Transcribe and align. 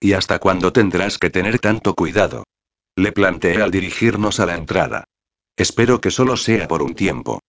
¿Y 0.00 0.12
hasta 0.12 0.38
cuándo 0.38 0.72
tendrás 0.72 1.18
que 1.18 1.30
tener 1.30 1.58
tanto 1.58 1.94
cuidado? 1.94 2.44
Le 2.96 3.12
planteé 3.12 3.62
al 3.62 3.70
dirigirnos 3.70 4.40
a 4.40 4.46
la 4.46 4.56
entrada. 4.56 5.04
Espero 5.56 6.00
que 6.00 6.10
solo 6.10 6.36
sea 6.36 6.68
por 6.68 6.82
un 6.82 6.94
tiempo. 6.94 7.40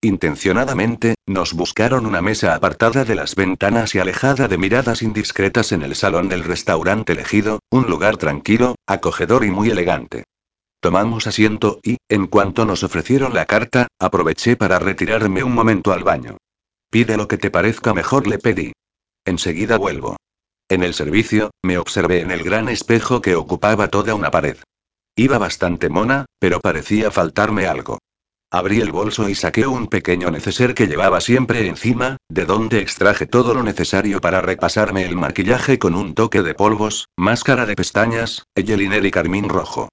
Intencionadamente, 0.00 1.16
nos 1.26 1.54
buscaron 1.54 2.06
una 2.06 2.22
mesa 2.22 2.54
apartada 2.54 3.04
de 3.04 3.14
las 3.14 3.34
ventanas 3.34 3.94
y 3.94 3.98
alejada 3.98 4.46
de 4.46 4.58
miradas 4.58 5.02
indiscretas 5.02 5.72
en 5.72 5.82
el 5.82 5.96
salón 5.96 6.28
del 6.28 6.44
restaurante 6.44 7.12
elegido, 7.12 7.60
un 7.70 7.86
lugar 7.90 8.16
tranquilo, 8.16 8.76
acogedor 8.86 9.44
y 9.44 9.50
muy 9.50 9.70
elegante. 9.70 10.24
Tomamos 10.80 11.26
asiento 11.26 11.80
y, 11.82 11.96
en 12.08 12.26
cuanto 12.28 12.64
nos 12.64 12.84
ofrecieron 12.84 13.34
la 13.34 13.46
carta, 13.46 13.88
aproveché 13.98 14.56
para 14.56 14.78
retirarme 14.78 15.42
un 15.42 15.54
momento 15.54 15.92
al 15.92 16.04
baño. 16.04 16.36
Pide 16.90 17.16
lo 17.16 17.26
que 17.26 17.38
te 17.38 17.50
parezca 17.50 17.92
mejor, 17.92 18.28
le 18.28 18.38
pedí. 18.38 18.72
Enseguida 19.24 19.76
vuelvo. 19.78 20.16
En 20.68 20.82
el 20.82 20.94
servicio, 20.94 21.52
me 21.62 21.78
observé 21.78 22.22
en 22.22 22.32
el 22.32 22.42
gran 22.42 22.68
espejo 22.68 23.20
que 23.20 23.36
ocupaba 23.36 23.86
toda 23.86 24.16
una 24.16 24.32
pared. 24.32 24.56
Iba 25.14 25.38
bastante 25.38 25.88
mona, 25.88 26.26
pero 26.40 26.60
parecía 26.60 27.12
faltarme 27.12 27.66
algo. 27.68 28.00
Abrí 28.50 28.80
el 28.80 28.90
bolso 28.90 29.28
y 29.28 29.36
saqué 29.36 29.68
un 29.68 29.86
pequeño 29.86 30.28
neceser 30.32 30.74
que 30.74 30.88
llevaba 30.88 31.20
siempre 31.20 31.68
encima, 31.68 32.16
de 32.28 32.46
donde 32.46 32.80
extraje 32.80 33.26
todo 33.26 33.54
lo 33.54 33.62
necesario 33.62 34.20
para 34.20 34.40
repasarme 34.40 35.04
el 35.04 35.14
maquillaje 35.14 35.78
con 35.78 35.94
un 35.94 36.14
toque 36.14 36.42
de 36.42 36.54
polvos, 36.54 37.06
máscara 37.16 37.64
de 37.64 37.76
pestañas, 37.76 38.42
eyeliner 38.56 39.06
y 39.06 39.12
carmín 39.12 39.48
rojo. 39.48 39.88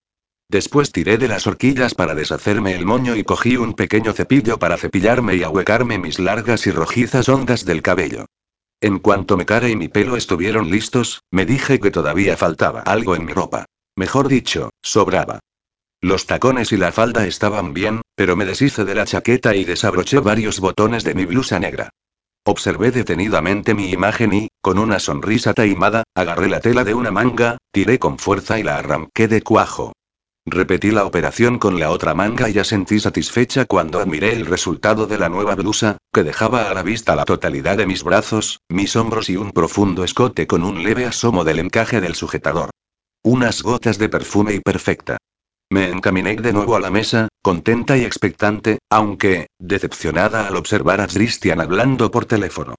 Después 0.49 0.91
tiré 0.91 1.19
de 1.19 1.27
las 1.27 1.45
horquillas 1.45 1.93
para 1.93 2.15
deshacerme 2.15 2.73
el 2.73 2.85
moño 2.85 3.15
y 3.15 3.23
cogí 3.23 3.57
un 3.57 3.73
pequeño 3.73 4.11
cepillo 4.13 4.57
para 4.57 4.77
cepillarme 4.77 5.35
y 5.35 5.43
ahuecarme 5.43 5.99
mis 5.99 6.17
largas 6.17 6.65
y 6.65 6.71
rojizas 6.71 7.29
ondas 7.29 7.63
del 7.63 7.83
cabello. 7.83 8.25
En 8.83 8.99
cuanto 8.99 9.37
mi 9.37 9.45
cara 9.45 9.69
y 9.69 9.77
mi 9.77 9.87
pelo 9.87 10.17
estuvieron 10.17 10.69
listos, 10.69 11.23
me 11.31 11.45
dije 11.45 11.79
que 11.79 11.89
todavía 11.89 12.35
faltaba 12.35 12.81
algo 12.81 13.15
en 13.15 13.23
mi 13.23 13.31
ropa. 13.31 13.63
Mejor 13.95 14.27
dicho, 14.27 14.71
sobraba. 14.81 15.39
Los 16.01 16.25
tacones 16.25 16.73
y 16.73 16.75
la 16.75 16.91
falda 16.91 17.25
estaban 17.25 17.73
bien, 17.73 18.01
pero 18.13 18.35
me 18.35 18.43
deshice 18.43 18.83
de 18.83 18.93
la 18.93 19.05
chaqueta 19.05 19.55
y 19.55 19.63
desabroché 19.63 20.19
varios 20.19 20.59
botones 20.59 21.05
de 21.05 21.13
mi 21.13 21.23
blusa 21.23 21.59
negra. 21.59 21.91
Observé 22.43 22.91
detenidamente 22.91 23.73
mi 23.73 23.89
imagen 23.89 24.33
y, 24.33 24.47
con 24.59 24.77
una 24.77 24.99
sonrisa 24.99 25.53
taimada, 25.53 26.03
agarré 26.13 26.49
la 26.49 26.59
tela 26.59 26.83
de 26.83 26.93
una 26.93 27.09
manga, 27.09 27.59
tiré 27.71 27.99
con 27.99 28.19
fuerza 28.19 28.59
y 28.59 28.63
la 28.63 28.79
arranqué 28.79 29.29
de 29.29 29.43
cuajo. 29.43 29.93
Repetí 30.45 30.91
la 30.91 31.05
operación 31.05 31.57
con 31.57 31.79
la 31.79 31.89
otra 31.89 32.13
manga 32.13 32.49
y 32.49 32.53
ya 32.53 32.65
sentí 32.65 32.99
satisfecha 32.99 33.63
cuando 33.65 33.99
admiré 33.99 34.33
el 34.33 34.45
resultado 34.45 35.07
de 35.07 35.17
la 35.17 35.29
nueva 35.29 35.55
blusa, 35.55 35.97
que 36.11 36.23
dejaba 36.23 36.69
a 36.69 36.73
la 36.73 36.83
vista 36.83 37.15
la 37.15 37.23
totalidad 37.23 37.77
de 37.77 37.87
mis 37.87 38.03
brazos, 38.03 38.59
mis 38.67 38.97
hombros 38.97 39.29
y 39.29 39.37
un 39.37 39.51
profundo 39.51 40.03
escote 40.03 40.45
con 40.45 40.65
un 40.65 40.83
leve 40.83 41.05
asomo 41.05 41.45
del 41.45 41.59
encaje 41.59 42.01
del 42.01 42.15
sujetador. 42.15 42.71
Unas 43.23 43.63
gotas 43.63 43.97
de 43.97 44.09
perfume 44.09 44.53
y 44.53 44.59
perfecta. 44.59 45.17
Me 45.69 45.89
encaminé 45.89 46.35
de 46.35 46.51
nuevo 46.51 46.75
a 46.75 46.81
la 46.81 46.91
mesa, 46.91 47.29
contenta 47.41 47.97
y 47.97 48.03
expectante, 48.03 48.79
aunque, 48.89 49.47
decepcionada 49.59 50.45
al 50.47 50.57
observar 50.57 50.99
a 50.99 51.07
Christian 51.07 51.61
hablando 51.61 52.11
por 52.11 52.25
teléfono. 52.25 52.75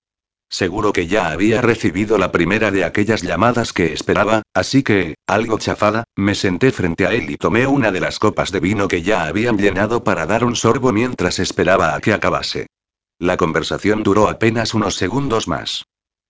Seguro 0.55 0.93
que 0.93 1.09
ya 1.09 1.33
había 1.33 1.61
recibido 1.61 2.17
la 2.17 2.31
primera 2.31 2.71
de 2.71 2.85
aquellas 2.85 3.23
llamadas 3.23 3.73
que 3.73 3.93
esperaba, 3.93 4.43
así 4.55 4.85
que, 4.85 5.17
algo 5.27 5.59
chafada, 5.59 6.05
me 6.15 6.37
senté 6.37 6.71
frente 6.71 7.09
a 7.09 7.13
él 7.13 7.29
y 7.29 7.37
tomé 7.37 7.67
una 7.67 7.91
de 7.91 7.99
las 7.99 8.21
copas 8.21 8.53
de 8.53 8.61
vino 8.61 8.87
que 8.87 9.03
ya 9.03 9.25
habían 9.25 9.59
llenado 9.59 10.05
para 10.05 10.27
dar 10.27 10.45
un 10.45 10.55
sorbo 10.55 10.93
mientras 10.93 11.41
esperaba 11.41 11.97
a 11.97 12.01
que 12.01 12.13
acabase. 12.13 12.69
La 13.19 13.37
conversación 13.37 14.05
duró 14.05 14.29
apenas 14.29 14.75
unos 14.75 14.95
segundos 14.95 15.49
más. 15.49 15.87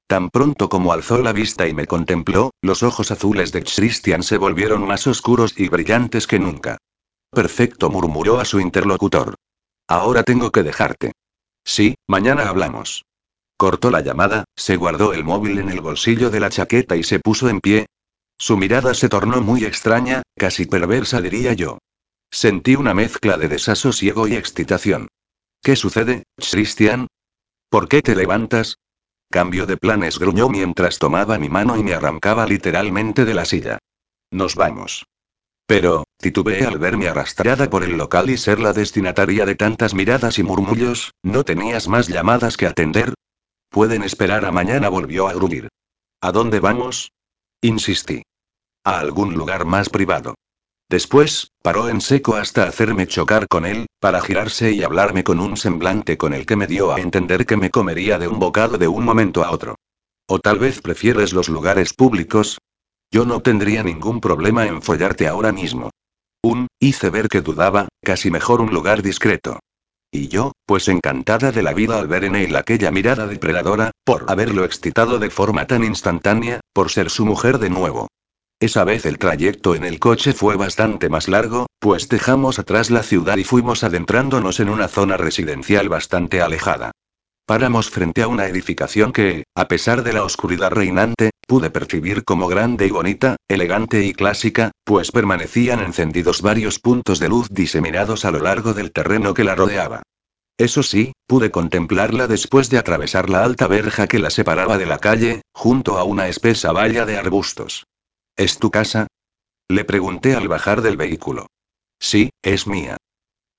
Tan 0.06 0.31
pronto 0.31 0.70
como 0.70 0.94
alzó 0.94 1.19
la 1.19 1.34
vista 1.34 1.69
y 1.69 1.75
me 1.75 1.86
contempló, 1.86 2.50
los 2.62 2.83
ojos 2.83 3.11
azules 3.11 3.53
de 3.53 3.62
Christian 3.62 4.22
se 4.22 4.38
volvieron 4.38 4.86
más 4.86 5.06
oscuros 5.06 5.53
y 5.55 5.69
brillantes 5.69 6.27
que 6.27 6.38
nunca. 6.38 6.78
Perfecto, 7.31 7.91
murmuró 7.91 8.41
a 8.41 8.47
su 8.47 8.59
interlocutor. 8.59 9.34
Ahora 9.86 10.22
tengo 10.22 10.50
que 10.50 10.62
dejarte. 10.62 11.12
Sí, 11.62 11.97
mañana 12.06 12.48
hablamos. 12.48 13.04
Cortó 13.56 13.91
la 13.91 14.00
llamada, 14.00 14.44
se 14.56 14.76
guardó 14.76 15.12
el 15.12 15.25
móvil 15.25 15.59
en 15.59 15.70
el 15.70 15.81
bolsillo 15.81 16.31
de 16.31 16.41
la 16.41 16.50
chaqueta 16.50 16.97
y 16.97 17.03
se 17.03 17.20
puso 17.20 17.48
en 17.48 17.60
pie. 17.60 17.87
Su 18.37 18.56
mirada 18.56 18.94
se 18.94 19.09
tornó 19.09 19.41
muy 19.41 19.65
extraña, 19.65 20.22
casi 20.37 20.66
perversa 20.66 21.20
diría 21.20 21.53
yo. 21.53 21.78
Sentí 22.31 22.75
una 22.75 22.94
mezcla 22.94 23.37
de 23.37 23.48
desasosiego 23.48 24.26
y 24.26 24.34
excitación. 24.34 25.09
¿Qué 25.62 25.76
sucede, 25.76 26.25
Christian? 26.37 27.06
¿Por 27.70 27.88
qué 27.88 28.03
te 28.03 28.16
levantas? 28.16 28.78
Cambio 29.31 29.66
de 29.66 29.76
planes, 29.76 30.19
gruñó 30.19 30.48
mientras 30.48 30.98
tomaba 30.98 31.38
mi 31.38 31.48
mano 31.48 31.76
y 31.76 31.82
me 31.82 31.94
arrancaba 31.94 32.47
literalmente 32.47 33.25
de 33.25 33.34
la 33.34 33.44
silla. 33.44 33.78
Nos 34.31 34.56
vamos. 34.56 35.06
Pero, 35.66 36.04
titubeé 36.19 36.66
al 36.66 36.78
verme 36.78 37.09
arrastrada 37.09 37.71
por 37.71 37.84
el 37.84 37.97
local 37.97 38.28
y 38.31 38.36
ser 38.36 38.59
la 38.60 38.72
destinataria 38.72 39.47
de 39.47 39.54
tantas 39.54 39.94
miradas 39.94 40.38
y 40.38 40.42
murmullos, 40.42 41.12
¿no 41.22 41.44
tenías 41.44 41.88
más 41.88 42.09
llamadas 42.09 42.56
que 42.56 42.66
atender? 42.66 43.15
Pueden 43.74 44.04
esperar 44.04 44.44
a 44.44 44.52
mañana, 44.52 44.88
volvió 44.88 45.26
a 45.26 45.32
gruñir. 45.32 45.66
¿A 46.20 46.30
dónde 46.30 46.60
vamos? 46.60 47.10
Insistí. 47.60 48.22
A 48.84 49.00
algún 49.00 49.34
lugar 49.34 49.64
más 49.64 49.88
privado. 49.88 50.36
Después, 50.88 51.50
paró 51.60 51.88
en 51.88 52.00
seco 52.00 52.36
hasta 52.36 52.68
hacerme 52.68 53.08
chocar 53.08 53.48
con 53.48 53.66
él, 53.66 53.86
para 53.98 54.20
girarse 54.20 54.70
y 54.70 54.84
hablarme 54.84 55.24
con 55.24 55.40
un 55.40 55.56
semblante 55.56 56.16
con 56.16 56.34
el 56.34 56.46
que 56.46 56.54
me 56.54 56.68
dio 56.68 56.92
a 56.92 57.00
entender 57.00 57.46
que 57.46 57.56
me 57.56 57.70
comería 57.70 58.16
de 58.16 58.28
un 58.28 58.38
bocado 58.38 58.78
de 58.78 58.86
un 58.86 59.04
momento 59.04 59.42
a 59.42 59.50
otro. 59.50 59.74
¿O 60.28 60.38
tal 60.38 60.60
vez 60.60 60.80
prefieres 60.80 61.32
los 61.32 61.48
lugares 61.48 61.94
públicos? 61.94 62.58
Yo 63.10 63.24
no 63.24 63.41
tendría 63.41 63.82
ningún 63.82 64.20
problema 64.20 64.66
en 64.66 64.82
follarte 64.82 65.26
ahora 65.26 65.50
mismo. 65.50 65.91
Un, 66.44 66.68
hice 66.78 67.10
ver 67.10 67.26
que 67.26 67.41
dudaba, 67.41 67.88
casi 68.04 68.30
mejor 68.30 68.60
un 68.60 68.72
lugar 68.72 69.02
discreto. 69.02 69.58
Y 70.14 70.28
yo, 70.28 70.52
pues 70.64 70.86
encantada 70.86 71.50
de 71.50 71.64
la 71.64 71.75
vida 71.75 71.98
al 71.98 72.06
ver 72.06 72.22
en 72.22 72.36
él 72.36 72.54
aquella 72.54 72.92
mirada 72.92 73.26
depredadora, 73.26 73.91
por 74.04 74.26
haberlo 74.28 74.64
excitado 74.64 75.19
de 75.19 75.28
forma 75.28 75.66
tan 75.66 75.82
instantánea, 75.82 76.60
por 76.72 76.92
ser 76.92 77.10
su 77.10 77.26
mujer 77.26 77.58
de 77.58 77.69
nuevo. 77.69 78.06
Esa 78.60 78.84
vez 78.84 79.06
el 79.06 79.19
trayecto 79.19 79.74
en 79.74 79.82
el 79.82 79.98
coche 79.98 80.32
fue 80.32 80.54
bastante 80.54 81.08
más 81.08 81.26
largo, 81.26 81.66
pues 81.80 82.08
dejamos 82.08 82.60
atrás 82.60 82.92
la 82.92 83.03
ciudad 83.03 83.38
y 83.38 83.42
fuimos 83.42 83.82
adentrándonos 83.82 84.60
en 84.60 84.69
una 84.69 84.86
zona 84.86 85.16
residencial 85.16 85.88
bastante 85.88 86.41
alejada. 86.41 86.92
Paramos 87.44 87.91
frente 87.91 88.22
a 88.22 88.28
una 88.28 88.47
edificación 88.47 89.12
que, 89.12 89.42
a 89.56 89.66
pesar 89.66 90.04
de 90.04 90.12
la 90.12 90.22
oscuridad 90.22 90.70
reinante, 90.70 91.30
pude 91.47 91.71
percibir 91.71 92.25
como 92.25 92.49
grande 92.49 92.87
y 92.87 92.91
bonita, 92.91 93.37
elegante 93.49 94.05
y 94.05 94.12
clásica, 94.12 94.72
pues 94.84 95.12
permanecían 95.12 95.81
encendidos 95.81 96.43
varios 96.43 96.78
puntos 96.78 97.19
de 97.19 97.28
luz 97.28 97.49
diseminados 97.50 98.25
a 98.25 98.31
lo 98.31 98.41
largo 98.41 98.75
del 98.75 98.93
terreno 98.93 99.34
que 99.34 99.44
la 99.44 99.54
rodeaba. 99.54 100.03
Eso 100.56 100.83
sí, 100.83 101.12
pude 101.27 101.50
contemplarla 101.50 102.28
después 102.28 102.71
de 102.71 102.78
atravesar 102.78 103.28
la 103.28 103.43
alta 103.43 103.66
verja 103.66 104.06
que 104.06 104.21
la 104.21 104.31
separaba 104.31 104.78
de 104.78 104.87
la 104.87 104.99
calle, 104.99 105.43
junto 105.53 105.99
a 105.99 106.04
una 106.04 106.28
espesa 106.28 106.72
valla 106.72 107.06
de 107.06 107.16
arbustos. 107.16 107.84
¿Es 108.37 108.59
tu 108.59 108.71
casa? 108.71 109.09
Le 109.69 109.84
pregunté 109.84 110.34
al 110.37 110.47
bajar 110.47 110.83
del 110.83 110.97
vehículo. 110.97 111.47
Sí, 111.99 112.31
es 112.43 112.66
mía. 112.66 112.97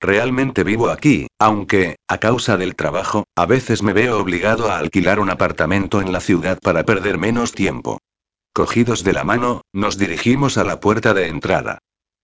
Realmente 0.00 0.62
vivo 0.62 0.90
aquí, 0.90 1.26
aunque, 1.38 1.96
a 2.06 2.18
causa 2.18 2.56
del 2.56 2.76
trabajo, 2.76 3.24
a 3.34 3.46
veces 3.46 3.82
me 3.82 3.92
veo 3.92 4.18
obligado 4.18 4.70
a 4.70 4.78
alquilar 4.78 5.20
un 5.20 5.30
apartamento 5.30 6.00
en 6.00 6.12
la 6.12 6.20
ciudad 6.20 6.58
para 6.60 6.84
perder 6.84 7.18
menos 7.18 7.52
tiempo. 7.52 7.98
Cogidos 8.52 9.04
de 9.04 9.12
la 9.12 9.24
mano, 9.24 9.62
nos 9.72 9.98
dirigimos 9.98 10.58
a 10.58 10.64
la 10.64 10.80
puerta 10.80 11.14
de 11.14 11.28
entrada. 11.28 11.78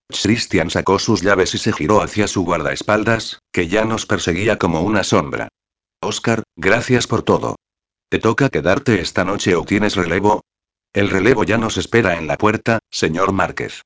Christian 0.08 0.70
sacó 0.70 0.98
sus 0.98 1.22
llaves 1.22 1.54
y 1.54 1.58
se 1.58 1.72
giró 1.72 2.02
hacia 2.02 2.28
su 2.28 2.44
guardaespaldas, 2.44 3.40
que 3.52 3.68
ya 3.68 3.84
nos 3.84 4.06
perseguía 4.06 4.58
como 4.58 4.82
una 4.82 5.04
sombra. 5.04 5.48
Oscar, 6.02 6.42
gracias 6.56 7.06
por 7.06 7.22
todo. 7.22 7.56
¿Te 8.10 8.18
toca 8.18 8.50
quedarte 8.50 9.00
esta 9.00 9.24
noche 9.24 9.54
o 9.56 9.64
tienes 9.64 9.96
relevo? 9.96 10.42
El 10.92 11.08
relevo 11.08 11.44
ya 11.44 11.56
nos 11.56 11.78
espera 11.78 12.18
en 12.18 12.26
la 12.26 12.36
puerta, 12.36 12.80
señor 12.90 13.32
Márquez. 13.32 13.82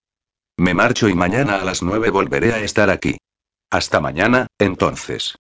Me 0.57 0.75
marcho 0.75 1.09
y 1.09 1.15
mañana 1.15 1.57
a 1.61 1.65
las 1.65 1.83
nueve 1.83 2.11
volveré 2.11 2.53
a 2.53 2.61
estar 2.61 2.91
aquí. 2.91 3.19
Hasta 3.71 4.01
mañana, 4.01 4.47
entonces. 4.59 5.37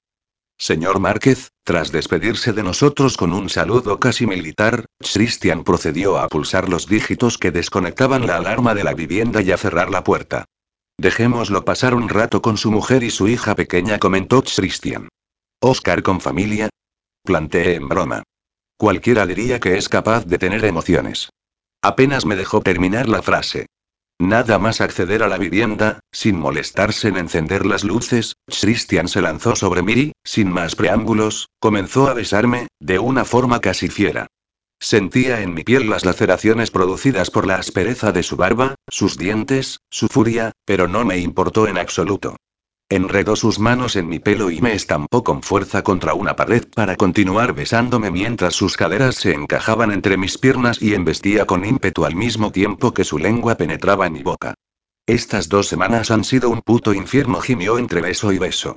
Señor 0.58 1.00
Márquez, 1.00 1.50
tras 1.64 1.92
despedirse 1.92 2.52
de 2.52 2.62
nosotros 2.62 3.16
con 3.16 3.32
un 3.32 3.50
saludo 3.50 4.00
casi 4.00 4.26
militar, 4.26 4.86
Christian 4.98 5.64
procedió 5.64 6.18
a 6.18 6.28
pulsar 6.28 6.68
los 6.68 6.86
dígitos 6.86 7.36
que 7.36 7.50
desconectaban 7.50 8.26
la 8.26 8.36
alarma 8.36 8.74
de 8.74 8.82
la 8.82 8.94
vivienda 8.94 9.42
y 9.42 9.52
a 9.52 9.58
cerrar 9.58 9.90
la 9.90 10.02
puerta. 10.02 10.46
Dejémoslo 10.98 11.64
pasar 11.64 11.94
un 11.94 12.08
rato 12.08 12.40
con 12.40 12.56
su 12.56 12.70
mujer 12.70 13.02
y 13.02 13.10
su 13.10 13.28
hija 13.28 13.54
pequeña, 13.54 13.98
comentó 13.98 14.42
Christian. 14.42 15.08
¿Oscar 15.60 16.02
con 16.02 16.20
familia? 16.20 16.70
Planteé 17.22 17.74
en 17.74 17.88
broma. 17.88 18.22
Cualquiera 18.78 19.26
diría 19.26 19.60
que 19.60 19.76
es 19.76 19.88
capaz 19.88 20.24
de 20.24 20.38
tener 20.38 20.64
emociones. 20.64 21.30
Apenas 21.82 22.24
me 22.24 22.34
dejó 22.34 22.62
terminar 22.62 23.08
la 23.08 23.22
frase. 23.22 23.66
Nada 24.18 24.58
más 24.58 24.80
acceder 24.80 25.22
a 25.22 25.28
la 25.28 25.36
vivienda, 25.36 26.00
sin 26.10 26.38
molestarse 26.38 27.08
en 27.08 27.18
encender 27.18 27.66
las 27.66 27.84
luces, 27.84 28.34
Christian 28.46 29.08
se 29.08 29.20
lanzó 29.20 29.56
sobre 29.56 29.82
mí 29.82 29.92
y, 29.92 30.12
sin 30.24 30.50
más 30.50 30.74
preámbulos, 30.74 31.50
comenzó 31.60 32.08
a 32.08 32.14
besarme, 32.14 32.68
de 32.80 32.98
una 32.98 33.26
forma 33.26 33.60
casi 33.60 33.88
fiera. 33.88 34.26
Sentía 34.80 35.42
en 35.42 35.52
mi 35.54 35.64
piel 35.64 35.90
las 35.90 36.04
laceraciones 36.04 36.70
producidas 36.70 37.30
por 37.30 37.46
la 37.46 37.56
aspereza 37.56 38.12
de 38.12 38.22
su 38.22 38.36
barba, 38.36 38.74
sus 38.88 39.18
dientes, 39.18 39.80
su 39.90 40.08
furia, 40.08 40.52
pero 40.64 40.88
no 40.88 41.04
me 41.04 41.18
importó 41.18 41.66
en 41.66 41.76
absoluto. 41.76 42.36
Enredó 42.88 43.34
sus 43.34 43.58
manos 43.58 43.96
en 43.96 44.08
mi 44.08 44.20
pelo 44.20 44.48
y 44.48 44.60
me 44.60 44.72
estampó 44.72 45.24
con 45.24 45.42
fuerza 45.42 45.82
contra 45.82 46.14
una 46.14 46.36
pared 46.36 46.68
para 46.72 46.94
continuar 46.94 47.52
besándome 47.52 48.12
mientras 48.12 48.54
sus 48.54 48.76
caderas 48.76 49.16
se 49.16 49.32
encajaban 49.32 49.90
entre 49.90 50.16
mis 50.16 50.38
piernas 50.38 50.80
y 50.80 50.94
embestía 50.94 51.46
con 51.46 51.64
ímpetu 51.64 52.04
al 52.04 52.14
mismo 52.14 52.52
tiempo 52.52 52.94
que 52.94 53.02
su 53.02 53.18
lengua 53.18 53.56
penetraba 53.56 54.06
en 54.06 54.12
mi 54.12 54.22
boca. 54.22 54.54
Estas 55.04 55.48
dos 55.48 55.66
semanas 55.66 56.12
han 56.12 56.22
sido 56.22 56.48
un 56.48 56.62
puto 56.62 56.94
infierno, 56.94 57.40
gimió 57.40 57.78
entre 57.78 58.00
beso 58.00 58.30
y 58.30 58.38
beso. 58.38 58.76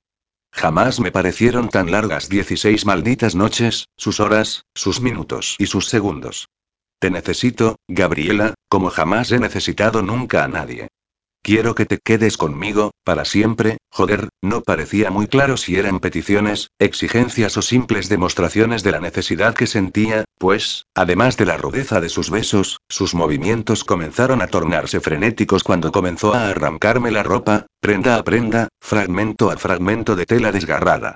Jamás 0.52 1.00
me 1.00 1.12
parecieron 1.12 1.70
tan 1.70 1.92
largas 1.92 2.30
16 2.30 2.88
malditas 2.88 3.36
noches, 3.36 3.90
sus 3.96 4.20
horas, 4.20 4.64
sus 4.74 5.02
minutos 5.02 5.56
y 5.60 5.68
sus 5.68 5.88
segundos. 5.88 6.50
Te 6.98 7.12
necesito, 7.12 7.76
Gabriela, 7.88 8.56
como 8.70 8.90
jamás 8.90 9.32
he 9.32 9.38
necesitado 9.38 10.02
nunca 10.02 10.44
a 10.44 10.48
nadie. 10.48 10.88
Quiero 11.42 11.74
que 11.74 11.86
te 11.86 12.00
quedes 12.00 12.38
conmigo, 12.38 12.92
para 13.04 13.24
siempre, 13.24 13.78
joder, 14.00 14.30
no 14.42 14.62
parecía 14.62 15.12
muy 15.12 15.28
claro 15.28 15.58
si 15.58 15.76
eran 15.76 16.00
peticiones, 16.00 16.70
exigencias 16.80 17.58
o 17.58 17.62
simples 17.62 18.08
demostraciones 18.08 18.82
de 18.82 18.94
la 18.94 19.02
necesidad 19.02 19.54
que 19.54 19.68
sentía, 19.68 20.24
pues, 20.38 20.86
además 20.96 21.36
de 21.36 21.46
la 21.46 21.58
rudeza 21.58 22.00
de 22.00 22.08
sus 22.08 22.30
besos, 22.30 22.78
sus 22.88 23.14
movimientos 23.14 23.84
comenzaron 23.84 24.42
a 24.42 24.48
tornarse 24.48 25.02
frenéticos 25.02 25.66
cuando 25.66 25.92
comenzó 25.92 26.34
a 26.34 26.48
arrancarme 26.48 27.12
la 27.12 27.24
ropa, 27.24 27.66
prenda 27.82 28.16
a 28.16 28.24
prenda, 28.24 28.70
fragmento 28.80 29.52
a 29.52 29.58
fragmento 29.58 30.16
de 30.16 30.26
tela 30.26 30.54
desgarrada. 30.54 31.16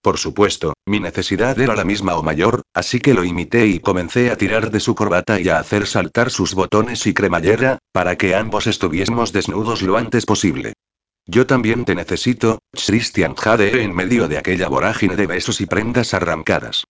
Por 0.00 0.16
supuesto, 0.16 0.72
mi 0.86 1.00
necesidad 1.00 1.60
era 1.60 1.76
la 1.76 1.84
misma 1.84 2.16
o 2.16 2.22
mayor, 2.22 2.62
así 2.72 2.98
que 2.98 3.12
lo 3.12 3.24
imité 3.24 3.66
y 3.66 3.78
comencé 3.78 4.30
a 4.30 4.36
tirar 4.36 4.70
de 4.70 4.80
su 4.80 4.94
corbata 4.94 5.38
y 5.38 5.50
a 5.50 5.58
hacer 5.58 5.86
saltar 5.86 6.30
sus 6.30 6.54
botones 6.54 7.06
y 7.06 7.12
cremallera, 7.12 7.76
para 7.92 8.16
que 8.16 8.34
ambos 8.34 8.66
estuviésemos 8.66 9.34
desnudos 9.34 9.82
lo 9.82 9.98
antes 9.98 10.24
posible. 10.24 10.72
Yo 11.26 11.46
también 11.46 11.84
te 11.84 11.94
necesito, 11.94 12.60
Christian 12.72 13.34
Jade 13.34 13.82
en 13.82 13.94
medio 13.94 14.28
de 14.28 14.38
aquella 14.38 14.68
vorágine 14.68 15.16
de 15.16 15.26
besos 15.26 15.60
y 15.60 15.66
prendas 15.66 16.14
arrancadas. 16.14 16.84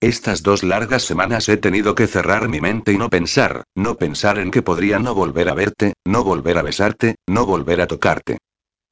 Estas 0.00 0.42
dos 0.42 0.62
largas 0.62 1.04
semanas 1.04 1.48
he 1.48 1.56
tenido 1.56 1.94
que 1.94 2.06
cerrar 2.06 2.48
mi 2.48 2.60
mente 2.60 2.92
y 2.92 2.98
no 2.98 3.08
pensar, 3.08 3.64
no 3.74 3.94
pensar 3.94 4.38
en 4.38 4.50
que 4.50 4.60
podría 4.60 4.98
no 4.98 5.14
volver 5.14 5.48
a 5.48 5.54
verte, 5.54 5.94
no 6.04 6.22
volver 6.22 6.58
a 6.58 6.62
besarte, 6.62 7.14
no 7.26 7.46
volver 7.46 7.80
a 7.80 7.86
tocarte. 7.86 8.38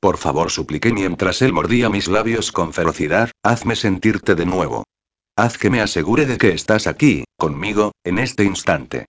Por 0.00 0.16
favor, 0.16 0.50
supliqué 0.50 0.92
mientras 0.92 1.42
él 1.42 1.52
mordía 1.52 1.90
mis 1.90 2.08
labios 2.08 2.52
con 2.52 2.72
ferocidad, 2.72 3.30
hazme 3.42 3.76
sentirte 3.76 4.34
de 4.34 4.46
nuevo. 4.46 4.84
Haz 5.36 5.58
que 5.58 5.70
me 5.70 5.80
asegure 5.80 6.26
de 6.26 6.38
que 6.38 6.50
estás 6.50 6.86
aquí, 6.86 7.24
conmigo, 7.36 7.92
en 8.04 8.18
este 8.18 8.44
instante. 8.44 9.06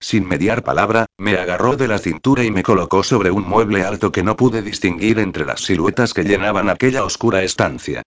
Sin 0.00 0.28
mediar 0.28 0.62
palabra, 0.62 1.06
me 1.18 1.36
agarró 1.38 1.76
de 1.76 1.88
la 1.88 1.98
cintura 1.98 2.44
y 2.44 2.50
me 2.50 2.62
colocó 2.62 3.02
sobre 3.02 3.30
un 3.30 3.48
mueble 3.48 3.82
alto 3.82 4.12
que 4.12 4.22
no 4.22 4.36
pude 4.36 4.62
distinguir 4.62 5.18
entre 5.18 5.46
las 5.46 5.62
siluetas 5.62 6.12
que 6.12 6.24
llenaban 6.24 6.68
aquella 6.68 7.04
oscura 7.04 7.42
estancia. 7.42 8.02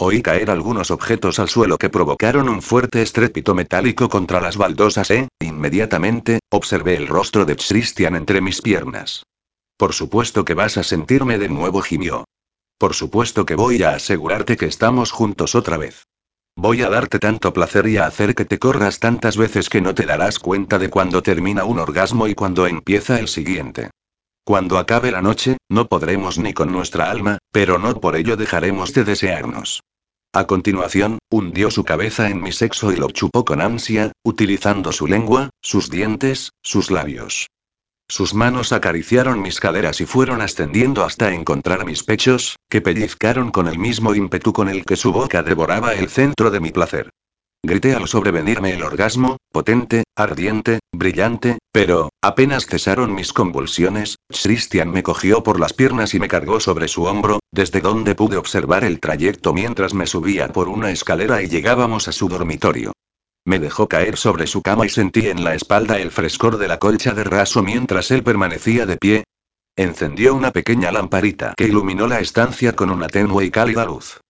Oí 0.00 0.22
caer 0.22 0.50
algunos 0.50 0.90
objetos 0.90 1.38
al 1.38 1.48
suelo 1.48 1.76
que 1.76 1.90
provocaron 1.90 2.48
un 2.48 2.62
fuerte 2.62 3.02
estrépito 3.02 3.54
metálico 3.54 4.08
contra 4.08 4.40
las 4.40 4.56
baldosas 4.56 5.10
e, 5.10 5.28
inmediatamente, 5.40 6.40
observé 6.50 6.96
el 6.96 7.08
rostro 7.08 7.44
de 7.44 7.56
Christian 7.56 8.14
entre 8.14 8.40
mis 8.40 8.62
piernas. 8.62 9.24
Por 9.76 9.92
supuesto 9.92 10.44
que 10.44 10.54
vas 10.54 10.76
a 10.76 10.82
sentirme 10.82 11.38
de 11.38 11.48
nuevo, 11.48 11.82
gimió. 11.82 12.24
Por 12.78 12.94
supuesto 12.94 13.44
que 13.44 13.56
voy 13.56 13.82
a 13.82 13.90
asegurarte 13.90 14.56
que 14.56 14.66
estamos 14.66 15.10
juntos 15.10 15.54
otra 15.54 15.76
vez. 15.76 16.07
Voy 16.60 16.82
a 16.82 16.90
darte 16.90 17.20
tanto 17.20 17.52
placer 17.52 17.86
y 17.86 17.98
a 17.98 18.06
hacer 18.06 18.34
que 18.34 18.44
te 18.44 18.58
corras 18.58 18.98
tantas 18.98 19.36
veces 19.36 19.68
que 19.68 19.80
no 19.80 19.94
te 19.94 20.06
darás 20.06 20.40
cuenta 20.40 20.80
de 20.80 20.90
cuando 20.90 21.22
termina 21.22 21.62
un 21.62 21.78
orgasmo 21.78 22.26
y 22.26 22.34
cuando 22.34 22.66
empieza 22.66 23.20
el 23.20 23.28
siguiente. 23.28 23.90
Cuando 24.44 24.76
acabe 24.76 25.12
la 25.12 25.22
noche, 25.22 25.58
no 25.68 25.86
podremos 25.86 26.36
ni 26.36 26.54
con 26.54 26.72
nuestra 26.72 27.12
alma, 27.12 27.38
pero 27.52 27.78
no 27.78 28.00
por 28.00 28.16
ello 28.16 28.36
dejaremos 28.36 28.92
de 28.92 29.04
desearnos. 29.04 29.84
A 30.32 30.48
continuación, 30.48 31.20
hundió 31.30 31.70
su 31.70 31.84
cabeza 31.84 32.28
en 32.28 32.42
mi 32.42 32.50
sexo 32.50 32.90
y 32.90 32.96
lo 32.96 33.08
chupó 33.12 33.44
con 33.44 33.60
ansia, 33.60 34.10
utilizando 34.24 34.90
su 34.90 35.06
lengua, 35.06 35.50
sus 35.62 35.90
dientes, 35.90 36.50
sus 36.60 36.90
labios. 36.90 37.46
Sus 38.10 38.32
manos 38.32 38.72
acariciaron 38.72 39.42
mis 39.42 39.60
caderas 39.60 40.00
y 40.00 40.06
fueron 40.06 40.40
ascendiendo 40.40 41.04
hasta 41.04 41.34
encontrar 41.34 41.84
mis 41.84 42.02
pechos, 42.02 42.56
que 42.70 42.80
pellizcaron 42.80 43.50
con 43.50 43.68
el 43.68 43.78
mismo 43.78 44.14
ímpetu 44.14 44.54
con 44.54 44.70
el 44.70 44.86
que 44.86 44.96
su 44.96 45.12
boca 45.12 45.42
devoraba 45.42 45.92
el 45.92 46.08
centro 46.08 46.50
de 46.50 46.58
mi 46.58 46.70
placer. 46.70 47.10
Grité 47.62 47.94
al 47.94 48.08
sobrevenirme 48.08 48.72
el 48.72 48.82
orgasmo, 48.82 49.36
potente, 49.52 50.04
ardiente, 50.16 50.78
brillante, 50.90 51.58
pero, 51.70 52.08
apenas 52.22 52.66
cesaron 52.66 53.14
mis 53.14 53.34
convulsiones, 53.34 54.16
Christian 54.28 54.90
me 54.90 55.02
cogió 55.02 55.42
por 55.42 55.60
las 55.60 55.74
piernas 55.74 56.14
y 56.14 56.18
me 56.18 56.28
cargó 56.28 56.60
sobre 56.60 56.88
su 56.88 57.04
hombro, 57.04 57.40
desde 57.52 57.82
donde 57.82 58.14
pude 58.14 58.38
observar 58.38 58.84
el 58.84 59.00
trayecto 59.00 59.52
mientras 59.52 59.92
me 59.92 60.06
subía 60.06 60.48
por 60.48 60.68
una 60.68 60.90
escalera 60.92 61.42
y 61.42 61.48
llegábamos 61.48 62.08
a 62.08 62.12
su 62.12 62.28
dormitorio. 62.28 62.92
Me 63.48 63.58
dejó 63.58 63.88
caer 63.88 64.18
sobre 64.18 64.46
su 64.46 64.60
cama 64.60 64.84
y 64.84 64.90
sentí 64.90 65.26
en 65.26 65.42
la 65.42 65.54
espalda 65.54 65.98
el 65.98 66.10
frescor 66.10 66.58
de 66.58 66.68
la 66.68 66.78
colcha 66.78 67.14
de 67.14 67.24
raso 67.24 67.62
mientras 67.62 68.10
él 68.10 68.22
permanecía 68.22 68.84
de 68.84 68.98
pie. 68.98 69.24
Encendió 69.74 70.34
una 70.34 70.50
pequeña 70.50 70.92
lamparita 70.92 71.54
que 71.56 71.64
iluminó 71.64 72.06
la 72.06 72.20
estancia 72.20 72.74
con 72.74 72.90
una 72.90 73.08
tenue 73.08 73.46
y 73.46 73.50
cálida 73.50 73.86
luz. 73.86 74.20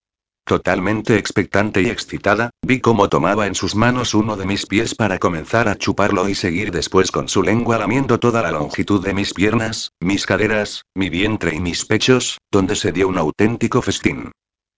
Totalmente 0.45 1.17
expectante 1.17 1.81
y 1.81 1.87
excitada, 1.89 2.51
vi 2.65 2.79
cómo 2.79 3.09
tomaba 3.09 3.45
en 3.45 3.55
sus 3.55 3.75
manos 3.75 4.13
uno 4.13 4.37
de 4.37 4.45
mis 4.45 4.65
pies 4.65 4.95
para 4.95 5.19
comenzar 5.19 5.67
a 5.67 5.75
chuparlo 5.75 6.29
y 6.29 6.33
seguir 6.33 6.71
después 6.71 7.11
con 7.11 7.27
su 7.27 7.43
lengua 7.43 7.77
lamiendo 7.77 8.21
toda 8.21 8.41
la 8.41 8.51
longitud 8.51 9.03
de 9.03 9.13
mis 9.13 9.33
piernas, 9.33 9.91
mis 9.99 10.25
caderas, 10.25 10.85
mi 10.95 11.09
vientre 11.09 11.53
y 11.53 11.59
mis 11.59 11.83
pechos, 11.83 12.37
donde 12.49 12.77
se 12.77 12.93
dio 12.93 13.09
un 13.09 13.17
auténtico 13.17 13.81
festín. 13.81 14.31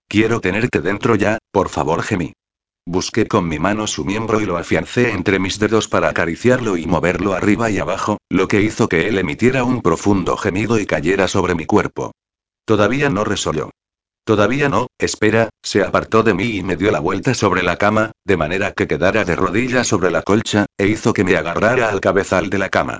Quiero 0.09 0.41
tenerte 0.41 0.81
dentro 0.81 1.13
ya, 1.13 1.37
por 1.51 1.69
favor, 1.69 2.01
gemí. 2.01 2.33
Busqué 2.87 3.27
con 3.27 3.47
mi 3.47 3.59
mano 3.59 3.85
su 3.85 4.03
miembro 4.05 4.41
y 4.41 4.45
lo 4.45 4.57
afiancé 4.57 5.11
entre 5.11 5.37
mis 5.37 5.59
dedos 5.59 5.87
para 5.87 6.09
acariciarlo 6.09 6.77
y 6.77 6.87
moverlo 6.87 7.33
arriba 7.33 7.69
y 7.69 7.77
abajo, 7.77 8.17
lo 8.29 8.47
que 8.47 8.61
hizo 8.61 8.89
que 8.89 9.07
él 9.07 9.19
emitiera 9.19 9.63
un 9.63 9.83
profundo 9.83 10.35
gemido 10.35 10.79
y 10.79 10.87
cayera 10.87 11.27
sobre 11.27 11.53
mi 11.53 11.65
cuerpo. 11.65 12.11
Todavía 12.65 13.09
no 13.09 13.23
resolvió. 13.23 13.69
Todavía 14.23 14.67
no, 14.67 14.87
espera, 14.97 15.49
se 15.61 15.83
apartó 15.83 16.23
de 16.23 16.33
mí 16.33 16.57
y 16.57 16.63
me 16.63 16.75
dio 16.75 16.91
la 16.91 16.99
vuelta 16.99 17.33
sobre 17.35 17.63
la 17.63 17.77
cama, 17.77 18.11
de 18.25 18.37
manera 18.37 18.71
que 18.71 18.87
quedara 18.87 19.25
de 19.25 19.35
rodillas 19.35 19.87
sobre 19.87 20.09
la 20.09 20.23
colcha, 20.23 20.65
e 20.77 20.87
hizo 20.87 21.13
que 21.13 21.23
me 21.23 21.35
agarrara 21.35 21.89
al 21.89 22.01
cabezal 22.01 22.49
de 22.49 22.57
la 22.57 22.69
cama. 22.69 22.99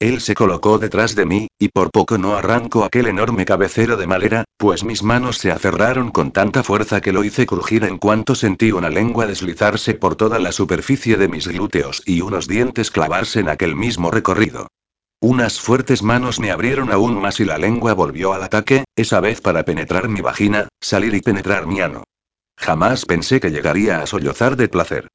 Él 0.00 0.20
se 0.20 0.36
colocó 0.36 0.78
detrás 0.78 1.16
de 1.16 1.26
mí, 1.26 1.48
y 1.58 1.70
por 1.70 1.90
poco 1.90 2.18
no 2.18 2.36
arrancó 2.36 2.84
aquel 2.84 3.08
enorme 3.08 3.44
cabecero 3.44 3.96
de 3.96 4.06
madera, 4.06 4.44
pues 4.56 4.84
mis 4.84 5.02
manos 5.02 5.38
se 5.38 5.50
aferraron 5.50 6.12
con 6.12 6.30
tanta 6.30 6.62
fuerza 6.62 7.00
que 7.00 7.12
lo 7.12 7.24
hice 7.24 7.46
crujir 7.46 7.82
en 7.82 7.98
cuanto 7.98 8.36
sentí 8.36 8.70
una 8.70 8.90
lengua 8.90 9.26
deslizarse 9.26 9.94
por 9.94 10.14
toda 10.14 10.38
la 10.38 10.52
superficie 10.52 11.16
de 11.16 11.26
mis 11.26 11.48
glúteos 11.48 12.02
y 12.06 12.20
unos 12.20 12.46
dientes 12.46 12.92
clavarse 12.92 13.40
en 13.40 13.48
aquel 13.48 13.74
mismo 13.74 14.12
recorrido. 14.12 14.68
Unas 15.20 15.58
fuertes 15.58 16.04
manos 16.04 16.38
me 16.38 16.52
abrieron 16.52 16.92
aún 16.92 17.20
más 17.20 17.40
y 17.40 17.44
la 17.44 17.58
lengua 17.58 17.92
volvió 17.92 18.32
al 18.34 18.44
ataque, 18.44 18.84
esa 18.94 19.18
vez 19.18 19.40
para 19.40 19.64
penetrar 19.64 20.08
mi 20.08 20.20
vagina, 20.20 20.68
salir 20.80 21.12
y 21.12 21.22
penetrar 21.22 21.66
mi 21.66 21.80
ano. 21.80 22.04
Jamás 22.56 23.04
pensé 23.04 23.40
que 23.40 23.50
llegaría 23.50 24.00
a 24.00 24.06
sollozar 24.06 24.54
de 24.54 24.68
placer. 24.68 25.08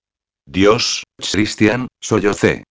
Dios, 0.46 1.04
Christian, 1.32 1.88
sollocé. 2.02 2.66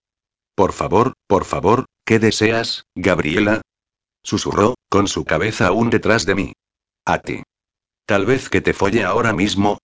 Por 0.54 0.73
favor, 0.73 1.14
por 1.26 1.47
favor, 1.47 1.87
¿qué 2.04 2.18
deseas, 2.18 2.87
Gabriela? 2.94 3.62
Susurró, 4.23 4.75
con 4.88 5.09
su 5.09 5.25
cabeza 5.25 5.68
aún 5.68 5.90
detrás 5.90 6.26
de 6.26 6.35
mí. 6.35 6.52
A 7.04 7.18
ti. 7.18 7.42
Tal 8.06 8.26
vez 8.26 8.49
que 8.49 8.61
te 8.61 8.73
folle 8.73 9.04
ahora 9.04 9.32
mismo. 9.32 9.78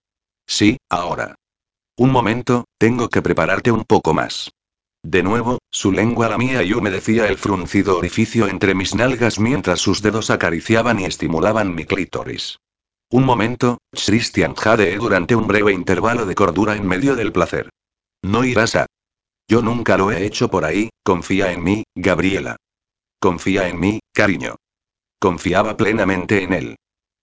Sí, 0.47 0.79
ahora. 0.89 1.35
Un 1.97 2.13
momento, 2.13 2.65
tengo 2.79 3.09
que 3.09 3.23
prepararte 3.23 3.73
un 3.73 3.85
poco 3.85 4.15
más. 4.15 4.51
De 5.03 5.23
nuevo, 5.23 5.59
su 5.71 5.93
lengua 5.93 6.29
lamía 6.29 6.63
y 6.63 6.73
humedecía 6.73 7.29
el 7.29 7.39
fruncido 7.39 7.99
orificio 7.99 8.49
entre 8.49 8.75
mis 8.75 8.95
nalgas 8.95 9.39
mientras 9.39 9.81
sus 9.81 10.03
dedos 10.03 10.31
acariciaban 10.31 10.99
y 11.01 11.05
estimulaban 11.05 11.75
mi 11.75 11.85
clítoris. 11.85 12.59
Un 13.11 13.25
momento, 13.25 13.79
Christian 13.91 14.55
jadeé 14.55 14.97
durante 14.97 15.35
un 15.35 15.47
breve 15.47 15.73
intervalo 15.73 16.27
de 16.27 16.35
cordura 16.35 16.77
en 16.77 16.87
medio 16.87 17.17
del 17.17 17.33
placer. 17.33 17.71
No 18.23 18.45
irás 18.45 18.77
a. 18.77 18.87
Yo 19.49 19.63
nunca 19.63 19.97
lo 19.97 20.13
he 20.13 20.27
hecho 20.27 20.49
por 20.49 20.67
ahí, 20.67 20.91
confía 21.03 21.53
en 21.53 21.65
mí, 21.65 21.85
Gabriela. 21.95 22.57
Confía 23.19 23.69
en 23.69 23.81
mí, 23.81 24.01
cariño. 24.13 24.57
Confiaba 25.19 25.77
plenamente 25.79 26.43
en 26.43 26.53
él. 26.53 26.77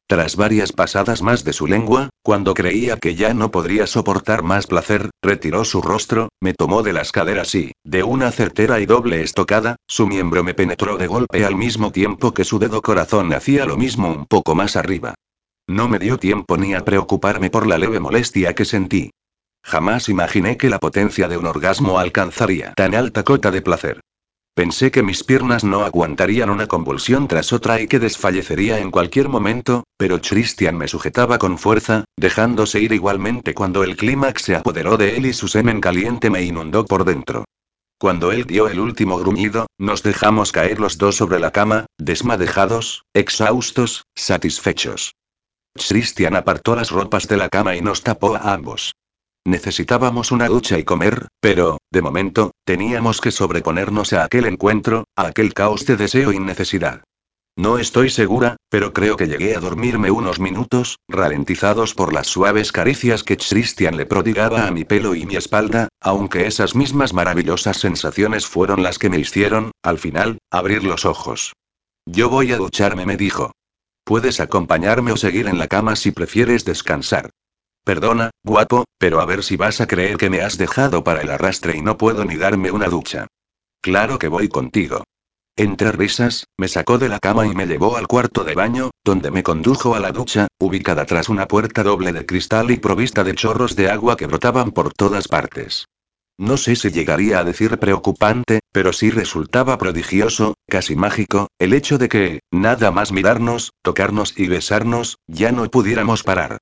Tras 0.07 0.35
varias 0.35 0.71
pasadas 0.71 1.21
más 1.21 1.43
de 1.43 1.53
su 1.53 1.67
lengua, 1.67 2.09
cuando 2.23 2.53
creía 2.53 2.97
que 2.97 3.15
ya 3.15 3.33
no 3.33 3.49
podría 3.51 3.87
soportar 3.87 4.43
más 4.43 4.67
placer, 4.67 5.09
retiró 5.21 5.65
su 5.65 5.81
rostro, 5.81 6.29
me 6.39 6.53
tomó 6.53 6.83
de 6.83 6.93
las 6.93 7.11
caderas 7.11 7.53
y, 7.55 7.71
de 7.83 8.03
una 8.03 8.31
certera 8.31 8.79
y 8.79 8.85
doble 8.85 9.21
estocada, 9.21 9.77
su 9.87 10.05
miembro 10.05 10.43
me 10.43 10.53
penetró 10.53 10.97
de 10.97 11.07
golpe 11.07 11.45
al 11.45 11.55
mismo 11.55 11.91
tiempo 11.91 12.33
que 12.33 12.43
su 12.43 12.59
dedo 12.59 12.81
corazón 12.81 13.33
hacía 13.33 13.65
lo 13.65 13.77
mismo 13.77 14.11
un 14.11 14.25
poco 14.25 14.53
más 14.53 14.75
arriba. 14.75 15.15
No 15.67 15.87
me 15.87 15.97
dio 15.97 16.17
tiempo 16.17 16.57
ni 16.57 16.75
a 16.75 16.85
preocuparme 16.85 17.49
por 17.49 17.65
la 17.65 17.79
leve 17.79 17.99
molestia 17.99 18.53
que 18.53 18.65
sentí. 18.65 19.11
Jamás 19.65 20.09
imaginé 20.09 20.57
que 20.57 20.69
la 20.69 20.77
potencia 20.77 21.27
de 21.27 21.37
un 21.37 21.47
orgasmo 21.47 21.97
alcanzaría 21.97 22.73
tan 22.75 22.93
alta 22.93 23.23
cota 23.23 23.49
de 23.49 23.63
placer. 23.63 23.99
Pensé 24.53 24.91
que 24.91 25.01
mis 25.01 25.23
piernas 25.23 25.63
no 25.63 25.83
aguantarían 25.83 26.51
una 26.51 26.67
convulsión 26.67 27.27
tras 27.27 27.51
otra 27.51 27.81
y 27.81 27.87
que 27.87 27.99
desfallecería 27.99 28.77
en 28.79 28.91
cualquier 28.91 29.27
momento, 29.27 29.83
pero 29.97 30.21
Christian 30.21 30.77
me 30.77 30.87
sujetaba 30.87 31.39
con 31.39 31.57
fuerza, 31.57 32.05
dejándose 32.15 32.79
ir 32.79 32.93
igualmente 32.93 33.55
cuando 33.55 33.83
el 33.83 33.97
clímax 33.97 34.43
se 34.43 34.55
apoderó 34.55 34.97
de 34.97 35.17
él 35.17 35.25
y 35.25 35.33
su 35.33 35.47
semen 35.47 35.81
caliente 35.81 36.29
me 36.29 36.43
inundó 36.43 36.85
por 36.85 37.03
dentro. 37.03 37.43
Cuando 37.97 38.31
él 38.31 38.45
dio 38.45 38.67
el 38.67 38.79
último 38.79 39.17
gruñido, 39.17 39.65
nos 39.79 40.03
dejamos 40.03 40.51
caer 40.51 40.79
los 40.79 40.99
dos 40.99 41.15
sobre 41.15 41.39
la 41.39 41.51
cama, 41.51 41.87
desmadejados, 41.97 43.03
exhaustos, 43.13 44.05
satisfechos. 44.15 45.15
Christian 45.73 46.35
apartó 46.35 46.75
las 46.75 46.91
ropas 46.91 47.27
de 47.27 47.37
la 47.37 47.49
cama 47.49 47.75
y 47.75 47.81
nos 47.81 48.03
tapó 48.03 48.35
a 48.35 48.53
ambos. 48.53 48.93
Necesitábamos 49.45 50.31
una 50.31 50.47
ducha 50.47 50.79
y 50.79 50.83
comer, 50.83 51.27
pero, 51.39 51.77
de 51.91 52.01
momento, 52.01 52.51
teníamos 52.65 53.21
que 53.21 53.29
sobreponernos 53.29 54.11
a 54.13 54.23
aquel 54.23 54.47
encuentro, 54.47 55.05
a 55.15 55.27
aquel 55.27 55.53
caos 55.53 55.85
de 55.85 55.97
deseo 55.97 56.31
y 56.31 56.39
necesidad. 56.39 57.03
No 57.55 57.77
estoy 57.77 58.09
segura, 58.09 58.57
pero 58.69 58.91
creo 58.91 59.15
que 59.15 59.27
llegué 59.27 59.55
a 59.55 59.59
dormirme 59.59 60.09
unos 60.09 60.39
minutos, 60.39 60.97
ralentizados 61.07 61.93
por 61.93 62.11
las 62.11 62.27
suaves 62.27 62.71
caricias 62.71 63.23
que 63.23 63.37
Christian 63.37 63.95
le 63.95 64.07
prodigaba 64.07 64.67
a 64.67 64.71
mi 64.71 64.83
pelo 64.83 65.13
y 65.13 65.25
mi 65.25 65.35
espalda, 65.35 65.89
aunque 66.01 66.47
esas 66.47 66.75
mismas 66.75 67.13
maravillosas 67.13 67.77
sensaciones 67.77 68.47
fueron 68.47 68.81
las 68.81 68.97
que 68.97 69.09
me 69.09 69.19
hicieron, 69.19 69.71
al 69.83 69.99
final, 69.99 70.39
abrir 70.51 70.83
los 70.83 71.05
ojos. 71.05 71.53
Yo 72.05 72.29
voy 72.29 72.51
a 72.51 72.57
ducharme, 72.57 73.05
me 73.05 73.15
dijo. 73.15 73.51
Puedes 74.03 74.39
acompañarme 74.39 75.11
o 75.11 75.17
seguir 75.17 75.47
en 75.47 75.59
la 75.59 75.67
cama 75.67 75.95
si 75.95 76.11
prefieres 76.11 76.65
descansar. 76.65 77.29
Perdona, 77.85 78.31
guapo, 78.43 78.85
pero 78.97 79.21
a 79.21 79.25
ver 79.25 79.43
si 79.43 79.57
vas 79.57 79.79
a 79.79 79.85
creer 79.85 80.17
que 80.17 80.31
me 80.31 80.41
has 80.41 80.57
dejado 80.57 81.03
para 81.03 81.21
el 81.21 81.29
arrastre 81.29 81.77
y 81.77 81.83
no 81.83 81.97
puedo 81.97 82.25
ni 82.25 82.35
darme 82.35 82.71
una 82.71 82.87
ducha. 82.87 83.27
Claro 83.79 84.17
que 84.17 84.27
voy 84.27 84.47
contigo. 84.49 85.03
Entre 85.55 85.91
risas, 85.91 86.47
me 86.57 86.67
sacó 86.67 86.97
de 86.97 87.09
la 87.09 87.19
cama 87.19 87.45
y 87.45 87.53
me 87.53 87.67
llevó 87.67 87.95
al 87.95 88.07
cuarto 88.07 88.43
de 88.43 88.55
baño, 88.55 88.89
donde 89.03 89.29
me 89.29 89.43
condujo 89.43 89.93
a 89.93 89.99
la 89.99 90.11
ducha, 90.11 90.47
ubicada 90.59 91.05
tras 91.05 91.29
una 91.29 91.47
puerta 91.47 91.83
doble 91.83 92.11
de 92.11 92.25
cristal 92.25 92.71
y 92.71 92.77
provista 92.77 93.23
de 93.23 93.35
chorros 93.35 93.75
de 93.75 93.91
agua 93.91 94.17
que 94.17 94.25
brotaban 94.25 94.71
por 94.71 94.91
todas 94.91 95.27
partes. 95.27 95.85
No 96.39 96.57
sé 96.57 96.75
si 96.75 96.89
llegaría 96.89 97.37
a 97.37 97.43
decir 97.43 97.77
preocupante, 97.77 98.61
pero 98.71 98.93
sí 98.93 99.11
resultaba 99.11 99.77
prodigioso, 99.77 100.55
casi 100.67 100.95
mágico, 100.95 101.49
el 101.59 101.71
hecho 101.71 101.99
de 101.99 102.09
que, 102.09 102.39
nada 102.51 102.89
más 102.89 103.11
mirarnos, 103.11 103.73
tocarnos 103.83 104.37
y 104.37 104.47
besarnos, 104.47 105.19
ya 105.27 105.51
no 105.51 105.69
pudiéramos 105.69 106.23
parar. 106.23 106.57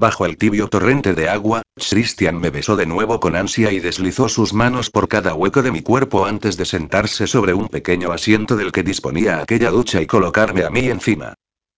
Bajo 0.00 0.24
el 0.24 0.38
tibio 0.38 0.68
torrente 0.68 1.12
de 1.12 1.28
agua, 1.28 1.60
Christian 1.76 2.40
me 2.40 2.48
besó 2.48 2.74
de 2.74 2.86
nuevo 2.86 3.20
con 3.20 3.36
ansia 3.36 3.70
y 3.70 3.80
deslizó 3.80 4.30
sus 4.30 4.54
manos 4.54 4.88
por 4.88 5.08
cada 5.08 5.34
hueco 5.34 5.60
de 5.60 5.70
mi 5.70 5.82
cuerpo 5.82 6.24
antes 6.24 6.56
de 6.56 6.64
sentarse 6.64 7.26
sobre 7.26 7.52
un 7.52 7.68
pequeño 7.68 8.10
asiento 8.10 8.56
del 8.56 8.72
que 8.72 8.82
disponía 8.82 9.42
aquella 9.42 9.68
ducha 9.68 10.00
y 10.00 10.06
colocarme 10.06 10.64
a 10.64 10.70
mí 10.70 10.88
encima. 10.88 11.34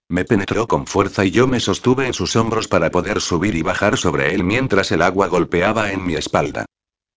Me 0.09 0.25
penetró 0.25 0.69
con 0.69 0.87
fuerza 0.87 1.25
y 1.25 1.33
yo 1.33 1.49
me 1.49 1.59
sostuve 1.59 2.07
en 2.07 2.15
sus 2.15 2.37
hombros 2.37 2.69
para 2.69 2.93
poder 2.93 3.21
subir 3.21 3.57
y 3.57 3.63
bajar 3.63 3.99
sobre 3.99 4.33
él 4.33 4.45
mientras 4.45 4.93
el 4.93 5.03
agua 5.03 5.27
golpeaba 5.27 5.91
en 5.91 6.07
mi 6.07 6.15
espalda. 6.15 6.65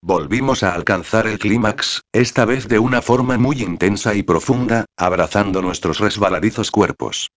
Volvimos 0.02 0.64
a 0.64 0.74
alcanzar 0.74 1.28
el 1.28 1.38
clímax, 1.38 2.02
esta 2.14 2.46
vez 2.46 2.68
de 2.68 2.80
una 2.80 3.04
forma 3.04 3.38
muy 3.38 3.62
intensa 3.62 4.16
y 4.16 4.24
profunda, 4.24 4.86
abrazando 4.98 5.62
nuestros 5.62 6.00
resbaladizos 6.00 6.72
cuerpos. 6.72 7.30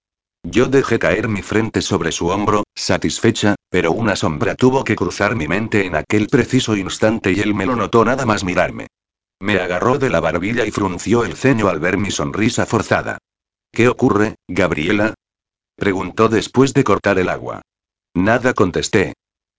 Yo 0.51 0.65
dejé 0.65 0.99
caer 0.99 1.29
mi 1.29 1.43
frente 1.43 1.83
sobre 1.83 2.11
su 2.11 2.29
hombro, 2.29 2.65
satisfecha, 2.75 3.55
pero 3.69 3.93
una 3.93 4.17
sombra 4.17 4.55
tuvo 4.55 4.83
que 4.83 4.97
cruzar 4.97 5.37
mi 5.37 5.47
mente 5.47 5.85
en 5.85 5.95
aquel 5.95 6.27
preciso 6.29 6.75
instante 6.75 7.33
y 7.33 7.41
él 7.41 7.55
me 7.55 7.67
lo 7.67 7.77
notó 7.77 8.03
nada 8.03 8.25
más 8.25 8.45
mirarme. 8.45 8.87
Me 9.41 9.61
agarró 9.61 9.99
de 9.99 10.09
la 10.09 10.21
barbilla 10.21 10.65
y 10.65 10.71
frunció 10.71 11.27
el 11.27 11.37
ceño 11.37 11.69
al 11.69 11.81
ver 11.81 11.99
mi 11.99 12.11
sonrisa 12.11 12.65
forzada. 12.65 13.19
¿Qué 13.71 13.89
ocurre, 13.89 14.37
Gabriela? 14.49 15.13
preguntó 15.77 16.31
después 16.31 16.73
de 16.73 16.83
cortar 16.83 17.19
el 17.19 17.29
agua. 17.29 17.61
Nada 18.15 18.55
contesté. 18.55 19.13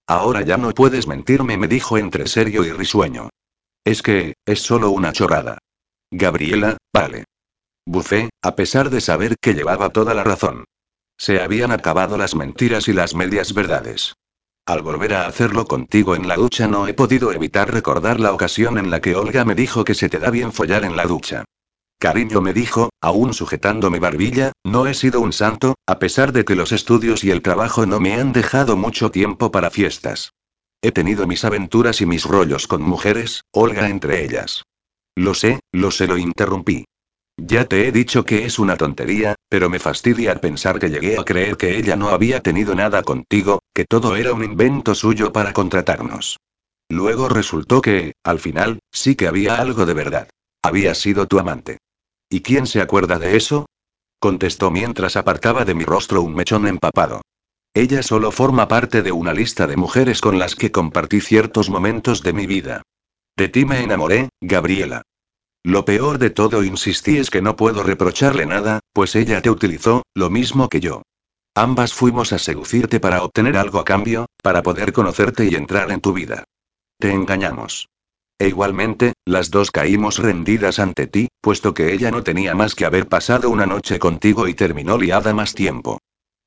Ahora 0.07 0.41
ya 0.41 0.57
no 0.57 0.71
puedes 0.71 1.05
mentirme, 1.05 1.55
me 1.55 1.67
dijo 1.67 1.99
entre 1.99 2.25
serio 2.25 2.63
y 2.65 2.71
risueño. 2.71 3.29
Es 3.85 4.01
que, 4.01 4.33
es 4.43 4.61
solo 4.61 4.89
una 4.89 5.13
chorrada. 5.13 5.59
Gabriela, 6.09 6.77
vale. 6.91 7.25
Bufé, 7.85 8.31
a 8.41 8.55
pesar 8.55 8.89
de 8.89 9.01
saber 9.01 9.35
que 9.39 9.53
llevaba 9.53 9.89
toda 9.89 10.15
la 10.15 10.23
razón. 10.23 10.65
Se 11.19 11.41
habían 11.41 11.71
acabado 11.73 12.17
las 12.17 12.33
mentiras 12.33 12.87
y 12.87 12.93
las 12.93 13.13
medias 13.13 13.53
verdades. 13.53 14.15
Al 14.65 14.81
volver 14.81 15.13
a 15.13 15.27
hacerlo 15.27 15.65
contigo 15.65 16.15
en 16.15 16.29
la 16.29 16.35
ducha 16.35 16.67
no 16.67 16.87
he 16.87 16.93
podido 16.93 17.33
evitar 17.33 17.73
recordar 17.73 18.21
la 18.21 18.31
ocasión 18.31 18.77
en 18.77 18.89
la 18.89 19.01
que 19.01 19.15
Olga 19.15 19.43
me 19.43 19.53
dijo 19.53 19.83
que 19.83 19.95
se 19.95 20.07
te 20.07 20.17
da 20.17 20.29
bien 20.29 20.53
follar 20.53 20.85
en 20.85 20.95
la 20.95 21.05
ducha. 21.05 21.43
Cariño 21.99 22.39
me 22.39 22.53
dijo, 22.53 22.89
aún 23.01 23.33
sujetando 23.33 23.91
mi 23.91 23.99
barbilla, 23.99 24.53
no 24.63 24.87
he 24.87 24.93
sido 24.93 25.19
un 25.19 25.33
santo, 25.33 25.75
a 25.85 25.99
pesar 25.99 26.31
de 26.31 26.45
que 26.45 26.55
los 26.55 26.71
estudios 26.71 27.25
y 27.25 27.31
el 27.31 27.41
trabajo 27.41 27.85
no 27.85 27.99
me 27.99 28.13
han 28.13 28.31
dejado 28.31 28.77
mucho 28.77 29.11
tiempo 29.11 29.51
para 29.51 29.69
fiestas. 29.69 30.31
He 30.81 30.93
tenido 30.93 31.27
mis 31.27 31.43
aventuras 31.43 31.99
y 31.99 32.05
mis 32.05 32.23
rollos 32.23 32.67
con 32.67 32.81
mujeres, 32.81 33.43
Olga 33.51 33.89
entre 33.89 34.23
ellas. 34.23 34.63
Lo 35.15 35.33
sé, 35.33 35.59
lo 35.73 35.91
sé, 35.91 36.07
lo 36.07 36.17
interrumpí. 36.17 36.85
Ya 37.41 37.65
te 37.65 37.87
he 37.87 37.91
dicho 37.91 38.25
que 38.25 38.45
es 38.45 38.59
una 38.59 38.75
tontería, 38.75 39.35
pero 39.47 39.69
me 39.69 39.79
fastidia 39.79 40.35
pensar 40.41 40.77
que 40.79 40.89
llegué 40.89 41.17
a 41.17 41.23
creer 41.23 41.55
que 41.55 41.77
ella 41.77 41.95
no 41.95 42.09
había 42.09 42.41
tenido 42.41 42.75
nada 42.75 43.01
contigo, 43.01 43.59
que 43.73 43.85
todo 43.85 44.15
era 44.15 44.33
un 44.33 44.43
invento 44.43 44.93
suyo 44.93 45.31
para 45.31 45.53
contratarnos. 45.53 46.37
Luego 46.89 47.29
resultó 47.29 47.81
que, 47.81 48.13
al 48.23 48.39
final, 48.39 48.79
sí 48.91 49.15
que 49.15 49.27
había 49.27 49.55
algo 49.55 49.85
de 49.85 49.93
verdad. 49.93 50.29
Había 50.61 50.93
sido 50.95 51.27
tu 51.27 51.39
amante. 51.39 51.77
¿Y 52.29 52.41
quién 52.41 52.67
se 52.67 52.81
acuerda 52.81 53.19
de 53.19 53.37
eso? 53.37 53.65
Contestó 54.19 54.69
mientras 54.69 55.15
apartaba 55.15 55.63
de 55.63 55.75
mi 55.75 55.85
rostro 55.85 56.21
un 56.21 56.35
mechón 56.35 56.67
empapado. 56.67 57.21
Ella 57.73 58.03
solo 58.03 58.31
forma 58.31 58.67
parte 58.67 59.01
de 59.01 59.11
una 59.11 59.33
lista 59.33 59.65
de 59.65 59.77
mujeres 59.77 60.19
con 60.19 60.39
las 60.39 60.55
que 60.55 60.71
compartí 60.71 61.21
ciertos 61.21 61.69
momentos 61.69 62.21
de 62.21 62.33
mi 62.33 62.47
vida. 62.47 62.81
De 63.37 63.47
ti 63.47 63.63
me 63.63 63.81
enamoré, 63.81 64.29
Gabriela. 64.41 65.03
Lo 65.69 65.85
peor 65.85 66.17
de 66.17 66.31
todo, 66.31 66.63
insistí, 66.63 67.19
es 67.19 67.29
que 67.29 67.43
no 67.43 67.55
puedo 67.55 67.83
reprocharle 67.83 68.47
nada, 68.47 68.79
pues 68.91 69.15
ella 69.15 69.39
te 69.43 69.51
utilizó, 69.51 70.01
lo 70.15 70.31
mismo 70.31 70.67
que 70.67 70.79
yo. 70.79 71.03
Ambas 71.53 71.93
fuimos 71.93 72.33
a 72.33 72.39
seducirte 72.39 72.99
para 72.99 73.21
obtener 73.21 73.55
algo 73.55 73.77
a 73.77 73.85
cambio, 73.85 74.25
para 74.41 74.63
poder 74.63 74.93
conocerte 74.93 75.45
y 75.45 75.53
entrar 75.53 75.91
en 75.91 76.01
tu 76.01 76.11
vida. 76.11 76.43
Te 76.97 77.11
engañamos. 77.11 77.87
E 78.39 78.47
igualmente, 78.47 79.13
las 79.25 79.51
dos 79.51 79.69
caímos 79.69 80.17
rendidas 80.17 80.79
ante 80.79 81.05
ti, 81.05 81.27
puesto 81.39 81.75
que 81.75 81.93
ella 81.93 82.09
no 82.09 82.23
tenía 82.23 82.55
más 82.55 82.73
que 82.73 82.85
haber 82.85 83.07
pasado 83.07 83.51
una 83.51 83.67
noche 83.67 83.99
contigo 83.99 84.47
y 84.47 84.55
terminó 84.55 84.97
liada 84.97 85.35
más 85.35 85.53
tiempo. 85.53 85.99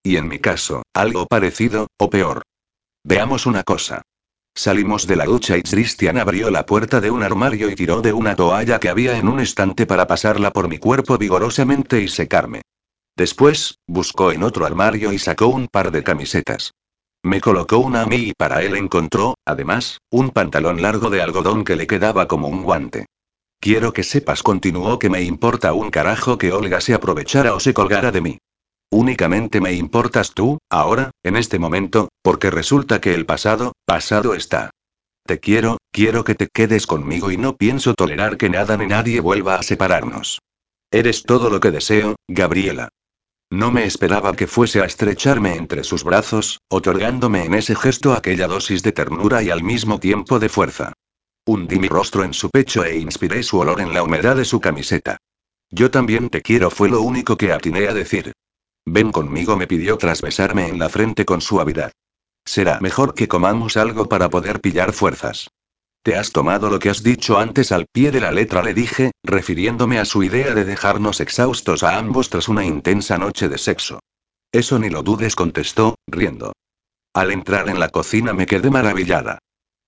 Y 0.02 0.16
en 0.16 0.26
mi 0.26 0.40
caso, 0.40 0.82
algo 0.92 1.26
parecido, 1.26 1.86
o 1.96 2.10
peor. 2.10 2.42
Veamos 3.04 3.46
una 3.46 3.62
cosa. 3.62 4.02
Salimos 4.54 5.06
de 5.06 5.16
la 5.16 5.24
ducha 5.24 5.56
y 5.56 5.62
Christian 5.62 6.18
abrió 6.18 6.50
la 6.50 6.66
puerta 6.66 7.00
de 7.00 7.10
un 7.10 7.22
armario 7.22 7.70
y 7.70 7.74
tiró 7.74 8.02
de 8.02 8.12
una 8.12 8.36
toalla 8.36 8.78
que 8.78 8.90
había 8.90 9.16
en 9.16 9.28
un 9.28 9.40
estante 9.40 9.86
para 9.86 10.06
pasarla 10.06 10.52
por 10.52 10.68
mi 10.68 10.78
cuerpo 10.78 11.16
vigorosamente 11.16 12.02
y 12.02 12.08
secarme. 12.08 12.62
Después, 13.16 13.78
buscó 13.86 14.30
en 14.32 14.42
otro 14.42 14.66
armario 14.66 15.12
y 15.12 15.18
sacó 15.18 15.48
un 15.48 15.68
par 15.68 15.90
de 15.90 16.02
camisetas. 16.02 16.72
Me 17.22 17.40
colocó 17.40 17.78
una 17.78 18.02
a 18.02 18.06
mí 18.06 18.16
y 18.16 18.32
para 18.34 18.62
él 18.62 18.76
encontró, 18.76 19.36
además, 19.44 19.98
un 20.10 20.30
pantalón 20.30 20.82
largo 20.82 21.08
de 21.08 21.22
algodón 21.22 21.64
que 21.64 21.76
le 21.76 21.86
quedaba 21.86 22.26
como 22.26 22.48
un 22.48 22.62
guante. 22.62 23.06
Quiero 23.60 23.92
que 23.92 24.02
sepas, 24.02 24.42
continuó, 24.42 24.98
que 24.98 25.08
me 25.08 25.22
importa 25.22 25.72
un 25.72 25.90
carajo 25.90 26.36
que 26.36 26.52
Olga 26.52 26.80
se 26.80 26.94
aprovechara 26.94 27.54
o 27.54 27.60
se 27.60 27.72
colgara 27.72 28.10
de 28.10 28.20
mí. 28.20 28.38
Únicamente 28.92 29.62
me 29.62 29.72
importas 29.72 30.34
tú, 30.34 30.58
ahora, 30.68 31.12
en 31.22 31.36
este 31.36 31.58
momento, 31.58 32.10
porque 32.20 32.50
resulta 32.50 33.00
que 33.00 33.14
el 33.14 33.24
pasado, 33.24 33.72
pasado 33.86 34.34
está. 34.34 34.68
Te 35.24 35.40
quiero, 35.40 35.78
quiero 35.90 36.24
que 36.24 36.34
te 36.34 36.48
quedes 36.52 36.86
conmigo 36.86 37.30
y 37.30 37.38
no 37.38 37.56
pienso 37.56 37.94
tolerar 37.94 38.36
que 38.36 38.50
nada 38.50 38.76
ni 38.76 38.86
nadie 38.86 39.20
vuelva 39.20 39.54
a 39.54 39.62
separarnos. 39.62 40.40
Eres 40.90 41.22
todo 41.22 41.48
lo 41.48 41.58
que 41.58 41.70
deseo, 41.70 42.16
Gabriela. 42.28 42.90
No 43.50 43.70
me 43.70 43.86
esperaba 43.86 44.34
que 44.34 44.46
fuese 44.46 44.82
a 44.82 44.84
estrecharme 44.84 45.56
entre 45.56 45.84
sus 45.84 46.04
brazos, 46.04 46.60
otorgándome 46.68 47.46
en 47.46 47.54
ese 47.54 47.74
gesto 47.74 48.12
aquella 48.12 48.46
dosis 48.46 48.82
de 48.82 48.92
ternura 48.92 49.42
y 49.42 49.48
al 49.48 49.62
mismo 49.62 50.00
tiempo 50.00 50.38
de 50.38 50.50
fuerza. 50.50 50.92
Hundí 51.46 51.78
mi 51.78 51.88
rostro 51.88 52.24
en 52.24 52.34
su 52.34 52.50
pecho 52.50 52.84
e 52.84 52.98
inspiré 52.98 53.42
su 53.42 53.58
olor 53.58 53.80
en 53.80 53.94
la 53.94 54.02
humedad 54.02 54.36
de 54.36 54.44
su 54.44 54.60
camiseta. 54.60 55.16
Yo 55.70 55.90
también 55.90 56.28
te 56.28 56.42
quiero 56.42 56.68
fue 56.68 56.90
lo 56.90 57.00
único 57.00 57.38
que 57.38 57.52
atiné 57.52 57.88
a 57.88 57.94
decir. 57.94 58.32
Ven 58.84 59.12
conmigo, 59.12 59.56
me 59.56 59.66
pidió 59.66 59.96
tras 59.96 60.22
besarme 60.22 60.68
en 60.68 60.78
la 60.78 60.88
frente 60.88 61.24
con 61.24 61.40
suavidad. 61.40 61.92
Será 62.44 62.80
mejor 62.80 63.14
que 63.14 63.28
comamos 63.28 63.76
algo 63.76 64.08
para 64.08 64.28
poder 64.28 64.60
pillar 64.60 64.92
fuerzas. 64.92 65.48
Te 66.02 66.16
has 66.16 66.32
tomado 66.32 66.68
lo 66.68 66.80
que 66.80 66.90
has 66.90 67.04
dicho 67.04 67.38
antes 67.38 67.70
al 67.70 67.86
pie 67.86 68.10
de 68.10 68.20
la 68.20 68.32
letra, 68.32 68.62
le 68.62 68.74
dije, 68.74 69.12
refiriéndome 69.22 70.00
a 70.00 70.04
su 70.04 70.24
idea 70.24 70.52
de 70.52 70.64
dejarnos 70.64 71.20
exhaustos 71.20 71.84
a 71.84 71.96
ambos 71.96 72.28
tras 72.28 72.48
una 72.48 72.64
intensa 72.64 73.18
noche 73.18 73.48
de 73.48 73.58
sexo. 73.58 74.00
Eso 74.50 74.80
ni 74.80 74.90
lo 74.90 75.04
dudes, 75.04 75.36
contestó, 75.36 75.94
riendo. 76.08 76.52
Al 77.14 77.30
entrar 77.30 77.68
en 77.68 77.78
la 77.78 77.88
cocina 77.88 78.32
me 78.32 78.46
quedé 78.46 78.70
maravillada. 78.70 79.38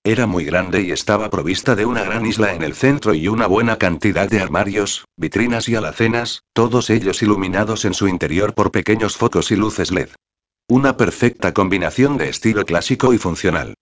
Era 0.07 0.27
muy 0.27 0.45
grande 0.45 0.83
y 0.83 0.91
estaba 0.91 1.31
provista 1.31 1.73
de 1.75 1.83
una 1.83 2.03
gran 2.03 2.27
isla 2.27 2.53
en 2.53 2.61
el 2.61 2.75
centro 2.75 3.15
y 3.15 3.27
una 3.27 3.47
buena 3.47 3.79
cantidad 3.79 4.29
de 4.29 4.39
armarios, 4.39 5.05
vitrinas 5.17 5.67
y 5.67 5.73
alacenas, 5.73 6.43
todos 6.53 6.91
ellos 6.91 7.23
iluminados 7.23 7.85
en 7.85 7.95
su 7.95 8.07
interior 8.07 8.53
por 8.53 8.71
pequeños 8.71 9.17
focos 9.17 9.49
y 9.49 9.55
luces 9.55 9.89
LED. 9.89 10.09
Una 10.69 10.95
perfecta 10.95 11.55
combinación 11.55 12.17
de 12.17 12.29
estilo 12.29 12.65
clásico 12.65 13.15
y 13.15 13.17
funcional. 13.17 13.73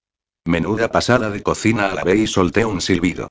Menuda 0.46 0.89
pasada 0.89 1.30
de 1.30 1.44
cocina 1.44 1.88
a 1.88 1.94
la 1.94 2.06
vez 2.06 2.20
y 2.20 2.27
solté 2.27 2.63
un 2.63 2.80
silbido. 2.80 3.27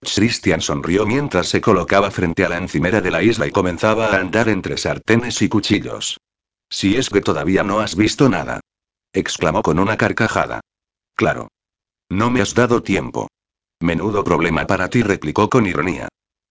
Christian 0.00 0.62
sonrió 0.62 1.06
mientras 1.06 1.46
se 1.46 1.60
colocaba 1.60 2.10
frente 2.10 2.44
a 2.44 2.48
la 2.48 2.56
encimera 2.56 3.00
de 3.00 3.12
la 3.12 3.22
isla 3.22 3.46
y 3.46 3.52
comenzaba 3.52 4.08
a 4.08 4.16
andar 4.16 4.48
entre 4.48 4.78
sartenes 4.78 5.40
y 5.42 5.48
cuchillos. 5.48 6.18
Si 6.68 6.96
es 6.96 7.08
que 7.08 7.20
todavía 7.20 7.62
no 7.62 7.78
has 7.78 7.94
visto 7.94 8.28
nada. 8.28 8.58
exclamó 9.12 9.62
con 9.62 9.78
una 9.78 9.96
carcajada. 9.96 10.60
Claro. 11.14 11.46
No 12.12 12.30
me 12.30 12.42
has 12.42 12.54
dado 12.54 12.82
tiempo. 12.82 13.28
Menudo 13.80 14.22
problema 14.22 14.66
para 14.66 14.90
ti, 14.90 15.02
replicó 15.02 15.48
con 15.48 15.66
ironía. 15.66 16.08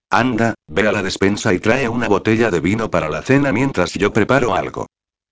Anda, 0.10 0.56
ve 0.68 0.88
a 0.88 0.92
la 0.92 1.04
despensa 1.04 1.54
y 1.54 1.60
trae 1.60 1.88
una 1.88 2.08
botella 2.08 2.50
de 2.50 2.60
vino 2.60 2.90
para 2.90 3.10
la 3.10 3.22
cena 3.22 3.52
mientras 3.52 3.94
yo 3.94 4.12
preparo 4.12 4.56
algo. 4.56 4.88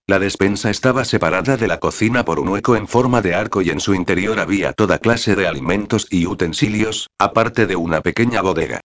La 0.06 0.20
despensa 0.20 0.70
estaba 0.70 1.04
separada 1.04 1.58
de 1.58 1.68
la 1.68 1.80
cocina 1.80 2.26
por 2.26 2.40
un 2.40 2.50
hueco 2.50 2.76
en 2.76 2.88
forma 2.88 3.24
de 3.24 3.34
arco 3.34 3.64
y 3.64 3.72
en 3.72 3.80
su 3.80 3.96
interior 3.96 4.40
había 4.40 4.72
toda 4.74 5.00
clase 5.00 5.36
de 5.36 5.48
alimentos 5.48 6.06
y 6.12 6.28
utensilios, 6.28 7.08
aparte 7.18 7.66
de 7.66 7.76
una 7.76 8.02
pequeña 8.02 8.44
bodega. 8.44 8.82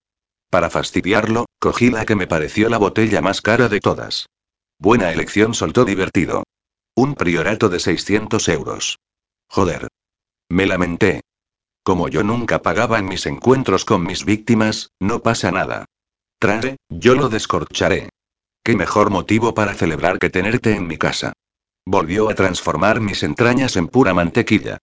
Para 0.49 0.71
fastidiarlo, 0.71 1.45
cogí 1.59 1.91
la 1.91 2.07
que 2.07 2.17
me 2.17 2.27
pareció 2.27 2.71
la 2.71 2.79
botella 2.79 3.21
más 3.21 3.43
cara 3.43 3.69
de 3.69 3.81
todas. 3.81 4.25
Buena 4.79 5.13
elección, 5.13 5.53
soltó 5.53 5.85
divertido. 5.85 6.45
Un 6.97 7.15
priorato 7.15 7.69
de 7.69 7.81
600 7.81 8.49
euros. 8.49 8.97
Joder. 9.51 9.89
Me 10.49 10.65
lamenté. 10.65 11.21
Como 11.85 12.09
yo 12.09 12.25
nunca 12.25 12.62
pagaba 12.62 12.99
en 12.99 13.05
mis 13.05 13.26
encuentros 13.26 13.85
con 13.85 14.05
mis 14.05 14.25
víctimas, 14.25 14.91
no 15.00 15.21
pasa 15.21 15.53
nada. 15.53 15.85
Trae, 16.38 16.76
yo 16.88 17.14
lo 17.14 17.29
descorcharé. 17.29 18.09
Qué 18.64 18.75
mejor 18.75 19.11
motivo 19.11 19.53
para 19.53 19.75
celebrar 19.75 20.19
que 20.19 20.31
tenerte 20.31 20.75
en 20.75 20.87
mi 20.87 20.97
casa. 20.97 21.35
Volvió 21.87 22.31
a 22.31 22.35
transformar 22.35 23.00
mis 23.00 23.23
entrañas 23.23 23.76
en 23.76 23.88
pura 23.88 24.14
mantequilla. 24.14 24.79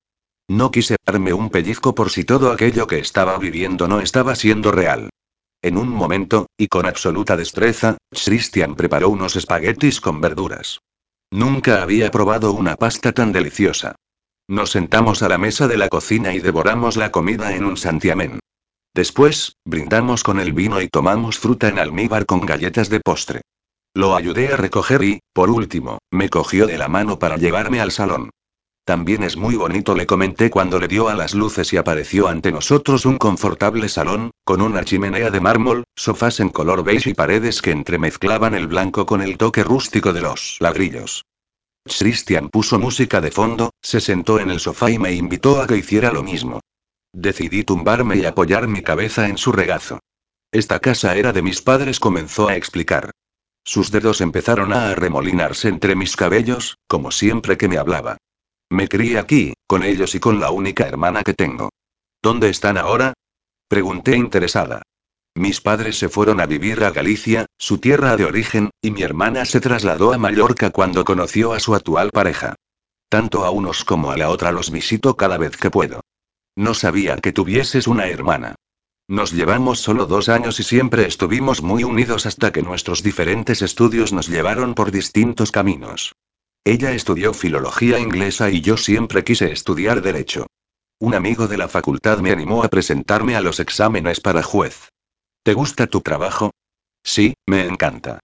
No 0.48 0.70
quise 0.70 0.98
darme 1.04 1.34
un 1.34 1.50
pellizco 1.50 1.96
por 1.96 2.12
si 2.12 2.24
todo 2.24 2.52
aquello 2.52 2.86
que 2.86 3.00
estaba 3.00 3.36
viviendo 3.40 3.88
no 3.88 4.00
estaba 4.00 4.36
siendo 4.36 4.72
real. 4.72 5.10
En 5.64 5.78
un 5.78 5.90
momento, 5.90 6.48
y 6.56 6.68
con 6.68 6.86
absoluta 6.86 7.36
destreza, 7.36 7.98
Christian 8.12 8.76
preparó 8.76 9.10
unos 9.10 9.36
espaguetis 9.36 10.02
con 10.02 10.22
verduras. 10.22 10.82
Nunca 11.32 11.82
había 11.82 12.12
probado 12.12 12.52
una 12.52 12.76
pasta 12.76 13.12
tan 13.12 13.32
deliciosa. 13.32 13.96
Nos 14.52 14.72
sentamos 14.72 15.24
a 15.24 15.30
la 15.30 15.38
mesa 15.38 15.70
de 15.70 15.78
la 15.78 15.88
cocina 15.88 16.34
y 16.34 16.42
devoramos 16.42 16.98
la 16.98 17.10
comida 17.10 17.56
en 17.56 17.64
un 17.64 17.78
santiamén. 17.78 18.42
Después, 18.94 19.56
brindamos 19.64 20.26
con 20.26 20.42
el 20.42 20.52
vino 20.52 20.82
y 20.82 20.90
tomamos 20.90 21.40
fruta 21.40 21.70
en 21.70 21.80
almíbar 21.80 22.26
con 22.26 22.42
galletas 22.42 22.90
de 22.90 23.00
postre. 23.00 23.44
Lo 23.94 24.14
ayudé 24.14 24.52
a 24.52 24.58
recoger 24.58 25.06
y, 25.06 25.22
por 25.32 25.50
último, 25.50 26.00
me 26.12 26.28
cogió 26.28 26.68
de 26.68 26.78
la 26.78 26.90
mano 26.90 27.18
para 27.18 27.38
llevarme 27.38 27.80
al 27.80 27.94
salón. 27.94 28.30
También 28.84 29.24
es 29.24 29.38
muy 29.38 29.56
bonito, 29.56 29.96
le 29.96 30.06
comenté 30.06 30.50
cuando 30.50 30.80
le 30.80 30.90
dio 30.90 31.08
a 31.08 31.16
las 31.16 31.34
luces 31.34 31.72
y 31.72 31.78
apareció 31.78 32.28
ante 32.28 32.52
nosotros 32.52 33.06
un 33.06 33.20
confortable 33.20 33.88
salón, 33.88 34.32
con 34.44 34.62
una 34.62 34.84
chimenea 34.84 35.30
de 35.30 35.40
mármol, 35.40 35.86
sofás 35.96 36.42
en 36.42 36.50
color 36.50 36.84
beige 36.84 37.12
y 37.12 37.14
paredes 37.14 37.62
que 37.62 37.72
entremezclaban 37.72 38.54
el 38.54 38.68
blanco 38.68 39.06
con 39.06 39.22
el 39.22 39.38
toque 39.38 39.64
rústico 39.64 40.12
de 40.12 40.20
los 40.20 40.58
ladrillos. 40.60 41.24
Christian 41.86 42.50
puso 42.50 42.80
música 42.80 43.22
de 43.22 43.32
fondo, 43.32 43.72
se 43.82 44.02
sentó 44.02 44.40
en 44.40 44.52
el 44.52 44.60
sofá 44.60 44.92
y 44.92 45.00
me 45.00 45.14
invitó 45.14 45.62
a 45.62 45.68
que 45.68 45.78
hiciera 45.78 46.12
lo 46.12 46.24
mismo. 46.24 46.62
Decidí 47.14 47.64
tumbarme 47.64 48.18
y 48.18 48.26
apoyar 48.26 48.68
mi 48.68 48.82
cabeza 48.82 49.28
en 49.28 49.38
su 49.38 49.52
regazo. 49.52 50.00
Esta 50.52 50.80
casa 50.80 51.16
era 51.16 51.34
de 51.34 51.42
mis 51.42 51.62
padres, 51.62 52.00
comenzó 52.00 52.48
a 52.50 52.56
explicar. 52.56 53.12
Sus 53.64 53.92
dedos 53.92 54.22
empezaron 54.22 54.74
a 54.74 54.90
arremolinarse 54.90 55.68
entre 55.70 55.96
mis 55.96 56.16
cabellos, 56.16 56.78
como 56.88 57.12
siempre 57.12 57.58
que 57.58 57.68
me 57.68 57.78
hablaba. 57.78 58.18
Me 58.70 58.88
crié 58.88 59.20
aquí, 59.20 59.54
con 59.68 59.84
ellos 59.84 60.16
y 60.16 60.20
con 60.20 60.40
la 60.40 60.52
única 60.52 60.88
hermana 60.88 61.24
que 61.24 61.34
tengo. 61.34 61.70
¿Dónde 62.22 62.50
están 62.50 62.78
ahora? 62.78 63.14
Pregunté 63.68 64.16
interesada. 64.16 64.84
Mis 65.36 65.62
padres 65.62 65.98
se 65.98 66.10
fueron 66.10 66.42
a 66.42 66.46
vivir 66.46 66.84
a 66.84 66.92
Galicia, 66.92 67.46
su 67.58 67.78
tierra 67.78 68.18
de 68.18 68.26
origen, 68.26 68.70
y 68.82 68.92
mi 68.92 69.02
hermana 69.02 69.46
se 69.46 69.62
trasladó 69.62 70.14
a 70.14 70.18
Mallorca 70.18 70.72
cuando 70.72 71.06
conoció 71.06 71.54
a 71.54 71.60
su 71.60 71.74
actual 71.74 72.12
pareja. 72.12 72.56
Tanto 73.08 73.46
a 73.46 73.50
unos 73.50 73.86
como 73.86 74.12
a 74.12 74.18
la 74.18 74.30
otra 74.30 74.52
los 74.52 74.72
visito 74.72 75.16
cada 75.16 75.38
vez 75.38 75.56
que 75.56 75.72
puedo. 75.72 76.02
No 76.56 76.74
sabía 76.74 77.18
que 77.18 77.32
tuvieses 77.32 77.88
una 77.88 78.08
hermana. 78.08 78.56
Nos 79.08 79.32
llevamos 79.32 79.80
solo 79.80 80.06
dos 80.06 80.30
años 80.30 80.60
y 80.60 80.64
siempre 80.64 81.06
estuvimos 81.06 81.62
muy 81.62 81.84
unidos 81.84 82.26
hasta 82.26 82.52
que 82.52 82.62
nuestros 82.62 83.04
diferentes 83.04 83.62
estudios 83.62 84.14
nos 84.14 84.28
llevaron 84.28 84.74
por 84.74 84.92
distintos 84.92 85.52
caminos. 85.52 86.14
Ella 86.64 86.92
estudió 86.92 87.34
filología 87.34 88.00
inglesa 88.00 88.50
y 88.50 88.62
yo 88.62 88.78
siempre 88.78 89.24
quise 89.24 89.52
estudiar 89.52 90.02
derecho. 90.02 90.48
Un 91.00 91.16
amigo 91.16 91.48
de 91.48 91.58
la 91.58 91.68
facultad 91.68 92.20
me 92.20 92.32
animó 92.32 92.64
a 92.64 92.70
presentarme 92.70 93.36
a 93.36 93.42
los 93.42 93.60
exámenes 93.60 94.20
para 94.20 94.44
juez. 94.44 94.90
¿Te 95.44 95.56
gusta 95.56 95.88
tu 95.88 96.02
trabajo? 96.02 96.52
Sí, 97.04 97.34
me 97.48 97.66
encanta. 97.66 98.20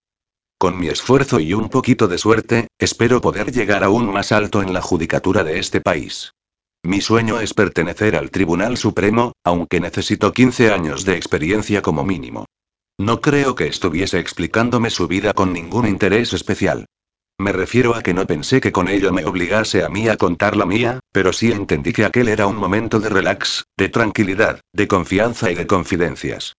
Con 0.60 0.80
mi 0.80 0.88
esfuerzo 0.88 1.40
y 1.40 1.56
un 1.56 1.70
poquito 1.70 2.08
de 2.08 2.20
suerte, 2.20 2.68
espero 2.78 3.22
poder 3.22 3.52
llegar 3.52 3.84
aún 3.84 4.14
más 4.14 4.32
alto 4.32 4.62
en 4.62 4.72
la 4.72 4.84
judicatura 4.84 5.44
de 5.44 5.58
este 5.58 5.82
país. 5.82 6.34
Mi 6.84 7.02
sueño 7.02 7.40
es 7.40 7.56
pertenecer 7.56 8.16
al 8.16 8.30
Tribunal 8.30 8.78
Supremo, 8.78 9.32
aunque 9.44 9.80
necesito 9.80 10.32
15 10.32 10.72
años 10.72 11.06
de 11.06 11.16
experiencia 11.16 11.82
como 11.82 12.04
mínimo. 12.04 12.46
No 13.00 13.20
creo 13.20 13.56
que 13.56 13.66
estuviese 13.66 14.20
explicándome 14.20 14.92
su 14.92 15.08
vida 15.08 15.34
con 15.34 15.54
ningún 15.54 15.88
interés 15.88 16.34
especial. 16.34 16.86
Me 17.40 17.52
refiero 17.52 17.96
a 17.96 18.04
que 18.04 18.14
no 18.14 18.28
pensé 18.28 18.62
que 18.62 18.72
con 18.72 18.88
ello 18.88 19.12
me 19.12 19.26
obligase 19.26 19.84
a 19.84 19.90
mí 19.90 20.08
a 20.08 20.18
contar 20.18 20.56
la 20.56 20.68
mía, 20.68 21.00
pero 21.12 21.34
sí 21.34 21.52
entendí 21.52 21.94
que 21.94 22.06
aquel 22.06 22.28
era 22.28 22.46
un 22.46 22.58
momento 22.58 23.00
de 23.00 23.10
relax, 23.10 23.66
de 23.76 23.90
tranquilidad, 23.90 24.62
de 24.72 24.88
confianza 24.88 25.50
y 25.50 25.56
de 25.56 25.66
confidencias. 25.66 26.54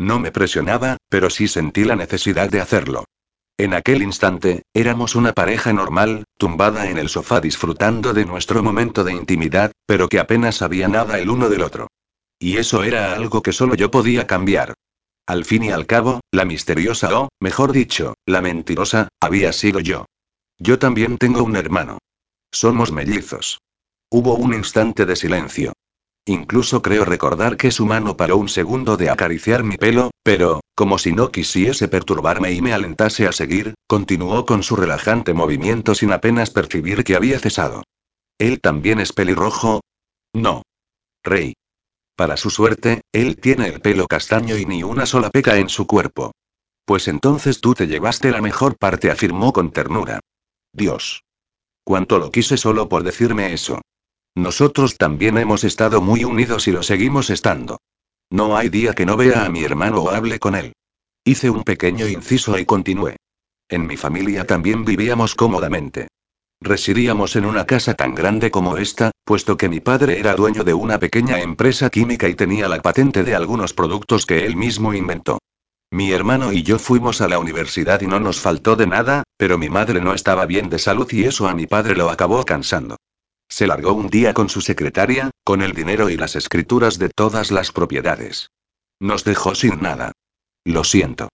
No 0.00 0.18
me 0.18 0.32
presionaba, 0.32 0.96
pero 1.10 1.28
sí 1.28 1.46
sentí 1.46 1.84
la 1.84 1.94
necesidad 1.94 2.48
de 2.48 2.62
hacerlo. 2.62 3.04
En 3.58 3.74
aquel 3.74 4.02
instante, 4.02 4.62
éramos 4.72 5.14
una 5.14 5.34
pareja 5.34 5.74
normal, 5.74 6.24
tumbada 6.38 6.88
en 6.88 6.96
el 6.96 7.10
sofá 7.10 7.38
disfrutando 7.42 8.14
de 8.14 8.24
nuestro 8.24 8.62
momento 8.62 9.04
de 9.04 9.12
intimidad, 9.12 9.72
pero 9.84 10.08
que 10.08 10.18
apenas 10.18 10.56
sabía 10.56 10.88
nada 10.88 11.18
el 11.18 11.28
uno 11.28 11.50
del 11.50 11.60
otro. 11.60 11.88
Y 12.38 12.56
eso 12.56 12.82
era 12.82 13.12
algo 13.12 13.42
que 13.42 13.52
solo 13.52 13.74
yo 13.74 13.90
podía 13.90 14.26
cambiar. 14.26 14.72
Al 15.26 15.44
fin 15.44 15.64
y 15.64 15.70
al 15.70 15.84
cabo, 15.84 16.20
la 16.30 16.46
misteriosa 16.46 17.20
o, 17.20 17.28
mejor 17.38 17.72
dicho, 17.72 18.14
la 18.24 18.40
mentirosa, 18.40 19.10
había 19.20 19.52
sido 19.52 19.80
yo. 19.80 20.06
Yo 20.58 20.78
también 20.78 21.18
tengo 21.18 21.42
un 21.42 21.56
hermano. 21.56 21.98
Somos 22.50 22.90
mellizos. 22.90 23.60
Hubo 24.08 24.34
un 24.36 24.54
instante 24.54 25.04
de 25.04 25.14
silencio. 25.14 25.74
Incluso 26.26 26.82
creo 26.82 27.04
recordar 27.04 27.56
que 27.56 27.70
su 27.70 27.86
mano 27.86 28.16
paró 28.16 28.36
un 28.36 28.48
segundo 28.48 28.96
de 28.96 29.10
acariciar 29.10 29.64
mi 29.64 29.76
pelo, 29.76 30.10
pero, 30.22 30.60
como 30.74 30.98
si 30.98 31.12
no 31.12 31.30
quisiese 31.30 31.88
perturbarme 31.88 32.52
y 32.52 32.60
me 32.60 32.72
alentase 32.72 33.26
a 33.26 33.32
seguir, 33.32 33.74
continuó 33.86 34.46
con 34.46 34.62
su 34.62 34.76
relajante 34.76 35.34
movimiento 35.34 35.94
sin 35.94 36.12
apenas 36.12 36.50
percibir 36.50 37.04
que 37.04 37.16
había 37.16 37.38
cesado. 37.38 37.82
¿Él 38.38 38.60
también 38.60 39.00
es 39.00 39.12
pelirrojo? 39.12 39.80
No. 40.34 40.62
Rey. 41.24 41.54
Para 42.16 42.36
su 42.36 42.50
suerte, 42.50 43.00
él 43.12 43.36
tiene 43.36 43.68
el 43.68 43.80
pelo 43.80 44.06
castaño 44.06 44.56
y 44.56 44.66
ni 44.66 44.82
una 44.82 45.06
sola 45.06 45.30
peca 45.30 45.56
en 45.56 45.68
su 45.68 45.86
cuerpo. 45.86 46.32
Pues 46.84 47.08
entonces 47.08 47.60
tú 47.60 47.74
te 47.74 47.86
llevaste 47.86 48.30
la 48.30 48.42
mejor 48.42 48.76
parte, 48.76 49.10
afirmó 49.10 49.52
con 49.52 49.70
ternura. 49.70 50.20
Dios. 50.72 51.22
Cuánto 51.84 52.18
lo 52.18 52.30
quise 52.30 52.56
solo 52.56 52.88
por 52.88 53.04
decirme 53.04 53.52
eso. 53.52 53.80
Nosotros 54.36 54.96
también 54.96 55.38
hemos 55.38 55.64
estado 55.64 56.00
muy 56.00 56.24
unidos 56.24 56.68
y 56.68 56.72
lo 56.72 56.82
seguimos 56.82 57.30
estando. 57.30 57.80
No 58.30 58.56
hay 58.56 58.68
día 58.68 58.94
que 58.94 59.06
no 59.06 59.16
vea 59.16 59.44
a 59.44 59.48
mi 59.48 59.64
hermano 59.64 60.02
o 60.02 60.10
hable 60.10 60.38
con 60.38 60.54
él. 60.54 60.72
Hice 61.24 61.50
un 61.50 61.64
pequeño 61.64 62.06
inciso 62.06 62.58
y 62.58 62.64
continué. 62.64 63.16
En 63.68 63.86
mi 63.86 63.96
familia 63.96 64.46
también 64.46 64.84
vivíamos 64.84 65.34
cómodamente. 65.34 66.08
Residíamos 66.60 67.36
en 67.36 67.46
una 67.46 67.66
casa 67.66 67.94
tan 67.94 68.14
grande 68.14 68.50
como 68.50 68.76
esta, 68.76 69.10
puesto 69.24 69.56
que 69.56 69.68
mi 69.68 69.80
padre 69.80 70.18
era 70.18 70.34
dueño 70.34 70.62
de 70.62 70.74
una 70.74 70.98
pequeña 70.98 71.40
empresa 71.40 71.90
química 71.90 72.28
y 72.28 72.34
tenía 72.34 72.68
la 72.68 72.82
patente 72.82 73.24
de 73.24 73.34
algunos 73.34 73.72
productos 73.72 74.26
que 74.26 74.44
él 74.44 74.56
mismo 74.56 74.94
inventó. 74.94 75.38
Mi 75.90 76.12
hermano 76.12 76.52
y 76.52 76.62
yo 76.62 76.78
fuimos 76.78 77.20
a 77.20 77.28
la 77.28 77.38
universidad 77.38 78.00
y 78.00 78.06
no 78.06 78.20
nos 78.20 78.38
faltó 78.40 78.76
de 78.76 78.86
nada, 78.86 79.24
pero 79.36 79.58
mi 79.58 79.68
madre 79.68 80.00
no 80.00 80.14
estaba 80.14 80.46
bien 80.46 80.68
de 80.68 80.78
salud 80.78 81.10
y 81.10 81.24
eso 81.24 81.48
a 81.48 81.54
mi 81.54 81.66
padre 81.66 81.96
lo 81.96 82.10
acabó 82.10 82.44
cansando. 82.44 82.96
Se 83.50 83.66
largó 83.66 83.92
un 83.92 84.08
día 84.08 84.32
con 84.32 84.48
su 84.48 84.60
secretaria, 84.60 85.30
con 85.44 85.60
el 85.60 85.72
dinero 85.72 86.08
y 86.08 86.16
las 86.16 86.36
escrituras 86.36 86.98
de 86.98 87.10
todas 87.10 87.50
las 87.50 87.72
propiedades. 87.72 88.48
Nos 89.00 89.24
dejó 89.24 89.54
sin 89.54 89.82
nada. 89.82 90.12
Lo 90.64 90.84
siento. 90.84 91.28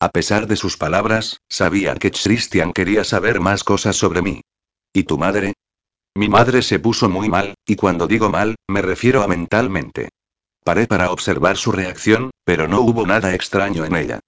A 0.00 0.08
pesar 0.08 0.46
de 0.46 0.56
sus 0.56 0.78
palabras, 0.78 1.40
sabía 1.48 1.94
que 1.94 2.10
Christian 2.10 2.72
quería 2.72 3.04
saber 3.04 3.40
más 3.40 3.62
cosas 3.62 3.96
sobre 3.96 4.22
mí. 4.22 4.40
¿Y 4.94 5.02
tu 5.02 5.18
madre? 5.18 5.52
Mi 6.16 6.28
madre 6.28 6.62
se 6.62 6.78
puso 6.78 7.08
muy 7.10 7.28
mal, 7.28 7.54
y 7.66 7.76
cuando 7.76 8.06
digo 8.06 8.30
mal, 8.30 8.56
me 8.66 8.80
refiero 8.80 9.22
a 9.22 9.28
mentalmente. 9.28 10.08
Paré 10.64 10.86
para 10.86 11.10
observar 11.10 11.58
su 11.58 11.72
reacción, 11.72 12.30
pero 12.44 12.66
no 12.68 12.80
hubo 12.80 13.06
nada 13.06 13.34
extraño 13.34 13.84
en 13.84 13.96
ella. 13.96 14.20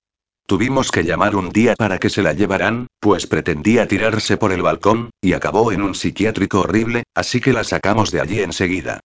Tuvimos 0.47 0.91
que 0.91 1.05
llamar 1.05 1.37
un 1.37 1.51
día 1.51 1.75
para 1.77 1.99
que 1.99 2.11
se 2.11 2.23
la 2.23 2.33
llevaran, 2.33 2.89
pues 3.01 3.27
pretendía 3.27 3.87
tirarse 3.87 4.37
por 4.37 4.53
el 4.53 4.63
balcón, 4.63 5.11
y 5.21 5.33
acabó 5.33 5.73
en 5.73 5.83
un 5.83 5.95
psiquiátrico 5.95 6.61
horrible, 6.61 7.05
así 7.15 7.41
que 7.41 7.53
la 7.53 7.65
sacamos 7.65 8.11
de 8.11 8.21
allí 8.21 8.41
enseguida. 8.41 9.01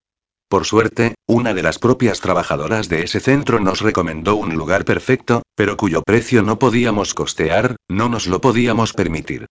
Por 0.49 0.65
suerte, 0.65 1.15
una 1.27 1.53
de 1.53 1.61
las 1.61 1.77
propias 1.77 2.21
trabajadoras 2.21 2.87
de 2.87 3.03
ese 3.03 3.19
centro 3.19 3.59
nos 3.59 3.81
recomendó 3.81 4.35
un 4.35 4.55
lugar 4.55 4.85
perfecto, 4.85 5.43
pero 5.55 5.75
cuyo 5.75 6.01
precio 6.03 6.41
no 6.41 6.57
podíamos 6.57 7.13
costear, 7.13 7.75
no 7.89 8.07
nos 8.07 8.27
lo 8.27 8.39
podíamos 8.39 8.93
permitir. 8.93 9.45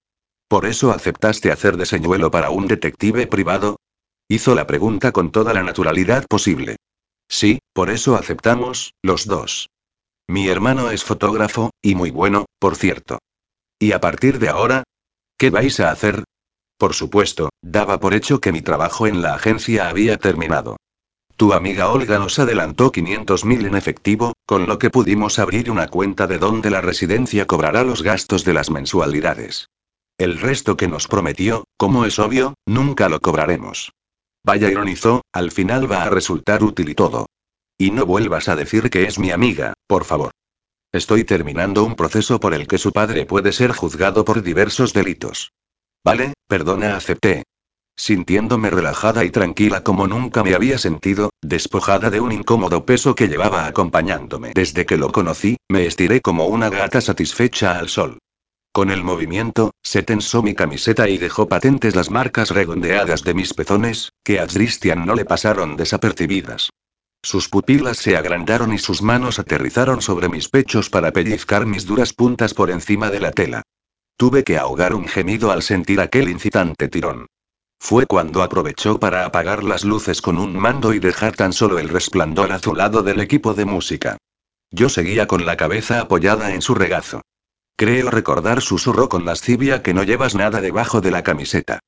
¿Por 0.49 0.65
eso 0.65 0.93
aceptaste 0.93 1.53
hacer 1.53 1.77
de 1.77 1.87
señuelo 1.87 2.31
para 2.31 2.51
un 2.51 2.67
detective 2.67 3.27
privado? 3.27 3.77
Hizo 4.29 4.55
la 4.55 4.67
pregunta 4.67 5.13
con 5.13 5.31
toda 5.31 5.53
la 5.53 5.63
naturalidad 5.63 6.25
posible. 6.27 6.77
Sí, 7.29 7.59
por 7.75 7.91
eso 7.91 8.17
aceptamos, 8.17 8.95
los 9.03 9.27
dos. 9.27 9.69
Mi 10.29 10.49
hermano 10.49 10.91
es 10.91 11.05
fotógrafo, 11.05 11.71
y 11.81 11.95
muy 11.95 12.11
bueno, 12.11 12.47
por 12.59 12.77
cierto. 12.77 13.19
¿Y 13.79 13.93
a 13.93 14.01
partir 14.01 14.39
de 14.39 14.49
ahora? 14.49 14.83
¿Qué 15.39 15.51
vais 15.51 15.79
a 15.81 15.91
hacer? 15.91 16.25
Por 16.79 16.95
supuesto, 16.95 17.51
daba 17.63 18.01
por 18.01 18.13
hecho 18.13 18.41
que 18.41 18.53
mi 18.53 18.61
trabajo 18.61 19.07
en 19.07 19.23
la 19.23 19.35
agencia 19.35 19.89
había 19.89 20.17
terminado. 20.17 20.77
Tu 21.37 21.53
amiga 21.53 21.91
Olga 21.91 22.19
nos 22.19 22.39
adelantó 22.39 22.91
500.000 22.91 23.67
en 23.67 23.77
efectivo, 23.77 24.33
con 24.47 24.67
lo 24.67 24.79
que 24.79 24.91
pudimos 24.91 25.39
abrir 25.39 25.71
una 25.71 25.89
cuenta 25.89 26.27
de 26.27 26.39
donde 26.39 26.71
la 26.71 26.81
residencia 26.81 27.47
cobrará 27.47 27.85
los 27.85 28.03
gastos 28.03 28.45
de 28.45 28.55
las 28.55 28.71
mensualidades. 28.71 29.69
El 30.19 30.41
resto 30.41 30.77
que 30.79 30.89
nos 30.89 31.09
prometió, 31.09 31.65
como 31.77 32.07
es 32.07 32.19
obvio, 32.19 32.55
nunca 32.67 33.11
lo 33.11 33.21
cobraremos. 33.21 33.93
Vaya 34.45 34.71
ironizó, 34.71 35.23
al 35.33 35.51
final 35.51 35.91
va 35.91 36.05
a 36.05 36.11
resultar 36.11 36.65
útil 36.65 36.89
y 36.89 36.95
todo. 36.95 37.27
Y 37.79 37.91
no 37.91 38.07
vuelvas 38.07 38.49
a 38.49 38.57
decir 38.57 38.89
que 38.89 39.05
es 39.05 39.19
mi 39.19 39.31
amiga, 39.31 39.75
por 39.87 40.05
favor. 40.05 40.31
Estoy 40.93 41.25
terminando 41.25 41.85
un 41.85 41.95
proceso 41.95 42.41
por 42.41 42.55
el 42.55 42.67
que 42.67 42.79
su 42.79 42.91
padre 42.91 43.27
puede 43.27 43.53
ser 43.53 43.73
juzgado 43.73 44.25
por 44.25 44.43
diversos 44.43 44.95
delitos. 44.95 45.53
Vale, 46.03 46.33
perdona, 46.49 46.97
acepté. 46.97 47.43
Sintiéndome 47.95 48.71
relajada 48.71 49.25
y 49.25 49.31
tranquila 49.31 49.83
como 49.83 50.07
nunca 50.07 50.43
me 50.43 50.55
había 50.55 50.79
sentido, 50.79 51.31
despojada 51.43 52.09
de 52.11 52.21
un 52.21 52.33
incómodo 52.33 52.87
peso 52.87 53.15
que 53.15 53.29
llevaba 53.29 53.67
acompañándome 53.67 54.53
desde 54.55 54.87
que 54.87 54.97
lo 54.97 55.13
conocí, 55.13 55.57
me 55.69 55.87
estiré 55.87 56.21
como 56.21 56.47
una 56.47 56.71
gata 56.71 57.01
satisfecha 57.01 57.79
al 57.79 57.89
sol. 57.89 58.19
Con 58.73 58.91
el 58.91 59.03
movimiento, 59.03 59.73
se 59.83 60.03
tensó 60.03 60.43
mi 60.43 60.55
camiseta 60.55 61.09
y 61.09 61.17
dejó 61.17 61.49
patentes 61.49 61.97
las 61.97 62.11
marcas 62.11 62.51
redondeadas 62.51 63.23
de 63.23 63.35
mis 63.35 63.55
pezones, 63.55 64.13
que 64.23 64.41
a 64.41 64.47
Christian 64.47 65.07
no 65.07 65.15
le 65.15 65.25
pasaron 65.25 65.77
desapercibidas. 65.77 66.71
Sus 67.27 67.49
pupilas 67.49 67.97
se 67.97 68.17
agrandaron 68.17 68.73
y 68.73 68.79
sus 68.79 69.03
manos 69.03 69.41
aterrizaron 69.41 70.01
sobre 70.01 70.29
mis 70.29 70.49
pechos 70.49 70.91
para 70.91 71.11
pellizcar 71.11 71.67
mis 71.67 71.85
duras 71.85 72.13
puntas 72.13 72.55
por 72.55 72.71
encima 72.71 73.11
de 73.11 73.19
la 73.19 73.33
tela. 73.33 73.63
Tuve 74.17 74.45
que 74.45 74.59
ahogar 74.59 74.95
un 74.95 75.09
gemido 75.09 75.51
al 75.51 75.65
sentir 75.65 76.01
aquel 76.01 76.29
incitante 76.29 76.87
tirón. 76.87 77.27
Fue 77.81 78.07
cuando 78.07 78.45
aprovechó 78.45 79.01
para 79.01 79.25
apagar 79.25 79.65
las 79.65 79.85
luces 79.85 80.23
con 80.23 80.39
un 80.39 80.57
mando 80.57 80.95
y 80.95 81.01
dejar 81.01 81.35
tan 81.35 81.53
solo 81.53 81.81
el 81.81 81.89
resplandor 81.89 82.53
azulado 82.53 83.03
del 83.03 83.19
equipo 83.19 83.55
de 83.55 83.65
música. 83.65 84.19
Yo 84.71 84.89
seguía 84.89 85.27
con 85.27 85.45
la 85.47 85.57
cabeza 85.57 86.01
apoyada 86.01 86.55
en 86.55 86.63
su 86.63 86.77
regazo. 86.77 87.23
Creo 87.75 88.09
recordar 88.09 88.63
susurró 88.63 89.09
con 89.09 89.25
lascivia 89.25 89.83
que 89.83 89.95
no 89.95 90.05
llevas 90.05 90.37
nada 90.37 90.61
debajo 90.61 91.01
de 91.01 91.11
la 91.11 91.25
camiseta. 91.25 91.81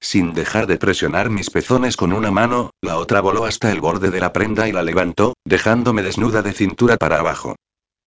Sin 0.00 0.34
dejar 0.34 0.66
de 0.66 0.76
presionar 0.76 1.30
mis 1.30 1.50
pezones 1.50 1.96
con 1.96 2.12
una 2.12 2.30
mano, 2.30 2.70
la 2.82 2.98
otra 2.98 3.20
voló 3.20 3.44
hasta 3.44 3.72
el 3.72 3.80
borde 3.80 4.10
de 4.10 4.20
la 4.20 4.32
prenda 4.32 4.68
y 4.68 4.72
la 4.72 4.82
levantó, 4.82 5.34
dejándome 5.44 6.02
desnuda 6.02 6.42
de 6.42 6.52
cintura 6.52 6.96
para 6.96 7.18
abajo. 7.18 7.56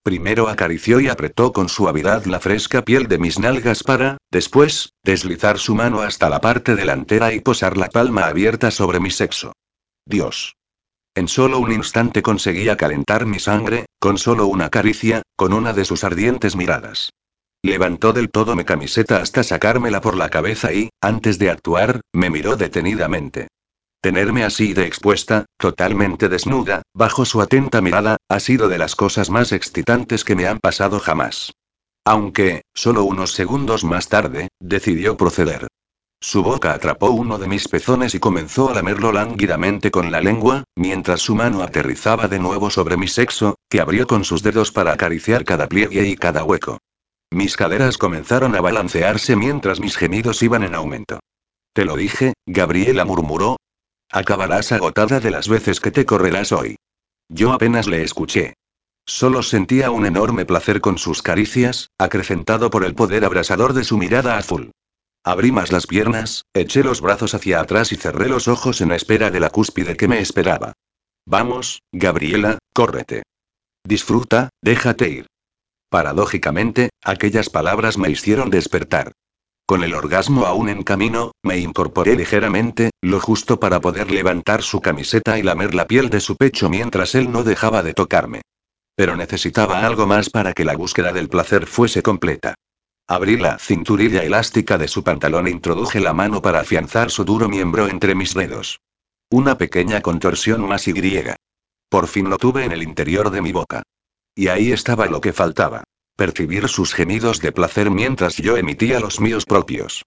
Primero 0.03 0.47
acarició 0.47 1.01
y 1.01 1.09
apretó 1.09 1.51
con 1.51 1.67
suavidad 1.67 2.23
la 2.25 2.39
fresca 2.39 2.81
piel 2.83 3.07
de 3.07 3.17
mis 3.17 3.39
nalgas 3.39 3.83
para, 3.83 4.17
después, 4.31 4.93
deslizar 5.03 5.57
su 5.57 5.75
mano 5.75 6.01
hasta 6.01 6.29
la 6.29 6.39
parte 6.39 6.75
delantera 6.75 7.33
y 7.33 7.41
posar 7.41 7.75
la 7.75 7.89
palma 7.89 8.27
abierta 8.27 8.71
sobre 8.71 9.01
mi 9.01 9.11
sexo. 9.11 9.51
Dios. 10.05 10.55
En 11.13 11.27
solo 11.27 11.59
un 11.59 11.73
instante 11.73 12.21
conseguía 12.21 12.77
calentar 12.77 13.25
mi 13.25 13.39
sangre, 13.39 13.87
con 13.99 14.17
solo 14.17 14.47
una 14.47 14.69
caricia, 14.69 15.23
con 15.35 15.51
una 15.51 15.73
de 15.73 15.83
sus 15.83 16.03
ardientes 16.03 16.55
miradas. 16.55 17.09
Levantó 17.63 18.13
del 18.13 18.29
todo 18.29 18.55
mi 18.55 18.63
camiseta 18.63 19.17
hasta 19.17 19.43
sacármela 19.43 20.01
por 20.01 20.15
la 20.15 20.29
cabeza 20.29 20.73
y, 20.73 20.89
antes 21.01 21.39
de 21.39 21.49
actuar, 21.49 22.01
me 22.13 22.29
miró 22.29 22.55
detenidamente. 22.55 23.47
Tenerme 24.01 24.43
así 24.43 24.73
de 24.73 24.85
expuesta, 24.85 25.45
totalmente 25.57 26.29
desnuda, 26.29 26.83
bajo 26.93 27.25
su 27.25 27.41
atenta 27.41 27.81
mirada, 27.81 28.17
ha 28.29 28.39
sido 28.39 28.69
de 28.69 28.77
las 28.77 28.95
cosas 28.95 29.29
más 29.29 29.51
excitantes 29.51 30.23
que 30.23 30.35
me 30.35 30.47
han 30.47 30.59
pasado 30.59 30.99
jamás. 30.99 31.53
Aunque, 32.05 32.61
solo 32.73 33.03
unos 33.03 33.33
segundos 33.33 33.83
más 33.83 34.07
tarde, 34.07 34.49
decidió 34.61 35.17
proceder. 35.17 35.67
Su 36.21 36.41
boca 36.41 36.73
atrapó 36.73 37.11
uno 37.11 37.37
de 37.37 37.47
mis 37.47 37.67
pezones 37.67 38.15
y 38.15 38.19
comenzó 38.19 38.69
a 38.69 38.73
lamerlo 38.73 39.11
lánguidamente 39.11 39.91
con 39.91 40.11
la 40.11 40.21
lengua, 40.21 40.63
mientras 40.75 41.21
su 41.21 41.35
mano 41.35 41.61
aterrizaba 41.61 42.27
de 42.27 42.39
nuevo 42.39 42.69
sobre 42.69 42.97
mi 42.97 43.07
sexo, 43.07 43.55
que 43.69 43.81
abrió 43.81 44.07
con 44.07 44.23
sus 44.23 44.41
dedos 44.41 44.71
para 44.71 44.93
acariciar 44.93 45.43
cada 45.43 45.67
pliegue 45.67 46.07
y 46.07 46.15
cada 46.15 46.43
hueco. 46.43 46.79
Mis 47.31 47.55
caderas 47.55 47.97
comenzaron 47.97 48.55
a 48.55 48.61
balancearse 48.61 49.35
mientras 49.35 49.79
mis 49.79 49.97
gemidos 49.97 50.41
iban 50.43 50.63
en 50.63 50.75
aumento. 50.75 51.19
Te 51.73 51.85
lo 51.85 51.95
dije, 51.95 52.33
Gabriela 52.45 53.05
murmuró, 53.05 53.57
Acabarás 54.11 54.71
agotada 54.71 55.19
de 55.19 55.31
las 55.31 55.49
veces 55.49 55.79
que 55.79 55.91
te 55.91 56.05
correrás 56.05 56.51
hoy. 56.51 56.77
Yo 57.29 57.51
apenas 57.51 57.87
le 57.87 58.03
escuché. 58.03 58.53
Solo 59.05 59.43
sentía 59.43 59.91
un 59.91 60.05
enorme 60.05 60.45
placer 60.45 60.81
con 60.81 60.97
sus 60.97 61.21
caricias, 61.21 61.89
acrecentado 61.97 62.69
por 62.69 62.85
el 62.85 62.95
poder 62.95 63.25
abrasador 63.25 63.73
de 63.73 63.83
su 63.83 63.97
mirada 63.97 64.37
azul. 64.37 64.71
Abrí 65.23 65.51
más 65.51 65.71
las 65.73 65.87
piernas, 65.87 66.43
eché 66.53 66.83
los 66.83 67.01
brazos 67.01 67.33
hacia 67.33 67.59
atrás 67.59 67.91
y 67.91 67.97
cerré 67.97 68.29
los 68.29 68.47
ojos 68.47 68.79
en 68.79 68.91
espera 68.91 69.29
de 69.29 69.41
la 69.41 69.49
cúspide 69.49 69.97
que 69.97 70.07
me 70.07 70.19
esperaba. 70.19 70.73
Vamos, 71.25 71.81
Gabriela, 71.91 72.59
córrete. 72.73 73.23
Disfruta, 73.85 74.49
déjate 74.61 75.09
ir. 75.09 75.27
Paradójicamente, 75.89 76.89
aquellas 77.03 77.49
palabras 77.49 77.97
me 77.97 78.09
hicieron 78.09 78.49
despertar. 78.49 79.13
Con 79.65 79.83
el 79.83 79.93
orgasmo 79.93 80.45
aún 80.45 80.69
en 80.69 80.83
camino, 80.83 81.31
me 81.43 81.59
incorporé 81.59 82.15
ligeramente, 82.15 82.91
lo 83.01 83.19
justo 83.19 83.59
para 83.59 83.81
poder 83.81 84.11
levantar 84.11 84.63
su 84.63 84.79
camiseta 84.81 85.37
y 85.37 85.43
lamer 85.43 85.75
la 85.75 85.87
piel 85.87 86.09
de 86.09 86.19
su 86.19 86.37
pecho 86.37 86.69
mientras 86.69 87.15
él 87.15 87.31
no 87.31 87.43
dejaba 87.43 87.83
de 87.83 87.93
tocarme. 87.93 88.41
Pero 88.95 89.15
necesitaba 89.15 89.85
algo 89.85 90.07
más 90.07 90.29
para 90.29 90.53
que 90.53 90.65
la 90.65 90.75
búsqueda 90.75 91.11
del 91.11 91.29
placer 91.29 91.67
fuese 91.67 92.01
completa. 92.01 92.55
Abrí 93.07 93.37
la 93.37 93.57
cinturilla 93.57 94.23
elástica 94.23 94.77
de 94.77 94.87
su 94.87 95.03
pantalón 95.03 95.47
e 95.47 95.51
introduje 95.51 95.99
la 95.99 96.13
mano 96.13 96.41
para 96.41 96.61
afianzar 96.61 97.11
su 97.11 97.23
duro 97.23 97.47
miembro 97.47 97.87
entre 97.87 98.15
mis 98.15 98.33
dedos. 98.33 98.79
Una 99.29 99.57
pequeña 99.57 100.01
contorsión 100.01 100.67
más 100.67 100.87
y 100.87 100.93
griega. 100.93 101.35
Por 101.89 102.07
fin 102.07 102.29
lo 102.29 102.37
tuve 102.37 102.65
en 102.65 102.71
el 102.71 102.83
interior 102.83 103.29
de 103.31 103.41
mi 103.41 103.51
boca. 103.51 103.83
Y 104.37 104.47
ahí 104.47 104.71
estaba 104.71 105.07
lo 105.07 105.19
que 105.19 105.33
faltaba 105.33 105.83
percibir 106.15 106.67
sus 106.67 106.93
gemidos 106.93 107.41
de 107.41 107.51
placer 107.51 107.91
mientras 107.91 108.37
yo 108.37 108.57
emitía 108.57 108.99
los 108.99 109.19
míos 109.19 109.45
propios. 109.45 110.03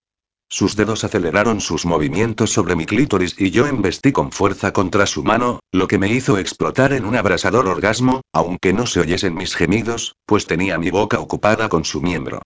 Sus 0.48 0.74
dedos 0.74 1.04
aceleraron 1.04 1.60
sus 1.60 1.86
movimientos 1.86 2.50
sobre 2.50 2.74
mi 2.74 2.84
clítoris 2.84 3.36
y 3.38 3.52
yo 3.52 3.66
embestí 3.66 4.10
con 4.10 4.32
fuerza 4.32 4.72
contra 4.72 5.06
su 5.06 5.22
mano, 5.22 5.60
lo 5.70 5.86
que 5.86 5.98
me 5.98 6.12
hizo 6.12 6.36
explotar 6.36 6.92
en 6.92 7.04
un 7.04 7.14
abrasador 7.14 7.68
orgasmo, 7.68 8.22
aunque 8.32 8.72
no 8.72 8.86
se 8.86 8.98
oyesen 8.98 9.34
mis 9.34 9.54
gemidos, 9.54 10.16
pues 10.26 10.46
tenía 10.46 10.78
mi 10.78 10.90
boca 10.90 11.20
ocupada 11.20 11.68
con 11.68 11.84
su 11.84 12.00
miembro. 12.00 12.42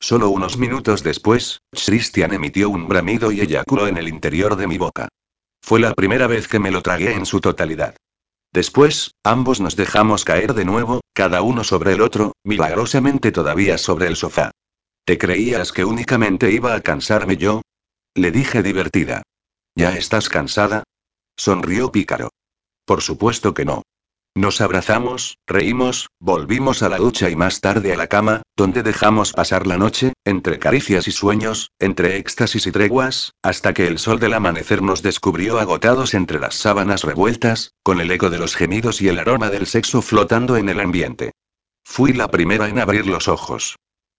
Solo 0.00 0.30
unos 0.30 0.58
minutos 0.58 1.04
después, 1.04 1.60
Christian 1.70 2.32
emitió 2.32 2.68
un 2.68 2.88
bramido 2.88 3.30
y 3.30 3.40
eyaculó 3.40 3.86
en 3.86 3.96
el 3.96 4.08
interior 4.08 4.56
de 4.56 4.66
mi 4.66 4.76
boca. 4.76 5.08
Fue 5.62 5.78
la 5.78 5.94
primera 5.94 6.26
vez 6.26 6.48
que 6.48 6.58
me 6.58 6.72
lo 6.72 6.82
tragué 6.82 7.12
en 7.12 7.26
su 7.26 7.40
totalidad. 7.40 7.94
Después, 8.54 9.16
ambos 9.24 9.60
nos 9.60 9.74
dejamos 9.74 10.24
caer 10.24 10.54
de 10.54 10.64
nuevo, 10.64 11.00
cada 11.12 11.42
uno 11.42 11.64
sobre 11.64 11.94
el 11.94 12.00
otro, 12.00 12.34
milagrosamente 12.44 13.32
todavía 13.32 13.78
sobre 13.78 14.06
el 14.06 14.14
sofá. 14.14 14.52
¿Te 15.04 15.18
creías 15.18 15.72
que 15.72 15.84
únicamente 15.84 16.52
iba 16.52 16.72
a 16.76 16.80
cansarme 16.80 17.36
yo? 17.36 17.62
Le 18.14 18.30
dije 18.30 18.62
divertida. 18.62 19.24
¿Ya 19.74 19.96
estás 19.96 20.28
cansada? 20.28 20.84
Sonrió 21.36 21.90
Pícaro. 21.90 22.30
Por 22.86 23.02
supuesto 23.02 23.54
que 23.54 23.64
no. 23.64 23.82
Nos 24.36 24.60
abrazamos, 24.60 25.36
reímos, 25.48 26.06
volvimos 26.20 26.84
a 26.84 26.88
la 26.88 26.98
ducha 26.98 27.30
y 27.30 27.34
más 27.34 27.60
tarde 27.60 27.92
a 27.92 27.96
la 27.96 28.06
cama, 28.06 28.43
donde 28.56 28.82
dejamos 28.82 29.32
pasar 29.32 29.66
la 29.66 29.76
noche, 29.76 30.12
entre 30.24 30.58
caricias 30.58 31.08
y 31.08 31.12
sueños, 31.12 31.70
entre 31.78 32.16
éxtasis 32.18 32.66
y 32.66 32.72
treguas, 32.72 33.32
hasta 33.42 33.74
que 33.74 33.86
el 33.86 33.98
sol 33.98 34.20
del 34.20 34.34
amanecer 34.34 34.80
nos 34.82 35.02
descubrió 35.02 35.58
agotados 35.58 36.14
entre 36.14 36.38
las 36.38 36.54
sábanas 36.54 37.02
revueltas, 37.02 37.72
con 37.82 38.00
el 38.00 38.10
eco 38.10 38.30
de 38.30 38.38
los 38.38 38.54
gemidos 38.54 39.02
y 39.02 39.08
el 39.08 39.18
aroma 39.18 39.50
del 39.50 39.66
sexo 39.66 40.02
flotando 40.02 40.56
en 40.56 40.68
el 40.68 40.80
ambiente. 40.80 41.32
Fui 41.84 42.12
la 42.12 42.30
primera 42.30 42.68
en 42.68 42.78
abrir 42.78 43.06
los 43.06 43.28
ojos. 43.28 43.76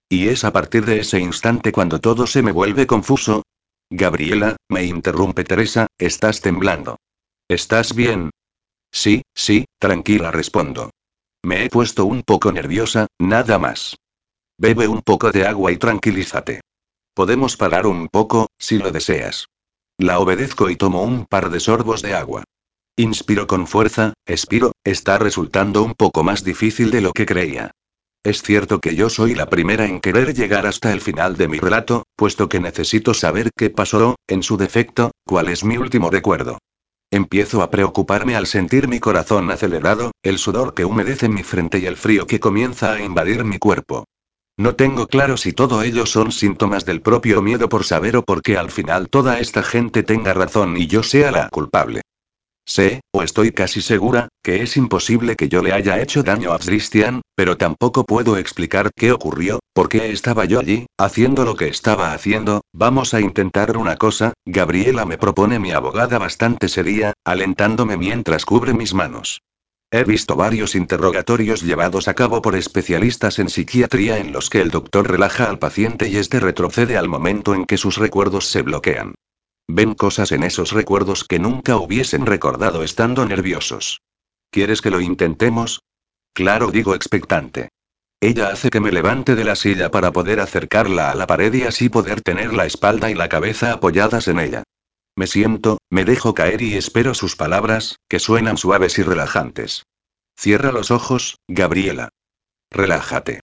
Y 0.09 0.27
es 0.27 0.43
a 0.43 0.51
partir 0.53 0.85
de 0.85 0.99
ese 0.99 1.19
instante 1.19 1.71
cuando 1.71 1.99
todo 1.99 2.27
se 2.27 2.43
me 2.43 2.51
vuelve 2.51 2.85
confuso. 2.85 3.43
Gabriela, 3.89 4.57
me 4.69 4.83
interrumpe 4.83 5.43
Teresa, 5.43 5.87
estás 5.97 6.41
temblando. 6.41 6.97
¿Estás 7.47 7.95
bien? 7.95 8.31
Sí, 8.91 9.23
sí, 9.33 9.65
tranquila, 9.79 10.31
respondo. 10.31 10.91
Me 11.43 11.63
he 11.63 11.69
puesto 11.69 12.05
un 12.05 12.23
poco 12.23 12.51
nerviosa, 12.51 13.07
nada 13.19 13.59
más. 13.59 13.95
Bebe 14.57 14.87
un 14.87 15.01
poco 15.01 15.31
de 15.31 15.45
agua 15.45 15.73
y 15.73 15.77
tranquilízate. 15.77 16.61
Podemos 17.13 17.57
parar 17.57 17.85
un 17.87 18.07
poco, 18.07 18.47
si 18.57 18.77
lo 18.77 18.91
deseas. 18.91 19.47
La 19.97 20.19
obedezco 20.19 20.69
y 20.69 20.77
tomo 20.77 21.03
un 21.03 21.25
par 21.25 21.49
de 21.49 21.59
sorbos 21.59 22.01
de 22.01 22.13
agua. 22.13 22.45
Inspiro 22.95 23.47
con 23.47 23.67
fuerza, 23.67 24.13
expiro, 24.25 24.71
está 24.85 25.17
resultando 25.17 25.83
un 25.83 25.93
poco 25.93 26.23
más 26.23 26.45
difícil 26.45 26.89
de 26.91 27.01
lo 27.01 27.11
que 27.11 27.25
creía. 27.25 27.71
Es 28.23 28.41
cierto 28.41 28.79
que 28.79 28.95
yo 28.95 29.09
soy 29.09 29.35
la 29.35 29.49
primera 29.49 29.85
en 29.85 29.99
querer 29.99 30.33
llegar 30.33 30.65
hasta 30.65 30.93
el 30.93 31.01
final 31.01 31.35
de 31.35 31.49
mi 31.49 31.59
relato, 31.59 32.03
puesto 32.15 32.47
que 32.47 32.61
necesito 32.61 33.13
saber 33.13 33.51
qué 33.57 33.69
pasó, 33.69 34.15
en 34.27 34.41
su 34.41 34.55
defecto, 34.55 35.11
cuál 35.25 35.49
es 35.49 35.65
mi 35.65 35.77
último 35.77 36.09
recuerdo. 36.09 36.59
Empiezo 37.11 37.61
a 37.61 37.69
preocuparme 37.69 38.37
al 38.37 38.47
sentir 38.47 38.87
mi 38.87 38.99
corazón 39.01 39.51
acelerado, 39.51 40.11
el 40.23 40.37
sudor 40.37 40.73
que 40.73 40.85
humedece 40.85 41.27
mi 41.27 41.43
frente 41.43 41.79
y 41.79 41.85
el 41.85 41.97
frío 41.97 42.25
que 42.25 42.39
comienza 42.39 42.93
a 42.93 43.01
invadir 43.01 43.43
mi 43.43 43.59
cuerpo. 43.59 44.05
No 44.57 44.75
tengo 44.75 45.07
claro 45.07 45.35
si 45.35 45.51
todo 45.51 45.81
ello 45.81 46.05
son 46.05 46.31
síntomas 46.31 46.85
del 46.85 47.01
propio 47.01 47.41
miedo 47.41 47.67
por 47.67 47.83
saber 47.83 48.15
o 48.15 48.23
porque 48.23 48.57
al 48.57 48.71
final 48.71 49.09
toda 49.09 49.39
esta 49.39 49.63
gente 49.63 50.01
tenga 50.01 50.33
razón 50.33 50.77
y 50.77 50.87
yo 50.87 51.03
sea 51.03 51.31
la 51.31 51.49
culpable. 51.49 52.01
Sé, 52.67 53.01
o 53.11 53.21
estoy 53.21 53.51
casi 53.51 53.81
segura, 53.81 54.29
que 54.41 54.63
es 54.63 54.75
imposible 54.75 55.35
que 55.35 55.49
yo 55.49 55.61
le 55.61 55.71
haya 55.71 56.01
hecho 56.01 56.23
daño 56.23 56.51
a 56.51 56.57
Christian, 56.57 57.21
pero 57.35 57.57
tampoco 57.57 58.05
puedo 58.05 58.37
explicar 58.37 58.91
qué 58.95 59.11
ocurrió, 59.11 59.59
por 59.73 59.87
qué 59.87 60.11
estaba 60.11 60.45
yo 60.45 60.61
allí, 60.61 60.87
haciendo 60.97 61.45
lo 61.45 61.55
que 61.55 61.67
estaba 61.67 62.13
haciendo. 62.13 62.61
Vamos 62.73 63.13
a 63.13 63.21
intentar 63.21 63.77
una 63.77 63.97
cosa, 63.97 64.33
Gabriela 64.45 65.05
me 65.05 65.19
propone 65.19 65.59
mi 65.59 65.73
abogada 65.73 66.17
bastante 66.17 66.69
seria, 66.69 67.13
alentándome 67.23 67.97
mientras 67.97 68.45
cubre 68.45 68.73
mis 68.73 68.95
manos. 68.95 69.41
He 69.95 70.03
visto 70.03 70.35
varios 70.35 70.75
interrogatorios 70.75 71.61
llevados 71.61 72.09
a 72.09 72.15
cabo 72.15 72.41
por 72.41 72.57
especialistas 72.57 73.39
en 73.39 73.47
psiquiatría 73.47 74.17
en 74.17 74.33
los 74.33 74.49
que 74.49 74.59
el 74.59 74.69
doctor 74.69 75.09
relaja 75.09 75.45
al 75.45 75.57
paciente 75.57 76.09
y 76.09 76.17
este 76.17 76.41
retrocede 76.41 76.97
al 76.97 77.07
momento 77.07 77.55
en 77.55 77.63
que 77.63 77.77
sus 77.77 77.95
recuerdos 77.95 78.45
se 78.47 78.61
bloquean. 78.61 79.15
Ven 79.69 79.93
cosas 79.93 80.33
en 80.33 80.43
esos 80.43 80.73
recuerdos 80.73 81.23
que 81.23 81.39
nunca 81.39 81.77
hubiesen 81.77 82.25
recordado 82.25 82.83
estando 82.83 83.25
nerviosos. 83.25 84.01
¿Quieres 84.51 84.81
que 84.81 84.91
lo 84.91 84.99
intentemos? 84.99 85.79
Claro, 86.33 86.71
digo 86.71 86.93
expectante. 86.93 87.69
Ella 88.19 88.49
hace 88.49 88.71
que 88.71 88.81
me 88.81 88.91
levante 88.91 89.33
de 89.33 89.45
la 89.45 89.55
silla 89.55 89.91
para 89.91 90.11
poder 90.11 90.41
acercarla 90.41 91.09
a 91.09 91.15
la 91.15 91.25
pared 91.25 91.53
y 91.53 91.63
así 91.63 91.87
poder 91.87 92.19
tener 92.19 92.53
la 92.53 92.65
espalda 92.65 93.11
y 93.11 93.13
la 93.13 93.29
cabeza 93.29 93.71
apoyadas 93.71 94.27
en 94.27 94.39
ella. 94.41 94.64
Me 95.17 95.27
siento, 95.27 95.77
me 95.89 96.03
dejo 96.03 96.33
caer 96.33 96.61
y 96.61 96.75
espero 96.75 97.13
sus 97.13 97.35
palabras, 97.35 97.97
que 98.09 98.19
suenan 98.19 98.57
suaves 98.57 98.99
y 98.99 99.03
relajantes. 99.03 99.83
Cierra 100.37 100.71
los 100.73 100.91
ojos, 100.91 101.37
Gabriela. 101.47 102.09
Relájate. 102.69 103.39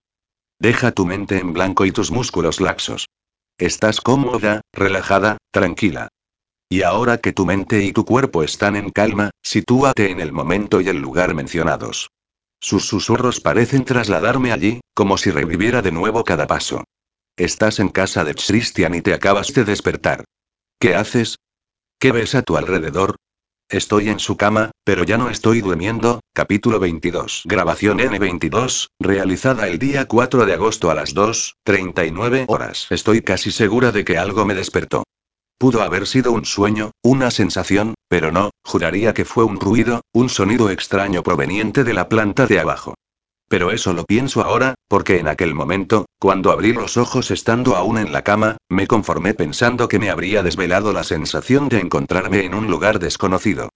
Deja 0.59 0.91
tu 0.91 1.05
mente 1.05 1.39
en 1.39 1.53
blanco 1.53 1.85
y 1.85 1.91
tus 1.91 2.11
músculos 2.11 2.61
laxos. 2.61 3.07
Estás 3.57 4.01
cómoda, 4.01 4.61
relajada, 4.71 5.37
tranquila. 5.51 6.09
Y 6.69 6.83
ahora 6.83 7.17
que 7.17 7.33
tu 7.33 7.45
mente 7.45 7.83
y 7.83 7.91
tu 7.91 8.05
cuerpo 8.05 8.43
están 8.43 8.75
en 8.75 8.89
calma, 8.89 9.31
sitúate 9.43 10.11
en 10.11 10.19
el 10.19 10.31
momento 10.31 10.79
y 10.79 10.89
el 10.89 10.97
lugar 10.97 11.33
mencionados. 11.33 12.09
Sus 12.59 12.85
susurros 12.85 13.41
parecen 13.41 13.83
trasladarme 13.83 14.51
allí, 14.51 14.81
como 14.93 15.17
si 15.17 15.31
reviviera 15.31 15.81
de 15.81 15.91
nuevo 15.91 16.23
cada 16.23 16.47
paso. 16.47 16.83
Estás 17.35 17.79
en 17.79 17.89
casa 17.89 18.23
de 18.23 18.35
Christian 18.35 18.93
y 18.95 19.01
te 19.01 19.13
acabas 19.13 19.53
de 19.53 19.65
despertar. 19.65 20.23
¿Qué 20.79 20.95
haces? 20.95 21.37
¿Qué 21.99 22.11
ves 22.11 22.35
a 22.35 22.41
tu 22.41 22.57
alrededor? 22.57 23.15
Estoy 23.69 24.09
en 24.09 24.19
su 24.19 24.37
cama, 24.37 24.71
pero 24.83 25.03
ya 25.03 25.17
no 25.17 25.29
estoy 25.29 25.61
durmiendo. 25.61 26.19
Capítulo 26.33 26.79
22. 26.79 27.43
Grabación 27.45 27.99
N22, 27.99 28.89
realizada 28.99 29.67
el 29.67 29.79
día 29.79 30.05
4 30.05 30.45
de 30.45 30.53
agosto 30.53 30.91
a 30.91 30.95
las 30.95 31.15
2.39 31.15 32.45
horas. 32.47 32.87
Estoy 32.89 33.21
casi 33.21 33.51
segura 33.51 33.91
de 33.91 34.03
que 34.03 34.17
algo 34.17 34.45
me 34.45 34.53
despertó. 34.53 35.03
Pudo 35.57 35.81
haber 35.81 36.07
sido 36.07 36.33
un 36.33 36.45
sueño, 36.45 36.91
una 37.01 37.31
sensación, 37.31 37.95
pero 38.09 38.31
no, 38.31 38.51
juraría 38.63 39.13
que 39.13 39.25
fue 39.25 39.45
un 39.45 39.59
ruido, 39.59 40.01
un 40.13 40.29
sonido 40.29 40.69
extraño 40.69 41.23
proveniente 41.23 41.83
de 41.83 41.93
la 41.93 42.09
planta 42.09 42.47
de 42.47 42.59
abajo. 42.59 42.95
Pero 43.53 43.69
eso 43.69 43.93
lo 43.93 44.03
pienso 44.05 44.41
ahora, 44.41 44.73
porque 44.87 45.19
en 45.19 45.27
aquel 45.27 45.53
momento, 45.53 46.07
cuando 46.19 46.51
abrí 46.51 46.73
los 46.73 46.97
ojos 46.97 47.29
estando 47.29 47.75
aún 47.75 47.99
en 47.99 48.11
la 48.11 48.23
cama, 48.23 48.57
me 48.67 48.87
conformé 48.87 49.35
pensando 49.35 49.87
que 49.87 49.99
me 49.99 50.09
habría 50.09 50.41
desvelado 50.41 50.91
la 50.91 51.03
sensación 51.03 51.69
de 51.69 51.79
encontrarme 51.79 52.45
en 52.45 52.55
un 52.55 52.65
lugar 52.65 52.97
desconocido. 52.97 53.69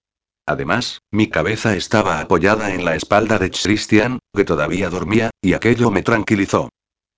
Además, 0.46 1.02
mi 1.12 1.28
cabeza 1.28 1.76
estaba 1.76 2.18
apoyada 2.18 2.74
en 2.74 2.84
la 2.84 2.96
espalda 2.96 3.38
de 3.38 3.52
Christian, 3.52 4.18
que 4.34 4.44
todavía 4.44 4.90
dormía, 4.90 5.30
y 5.40 5.52
aquello 5.52 5.92
me 5.92 6.02
tranquilizó. 6.02 6.70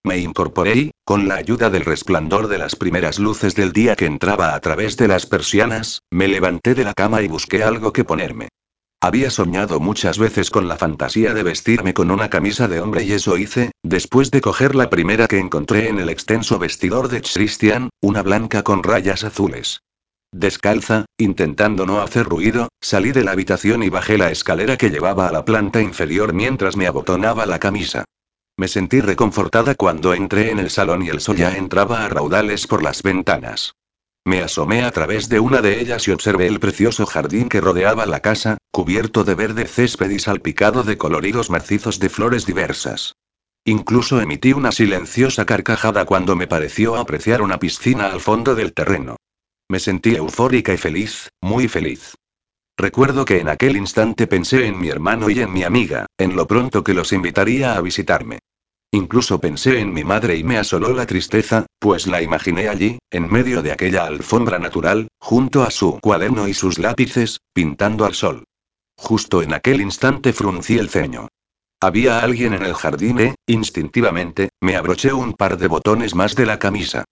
Me 0.05 0.19
incorporé 0.19 0.77
y, 0.77 0.91
con 1.03 1.29
la 1.29 1.37
ayuda 1.37 1.71
del 1.71 1.87
resplandor 1.87 2.49
de 2.49 2.59
las 2.59 2.77
primeras 2.77 3.19
luces 3.19 3.55
del 3.55 3.73
día 3.73 3.97
que 3.97 4.05
entraba 4.05 4.55
a 4.55 4.61
través 4.61 4.99
de 4.99 5.09
las 5.09 5.25
persianas, 5.25 6.01
me 6.11 6.29
levanté 6.29 6.75
de 6.75 6.85
la 6.85 6.93
cama 6.93 7.23
y 7.23 7.29
busqué 7.29 7.63
algo 7.63 7.95
que 7.95 8.05
ponerme. 8.05 8.49
Había 9.03 9.31
soñado 9.31 9.81
muchas 9.81 10.19
veces 10.19 10.51
con 10.51 10.69
la 10.69 10.77
fantasía 10.77 11.33
de 11.33 11.43
vestirme 11.43 11.95
con 11.95 12.11
una 12.11 12.29
camisa 12.29 12.69
de 12.69 12.81
hombre 12.81 13.03
y 13.03 13.13
eso 13.13 13.39
hice, 13.39 13.73
después 13.83 14.31
de 14.31 14.43
coger 14.43 14.75
la 14.75 14.91
primera 14.91 15.27
que 15.27 15.39
encontré 15.39 15.89
en 15.89 15.99
el 15.99 16.11
extenso 16.11 16.59
vestidor 16.59 17.09
de 17.09 17.23
Christian, 17.23 17.89
una 18.03 18.23
blanca 18.23 18.63
con 18.63 18.83
rayas 18.83 19.25
azules. 19.25 19.81
Descalza, 20.33 21.07
intentando 21.17 21.87
no 21.87 22.03
hacer 22.03 22.27
ruido, 22.27 22.69
salí 22.83 23.13
de 23.13 23.25
la 23.25 23.33
habitación 23.33 23.83
y 23.83 23.89
bajé 23.89 24.19
la 24.19 24.31
escalera 24.31 24.77
que 24.77 24.91
llevaba 24.91 25.29
a 25.29 25.33
la 25.33 25.47
planta 25.47 25.81
inferior 25.81 26.35
mientras 26.35 26.77
me 26.77 26.87
abotonaba 26.87 27.47
la 27.47 27.59
camisa. 27.59 28.05
Me 28.59 28.69
sentí 28.69 29.01
reconfortada 29.01 29.77
cuando 29.77 30.13
entré 30.13 30.51
en 30.51 30.59
el 30.59 30.69
salón 30.69 31.03
y 31.03 31.09
el 31.09 31.23
sol 31.23 31.37
ya 31.37 31.57
entraba 31.57 32.05
a 32.05 32.09
raudales 32.11 32.67
por 32.67 32.83
las 32.83 33.03
ventanas. 33.03 33.73
Me 34.25 34.43
asomé 34.43 34.83
a 34.83 34.91
través 34.91 35.29
de 35.29 35.41
una 35.41 35.63
de 35.63 35.81
ellas 35.81 36.07
y 36.07 36.11
observé 36.11 36.47
el 36.47 36.61
precioso 36.61 37.07
jardín 37.07 37.49
que 37.49 37.61
rodeaba 37.61 38.05
la 38.07 38.21
casa, 38.21 38.59
cubierto 38.71 39.25
de 39.25 39.35
verde 39.35 39.67
césped 39.67 40.11
y 40.11 40.19
salpicado 40.19 40.83
de 40.83 40.99
coloridos 40.99 41.51
macizos 41.51 41.99
de 41.99 42.11
flores 42.11 42.45
diversas. 42.45 43.15
Incluso 43.65 44.21
emití 44.21 44.53
una 44.53 44.73
silenciosa 44.73 45.47
carcajada 45.47 46.05
cuando 46.05 46.37
me 46.37 46.47
pareció 46.47 46.97
apreciar 46.97 47.43
una 47.43 47.59
piscina 47.59 48.07
al 48.07 48.21
fondo 48.21 48.55
del 48.55 48.73
terreno. 48.73 49.17
Me 49.69 49.79
sentí 49.79 50.17
eufórica 50.17 50.73
y 50.73 50.77
feliz, 50.77 51.29
muy 51.41 51.69
feliz. 51.69 52.15
Recuerdo 52.77 53.25
que 53.25 53.41
en 53.41 53.49
aquel 53.49 53.77
instante 53.77 54.27
pensé 54.27 54.67
en 54.67 54.81
mi 54.81 54.89
hermano 54.89 55.29
y 55.31 55.41
en 55.41 55.53
mi 55.53 55.65
amiga, 55.65 56.07
en 56.19 56.37
lo 56.37 56.47
pronto 56.47 56.83
que 56.83 56.95
los 56.95 57.13
invitaría 57.13 57.75
a 57.75 57.81
visitarme. 57.81 58.39
Incluso 58.93 59.41
pensé 59.41 59.79
en 59.79 59.93
mi 59.93 60.03
madre 60.03 60.37
y 60.37 60.43
me 60.43 60.59
asoló 60.59 60.93
la 60.93 61.07
tristeza, 61.07 61.67
pues 61.79 62.09
la 62.09 62.23
imaginé 62.23 62.69
allí, 62.69 62.99
en 63.11 63.31
medio 63.31 63.63
de 63.63 63.71
aquella 63.71 64.05
alfombra 64.05 64.59
natural, 64.59 65.09
junto 65.21 65.63
a 65.63 65.71
su 65.71 66.01
cuaderno 66.01 66.49
y 66.49 66.55
sus 66.55 66.79
lápices, 66.79 67.39
pintando 67.53 68.05
al 68.05 68.15
sol. 68.15 68.45
Justo 68.97 69.43
en 69.43 69.55
aquel 69.55 69.81
instante 69.81 70.33
fruncí 70.33 70.77
el 70.77 70.91
ceño. 70.91 71.29
Había 71.81 72.21
alguien 72.21 72.53
en 72.53 72.65
el 72.65 72.75
jardín 72.75 73.21
e, 73.21 73.35
instintivamente, 73.47 74.51
me 74.61 74.77
abroché 74.77 75.13
un 75.13 75.33
par 75.35 75.57
de 75.57 75.69
botones 75.69 76.15
más 76.15 76.35
de 76.35 76.47
la 76.47 76.59
camisa. 76.59 77.05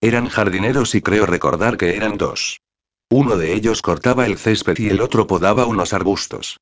Eran 0.00 0.28
jardineros 0.28 0.94
y 0.94 1.02
creo 1.02 1.26
recordar 1.26 1.76
que 1.76 1.96
eran 1.96 2.16
dos. 2.16 2.60
Uno 3.10 3.36
de 3.36 3.52
ellos 3.52 3.82
cortaba 3.82 4.24
el 4.26 4.38
césped 4.38 4.78
y 4.78 4.88
el 4.88 5.00
otro 5.00 5.26
podaba 5.26 5.66
unos 5.66 5.92
arbustos. 5.92 6.58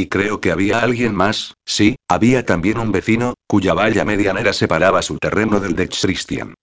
Y 0.00 0.06
creo 0.06 0.40
que 0.40 0.50
había 0.50 0.80
alguien 0.80 1.14
más, 1.14 1.56
sí, 1.66 1.96
había 2.08 2.46
también 2.46 2.78
un 2.78 2.90
vecino, 2.90 3.34
cuya 3.46 3.74
valla 3.74 4.02
medianera 4.06 4.54
separaba 4.54 5.02
su 5.02 5.18
terreno 5.18 5.60
del 5.60 5.76
de 5.76 5.90
Christian. 5.90 6.54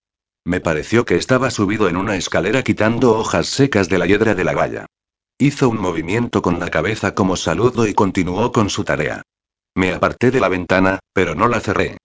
Me 0.44 0.60
pareció 0.60 1.04
que 1.04 1.14
estaba 1.14 1.52
subido 1.52 1.88
en 1.88 1.96
una 1.96 2.16
escalera 2.16 2.64
quitando 2.64 3.16
hojas 3.16 3.46
secas 3.46 3.88
de 3.88 3.98
la 3.98 4.06
hiedra 4.06 4.34
de 4.34 4.42
la 4.42 4.54
valla. 4.54 4.86
Hizo 5.38 5.68
un 5.68 5.80
movimiento 5.80 6.42
con 6.42 6.58
la 6.58 6.68
cabeza 6.68 7.14
como 7.14 7.36
saludo 7.36 7.86
y 7.86 7.94
continuó 7.94 8.50
con 8.50 8.70
su 8.70 8.82
tarea. 8.82 9.22
Me 9.76 9.92
aparté 9.92 10.32
de 10.32 10.40
la 10.40 10.48
ventana, 10.48 10.98
pero 11.12 11.36
no 11.36 11.46
la 11.46 11.60
cerré. 11.60 11.96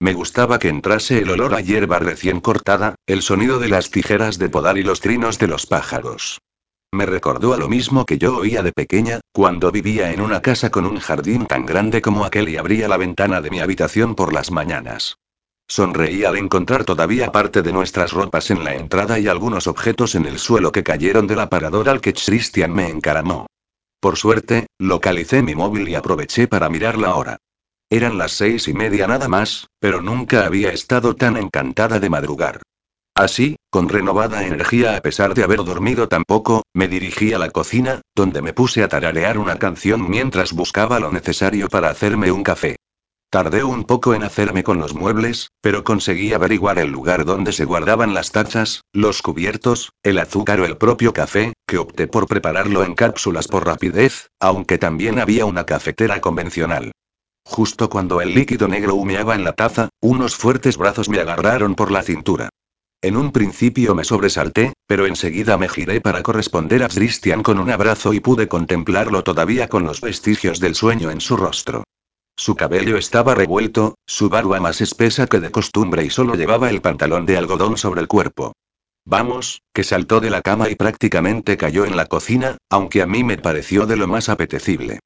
Me 0.00 0.14
gustaba 0.14 0.58
que 0.58 0.70
entrase 0.70 1.18
el 1.18 1.28
olor 1.28 1.54
a 1.54 1.60
hierba 1.60 1.98
recién 1.98 2.40
cortada, 2.40 2.94
el 3.06 3.20
sonido 3.20 3.58
de 3.58 3.68
las 3.68 3.90
tijeras 3.90 4.38
de 4.38 4.48
podar 4.48 4.78
y 4.78 4.84
los 4.84 5.02
trinos 5.02 5.38
de 5.38 5.48
los 5.48 5.66
pájaros. 5.66 6.38
Me 6.92 7.04
recordó 7.04 7.52
a 7.52 7.58
lo 7.58 7.68
mismo 7.68 8.06
que 8.06 8.16
yo 8.16 8.38
oía 8.38 8.62
de 8.62 8.72
pequeña, 8.72 9.20
cuando 9.32 9.70
vivía 9.70 10.10
en 10.10 10.22
una 10.22 10.40
casa 10.40 10.70
con 10.70 10.86
un 10.86 10.98
jardín 10.98 11.46
tan 11.46 11.66
grande 11.66 12.00
como 12.00 12.24
aquel 12.24 12.48
y 12.48 12.56
abría 12.56 12.88
la 12.88 12.96
ventana 12.96 13.42
de 13.42 13.50
mi 13.50 13.60
habitación 13.60 14.14
por 14.14 14.32
las 14.32 14.50
mañanas. 14.50 15.16
Sonreí 15.68 16.24
al 16.24 16.38
encontrar 16.38 16.84
todavía 16.84 17.30
parte 17.30 17.60
de 17.60 17.72
nuestras 17.72 18.12
ropas 18.12 18.50
en 18.50 18.64
la 18.64 18.74
entrada 18.74 19.18
y 19.18 19.28
algunos 19.28 19.66
objetos 19.66 20.14
en 20.14 20.24
el 20.24 20.38
suelo 20.38 20.72
que 20.72 20.82
cayeron 20.82 21.26
del 21.26 21.40
aparador 21.40 21.90
al 21.90 22.00
que 22.00 22.14
Christian 22.14 22.72
me 22.72 22.88
encaramó. 22.88 23.46
Por 24.00 24.16
suerte, 24.16 24.68
localicé 24.78 25.42
mi 25.42 25.54
móvil 25.54 25.86
y 25.88 25.94
aproveché 25.94 26.48
para 26.48 26.70
mirar 26.70 26.96
la 26.96 27.16
hora. 27.16 27.36
Eran 27.90 28.16
las 28.16 28.32
seis 28.32 28.66
y 28.66 28.72
media 28.72 29.06
nada 29.06 29.28
más, 29.28 29.66
pero 29.78 30.00
nunca 30.00 30.46
había 30.46 30.72
estado 30.72 31.16
tan 31.16 31.36
encantada 31.36 32.00
de 32.00 32.08
madrugar. 32.08 32.62
Así, 33.18 33.56
con 33.68 33.88
renovada 33.88 34.46
energía 34.46 34.96
a 34.96 35.00
pesar 35.00 35.34
de 35.34 35.42
haber 35.42 35.64
dormido 35.64 36.06
tan 36.06 36.22
poco, 36.22 36.62
me 36.72 36.86
dirigí 36.86 37.32
a 37.32 37.40
la 37.40 37.50
cocina, 37.50 38.00
donde 38.14 38.42
me 38.42 38.52
puse 38.52 38.84
a 38.84 38.88
tararear 38.88 39.38
una 39.38 39.58
canción 39.58 40.08
mientras 40.08 40.52
buscaba 40.52 41.00
lo 41.00 41.10
necesario 41.10 41.68
para 41.68 41.90
hacerme 41.90 42.30
un 42.30 42.44
café. 42.44 42.76
Tardé 43.28 43.64
un 43.64 43.82
poco 43.82 44.14
en 44.14 44.22
hacerme 44.22 44.62
con 44.62 44.78
los 44.78 44.94
muebles, 44.94 45.48
pero 45.60 45.82
conseguí 45.82 46.32
averiguar 46.32 46.78
el 46.78 46.92
lugar 46.92 47.24
donde 47.24 47.50
se 47.50 47.64
guardaban 47.64 48.14
las 48.14 48.30
tachas, 48.30 48.82
los 48.92 49.20
cubiertos, 49.20 49.90
el 50.04 50.20
azúcar 50.20 50.60
o 50.60 50.64
el 50.64 50.76
propio 50.76 51.12
café, 51.12 51.54
que 51.66 51.78
opté 51.78 52.06
por 52.06 52.28
prepararlo 52.28 52.84
en 52.84 52.94
cápsulas 52.94 53.48
por 53.48 53.66
rapidez, 53.66 54.28
aunque 54.38 54.78
también 54.78 55.18
había 55.18 55.44
una 55.44 55.66
cafetera 55.66 56.20
convencional. 56.20 56.92
Justo 57.44 57.90
cuando 57.90 58.20
el 58.20 58.32
líquido 58.32 58.68
negro 58.68 58.94
humeaba 58.94 59.34
en 59.34 59.42
la 59.42 59.54
taza, 59.54 59.88
unos 60.00 60.36
fuertes 60.36 60.76
brazos 60.76 61.08
me 61.08 61.18
agarraron 61.18 61.74
por 61.74 61.90
la 61.90 62.04
cintura. 62.04 62.50
En 63.00 63.16
un 63.16 63.30
principio 63.30 63.94
me 63.94 64.02
sobresalté, 64.02 64.72
pero 64.88 65.06
enseguida 65.06 65.56
me 65.56 65.68
giré 65.68 66.00
para 66.00 66.24
corresponder 66.24 66.82
a 66.82 66.88
Christian 66.88 67.44
con 67.44 67.60
un 67.60 67.70
abrazo 67.70 68.12
y 68.12 68.18
pude 68.18 68.48
contemplarlo 68.48 69.22
todavía 69.22 69.68
con 69.68 69.84
los 69.84 70.00
vestigios 70.00 70.58
del 70.58 70.74
sueño 70.74 71.12
en 71.12 71.20
su 71.20 71.36
rostro. 71.36 71.84
Su 72.36 72.56
cabello 72.56 72.96
estaba 72.96 73.36
revuelto, 73.36 73.94
su 74.04 74.28
barba 74.28 74.58
más 74.58 74.80
espesa 74.80 75.28
que 75.28 75.38
de 75.38 75.52
costumbre 75.52 76.04
y 76.04 76.10
solo 76.10 76.34
llevaba 76.34 76.70
el 76.70 76.80
pantalón 76.80 77.24
de 77.24 77.36
algodón 77.36 77.78
sobre 77.78 78.00
el 78.00 78.08
cuerpo. 78.08 78.52
Vamos, 79.04 79.62
que 79.72 79.84
saltó 79.84 80.18
de 80.18 80.30
la 80.30 80.42
cama 80.42 80.68
y 80.68 80.74
prácticamente 80.74 81.56
cayó 81.56 81.84
en 81.84 81.96
la 81.96 82.06
cocina, 82.06 82.58
aunque 82.68 83.00
a 83.00 83.06
mí 83.06 83.22
me 83.22 83.38
pareció 83.38 83.86
de 83.86 83.96
lo 83.96 84.08
más 84.08 84.28
apetecible. 84.28 84.98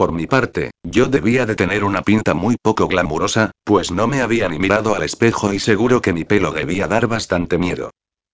Por 0.00 0.12
mi 0.12 0.26
parte, 0.26 0.70
yo 0.82 1.04
debía 1.04 1.44
de 1.44 1.56
tener 1.56 1.84
una 1.84 2.00
pinta 2.00 2.32
muy 2.32 2.56
poco 2.56 2.88
glamurosa, 2.88 3.50
pues 3.64 3.90
no 3.90 4.06
me 4.06 4.22
había 4.22 4.48
ni 4.48 4.58
mirado 4.58 4.94
al 4.94 5.02
espejo 5.02 5.52
y 5.52 5.58
seguro 5.58 6.00
que 6.00 6.14
mi 6.14 6.24
pelo 6.24 6.52
debía 6.52 6.88
dar 6.88 7.06
bastante 7.06 7.58
miedo. 7.58 7.90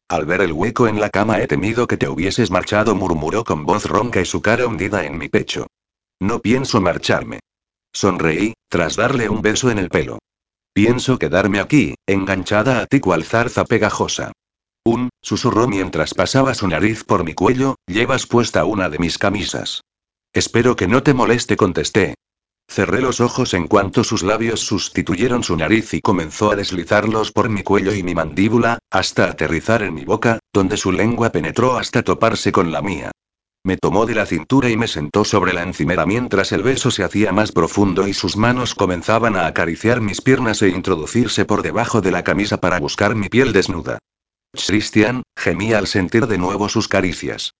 Al 0.08 0.26
ver 0.26 0.42
el 0.42 0.52
hueco 0.52 0.86
en 0.86 1.00
la 1.00 1.10
cama 1.10 1.40
he 1.40 1.48
temido 1.48 1.88
que 1.88 1.96
te 1.96 2.08
hubieses 2.08 2.52
marchado, 2.52 2.94
murmuró 2.94 3.42
con 3.42 3.66
voz 3.66 3.86
ronca 3.86 4.20
y 4.20 4.24
su 4.26 4.42
cara 4.42 4.64
hundida 4.64 5.06
en 5.06 5.18
mi 5.18 5.28
pecho. 5.28 5.66
No 6.20 6.38
pienso 6.38 6.80
marcharme. 6.80 7.40
Sonreí, 7.92 8.54
tras 8.70 8.94
darle 8.94 9.28
un 9.28 9.42
beso 9.42 9.68
en 9.68 9.78
el 9.78 9.88
pelo. 9.88 10.20
Pienso 10.72 11.18
quedarme 11.18 11.58
aquí, 11.58 11.96
enganchada 12.06 12.78
a 12.78 12.86
ti 12.86 13.00
cual 13.00 13.24
zarza 13.24 13.64
pegajosa. 13.64 14.30
Un, 14.84 15.08
susurró 15.20 15.66
mientras 15.66 16.14
pasaba 16.14 16.54
su 16.54 16.68
nariz 16.68 17.02
por 17.02 17.24
mi 17.24 17.34
cuello, 17.34 17.74
llevas 17.88 18.28
puesta 18.28 18.64
una 18.64 18.88
de 18.88 19.00
mis 19.00 19.18
camisas. 19.18 19.80
Espero 20.36 20.76
que 20.76 20.86
no 20.86 21.02
te 21.02 21.14
moleste, 21.14 21.56
contesté. 21.56 22.14
Cerré 22.68 23.00
los 23.00 23.22
ojos 23.22 23.54
en 23.54 23.68
cuanto 23.68 24.04
sus 24.04 24.22
labios 24.22 24.60
sustituyeron 24.60 25.42
su 25.42 25.56
nariz 25.56 25.94
y 25.94 26.02
comenzó 26.02 26.50
a 26.50 26.56
deslizarlos 26.56 27.32
por 27.32 27.48
mi 27.48 27.62
cuello 27.62 27.94
y 27.94 28.02
mi 28.02 28.14
mandíbula, 28.14 28.78
hasta 28.90 29.30
aterrizar 29.30 29.82
en 29.82 29.94
mi 29.94 30.04
boca, 30.04 30.38
donde 30.52 30.76
su 30.76 30.92
lengua 30.92 31.32
penetró 31.32 31.78
hasta 31.78 32.02
toparse 32.02 32.52
con 32.52 32.70
la 32.70 32.82
mía. 32.82 33.12
Me 33.64 33.78
tomó 33.78 34.04
de 34.04 34.14
la 34.14 34.26
cintura 34.26 34.68
y 34.68 34.76
me 34.76 34.88
sentó 34.88 35.24
sobre 35.24 35.54
la 35.54 35.62
encimera 35.62 36.04
mientras 36.04 36.52
el 36.52 36.62
beso 36.62 36.90
se 36.90 37.02
hacía 37.02 37.32
más 37.32 37.50
profundo 37.50 38.06
y 38.06 38.12
sus 38.12 38.36
manos 38.36 38.74
comenzaban 38.74 39.36
a 39.36 39.46
acariciar 39.46 40.02
mis 40.02 40.20
piernas 40.20 40.60
e 40.60 40.68
introducirse 40.68 41.46
por 41.46 41.62
debajo 41.62 42.02
de 42.02 42.10
la 42.10 42.24
camisa 42.24 42.60
para 42.60 42.78
buscar 42.78 43.14
mi 43.14 43.30
piel 43.30 43.54
desnuda. 43.54 44.00
Christian, 44.52 45.22
gemía 45.34 45.78
al 45.78 45.86
sentir 45.86 46.26
de 46.26 46.36
nuevo 46.36 46.68
sus 46.68 46.88
caricias. 46.88 47.54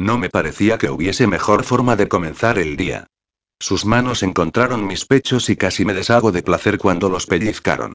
No 0.00 0.16
me 0.16 0.30
parecía 0.30 0.78
que 0.78 0.88
hubiese 0.88 1.26
mejor 1.26 1.62
forma 1.62 1.94
de 1.94 2.08
comenzar 2.08 2.58
el 2.58 2.78
día. 2.78 3.06
Sus 3.60 3.84
manos 3.84 4.22
encontraron 4.22 4.86
mis 4.86 5.04
pechos 5.04 5.50
y 5.50 5.56
casi 5.56 5.84
me 5.84 5.92
deshago 5.92 6.32
de 6.32 6.42
placer 6.42 6.78
cuando 6.78 7.10
los 7.10 7.26
pellizcaron. 7.26 7.92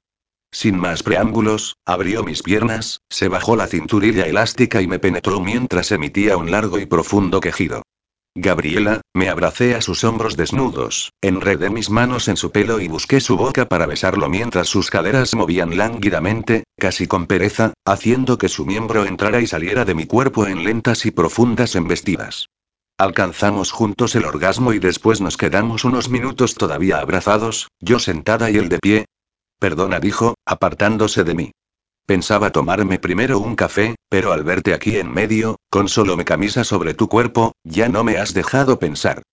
Sin 0.52 0.78
más 0.78 1.02
preámbulos, 1.02 1.78
abrió 1.84 2.24
mis 2.24 2.44
piernas, 2.44 3.02
se 3.10 3.28
bajó 3.28 3.56
la 3.56 3.66
cinturilla 3.66 4.28
elástica 4.28 4.84
y 4.84 4.88
me 4.88 5.00
penetró 5.00 5.40
mientras 5.40 5.92
emitía 5.92 6.38
un 6.38 6.52
largo 6.52 6.78
y 6.78 6.86
profundo 6.86 7.40
quejido. 7.40 7.82
Gabriela, 8.36 9.00
me 9.14 9.30
abracé 9.30 9.76
a 9.76 9.82
sus 9.82 10.04
hombros 10.04 10.36
desnudos, 10.36 11.14
enredé 11.22 11.70
mis 11.70 11.90
manos 11.90 12.28
en 12.28 12.36
su 12.36 12.52
pelo 12.52 12.82
y 12.82 12.90
busqué 12.90 13.22
su 13.22 13.38
boca 13.38 13.66
para 13.66 13.86
besarlo 13.86 14.28
mientras 14.28 14.68
sus 14.68 14.90
caderas 14.90 15.34
movían 15.34 15.78
lánguidamente, 15.78 16.66
casi 16.78 17.08
con 17.08 17.28
pereza, 17.28 17.74
haciendo 17.86 18.38
que 18.38 18.50
su 18.50 18.66
miembro 18.66 19.06
entrara 19.06 19.40
y 19.40 19.48
saliera 19.48 19.86
de 19.86 19.96
mi 19.96 20.06
cuerpo 20.06 20.46
en 20.46 20.66
lentas 20.66 21.06
y 21.06 21.12
profundas 21.12 21.76
embestidas. 21.76 22.50
Alcanzamos 22.98 23.72
juntos 23.72 24.16
el 24.16 24.26
orgasmo 24.26 24.74
y 24.74 24.80
después 24.80 25.22
nos 25.22 25.38
quedamos 25.38 25.86
unos 25.86 26.10
minutos 26.10 26.56
todavía 26.56 27.00
abrazados, 27.00 27.70
yo 27.80 28.00
sentada 28.00 28.52
y 28.52 28.58
él 28.58 28.70
de 28.70 28.80
pie, 28.80 29.06
Perdona, 29.60 30.00
dijo, 30.00 30.36
apartándose 30.46 31.24
de 31.24 31.34
mí. 31.34 31.52
Pensaba 32.06 32.52
tomarme 32.52 33.00
primero 33.00 33.40
un 33.40 33.56
café, 33.56 33.96
pero 34.10 34.32
al 34.32 34.44
verte 34.44 34.76
aquí 34.76 34.98
en 34.98 35.12
medio, 35.12 35.58
con 35.72 35.90
solo 35.90 36.16
mi 36.16 36.24
camisa 36.24 36.64
sobre 36.64 36.94
tu 36.94 37.10
cuerpo, 37.10 37.54
ya 37.64 37.90
no 37.90 38.04
me 38.04 38.18
has 38.18 38.36
dejado 38.36 38.78
pensar. 38.78 39.24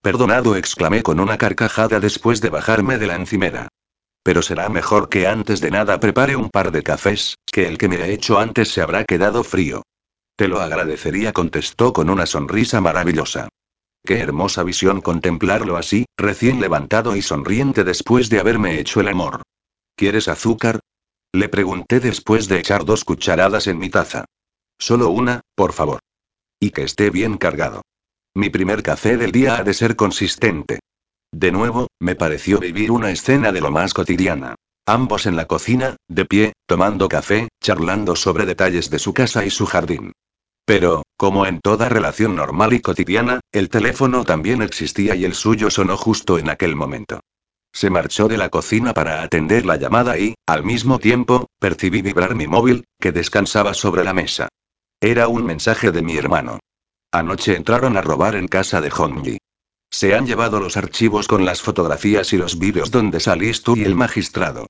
Perdonado, 0.00 0.54
exclamé 0.54 1.02
con 1.02 1.18
una 1.18 1.38
carcajada 1.38 1.98
después 1.98 2.40
de 2.40 2.50
bajarme 2.50 2.98
de 2.98 3.06
la 3.08 3.16
encimera. 3.16 3.68
Pero 4.22 4.42
será 4.42 4.68
mejor 4.68 5.08
que 5.08 5.26
antes 5.26 5.60
de 5.60 5.72
nada 5.72 5.98
prepare 5.98 6.36
un 6.36 6.50
par 6.50 6.70
de 6.70 6.84
cafés, 6.84 7.34
que 7.50 7.66
el 7.66 7.78
que 7.78 7.88
me 7.88 7.96
he 7.96 8.12
hecho 8.12 8.38
antes 8.38 8.68
se 8.68 8.80
habrá 8.80 9.04
quedado 9.04 9.42
frío. 9.42 9.82
Te 10.36 10.46
lo 10.46 10.60
agradecería, 10.60 11.32
contestó 11.32 11.92
con 11.92 12.08
una 12.08 12.26
sonrisa 12.26 12.80
maravillosa. 12.80 13.48
Qué 14.04 14.20
hermosa 14.20 14.62
visión 14.62 15.00
contemplarlo 15.00 15.76
así, 15.76 16.06
recién 16.16 16.60
levantado 16.60 17.16
y 17.16 17.22
sonriente 17.22 17.82
después 17.82 18.30
de 18.30 18.38
haberme 18.38 18.78
hecho 18.78 19.00
el 19.00 19.08
amor. 19.08 19.42
¿Quieres 19.96 20.28
azúcar? 20.28 20.80
Le 21.32 21.48
pregunté 21.48 22.00
después 22.00 22.48
de 22.48 22.58
echar 22.58 22.84
dos 22.84 23.04
cucharadas 23.04 23.68
en 23.68 23.78
mi 23.78 23.88
taza. 23.88 24.24
Solo 24.78 25.10
una, 25.10 25.42
por 25.54 25.72
favor. 25.72 26.00
Y 26.58 26.70
que 26.70 26.82
esté 26.82 27.10
bien 27.10 27.36
cargado. 27.36 27.82
Mi 28.34 28.50
primer 28.50 28.82
café 28.82 29.16
del 29.16 29.30
día 29.30 29.56
ha 29.56 29.62
de 29.62 29.74
ser 29.74 29.94
consistente. 29.94 30.80
De 31.32 31.52
nuevo, 31.52 31.86
me 32.00 32.16
pareció 32.16 32.58
vivir 32.58 32.90
una 32.90 33.10
escena 33.10 33.52
de 33.52 33.60
lo 33.60 33.70
más 33.70 33.94
cotidiana. 33.94 34.56
Ambos 34.86 35.26
en 35.26 35.36
la 35.36 35.46
cocina, 35.46 35.96
de 36.08 36.24
pie, 36.24 36.52
tomando 36.66 37.08
café, 37.08 37.48
charlando 37.62 38.16
sobre 38.16 38.44
detalles 38.44 38.90
de 38.90 38.98
su 38.98 39.14
casa 39.14 39.44
y 39.44 39.50
su 39.50 39.66
jardín. 39.66 40.12
Pero, 40.64 41.02
como 41.16 41.46
en 41.46 41.60
toda 41.60 41.88
relación 41.88 42.34
normal 42.34 42.72
y 42.72 42.80
cotidiana, 42.80 43.40
el 43.52 43.68
teléfono 43.68 44.24
también 44.24 44.62
existía 44.62 45.14
y 45.14 45.24
el 45.24 45.34
suyo 45.34 45.70
sonó 45.70 45.96
justo 45.96 46.38
en 46.38 46.50
aquel 46.50 46.74
momento. 46.74 47.20
Se 47.72 47.90
marchó 47.90 48.28
de 48.28 48.36
la 48.36 48.48
cocina 48.48 48.94
para 48.94 49.22
atender 49.22 49.64
la 49.64 49.76
llamada 49.76 50.18
y, 50.18 50.34
al 50.46 50.64
mismo 50.64 50.98
tiempo, 50.98 51.46
percibí 51.58 52.02
vibrar 52.02 52.34
mi 52.34 52.46
móvil, 52.46 52.84
que 52.98 53.12
descansaba 53.12 53.74
sobre 53.74 54.04
la 54.04 54.12
mesa. 54.12 54.48
Era 55.00 55.28
un 55.28 55.44
mensaje 55.44 55.92
de 55.92 56.02
mi 56.02 56.16
hermano. 56.16 56.58
Anoche 57.12 57.56
entraron 57.56 57.96
a 57.96 58.02
robar 58.02 58.34
en 58.34 58.48
casa 58.48 58.80
de 58.80 58.90
Hongji. 58.90 59.38
Se 59.90 60.14
han 60.14 60.26
llevado 60.26 60.60
los 60.60 60.76
archivos 60.76 61.26
con 61.26 61.44
las 61.44 61.62
fotografías 61.62 62.32
y 62.32 62.36
los 62.36 62.58
vídeos 62.58 62.90
donde 62.90 63.18
salís 63.18 63.62
tú 63.62 63.76
y 63.76 63.84
el 63.84 63.94
magistrado. 63.94 64.66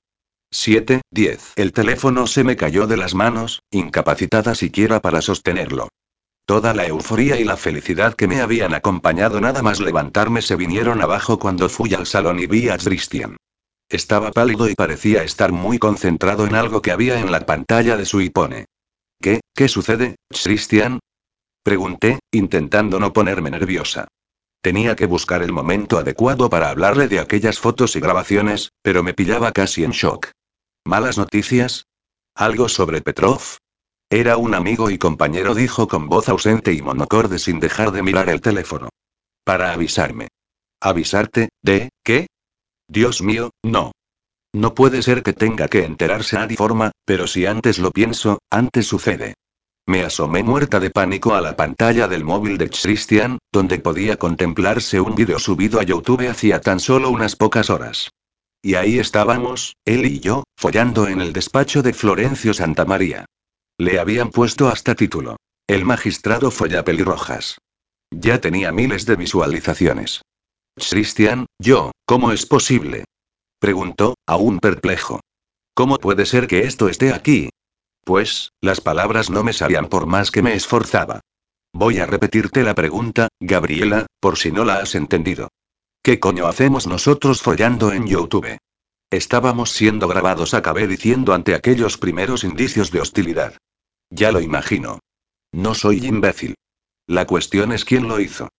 7, 0.51 1.01
10. 1.11 1.53
El 1.55 1.71
teléfono 1.71 2.27
se 2.27 2.43
me 2.43 2.55
cayó 2.55 2.87
de 2.87 2.97
las 2.97 3.13
manos, 3.13 3.61
incapacitada 3.71 4.55
siquiera 4.55 4.99
para 4.99 5.21
sostenerlo. 5.21 5.89
Toda 6.45 6.73
la 6.73 6.85
euforía 6.85 7.39
y 7.39 7.43
la 7.43 7.57
felicidad 7.57 8.15
que 8.15 8.27
me 8.27 8.41
habían 8.41 8.73
acompañado 8.73 9.39
nada 9.39 9.61
más 9.61 9.79
levantarme 9.79 10.41
se 10.41 10.55
vinieron 10.55 11.01
abajo 11.01 11.39
cuando 11.39 11.69
fui 11.69 11.93
al 11.93 12.05
salón 12.05 12.39
y 12.39 12.47
vi 12.47 12.69
a 12.69 12.77
Christian. 12.77 13.37
Estaba 13.89 14.31
pálido 14.31 14.69
y 14.69 14.75
parecía 14.75 15.23
estar 15.23 15.51
muy 15.51 15.77
concentrado 15.77 16.45
en 16.45 16.55
algo 16.55 16.81
que 16.81 16.91
había 16.91 17.19
en 17.19 17.31
la 17.31 17.45
pantalla 17.45 17.97
de 17.97 18.05
su 18.05 18.19
iPhone. 18.19 18.65
¿Qué, 19.21 19.41
qué 19.53 19.67
sucede, 19.67 20.15
Christian? 20.29 20.99
Pregunté, 21.63 22.19
intentando 22.31 22.99
no 22.99 23.13
ponerme 23.13 23.51
nerviosa. 23.51 24.07
Tenía 24.61 24.95
que 24.95 25.07
buscar 25.07 25.43
el 25.43 25.51
momento 25.51 25.97
adecuado 25.97 26.49
para 26.49 26.69
hablarle 26.69 27.07
de 27.07 27.19
aquellas 27.19 27.59
fotos 27.59 27.95
y 27.95 27.99
grabaciones, 27.99 28.71
pero 28.81 29.03
me 29.03 29.13
pillaba 29.13 29.51
casi 29.51 29.83
en 29.83 29.91
shock. 29.91 30.29
¿Malas 30.85 31.17
noticias? 31.17 31.85
¿Algo 32.35 32.69
sobre 32.69 33.01
Petrov? 33.01 33.41
Era 34.13 34.35
un 34.35 34.53
amigo 34.53 34.89
y 34.89 34.97
compañero, 34.97 35.55
dijo 35.55 35.87
con 35.87 36.09
voz 36.09 36.27
ausente 36.27 36.73
y 36.73 36.81
monocorde 36.81 37.39
sin 37.39 37.61
dejar 37.61 37.93
de 37.93 38.03
mirar 38.03 38.27
el 38.27 38.41
teléfono. 38.41 38.89
Para 39.45 39.71
avisarme. 39.71 40.27
¿Avisarte? 40.81 41.47
¿De 41.63 41.91
qué? 42.03 42.27
Dios 42.89 43.21
mío, 43.21 43.51
no. 43.63 43.93
No 44.53 44.75
puede 44.75 45.01
ser 45.01 45.23
que 45.23 45.31
tenga 45.31 45.69
que 45.69 45.85
enterarse 45.85 46.35
a 46.35 46.45
forma, 46.49 46.91
pero 47.05 47.25
si 47.25 47.45
antes 47.45 47.79
lo 47.79 47.91
pienso, 47.91 48.39
antes 48.49 48.85
sucede. 48.85 49.35
Me 49.87 50.03
asomé 50.03 50.43
muerta 50.43 50.81
de 50.81 50.89
pánico 50.89 51.33
a 51.33 51.39
la 51.39 51.55
pantalla 51.55 52.09
del 52.09 52.25
móvil 52.25 52.57
de 52.57 52.69
Christian, 52.69 53.37
donde 53.49 53.79
podía 53.79 54.17
contemplarse 54.17 54.99
un 54.99 55.15
vídeo 55.15 55.39
subido 55.39 55.79
a 55.79 55.83
YouTube 55.83 56.27
hacía 56.27 56.59
tan 56.59 56.81
solo 56.81 57.11
unas 57.11 57.37
pocas 57.37 57.69
horas. 57.69 58.09
Y 58.61 58.75
ahí 58.75 58.99
estábamos, 58.99 59.77
él 59.85 60.05
y 60.05 60.19
yo, 60.19 60.43
follando 60.57 61.07
en 61.07 61.21
el 61.21 61.31
despacho 61.31 61.81
de 61.81 61.93
Florencio 61.93 62.53
Santamaría. 62.53 63.25
Le 63.81 63.99
habían 63.99 64.29
puesto 64.29 64.67
hasta 64.67 64.93
título. 64.93 65.37
El 65.65 65.85
magistrado 65.85 66.51
folla 66.51 66.85
pelirrojas. 66.85 67.57
Ya 68.11 68.39
tenía 68.39 68.71
miles 68.71 69.07
de 69.07 69.15
visualizaciones. 69.15 70.21
Christian, 70.75 71.47
yo, 71.57 71.91
¿cómo 72.05 72.31
es 72.31 72.45
posible? 72.45 73.05
Preguntó, 73.59 74.13
aún 74.27 74.59
perplejo. 74.59 75.21
¿Cómo 75.73 75.97
puede 75.97 76.27
ser 76.27 76.45
que 76.45 76.59
esto 76.67 76.89
esté 76.89 77.11
aquí? 77.11 77.49
Pues, 78.05 78.51
las 78.61 78.81
palabras 78.81 79.31
no 79.31 79.43
me 79.43 79.51
salían 79.51 79.87
por 79.87 80.05
más 80.05 80.29
que 80.29 80.43
me 80.43 80.53
esforzaba. 80.53 81.21
Voy 81.73 81.97
a 81.97 82.05
repetirte 82.05 82.61
la 82.61 82.75
pregunta, 82.75 83.29
Gabriela, 83.39 84.05
por 84.19 84.37
si 84.37 84.51
no 84.51 84.63
la 84.63 84.75
has 84.75 84.93
entendido. 84.93 85.47
¿Qué 86.03 86.19
coño 86.19 86.45
hacemos 86.45 86.85
nosotros 86.85 87.41
follando 87.41 87.91
en 87.93 88.05
YouTube? 88.05 88.59
Estábamos 89.09 89.71
siendo 89.71 90.07
grabados, 90.07 90.53
acabé 90.53 90.85
diciendo 90.85 91.33
ante 91.33 91.55
aquellos 91.55 91.97
primeros 91.97 92.43
indicios 92.43 92.91
de 92.91 93.01
hostilidad. 93.01 93.55
Ya 94.11 94.31
lo 94.31 94.41
imagino. 94.41 94.99
No 95.53 95.73
soy 95.73 96.05
imbécil. 96.05 96.55
La 97.07 97.25
cuestión 97.25 97.71
es 97.71 97.83
quién 97.85 98.07
lo 98.07 98.19
hizo. 98.19 98.49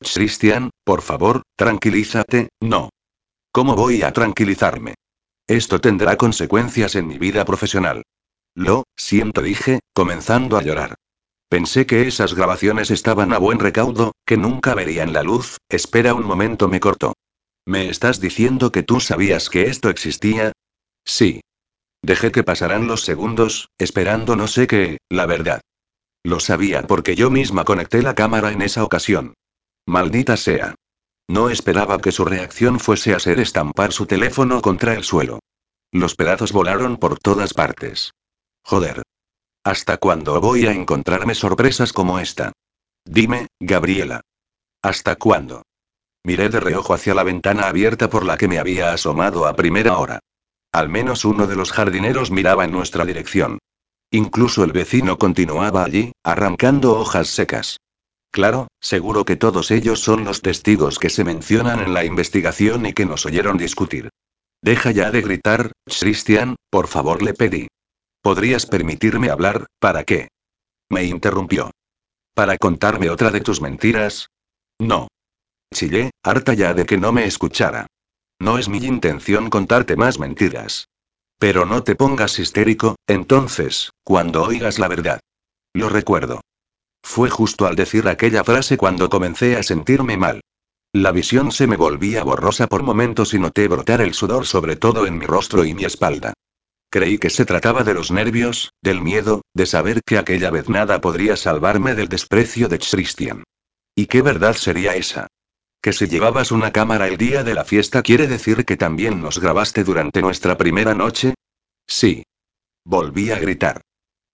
Christian, 0.00 0.70
por 0.84 1.02
favor, 1.02 1.42
tranquilízate, 1.56 2.50
no. 2.60 2.90
¿Cómo 3.50 3.74
voy 3.74 4.02
a 4.02 4.12
tranquilizarme? 4.12 4.94
Esto 5.48 5.80
tendrá 5.80 6.16
consecuencias 6.16 6.94
en 6.94 7.08
mi 7.08 7.18
vida 7.18 7.44
profesional. 7.44 8.02
Lo 8.54 8.84
siento, 8.96 9.42
dije, 9.42 9.80
comenzando 9.94 10.56
a 10.56 10.62
llorar. 10.62 10.94
Pensé 11.48 11.86
que 11.86 12.06
esas 12.06 12.34
grabaciones 12.34 12.90
estaban 12.90 13.32
a 13.32 13.38
buen 13.38 13.58
recaudo, 13.58 14.12
que 14.26 14.36
nunca 14.36 14.74
verían 14.74 15.14
la 15.14 15.22
luz. 15.22 15.56
Espera 15.70 16.12
un 16.12 16.26
momento, 16.26 16.68
me 16.68 16.80
cortó. 16.80 17.14
¿Me 17.66 17.88
estás 17.88 18.20
diciendo 18.20 18.70
que 18.70 18.82
tú 18.82 19.00
sabías 19.00 19.48
que 19.48 19.62
esto 19.62 19.88
existía? 19.88 20.52
Sí. 21.04 21.40
Dejé 22.02 22.30
que 22.32 22.44
pasaran 22.44 22.86
los 22.86 23.02
segundos, 23.02 23.70
esperando 23.78 24.36
no 24.36 24.46
sé 24.46 24.66
qué, 24.66 24.98
la 25.08 25.26
verdad. 25.26 25.60
Lo 26.22 26.40
sabía 26.40 26.86
porque 26.86 27.16
yo 27.16 27.30
misma 27.30 27.64
conecté 27.64 28.02
la 28.02 28.14
cámara 28.14 28.52
en 28.52 28.62
esa 28.62 28.84
ocasión. 28.84 29.34
Maldita 29.86 30.36
sea. 30.36 30.74
No 31.28 31.50
esperaba 31.50 31.98
que 31.98 32.12
su 32.12 32.24
reacción 32.24 32.80
fuese 32.80 33.14
a 33.14 33.18
ser 33.18 33.40
estampar 33.40 33.92
su 33.92 34.06
teléfono 34.06 34.62
contra 34.62 34.94
el 34.94 35.04
suelo. 35.04 35.40
Los 35.92 36.14
pedazos 36.14 36.52
volaron 36.52 36.96
por 36.96 37.18
todas 37.18 37.54
partes. 37.54 38.12
Joder. 38.62 39.02
¿Hasta 39.64 39.96
cuándo 39.98 40.40
voy 40.40 40.66
a 40.66 40.72
encontrarme 40.72 41.34
sorpresas 41.34 41.92
como 41.92 42.18
esta? 42.18 42.52
Dime, 43.04 43.48
Gabriela. 43.60 44.20
¿Hasta 44.82 45.16
cuándo? 45.16 45.62
Miré 46.24 46.48
de 46.48 46.60
reojo 46.60 46.94
hacia 46.94 47.14
la 47.14 47.24
ventana 47.24 47.68
abierta 47.68 48.10
por 48.10 48.24
la 48.24 48.36
que 48.36 48.48
me 48.48 48.58
había 48.58 48.92
asomado 48.92 49.46
a 49.46 49.56
primera 49.56 49.98
hora. 49.98 50.20
Al 50.72 50.88
menos 50.88 51.24
uno 51.24 51.46
de 51.46 51.56
los 51.56 51.72
jardineros 51.72 52.30
miraba 52.30 52.64
en 52.64 52.72
nuestra 52.72 53.04
dirección. 53.04 53.58
Incluso 54.10 54.64
el 54.64 54.72
vecino 54.72 55.18
continuaba 55.18 55.84
allí, 55.84 56.12
arrancando 56.22 56.98
hojas 56.98 57.28
secas. 57.28 57.78
Claro, 58.30 58.68
seguro 58.80 59.24
que 59.24 59.36
todos 59.36 59.70
ellos 59.70 60.00
son 60.00 60.24
los 60.24 60.42
testigos 60.42 60.98
que 60.98 61.10
se 61.10 61.24
mencionan 61.24 61.80
en 61.80 61.94
la 61.94 62.04
investigación 62.04 62.86
y 62.86 62.92
que 62.92 63.06
nos 63.06 63.26
oyeron 63.26 63.56
discutir. 63.56 64.10
Deja 64.62 64.90
ya 64.90 65.10
de 65.10 65.22
gritar, 65.22 65.72
Christian, 65.86 66.56
por 66.70 66.88
favor 66.88 67.22
le 67.22 67.34
pedí. 67.34 67.68
¿Podrías 68.22 68.66
permitirme 68.66 69.30
hablar, 69.30 69.66
para 69.78 70.04
qué? 70.04 70.28
Me 70.90 71.04
interrumpió. 71.04 71.70
¿Para 72.34 72.56
contarme 72.58 73.10
otra 73.10 73.30
de 73.30 73.40
tus 73.40 73.60
mentiras? 73.60 74.28
No. 74.78 75.08
Chillé, 75.72 76.10
harta 76.22 76.54
ya 76.54 76.74
de 76.74 76.86
que 76.86 76.98
no 76.98 77.12
me 77.12 77.24
escuchara. 77.24 77.86
No 78.40 78.58
es 78.58 78.68
mi 78.68 78.78
intención 78.78 79.50
contarte 79.50 79.96
más 79.96 80.18
mentiras. 80.18 80.88
Pero 81.38 81.66
no 81.66 81.82
te 81.82 81.94
pongas 81.94 82.38
histérico, 82.38 82.96
entonces, 83.06 83.92
cuando 84.04 84.42
oigas 84.42 84.78
la 84.78 84.88
verdad. 84.88 85.20
Lo 85.72 85.88
recuerdo. 85.88 86.40
Fue 87.02 87.30
justo 87.30 87.66
al 87.66 87.76
decir 87.76 88.08
aquella 88.08 88.44
frase 88.44 88.76
cuando 88.76 89.08
comencé 89.08 89.56
a 89.56 89.62
sentirme 89.62 90.16
mal. 90.16 90.40
La 90.92 91.12
visión 91.12 91.52
se 91.52 91.66
me 91.66 91.76
volvía 91.76 92.24
borrosa 92.24 92.66
por 92.66 92.82
momentos 92.82 93.34
y 93.34 93.38
noté 93.38 93.68
brotar 93.68 94.00
el 94.00 94.14
sudor 94.14 94.46
sobre 94.46 94.76
todo 94.76 95.06
en 95.06 95.18
mi 95.18 95.26
rostro 95.26 95.64
y 95.64 95.74
mi 95.74 95.84
espalda. 95.84 96.32
Creí 96.90 97.18
que 97.18 97.28
se 97.28 97.44
trataba 97.44 97.84
de 97.84 97.92
los 97.92 98.10
nervios, 98.10 98.72
del 98.82 99.02
miedo, 99.02 99.42
de 99.52 99.66
saber 99.66 100.00
que 100.04 100.16
aquella 100.16 100.50
vez 100.50 100.68
nada 100.68 101.00
podría 101.00 101.36
salvarme 101.36 101.94
del 101.94 102.08
desprecio 102.08 102.68
de 102.68 102.78
Christian. 102.78 103.44
¿Y 103.94 104.06
qué 104.06 104.22
verdad 104.22 104.54
sería 104.54 104.94
esa? 104.94 105.26
Que 105.80 105.92
si 105.92 106.06
llevabas 106.06 106.50
una 106.50 106.72
cámara 106.72 107.06
el 107.06 107.16
día 107.16 107.44
de 107.44 107.54
la 107.54 107.64
fiesta 107.64 108.02
quiere 108.02 108.26
decir 108.26 108.64
que 108.64 108.76
también 108.76 109.20
nos 109.20 109.38
grabaste 109.38 109.84
durante 109.84 110.22
nuestra 110.22 110.56
primera 110.56 110.94
noche? 110.94 111.34
Sí. 111.86 112.24
Volví 112.84 113.30
a 113.30 113.38
gritar. 113.38 113.80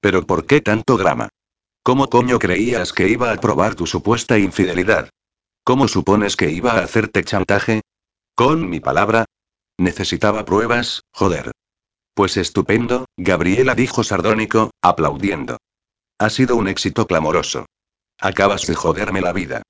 ¿Pero 0.01 0.26
por 0.26 0.47
qué 0.47 0.61
tanto 0.61 0.97
drama? 0.97 1.28
¿Cómo 1.82 2.09
coño 2.09 2.38
creías 2.38 2.92
que 2.92 3.09
iba 3.09 3.30
a 3.30 3.36
probar 3.36 3.74
tu 3.74 3.86
supuesta 3.86 4.38
infidelidad? 4.38 5.11
¿Cómo 5.64 5.88
supones 5.88 6.36
que 6.36 6.51
iba 6.51 6.72
a 6.72 6.84
hacerte 6.84 7.24
chantaje? 7.24 7.80
¿Con 8.34 8.68
mi 8.68 8.80
palabra? 8.80 9.24
Necesitaba 9.78 10.45
pruebas, 10.45 11.03
joder. 11.12 11.53
Pues 12.14 12.36
estupendo, 12.36 13.07
Gabriela 13.16 13.74
dijo 13.74 14.05
sardónico, 14.05 14.70
aplaudiendo. 14.82 15.57
Ha 16.18 16.30
sido 16.30 16.57
un 16.57 16.68
éxito 16.68 17.07
clamoroso. 17.07 17.66
Acabas 18.20 18.66
de 18.66 18.74
joderme 18.74 19.20
la 19.20 19.32
vida. 19.32 19.62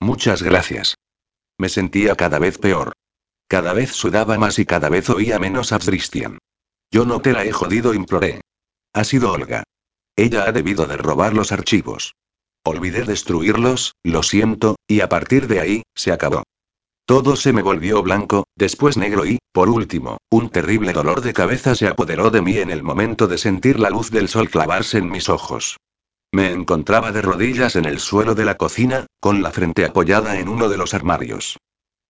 Muchas 0.00 0.42
gracias. 0.42 0.95
Me 1.58 1.68
sentía 1.68 2.14
cada 2.16 2.38
vez 2.38 2.58
peor. 2.58 2.92
Cada 3.48 3.72
vez 3.72 3.92
sudaba 3.92 4.38
más 4.38 4.58
y 4.58 4.66
cada 4.66 4.88
vez 4.88 5.08
oía 5.08 5.38
menos 5.38 5.72
a 5.72 5.78
Christian. 5.78 6.38
Yo 6.90 7.04
no 7.04 7.20
te 7.20 7.32
la 7.32 7.44
he 7.44 7.52
jodido, 7.52 7.94
imploré. 7.94 8.40
Ha 8.92 9.04
sido 9.04 9.32
Olga. 9.32 9.64
Ella 10.16 10.44
ha 10.44 10.52
debido 10.52 10.86
de 10.86 10.96
robar 10.96 11.34
los 11.34 11.52
archivos. 11.52 12.14
Olvidé 12.64 13.04
destruirlos, 13.04 13.94
lo 14.02 14.22
siento, 14.22 14.76
y 14.88 15.00
a 15.00 15.08
partir 15.08 15.46
de 15.46 15.60
ahí, 15.60 15.82
se 15.94 16.12
acabó. 16.12 16.42
Todo 17.04 17.36
se 17.36 17.52
me 17.52 17.62
volvió 17.62 18.02
blanco, 18.02 18.46
después 18.56 18.96
negro 18.96 19.24
y, 19.24 19.38
por 19.52 19.68
último, 19.68 20.18
un 20.28 20.50
terrible 20.50 20.92
dolor 20.92 21.20
de 21.20 21.32
cabeza 21.32 21.76
se 21.76 21.86
apoderó 21.86 22.30
de 22.30 22.42
mí 22.42 22.58
en 22.58 22.70
el 22.70 22.82
momento 22.82 23.28
de 23.28 23.38
sentir 23.38 23.78
la 23.78 23.90
luz 23.90 24.10
del 24.10 24.28
sol 24.28 24.50
clavarse 24.50 24.98
en 24.98 25.10
mis 25.10 25.28
ojos. 25.28 25.76
Me 26.32 26.50
encontraba 26.50 27.12
de 27.12 27.22
rodillas 27.22 27.76
en 27.76 27.84
el 27.84 27.98
suelo 27.98 28.34
de 28.34 28.44
la 28.44 28.56
cocina, 28.56 29.06
con 29.20 29.42
la 29.42 29.50
frente 29.50 29.84
apoyada 29.84 30.38
en 30.38 30.48
uno 30.48 30.68
de 30.68 30.76
los 30.76 30.92
armarios. 30.94 31.58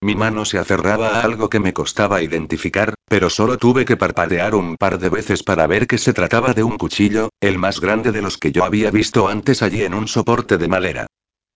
Mi 0.01 0.15
mano 0.15 0.45
se 0.45 0.59
aferraba 0.59 1.09
a 1.09 1.21
algo 1.21 1.49
que 1.49 1.59
me 1.59 1.73
costaba 1.73 2.21
identificar, 2.21 2.93
pero 3.07 3.31
solo 3.31 3.57
tuve 3.57 3.83
que 3.83 3.97
parpadear 3.97 4.53
un 4.53 4.77
par 4.77 4.99
de 4.99 5.09
veces 5.09 5.41
para 5.41 5.65
ver 5.65 5.87
que 5.87 5.97
se 5.97 6.13
trataba 6.13 6.53
de 6.53 6.61
un 6.63 6.77
cuchillo, 6.77 7.29
el 7.39 7.57
más 7.57 7.79
grande 7.79 8.11
de 8.11 8.21
los 8.21 8.37
que 8.37 8.51
yo 8.51 8.63
había 8.63 8.91
visto 8.91 9.27
antes 9.27 9.63
allí 9.63 9.83
en 9.83 9.95
un 9.95 10.07
soporte 10.07 10.57
de 10.57 10.67
madera. 10.67 11.07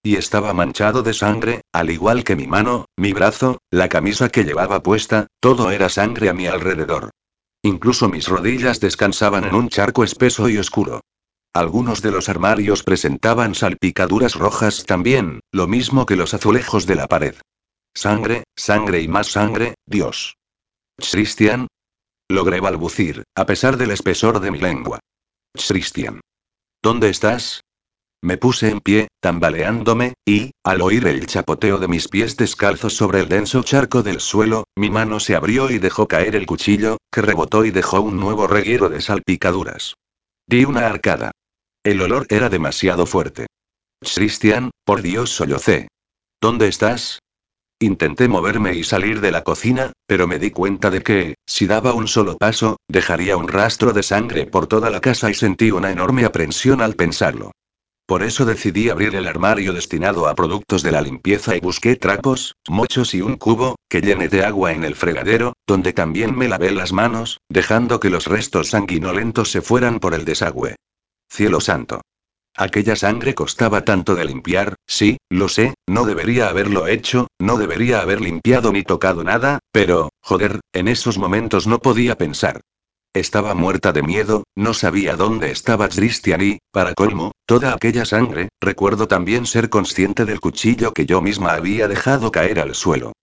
Y 0.01 0.15
estaba 0.15 0.53
manchado 0.53 1.03
de 1.03 1.13
sangre, 1.13 1.61
al 1.71 1.91
igual 1.91 2.23
que 2.23 2.35
mi 2.35 2.47
mano, 2.47 2.85
mi 2.97 3.13
brazo, 3.13 3.59
la 3.69 3.89
camisa 3.89 4.29
que 4.29 4.43
llevaba 4.43 4.81
puesta, 4.81 5.27
todo 5.39 5.69
era 5.69 5.89
sangre 5.89 6.29
a 6.29 6.33
mi 6.33 6.47
alrededor. 6.47 7.11
Incluso 7.61 8.09
mis 8.09 8.27
rodillas 8.27 8.79
descansaban 8.79 9.43
en 9.43 9.53
un 9.53 9.69
charco 9.69 10.03
espeso 10.03 10.49
y 10.49 10.57
oscuro. 10.57 11.01
Algunos 11.53 12.01
de 12.01 12.11
los 12.11 12.29
armarios 12.29 12.83
presentaban 12.83 13.55
salpicaduras 13.55 14.35
rojas 14.35 14.85
también, 14.85 15.41
lo 15.51 15.67
mismo 15.67 16.05
que 16.05 16.15
los 16.15 16.33
azulejos 16.33 16.85
de 16.85 16.95
la 16.95 17.07
pared. 17.07 17.35
Sangre, 17.93 18.45
sangre 18.55 19.01
y 19.01 19.09
más 19.09 19.27
sangre, 19.27 19.75
Dios. 19.85 20.37
Christian. 20.97 21.67
Logré 22.29 22.61
balbucir, 22.61 23.23
a 23.35 23.45
pesar 23.45 23.75
del 23.75 23.91
espesor 23.91 24.39
de 24.39 24.51
mi 24.51 24.59
lengua. 24.59 24.99
Christian. 25.53 26.21
¿Dónde 26.81 27.09
estás? 27.09 27.61
Me 28.23 28.37
puse 28.37 28.69
en 28.69 28.79
pie, 28.79 29.09
tambaleándome, 29.19 30.13
y, 30.25 30.51
al 30.63 30.81
oír 30.81 31.05
el 31.07 31.25
chapoteo 31.25 31.79
de 31.79 31.89
mis 31.89 32.07
pies 32.07 32.37
descalzos 32.37 32.95
sobre 32.95 33.19
el 33.19 33.27
denso 33.27 33.61
charco 33.63 34.03
del 34.03 34.21
suelo, 34.21 34.63
mi 34.77 34.89
mano 34.89 35.19
se 35.19 35.35
abrió 35.35 35.69
y 35.69 35.79
dejó 35.79 36.07
caer 36.07 36.37
el 36.37 36.45
cuchillo, 36.45 36.97
que 37.11 37.21
rebotó 37.21 37.65
y 37.65 37.71
dejó 37.71 37.99
un 37.99 38.21
nuevo 38.21 38.47
reguero 38.47 38.87
de 38.87 39.01
salpicaduras. 39.01 39.95
Di 40.47 40.63
una 40.63 40.85
arcada. 40.85 41.31
El 41.83 41.99
olor 42.01 42.27
era 42.29 42.49
demasiado 42.49 43.07
fuerte. 43.07 43.47
Christian, 44.01 44.69
por 44.85 45.01
Dios 45.01 45.31
sollocé. 45.31 45.87
¿Dónde 46.39 46.67
estás? 46.67 47.17
Intenté 47.79 48.27
moverme 48.27 48.75
y 48.75 48.83
salir 48.83 49.19
de 49.19 49.31
la 49.31 49.43
cocina, 49.43 49.91
pero 50.05 50.27
me 50.27 50.37
di 50.37 50.51
cuenta 50.51 50.91
de 50.91 51.01
que, 51.01 51.33
si 51.47 51.65
daba 51.65 51.93
un 51.93 52.07
solo 52.07 52.37
paso, 52.37 52.77
dejaría 52.87 53.35
un 53.35 53.47
rastro 53.47 53.93
de 53.93 54.03
sangre 54.03 54.45
por 54.45 54.67
toda 54.67 54.91
la 54.91 55.01
casa 55.01 55.31
y 55.31 55.33
sentí 55.33 55.71
una 55.71 55.89
enorme 55.89 56.23
aprensión 56.23 56.83
al 56.83 56.93
pensarlo. 56.93 57.51
Por 58.05 58.21
eso 58.21 58.45
decidí 58.45 58.89
abrir 58.89 59.15
el 59.15 59.27
armario 59.27 59.73
destinado 59.73 60.27
a 60.27 60.35
productos 60.35 60.83
de 60.83 60.91
la 60.91 61.01
limpieza 61.01 61.55
y 61.55 61.61
busqué 61.61 61.95
trapos, 61.95 62.53
mochos 62.69 63.15
y 63.15 63.21
un 63.21 63.37
cubo, 63.37 63.77
que 63.89 64.01
llené 64.01 64.27
de 64.27 64.45
agua 64.45 64.71
en 64.73 64.83
el 64.83 64.95
fregadero, 64.95 65.53
donde 65.65 65.93
también 65.93 66.37
me 66.37 66.47
lavé 66.47 66.69
las 66.69 66.93
manos, 66.93 67.39
dejando 67.49 67.99
que 67.99 68.11
los 68.11 68.27
restos 68.27 68.67
sanguinolentos 68.69 69.49
se 69.49 69.63
fueran 69.63 69.99
por 69.99 70.13
el 70.13 70.25
desagüe. 70.25 70.75
Cielo 71.33 71.61
santo. 71.61 72.01
Aquella 72.57 72.97
sangre 72.97 73.33
costaba 73.33 73.85
tanto 73.85 74.15
de 74.15 74.25
limpiar, 74.25 74.75
sí, 74.85 75.17
lo 75.29 75.47
sé, 75.47 75.75
no 75.87 76.03
debería 76.03 76.49
haberlo 76.49 76.87
hecho, 76.87 77.27
no 77.39 77.55
debería 77.55 78.01
haber 78.01 78.19
limpiado 78.19 78.73
ni 78.73 78.83
tocado 78.83 79.23
nada, 79.23 79.59
pero, 79.71 80.09
joder, 80.21 80.59
en 80.73 80.89
esos 80.89 81.17
momentos 81.17 81.67
no 81.67 81.79
podía 81.79 82.17
pensar. 82.17 82.59
Estaba 83.13 83.55
muerta 83.55 83.93
de 83.93 84.03
miedo, 84.03 84.43
no 84.55 84.73
sabía 84.73 85.15
dónde 85.15 85.51
estaba 85.51 85.87
Christian 85.87 86.41
y, 86.41 86.59
para 86.69 86.93
colmo, 86.95 87.31
toda 87.45 87.73
aquella 87.73 88.03
sangre, 88.03 88.49
recuerdo 88.59 89.07
también 89.07 89.45
ser 89.45 89.69
consciente 89.69 90.25
del 90.25 90.41
cuchillo 90.41 90.91
que 90.91 91.05
yo 91.05 91.21
misma 91.21 91.53
había 91.53 91.87
dejado 91.87 92.29
caer 92.31 92.59
al 92.59 92.75
suelo. 92.75 93.13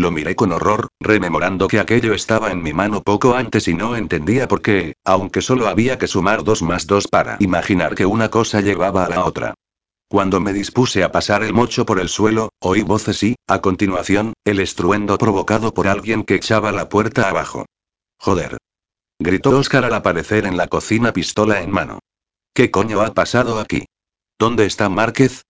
Lo 0.00 0.10
miré 0.10 0.34
con 0.34 0.50
horror, 0.50 0.88
rememorando 0.98 1.68
que 1.68 1.78
aquello 1.78 2.14
estaba 2.14 2.50
en 2.52 2.62
mi 2.62 2.72
mano 2.72 3.02
poco 3.02 3.34
antes 3.34 3.68
y 3.68 3.74
no 3.74 3.96
entendía 3.96 4.48
por 4.48 4.62
qué, 4.62 4.94
aunque 5.04 5.42
solo 5.42 5.68
había 5.68 5.98
que 5.98 6.06
sumar 6.06 6.42
dos 6.42 6.62
más 6.62 6.86
dos 6.86 7.06
para 7.06 7.36
imaginar 7.38 7.94
que 7.94 8.06
una 8.06 8.30
cosa 8.30 8.62
llevaba 8.62 9.04
a 9.04 9.10
la 9.10 9.26
otra. 9.26 9.52
Cuando 10.08 10.40
me 10.40 10.54
dispuse 10.54 11.04
a 11.04 11.12
pasar 11.12 11.42
el 11.42 11.52
mocho 11.52 11.84
por 11.84 12.00
el 12.00 12.08
suelo, 12.08 12.48
oí 12.60 12.80
voces 12.80 13.22
y, 13.22 13.36
a 13.46 13.60
continuación, 13.60 14.32
el 14.46 14.60
estruendo 14.60 15.18
provocado 15.18 15.74
por 15.74 15.86
alguien 15.86 16.24
que 16.24 16.36
echaba 16.36 16.72
la 16.72 16.88
puerta 16.88 17.28
abajo. 17.28 17.66
Joder. 18.18 18.56
Gritó 19.18 19.50
Oscar 19.50 19.84
al 19.84 19.92
aparecer 19.92 20.46
en 20.46 20.56
la 20.56 20.68
cocina 20.68 21.12
pistola 21.12 21.60
en 21.60 21.70
mano. 21.72 21.98
¿Qué 22.54 22.70
coño 22.70 23.02
ha 23.02 23.12
pasado 23.12 23.60
aquí? 23.60 23.84
¿Dónde 24.38 24.64
está 24.64 24.88
Márquez? 24.88 25.42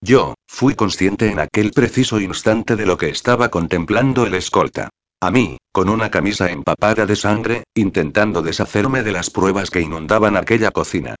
Yo, 0.00 0.34
fui 0.46 0.74
consciente 0.74 1.30
en 1.30 1.38
aquel 1.38 1.72
preciso 1.72 2.20
instante 2.20 2.76
de 2.76 2.86
lo 2.86 2.96
que 2.96 3.08
estaba 3.08 3.48
contemplando 3.48 4.26
el 4.26 4.34
escolta. 4.34 4.90
A 5.20 5.30
mí, 5.30 5.56
con 5.72 5.88
una 5.88 6.10
camisa 6.10 6.50
empapada 6.50 7.06
de 7.06 7.16
sangre, 7.16 7.64
intentando 7.74 8.42
deshacerme 8.42 9.02
de 9.02 9.12
las 9.12 9.30
pruebas 9.30 9.70
que 9.70 9.80
inundaban 9.80 10.36
aquella 10.36 10.70
cocina. 10.70 11.16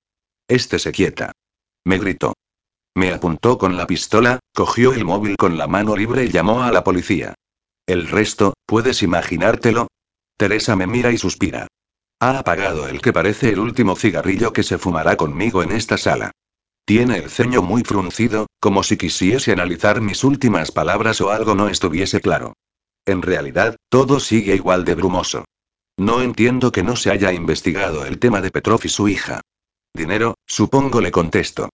Este 0.48 0.78
se 0.78 0.92
quieta. 0.92 1.32
Me 1.84 1.98
gritó. 1.98 2.34
Me 2.94 3.12
apuntó 3.12 3.58
con 3.58 3.76
la 3.76 3.86
pistola, 3.86 4.40
cogió 4.54 4.92
el 4.92 5.04
móvil 5.04 5.36
con 5.36 5.58
la 5.58 5.66
mano 5.66 5.96
libre 5.96 6.24
y 6.24 6.30
llamó 6.30 6.62
a 6.62 6.72
la 6.72 6.84
policía. 6.84 7.34
El 7.86 8.08
resto, 8.08 8.54
¿puedes 8.66 9.02
imaginártelo? 9.02 9.88
Teresa 10.36 10.76
me 10.76 10.86
mira 10.86 11.12
y 11.12 11.18
suspira. 11.18 11.66
Ha 12.20 12.38
apagado 12.38 12.88
el 12.88 13.00
que 13.00 13.12
parece 13.12 13.50
el 13.50 13.58
último 13.58 13.96
cigarrillo 13.96 14.52
que 14.52 14.62
se 14.62 14.78
fumará 14.78 15.16
conmigo 15.16 15.62
en 15.62 15.72
esta 15.72 15.98
sala. 15.98 16.32
Tiene 16.86 17.18
el 17.18 17.30
ceño 17.30 17.62
muy 17.62 17.82
fruncido, 17.82 18.46
como 18.60 18.84
si 18.84 18.96
quisiese 18.96 19.50
analizar 19.50 20.00
mis 20.00 20.22
últimas 20.22 20.70
palabras 20.70 21.20
o 21.20 21.32
algo 21.32 21.56
no 21.56 21.68
estuviese 21.68 22.20
claro. 22.20 22.52
En 23.04 23.22
realidad, 23.22 23.74
todo 23.88 24.20
sigue 24.20 24.54
igual 24.54 24.84
de 24.84 24.94
brumoso. 24.94 25.44
No 25.98 26.22
entiendo 26.22 26.70
que 26.70 26.84
no 26.84 26.94
se 26.94 27.10
haya 27.10 27.32
investigado 27.32 28.06
el 28.06 28.20
tema 28.20 28.40
de 28.40 28.52
Petrov 28.52 28.82
y 28.84 28.88
su 28.88 29.08
hija. 29.08 29.40
Dinero, 29.94 30.36
supongo 30.46 31.00
le 31.00 31.10
contesto. 31.10 31.70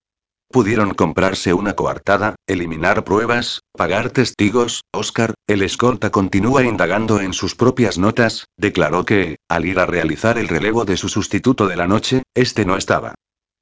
Pudieron 0.48 0.94
comprarse 0.94 1.52
una 1.52 1.74
coartada, 1.74 2.36
eliminar 2.46 3.04
pruebas, 3.04 3.60
pagar 3.76 4.10
testigos. 4.10 4.80
Oscar, 4.94 5.34
el 5.46 5.60
escolta 5.60 6.08
continúa 6.10 6.64
indagando 6.64 7.20
en 7.20 7.34
sus 7.34 7.54
propias 7.54 7.98
notas, 7.98 8.46
declaró 8.56 9.04
que, 9.04 9.36
al 9.46 9.66
ir 9.66 9.78
a 9.78 9.84
realizar 9.84 10.38
el 10.38 10.48
relevo 10.48 10.86
de 10.86 10.96
su 10.96 11.10
sustituto 11.10 11.66
de 11.68 11.76
la 11.76 11.86
noche, 11.86 12.22
este 12.34 12.64
no 12.64 12.78
estaba. 12.78 13.14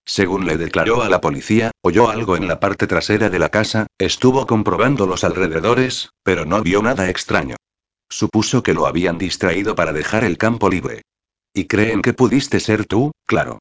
Según 0.04 0.46
le 0.46 0.56
declaró 0.56 1.02
a 1.02 1.08
la 1.08 1.20
policía, 1.20 1.70
oyó 1.82 2.10
algo 2.10 2.36
en 2.36 2.48
la 2.48 2.60
parte 2.60 2.86
trasera 2.86 3.30
de 3.30 3.38
la 3.38 3.50
casa, 3.50 3.86
estuvo 3.98 4.46
comprobando 4.46 5.06
los 5.06 5.24
alrededores, 5.24 6.10
pero 6.22 6.44
no 6.44 6.62
vio 6.62 6.82
nada 6.82 7.08
extraño. 7.08 7.56
Supuso 8.08 8.62
que 8.62 8.74
lo 8.74 8.86
habían 8.86 9.18
distraído 9.18 9.74
para 9.74 9.92
dejar 9.92 10.24
el 10.24 10.36
campo 10.36 10.68
libre. 10.68 11.02
¿Y 11.54 11.66
creen 11.66 12.02
que 12.02 12.12
pudiste 12.12 12.60
ser 12.60 12.86
tú? 12.86 13.12
Claro. 13.26 13.58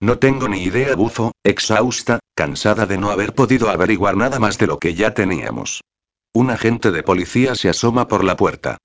No 0.00 0.18
tengo 0.18 0.48
ni 0.48 0.62
idea, 0.62 0.94
bufo, 0.94 1.32
exhausta, 1.44 2.20
cansada 2.34 2.86
de 2.86 2.96
no 2.96 3.10
haber 3.10 3.34
podido 3.34 3.68
averiguar 3.68 4.16
nada 4.16 4.38
más 4.38 4.58
de 4.58 4.66
lo 4.66 4.78
que 4.78 4.94
ya 4.94 5.12
teníamos. 5.12 5.82
Un 6.32 6.50
agente 6.50 6.90
de 6.90 7.02
policía 7.02 7.54
se 7.54 7.68
asoma 7.68 8.06
por 8.08 8.24
la 8.24 8.36
puerta. 8.36 8.78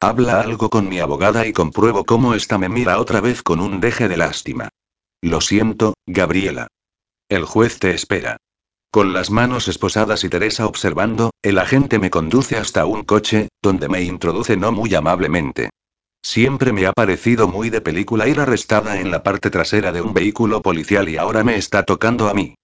Habla 0.00 0.40
algo 0.40 0.70
con 0.70 0.88
mi 0.88 1.00
abogada 1.00 1.46
y 1.46 1.52
compruebo 1.52 2.04
cómo 2.04 2.34
esta 2.34 2.56
me 2.56 2.68
mira 2.68 3.00
otra 3.00 3.20
vez 3.20 3.42
con 3.42 3.60
un 3.60 3.80
deje 3.80 4.08
de 4.08 4.16
lástima. 4.16 4.68
Lo 5.22 5.42
siento, 5.42 5.94
Gabriela. 6.06 6.68
El 7.28 7.44
juez 7.44 7.78
te 7.78 7.90
espera. 7.90 8.38
Con 8.90 9.12
las 9.12 9.30
manos 9.30 9.68
esposadas 9.68 10.24
y 10.24 10.28
Teresa 10.28 10.66
observando, 10.66 11.30
el 11.42 11.58
agente 11.58 11.98
me 11.98 12.10
conduce 12.10 12.56
hasta 12.56 12.86
un 12.86 13.04
coche, 13.04 13.48
donde 13.62 13.88
me 13.88 14.02
introduce 14.02 14.56
no 14.56 14.72
muy 14.72 14.94
amablemente. 14.94 15.70
Siempre 16.22 16.72
me 16.72 16.86
ha 16.86 16.92
parecido 16.92 17.48
muy 17.48 17.70
de 17.70 17.82
película 17.82 18.28
ir 18.28 18.40
arrestada 18.40 18.98
en 18.98 19.10
la 19.10 19.22
parte 19.22 19.50
trasera 19.50 19.92
de 19.92 20.00
un 20.00 20.14
vehículo 20.14 20.62
policial 20.62 21.08
y 21.08 21.18
ahora 21.18 21.44
me 21.44 21.56
está 21.56 21.84
tocando 21.84 22.28
a 22.28 22.34
mí. 22.34 22.54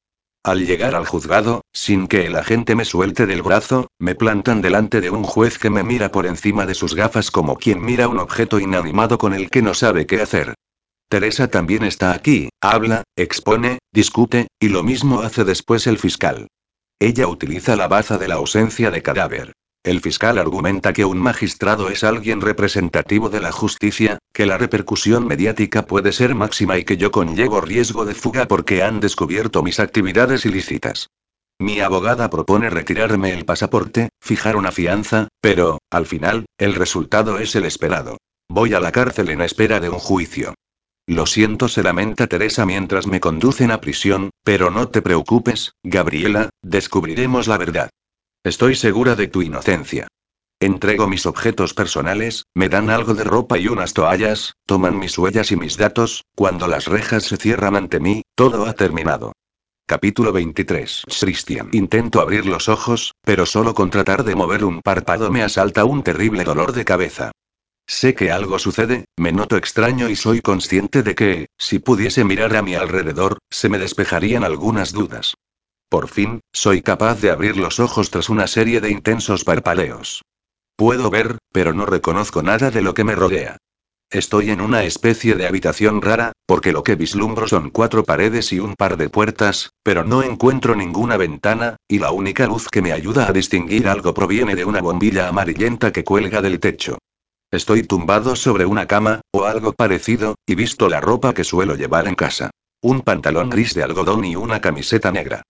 Al 0.42 0.66
llegar 0.66 0.94
al 0.94 1.06
juzgado, 1.06 1.62
sin 1.72 2.06
que 2.06 2.26
el 2.26 2.36
agente 2.36 2.74
me 2.74 2.84
suelte 2.84 3.26
del 3.26 3.42
brazo, 3.42 3.88
me 3.98 4.14
plantan 4.14 4.62
delante 4.62 5.00
de 5.00 5.10
un 5.10 5.24
juez 5.24 5.58
que 5.58 5.70
me 5.70 5.82
mira 5.82 6.10
por 6.10 6.26
encima 6.26 6.64
de 6.64 6.74
sus 6.74 6.94
gafas 6.94 7.30
como 7.30 7.56
quien 7.56 7.84
mira 7.84 8.08
un 8.08 8.18
objeto 8.18 8.58
inanimado 8.58 9.18
con 9.18 9.34
el 9.34 9.50
que 9.50 9.62
no 9.62 9.74
sabe 9.74 10.06
qué 10.06 10.22
hacer. 10.22 10.54
Teresa 11.08 11.48
también 11.48 11.84
está 11.84 12.12
aquí, 12.12 12.48
habla, 12.60 13.04
expone, 13.16 13.78
discute, 13.92 14.48
y 14.58 14.68
lo 14.68 14.82
mismo 14.82 15.20
hace 15.20 15.44
después 15.44 15.86
el 15.86 15.98
fiscal. 15.98 16.48
Ella 16.98 17.28
utiliza 17.28 17.76
la 17.76 17.86
baza 17.86 18.18
de 18.18 18.26
la 18.26 18.34
ausencia 18.34 18.90
de 18.90 19.02
cadáver. 19.02 19.52
El 19.84 20.00
fiscal 20.00 20.36
argumenta 20.36 20.92
que 20.92 21.04
un 21.04 21.18
magistrado 21.18 21.90
es 21.90 22.02
alguien 22.02 22.40
representativo 22.40 23.28
de 23.28 23.40
la 23.40 23.52
justicia, 23.52 24.18
que 24.32 24.46
la 24.46 24.58
repercusión 24.58 25.28
mediática 25.28 25.86
puede 25.86 26.10
ser 26.10 26.34
máxima 26.34 26.76
y 26.76 26.84
que 26.84 26.96
yo 26.96 27.12
conllevo 27.12 27.60
riesgo 27.60 28.04
de 28.04 28.14
fuga 28.14 28.48
porque 28.48 28.82
han 28.82 28.98
descubierto 28.98 29.62
mis 29.62 29.78
actividades 29.78 30.44
ilícitas. 30.44 31.08
Mi 31.60 31.78
abogada 31.78 32.28
propone 32.30 32.68
retirarme 32.68 33.32
el 33.32 33.44
pasaporte, 33.44 34.08
fijar 34.20 34.56
una 34.56 34.72
fianza, 34.72 35.28
pero, 35.40 35.78
al 35.88 36.06
final, 36.06 36.46
el 36.58 36.74
resultado 36.74 37.38
es 37.38 37.54
el 37.54 37.64
esperado. 37.64 38.18
Voy 38.48 38.74
a 38.74 38.80
la 38.80 38.90
cárcel 38.90 39.30
en 39.30 39.40
espera 39.40 39.78
de 39.78 39.88
un 39.88 40.00
juicio. 40.00 40.54
Lo 41.08 41.26
siento, 41.26 41.68
se 41.68 41.84
lamenta 41.84 42.26
Teresa 42.26 42.66
mientras 42.66 43.06
me 43.06 43.20
conducen 43.20 43.70
a 43.70 43.80
prisión, 43.80 44.30
pero 44.42 44.72
no 44.72 44.88
te 44.88 45.02
preocupes, 45.02 45.74
Gabriela, 45.84 46.50
descubriremos 46.62 47.46
la 47.46 47.58
verdad. 47.58 47.90
Estoy 48.42 48.74
segura 48.74 49.14
de 49.14 49.28
tu 49.28 49.42
inocencia. 49.42 50.08
Entrego 50.58 51.06
mis 51.06 51.26
objetos 51.26 51.74
personales, 51.74 52.44
me 52.54 52.68
dan 52.68 52.90
algo 52.90 53.14
de 53.14 53.22
ropa 53.22 53.56
y 53.56 53.68
unas 53.68 53.92
toallas, 53.92 54.54
toman 54.66 54.98
mis 54.98 55.16
huellas 55.16 55.52
y 55.52 55.56
mis 55.56 55.76
datos, 55.76 56.24
cuando 56.34 56.66
las 56.66 56.86
rejas 56.86 57.22
se 57.24 57.36
cierran 57.36 57.76
ante 57.76 58.00
mí, 58.00 58.22
todo 58.34 58.66
ha 58.66 58.72
terminado. 58.72 59.32
Capítulo 59.86 60.32
23. 60.32 61.04
Christian. 61.20 61.68
Intento 61.70 62.20
abrir 62.20 62.46
los 62.46 62.68
ojos, 62.68 63.12
pero 63.22 63.46
solo 63.46 63.74
con 63.74 63.90
tratar 63.90 64.24
de 64.24 64.34
mover 64.34 64.64
un 64.64 64.82
párpado 64.82 65.30
me 65.30 65.44
asalta 65.44 65.84
un 65.84 66.02
terrible 66.02 66.42
dolor 66.42 66.72
de 66.72 66.84
cabeza. 66.84 67.30
Sé 67.88 68.14
que 68.14 68.32
algo 68.32 68.58
sucede, 68.58 69.04
me 69.16 69.30
noto 69.30 69.56
extraño 69.56 70.08
y 70.08 70.16
soy 70.16 70.40
consciente 70.40 71.02
de 71.04 71.14
que, 71.14 71.46
si 71.56 71.78
pudiese 71.78 72.24
mirar 72.24 72.56
a 72.56 72.62
mi 72.62 72.74
alrededor, 72.74 73.38
se 73.48 73.68
me 73.68 73.78
despejarían 73.78 74.42
algunas 74.42 74.92
dudas. 74.92 75.34
Por 75.88 76.08
fin, 76.08 76.40
soy 76.52 76.82
capaz 76.82 77.20
de 77.20 77.30
abrir 77.30 77.56
los 77.56 77.78
ojos 77.78 78.10
tras 78.10 78.28
una 78.28 78.48
serie 78.48 78.80
de 78.80 78.90
intensos 78.90 79.44
parpadeos. 79.44 80.22
Puedo 80.76 81.10
ver, 81.10 81.38
pero 81.52 81.72
no 81.72 81.86
reconozco 81.86 82.42
nada 82.42 82.72
de 82.72 82.82
lo 82.82 82.92
que 82.92 83.04
me 83.04 83.14
rodea. 83.14 83.56
Estoy 84.10 84.50
en 84.50 84.60
una 84.60 84.82
especie 84.84 85.36
de 85.36 85.46
habitación 85.46 86.02
rara, 86.02 86.32
porque 86.44 86.72
lo 86.72 86.82
que 86.82 86.96
vislumbro 86.96 87.46
son 87.46 87.70
cuatro 87.70 88.04
paredes 88.04 88.52
y 88.52 88.58
un 88.58 88.74
par 88.74 88.96
de 88.96 89.08
puertas, 89.08 89.70
pero 89.84 90.04
no 90.04 90.22
encuentro 90.22 90.74
ninguna 90.74 91.16
ventana, 91.16 91.76
y 91.88 92.00
la 92.00 92.10
única 92.10 92.46
luz 92.46 92.68
que 92.68 92.82
me 92.82 92.92
ayuda 92.92 93.28
a 93.28 93.32
distinguir 93.32 93.88
algo 93.88 94.12
proviene 94.12 94.56
de 94.56 94.64
una 94.64 94.80
bombilla 94.80 95.28
amarillenta 95.28 95.92
que 95.92 96.04
cuelga 96.04 96.42
del 96.42 96.60
techo. 96.60 96.98
Estoy 97.56 97.84
tumbado 97.84 98.36
sobre 98.36 98.66
una 98.66 98.86
cama, 98.86 99.22
o 99.32 99.46
algo 99.46 99.72
parecido, 99.72 100.34
y 100.46 100.54
visto 100.54 100.90
la 100.90 101.00
ropa 101.00 101.32
que 101.32 101.42
suelo 101.42 101.74
llevar 101.74 102.06
en 102.06 102.14
casa. 102.14 102.50
Un 102.82 103.00
pantalón 103.00 103.48
gris 103.48 103.72
de 103.72 103.82
algodón 103.82 104.26
y 104.26 104.36
una 104.36 104.60
camiseta 104.60 105.10
negra. 105.10 105.40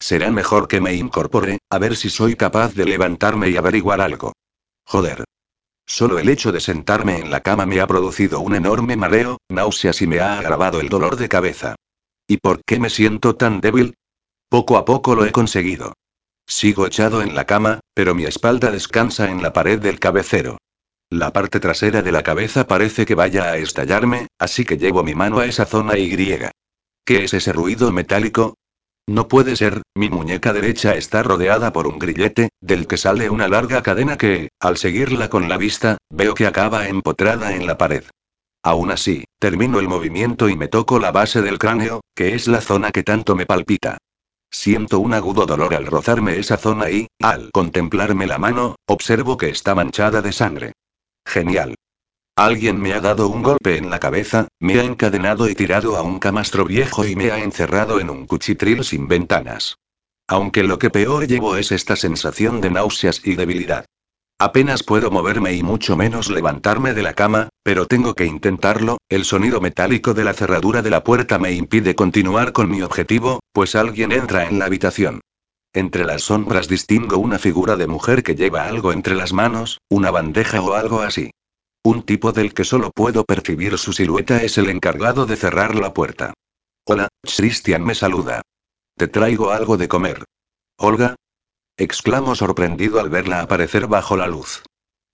Será 0.00 0.30
mejor 0.30 0.68
que 0.68 0.80
me 0.80 0.94
incorpore, 0.94 1.58
a 1.68 1.78
ver 1.78 1.96
si 1.96 2.08
soy 2.08 2.34
capaz 2.34 2.72
de 2.72 2.86
levantarme 2.86 3.50
y 3.50 3.58
averiguar 3.58 4.00
algo. 4.00 4.32
Joder. 4.86 5.24
Solo 5.86 6.18
el 6.18 6.30
hecho 6.30 6.50
de 6.50 6.60
sentarme 6.60 7.18
en 7.18 7.30
la 7.30 7.40
cama 7.40 7.66
me 7.66 7.82
ha 7.82 7.86
producido 7.86 8.40
un 8.40 8.54
enorme 8.54 8.96
mareo, 8.96 9.36
náuseas 9.50 10.00
y 10.00 10.06
me 10.06 10.20
ha 10.20 10.38
agravado 10.38 10.80
el 10.80 10.88
dolor 10.88 11.16
de 11.16 11.28
cabeza. 11.28 11.74
¿Y 12.26 12.38
por 12.38 12.62
qué 12.64 12.78
me 12.78 12.88
siento 12.88 13.36
tan 13.36 13.60
débil? 13.60 13.96
Poco 14.48 14.78
a 14.78 14.86
poco 14.86 15.14
lo 15.14 15.26
he 15.26 15.30
conseguido. 15.30 15.92
Sigo 16.46 16.86
echado 16.86 17.20
en 17.20 17.34
la 17.34 17.44
cama, 17.44 17.80
pero 17.92 18.14
mi 18.14 18.24
espalda 18.24 18.70
descansa 18.70 19.30
en 19.30 19.42
la 19.42 19.52
pared 19.52 19.78
del 19.78 20.00
cabecero. 20.00 20.56
La 21.12 21.32
parte 21.32 21.58
trasera 21.58 22.02
de 22.02 22.12
la 22.12 22.22
cabeza 22.22 22.68
parece 22.68 23.04
que 23.04 23.16
vaya 23.16 23.50
a 23.50 23.56
estallarme, 23.56 24.28
así 24.38 24.64
que 24.64 24.78
llevo 24.78 25.02
mi 25.02 25.16
mano 25.16 25.40
a 25.40 25.46
esa 25.46 25.66
zona 25.66 25.98
y. 25.98 26.08
¿Qué 27.04 27.24
es 27.24 27.34
ese 27.34 27.52
ruido 27.52 27.90
metálico? 27.90 28.54
No 29.08 29.26
puede 29.26 29.56
ser, 29.56 29.82
mi 29.96 30.08
muñeca 30.08 30.52
derecha 30.52 30.94
está 30.94 31.24
rodeada 31.24 31.72
por 31.72 31.88
un 31.88 31.98
grillete, 31.98 32.50
del 32.60 32.86
que 32.86 32.96
sale 32.96 33.28
una 33.28 33.48
larga 33.48 33.82
cadena 33.82 34.16
que, 34.16 34.50
al 34.60 34.76
seguirla 34.76 35.28
con 35.28 35.48
la 35.48 35.56
vista, 35.56 35.98
veo 36.10 36.32
que 36.34 36.46
acaba 36.46 36.86
empotrada 36.86 37.56
en 37.56 37.66
la 37.66 37.76
pared. 37.76 38.04
Aún 38.62 38.92
así, 38.92 39.24
termino 39.40 39.80
el 39.80 39.88
movimiento 39.88 40.48
y 40.48 40.56
me 40.56 40.68
toco 40.68 41.00
la 41.00 41.10
base 41.10 41.42
del 41.42 41.58
cráneo, 41.58 42.02
que 42.14 42.36
es 42.36 42.46
la 42.46 42.60
zona 42.60 42.92
que 42.92 43.02
tanto 43.02 43.34
me 43.34 43.46
palpita. 43.46 43.98
Siento 44.48 45.00
un 45.00 45.12
agudo 45.14 45.44
dolor 45.44 45.74
al 45.74 45.86
rozarme 45.86 46.38
esa 46.38 46.56
zona 46.56 46.88
y, 46.88 47.08
al 47.20 47.50
contemplarme 47.50 48.28
la 48.28 48.38
mano, 48.38 48.76
observo 48.86 49.36
que 49.36 49.48
está 49.48 49.74
manchada 49.74 50.22
de 50.22 50.30
sangre. 50.30 50.72
Genial. 51.24 51.74
Alguien 52.36 52.80
me 52.80 52.94
ha 52.94 53.00
dado 53.00 53.28
un 53.28 53.42
golpe 53.42 53.76
en 53.76 53.90
la 53.90 53.98
cabeza, 53.98 54.48
me 54.60 54.80
ha 54.80 54.84
encadenado 54.84 55.48
y 55.48 55.54
tirado 55.54 55.96
a 55.96 56.02
un 56.02 56.18
camastro 56.18 56.64
viejo 56.64 57.04
y 57.04 57.14
me 57.14 57.30
ha 57.30 57.38
encerrado 57.38 58.00
en 58.00 58.08
un 58.08 58.26
cuchitril 58.26 58.84
sin 58.84 59.08
ventanas. 59.08 59.76
Aunque 60.26 60.62
lo 60.62 60.78
que 60.78 60.90
peor 60.90 61.26
llevo 61.26 61.56
es 61.56 61.72
esta 61.72 61.96
sensación 61.96 62.60
de 62.60 62.70
náuseas 62.70 63.20
y 63.24 63.34
debilidad. 63.34 63.84
Apenas 64.38 64.82
puedo 64.82 65.10
moverme 65.10 65.52
y 65.52 65.62
mucho 65.62 65.98
menos 65.98 66.30
levantarme 66.30 66.94
de 66.94 67.02
la 67.02 67.12
cama, 67.12 67.50
pero 67.62 67.86
tengo 67.86 68.14
que 68.14 68.24
intentarlo, 68.24 68.96
el 69.10 69.26
sonido 69.26 69.60
metálico 69.60 70.14
de 70.14 70.24
la 70.24 70.32
cerradura 70.32 70.80
de 70.80 70.88
la 70.88 71.04
puerta 71.04 71.38
me 71.38 71.52
impide 71.52 71.94
continuar 71.94 72.52
con 72.52 72.70
mi 72.70 72.80
objetivo, 72.80 73.40
pues 73.52 73.74
alguien 73.74 74.12
entra 74.12 74.46
en 74.46 74.58
la 74.58 74.64
habitación. 74.64 75.20
Entre 75.72 76.04
las 76.04 76.22
sombras 76.22 76.66
distingo 76.66 77.18
una 77.18 77.38
figura 77.38 77.76
de 77.76 77.86
mujer 77.86 78.24
que 78.24 78.34
lleva 78.34 78.64
algo 78.64 78.92
entre 78.92 79.14
las 79.14 79.32
manos, 79.32 79.78
una 79.88 80.10
bandeja 80.10 80.60
o 80.60 80.74
algo 80.74 81.00
así. 81.00 81.30
Un 81.84 82.02
tipo 82.02 82.32
del 82.32 82.52
que 82.52 82.64
solo 82.64 82.90
puedo 82.90 83.24
percibir 83.24 83.78
su 83.78 83.92
silueta 83.92 84.42
es 84.42 84.58
el 84.58 84.68
encargado 84.68 85.26
de 85.26 85.36
cerrar 85.36 85.76
la 85.76 85.94
puerta. 85.94 86.34
Hola, 86.84 87.08
Christian 87.22 87.84
me 87.84 87.94
saluda. 87.94 88.42
Te 88.96 89.06
traigo 89.06 89.50
algo 89.50 89.76
de 89.76 89.86
comer. 89.86 90.24
Olga, 90.76 91.14
exclamo 91.76 92.34
sorprendido 92.34 92.98
al 92.98 93.08
verla 93.08 93.40
aparecer 93.40 93.86
bajo 93.86 94.16
la 94.16 94.26
luz. 94.26 94.64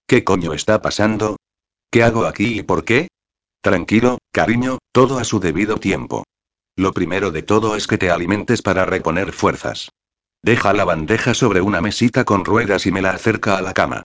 ¿Qué 0.08 0.24
coño 0.24 0.54
está 0.54 0.80
pasando? 0.80 1.36
¿Qué 1.90 2.02
hago 2.02 2.24
aquí 2.24 2.60
y 2.60 2.62
por 2.62 2.84
qué? 2.84 3.08
Tranquilo, 3.60 4.18
cariño, 4.32 4.78
todo 4.90 5.18
a 5.18 5.24
su 5.24 5.38
debido 5.38 5.76
tiempo. 5.76 6.24
Lo 6.76 6.92
primero 6.92 7.30
de 7.30 7.42
todo 7.42 7.76
es 7.76 7.86
que 7.86 7.98
te 7.98 8.10
alimentes 8.10 8.62
para 8.62 8.86
reponer 8.86 9.32
fuerzas. 9.32 9.90
Deja 10.42 10.72
la 10.72 10.84
bandeja 10.84 11.34
sobre 11.34 11.60
una 11.60 11.80
mesita 11.80 12.24
con 12.24 12.44
ruedas 12.44 12.86
y 12.86 12.92
me 12.92 13.02
la 13.02 13.10
acerca 13.10 13.56
a 13.56 13.62
la 13.62 13.74
cama. 13.74 14.02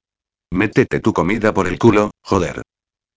Métete 0.51 0.99
tu 0.99 1.13
comida 1.13 1.53
por 1.53 1.67
el 1.67 1.79
culo, 1.79 2.11
joder. 2.21 2.61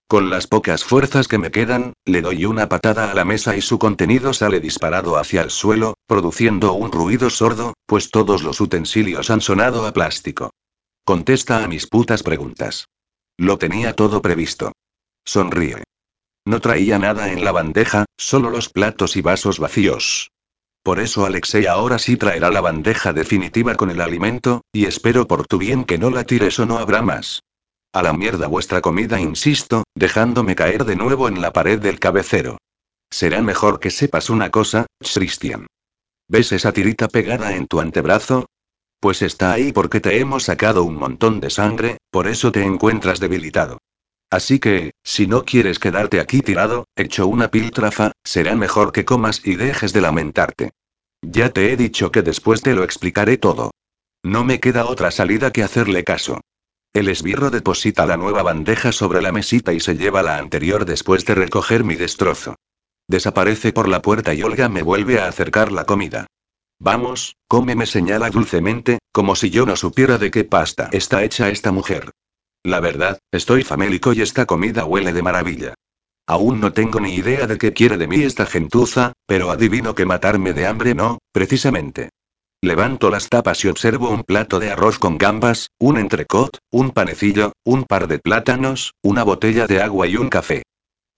Con 0.06 0.28
las 0.30 0.46
pocas 0.46 0.84
fuerzas 0.84 1.28
que 1.28 1.38
me 1.38 1.50
quedan, 1.50 1.94
le 2.04 2.20
doy 2.20 2.44
una 2.44 2.68
patada 2.68 3.10
a 3.10 3.14
la 3.14 3.24
mesa 3.24 3.56
y 3.56 3.62
su 3.62 3.78
contenido 3.78 4.34
sale 4.34 4.60
disparado 4.60 5.16
hacia 5.16 5.40
el 5.42 5.50
suelo, 5.50 5.94
produciendo 6.06 6.74
un 6.74 6.92
ruido 6.92 7.30
sordo, 7.30 7.72
pues 7.86 8.10
todos 8.10 8.42
los 8.42 8.60
utensilios 8.60 9.30
han 9.30 9.40
sonado 9.40 9.86
a 9.86 9.92
plástico. 9.92 10.50
Contesta 11.04 11.64
a 11.64 11.68
mis 11.68 11.86
putas 11.86 12.22
preguntas. 12.22 12.86
Lo 13.38 13.58
tenía 13.58 13.94
todo 13.94 14.22
previsto. 14.22 14.72
Sonríe. 15.24 15.82
No 16.46 16.60
traía 16.60 16.98
nada 16.98 17.32
en 17.32 17.42
la 17.42 17.52
bandeja, 17.52 18.04
solo 18.18 18.50
los 18.50 18.68
platos 18.68 19.16
y 19.16 19.22
vasos 19.22 19.58
vacíos. 19.58 20.30
Por 20.84 21.00
eso 21.00 21.24
Alexei 21.24 21.64
ahora 21.64 21.98
sí 21.98 22.18
traerá 22.18 22.50
la 22.50 22.60
bandeja 22.60 23.14
definitiva 23.14 23.74
con 23.74 23.90
el 23.90 24.02
alimento, 24.02 24.60
y 24.70 24.84
espero 24.84 25.26
por 25.26 25.46
tu 25.46 25.56
bien 25.56 25.84
que 25.84 25.96
no 25.96 26.10
la 26.10 26.24
tires 26.24 26.58
o 26.58 26.66
no 26.66 26.76
habrá 26.76 27.00
más. 27.00 27.40
A 27.94 28.02
la 28.02 28.12
mierda 28.12 28.48
vuestra 28.48 28.82
comida, 28.82 29.18
insisto, 29.18 29.84
dejándome 29.94 30.54
caer 30.54 30.84
de 30.84 30.94
nuevo 30.94 31.26
en 31.28 31.40
la 31.40 31.54
pared 31.54 31.80
del 31.80 31.98
cabecero. 31.98 32.58
Será 33.10 33.40
mejor 33.40 33.80
que 33.80 33.90
sepas 33.90 34.28
una 34.28 34.50
cosa, 34.50 34.84
Christian. 35.00 35.66
¿Ves 36.28 36.52
esa 36.52 36.72
tirita 36.72 37.08
pegada 37.08 37.56
en 37.56 37.66
tu 37.66 37.80
antebrazo? 37.80 38.44
Pues 39.00 39.22
está 39.22 39.52
ahí 39.52 39.72
porque 39.72 40.00
te 40.00 40.18
hemos 40.18 40.42
sacado 40.42 40.84
un 40.84 40.96
montón 40.96 41.40
de 41.40 41.48
sangre, 41.48 41.96
por 42.10 42.26
eso 42.26 42.52
te 42.52 42.62
encuentras 42.62 43.20
debilitado. 43.20 43.78
Así 44.30 44.58
que, 44.58 44.92
si 45.02 45.26
no 45.26 45.44
quieres 45.44 45.78
quedarte 45.78 46.20
aquí 46.20 46.40
tirado, 46.40 46.86
hecho 46.96 47.26
una 47.26 47.50
piltrafa, 47.50 48.12
será 48.24 48.56
mejor 48.56 48.92
que 48.92 49.04
comas 49.04 49.40
y 49.44 49.54
dejes 49.56 49.92
de 49.92 50.00
lamentarte. 50.00 50.70
Ya 51.22 51.50
te 51.50 51.72
he 51.72 51.76
dicho 51.76 52.10
que 52.10 52.22
después 52.22 52.62
te 52.62 52.74
lo 52.74 52.84
explicaré 52.84 53.38
todo. 53.38 53.70
No 54.22 54.44
me 54.44 54.60
queda 54.60 54.86
otra 54.86 55.10
salida 55.10 55.52
que 55.52 55.62
hacerle 55.62 56.04
caso. 56.04 56.40
El 56.92 57.08
esbirro 57.08 57.50
deposita 57.50 58.06
la 58.06 58.16
nueva 58.16 58.42
bandeja 58.42 58.92
sobre 58.92 59.20
la 59.20 59.32
mesita 59.32 59.72
y 59.72 59.80
se 59.80 59.96
lleva 59.96 60.22
la 60.22 60.38
anterior 60.38 60.84
después 60.84 61.24
de 61.24 61.34
recoger 61.34 61.84
mi 61.84 61.96
destrozo. 61.96 62.56
Desaparece 63.08 63.72
por 63.72 63.88
la 63.88 64.00
puerta 64.00 64.32
y 64.32 64.42
Olga 64.42 64.68
me 64.68 64.82
vuelve 64.82 65.20
a 65.20 65.26
acercar 65.26 65.72
la 65.72 65.84
comida. 65.84 66.26
Vamos, 66.78 67.36
come 67.48 67.74
me 67.74 67.86
señala 67.86 68.30
dulcemente, 68.30 68.98
como 69.12 69.36
si 69.36 69.50
yo 69.50 69.66
no 69.66 69.76
supiera 69.76 70.18
de 70.18 70.30
qué 70.30 70.44
pasta 70.44 70.88
está 70.92 71.22
hecha 71.24 71.50
esta 71.50 71.72
mujer. 71.72 72.10
La 72.64 72.80
verdad, 72.80 73.18
estoy 73.30 73.62
famélico 73.62 74.14
y 74.14 74.22
esta 74.22 74.46
comida 74.46 74.86
huele 74.86 75.12
de 75.12 75.22
maravilla. 75.22 75.74
Aún 76.26 76.60
no 76.60 76.72
tengo 76.72 76.98
ni 76.98 77.14
idea 77.14 77.46
de 77.46 77.58
qué 77.58 77.74
quiere 77.74 77.98
de 77.98 78.06
mí 78.06 78.22
esta 78.22 78.46
gentuza, 78.46 79.12
pero 79.26 79.50
adivino 79.50 79.94
que 79.94 80.06
matarme 80.06 80.54
de 80.54 80.66
hambre 80.66 80.94
no, 80.94 81.18
precisamente. 81.30 82.08
Levanto 82.62 83.10
las 83.10 83.28
tapas 83.28 83.62
y 83.66 83.68
observo 83.68 84.08
un 84.08 84.22
plato 84.22 84.58
de 84.58 84.70
arroz 84.70 84.98
con 84.98 85.18
gambas, 85.18 85.68
un 85.78 85.98
entrecot, 85.98 86.56
un 86.70 86.92
panecillo, 86.92 87.52
un 87.62 87.84
par 87.84 88.08
de 88.08 88.18
plátanos, 88.18 88.94
una 89.02 89.22
botella 89.22 89.66
de 89.66 89.82
agua 89.82 90.06
y 90.06 90.16
un 90.16 90.30
café. 90.30 90.62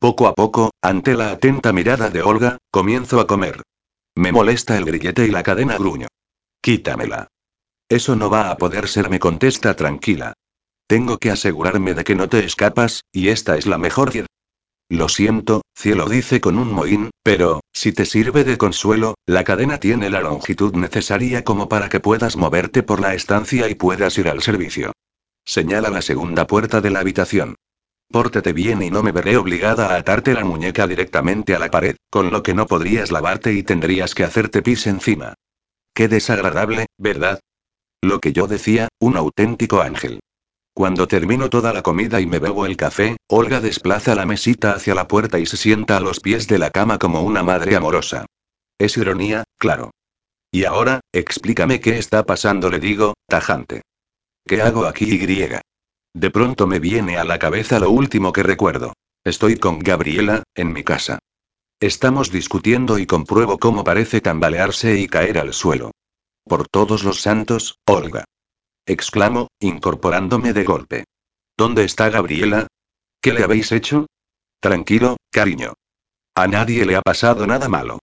Poco 0.01 0.27
a 0.27 0.35
poco, 0.35 0.73
ante 0.83 1.15
la 1.15 1.31
atenta 1.31 1.73
mirada 1.73 2.11
de 2.11 2.23
Olga, 2.23 2.59
comienzo 2.73 3.21
a 3.21 3.29
comer. 3.29 3.63
Me 4.17 4.33
molesta 4.33 4.77
el 4.77 4.85
grillete 4.85 5.25
y 5.25 5.31
la 5.31 5.45
cadena 5.45 5.77
gruño. 5.77 6.09
Quítamela. 6.61 7.29
Eso 7.89 8.17
no 8.17 8.29
va 8.29 8.51
a 8.51 8.57
poder 8.57 8.89
ser, 8.89 9.09
me 9.09 9.21
contesta 9.21 9.77
tranquila. 9.77 10.35
Tengo 10.87 11.19
que 11.19 11.31
asegurarme 11.31 11.95
de 11.95 12.05
que 12.05 12.15
no 12.15 12.29
te 12.29 12.45
escapas, 12.45 13.03
y 13.13 13.29
esta 13.29 13.57
es 13.57 13.67
la 13.67 13.79
mejor 13.79 14.13
lo 14.89 15.09
siento, 15.09 15.63
cielo 15.75 16.09
dice 16.09 16.41
con 16.41 16.59
un 16.59 16.73
mohín, 16.73 17.11
pero, 17.25 17.61
si 17.73 17.93
te 17.93 18.05
sirve 18.05 18.45
de 18.45 18.57
consuelo, 18.57 19.17
la 19.27 19.43
cadena 19.43 19.79
tiene 19.79 20.11
la 20.11 20.21
longitud 20.21 20.75
necesaria 20.75 21.43
como 21.43 21.69
para 21.69 21.89
que 21.89 21.99
puedas 21.99 22.37
moverte 22.37 22.85
por 22.85 23.01
la 23.01 23.15
estancia 23.15 23.69
y 23.69 23.75
puedas 23.75 24.17
ir 24.17 24.29
al 24.29 24.43
servicio. 24.43 24.93
Señala 25.45 25.91
la 25.91 26.03
segunda 26.03 26.47
puerta 26.47 26.81
de 26.81 26.91
la 26.91 27.01
habitación. 27.01 27.57
Pórtate 28.13 28.53
bien 28.53 28.81
y 28.81 28.91
no 28.91 29.03
me 29.03 29.11
veré 29.11 29.37
obligada 29.37 29.89
a 29.89 29.97
atarte 29.97 30.35
la 30.35 30.45
muñeca 30.45 30.87
directamente 30.87 31.57
a 31.57 31.59
la 31.59 31.69
pared, 31.69 31.97
con 32.09 32.31
lo 32.31 32.45
que 32.45 32.55
no 32.55 32.67
podrías 32.67 33.11
lavarte 33.11 33.53
y 33.53 33.65
tendrías 33.65 34.15
que 34.15 34.23
hacerte 34.23 34.63
pis 34.63 34.87
encima. 34.87 35.35
Qué 35.95 36.07
desagradable, 36.07 36.87
¿verdad? 36.97 37.41
Lo 38.03 38.21
que 38.21 38.33
yo 38.33 38.47
decía, 38.47 38.87
un 39.01 39.17
auténtico 39.17 39.81
ángel. 39.81 40.21
Cuando 40.77 41.09
termino 41.09 41.49
toda 41.49 41.73
la 41.73 41.83
comida 41.83 42.21
y 42.21 42.27
me 42.27 42.39
bebo 42.39 42.67
el 42.67 42.77
café, 42.77 43.17
Olga 43.31 43.63
desplaza 43.63 44.15
la 44.15 44.27
mesita 44.27 44.73
hacia 44.73 44.95
la 44.95 45.09
puerta 45.09 45.39
y 45.39 45.47
se 45.47 45.57
sienta 45.57 45.97
a 45.97 46.01
los 46.01 46.21
pies 46.21 46.49
de 46.49 46.59
la 46.59 46.69
cama 46.69 46.99
como 46.99 47.23
una 47.23 47.43
madre 47.43 47.77
amorosa. 47.77 48.27
Es 48.79 48.99
ironía, 48.99 49.45
claro. 49.57 49.93
Y 50.53 50.65
ahora, 50.65 51.01
explícame 51.15 51.81
qué 51.81 51.97
está 51.97 52.27
pasando, 52.27 52.69
le 52.69 52.79
digo, 52.79 53.15
tajante. 53.27 53.81
¿Qué 54.47 54.61
hago 54.61 54.85
aquí, 54.85 55.07
Y? 55.15 55.49
De 56.13 56.31
pronto 56.31 56.67
me 56.67 56.79
viene 56.79 57.17
a 57.17 57.25
la 57.25 57.39
cabeza 57.39 57.81
lo 57.81 57.89
último 57.89 58.35
que 58.35 58.43
recuerdo. 58.43 58.93
Estoy 59.25 59.57
con 59.57 59.79
Gabriela, 59.79 60.43
en 60.55 60.75
mi 60.75 60.85
casa. 60.85 61.21
Estamos 61.81 62.31
discutiendo 62.31 62.99
y 62.99 63.07
compruebo 63.07 63.57
cómo 63.57 63.83
parece 63.83 64.21
tambalearse 64.21 64.99
y 64.99 65.07
caer 65.07 65.39
al 65.39 65.55
suelo. 65.55 65.93
Por 66.45 66.69
todos 66.69 67.03
los 67.03 67.23
santos, 67.23 67.79
Olga 67.87 68.27
exclamo, 68.87 69.49
incorporándome 69.61 70.53
de 70.53 70.65
golpe. 70.65 71.05
¿Dónde 71.57 71.85
está 71.85 72.09
Gabriela? 72.09 72.69
¿Qué 73.21 73.33
le 73.33 73.43
habéis 73.43 73.73
hecho? 73.73 74.07
Tranquilo, 74.61 75.17
cariño. 75.31 75.75
A 76.35 76.47
nadie 76.47 76.87
le 76.87 76.97
ha 76.97 77.03
pasado 77.03 77.47
nada 77.47 77.69
malo. 77.69 77.99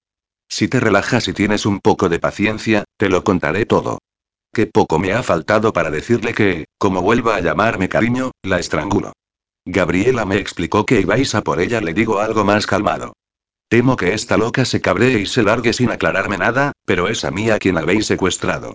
Si 0.50 0.68
te 0.68 0.80
relajas 0.80 1.28
y 1.28 1.34
tienes 1.34 1.66
un 1.66 1.80
poco 1.80 2.10
de 2.10 2.20
paciencia, 2.20 2.84
te 2.98 3.10
lo 3.10 3.24
contaré 3.24 3.66
todo. 3.66 4.00
Qué 4.54 4.68
poco 4.68 5.00
me 5.00 5.14
ha 5.14 5.24
faltado 5.24 5.74
para 5.74 5.90
decirle 5.90 6.34
que, 6.34 6.66
como 6.78 7.02
vuelva 7.02 7.36
a 7.36 7.42
llamarme 7.42 7.90
cariño, 7.90 8.32
la 8.44 8.60
estrangulo. 8.60 9.14
Gabriela 9.66 10.26
me 10.26 10.38
explicó 10.38 10.86
que 10.86 11.00
ibais 11.00 11.34
a 11.36 11.42
por 11.42 11.60
ella, 11.60 11.82
le 11.82 11.94
digo 11.94 12.20
algo 12.20 12.44
más 12.44 12.68
calmado. 12.68 13.14
Temo 13.70 13.96
que 13.96 14.14
esta 14.14 14.38
loca 14.38 14.66
se 14.66 14.82
cabree 14.82 15.20
y 15.20 15.26
se 15.26 15.42
largue 15.42 15.74
sin 15.74 15.90
aclararme 15.90 16.38
nada, 16.38 16.74
pero 16.86 17.08
es 17.08 17.24
a 17.24 17.32
mí 17.32 17.50
a 17.50 17.58
quien 17.58 17.78
habéis 17.78 18.06
secuestrado. 18.06 18.74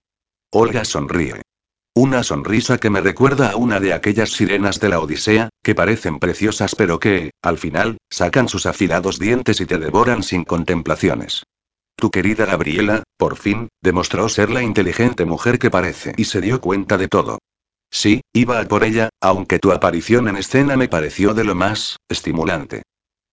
Olga 0.51 0.85
sonríe. 0.85 1.43
Una 1.95 2.23
sonrisa 2.23 2.79
que 2.79 2.91
me 2.91 3.01
recuerda 3.01 3.51
a 3.51 3.57
una 3.57 3.81
de 3.81 3.93
aquellas 3.93 4.31
sirenas 4.31 4.79
de 4.79 4.89
la 4.89 5.01
Odisea, 5.01 5.49
que 5.63 5.75
parecen 5.75 6.19
preciosas 6.19 6.75
pero 6.75 7.01
que, 7.01 7.33
al 7.43 7.59
final, 7.59 7.99
sacan 8.09 8.49
sus 8.49 8.67
afilados 8.67 9.19
dientes 9.19 9.61
y 9.61 9.67
te 9.67 9.79
devoran 9.79 10.23
sin 10.23 10.45
contemplaciones. 10.45 11.43
Tu 11.97 12.13
querida 12.13 12.47
Gabriela, 12.47 13.03
por 13.17 13.37
fin, 13.37 13.69
demostró 13.83 14.29
ser 14.29 14.51
la 14.51 14.63
inteligente 14.63 15.25
mujer 15.25 15.59
que 15.59 15.71
parece 15.71 16.13
y 16.17 16.27
se 16.27 16.41
dio 16.41 16.61
cuenta 16.61 16.97
de 16.97 17.09
todo. 17.09 17.39
Sí, 17.91 18.21
iba 18.33 18.61
a 18.61 18.65
por 18.67 18.85
ella, 18.85 19.09
aunque 19.21 19.59
tu 19.59 19.73
aparición 19.73 20.29
en 20.29 20.37
escena 20.37 20.77
me 20.77 20.89
pareció 20.89 21.35
de 21.35 21.43
lo 21.43 21.57
más 21.57 21.97
estimulante. 22.09 22.83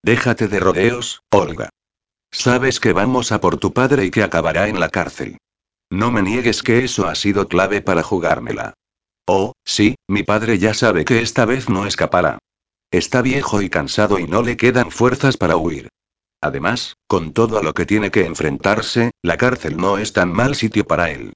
Déjate 0.01 0.47
de 0.47 0.60
rodeos, 0.60 1.22
Olga. 1.32 1.70
Sabes 2.32 2.80
que 2.80 2.93
vamos 2.93 3.32
a 3.32 3.39
por 3.39 3.58
tu 3.58 3.74
padre 3.74 4.06
y 4.06 4.12
que 4.12 4.24
acabará 4.24 4.68
en 4.68 4.80
la 4.80 4.89
cárcel. 4.89 5.38
No 5.91 6.11
me 6.11 6.21
niegues 6.21 6.63
que 6.63 6.83
eso 6.83 7.07
ha 7.07 7.15
sido 7.15 7.47
clave 7.47 7.81
para 7.81 8.03
jugármela. 8.03 8.73
Oh, 9.27 9.53
sí, 9.63 9.95
mi 10.07 10.23
padre 10.23 10.57
ya 10.59 10.73
sabe 10.73 11.05
que 11.05 11.21
esta 11.21 11.45
vez 11.45 11.69
no 11.69 11.86
escapará. 11.86 12.39
Está 12.91 13.21
viejo 13.21 13.61
y 13.61 13.69
cansado 13.69 14.19
y 14.19 14.27
no 14.27 14.41
le 14.41 14.57
quedan 14.57 14.91
fuerzas 14.91 15.38
para 15.38 15.57
huir. 15.57 15.89
Además, 16.41 16.95
con 17.07 17.33
todo 17.33 17.57
a 17.57 17.63
lo 17.63 17.73
que 17.73 17.86
tiene 17.86 18.11
que 18.11 18.25
enfrentarse, 18.25 19.11
la 19.23 19.38
cárcel 19.38 19.77
no 19.77 19.97
es 19.97 20.13
tan 20.13 20.31
mal 20.31 20.55
sitio 20.55 20.86
para 20.86 21.09
él. 21.11 21.33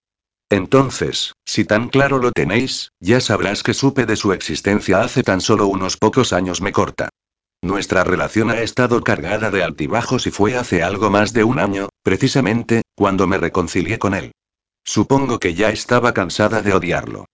Entonces, 0.52 1.34
si 1.46 1.64
tan 1.66 1.90
claro 1.90 2.18
lo 2.20 2.32
tenéis, 2.32 2.92
ya 3.00 3.20
sabrás 3.20 3.62
que 3.64 3.74
supe 3.74 4.06
de 4.06 4.16
su 4.16 4.34
existencia 4.34 5.02
hace 5.02 5.24
tan 5.24 5.42
solo 5.42 5.68
unos 5.68 5.98
pocos 5.98 6.34
años 6.34 6.62
me 6.62 6.72
corta. 6.72 7.10
Nuestra 7.62 8.04
relación 8.04 8.50
ha 8.50 8.62
estado 8.62 9.02
cargada 9.02 9.52
de 9.52 9.64
altibajos 9.64 10.28
y 10.28 10.32
fue 10.32 10.56
hace 10.56 10.82
algo 10.82 11.10
más 11.10 11.34
de 11.34 11.44
un 11.44 11.60
año, 11.60 11.90
precisamente, 12.04 12.84
cuando 12.96 13.28
me 13.28 13.38
reconcilié 13.38 14.00
con 14.00 14.14
él. 14.14 14.32
Supongo 14.86 15.40
que 15.40 15.54
ya 15.54 15.70
estaba 15.70 16.14
cansada 16.14 16.62
de 16.62 16.74
odiarlo. 16.74 17.26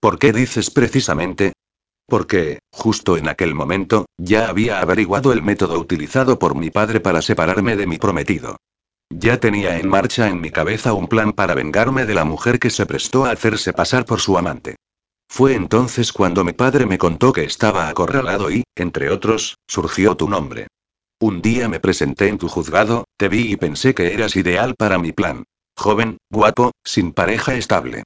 ¿Por 0.00 0.18
qué 0.18 0.32
dices 0.32 0.70
precisamente? 0.70 1.52
Porque, 2.06 2.58
justo 2.72 3.16
en 3.16 3.28
aquel 3.28 3.54
momento, 3.54 4.06
ya 4.18 4.48
había 4.48 4.80
averiguado 4.80 5.32
el 5.32 5.42
método 5.42 5.78
utilizado 5.78 6.38
por 6.38 6.54
mi 6.56 6.70
padre 6.70 7.00
para 7.00 7.22
separarme 7.22 7.76
de 7.76 7.86
mi 7.86 7.98
prometido. 7.98 8.56
Ya 9.10 9.38
tenía 9.40 9.78
en 9.78 9.88
marcha 9.88 10.28
en 10.28 10.40
mi 10.40 10.50
cabeza 10.50 10.92
un 10.92 11.08
plan 11.08 11.32
para 11.32 11.54
vengarme 11.54 12.06
de 12.06 12.14
la 12.14 12.24
mujer 12.24 12.58
que 12.58 12.70
se 12.70 12.86
prestó 12.86 13.24
a 13.24 13.32
hacerse 13.32 13.72
pasar 13.72 14.04
por 14.04 14.20
su 14.20 14.38
amante. 14.38 14.76
Fue 15.28 15.54
entonces 15.54 16.12
cuando 16.12 16.44
mi 16.44 16.52
padre 16.52 16.86
me 16.86 16.98
contó 16.98 17.32
que 17.32 17.44
estaba 17.44 17.88
acorralado 17.88 18.50
y, 18.50 18.64
entre 18.74 19.10
otros, 19.10 19.56
surgió 19.68 20.16
tu 20.16 20.28
nombre. 20.28 20.66
Un 21.20 21.42
día 21.42 21.68
me 21.68 21.80
presenté 21.80 22.28
en 22.28 22.38
tu 22.38 22.48
juzgado, 22.48 23.04
te 23.16 23.28
vi 23.28 23.52
y 23.52 23.56
pensé 23.56 23.94
que 23.94 24.12
eras 24.14 24.34
ideal 24.36 24.74
para 24.76 24.98
mi 24.98 25.12
plan. 25.12 25.44
Joven, 25.76 26.18
guapo, 26.30 26.72
sin 26.84 27.12
pareja 27.12 27.54
estable. 27.54 28.02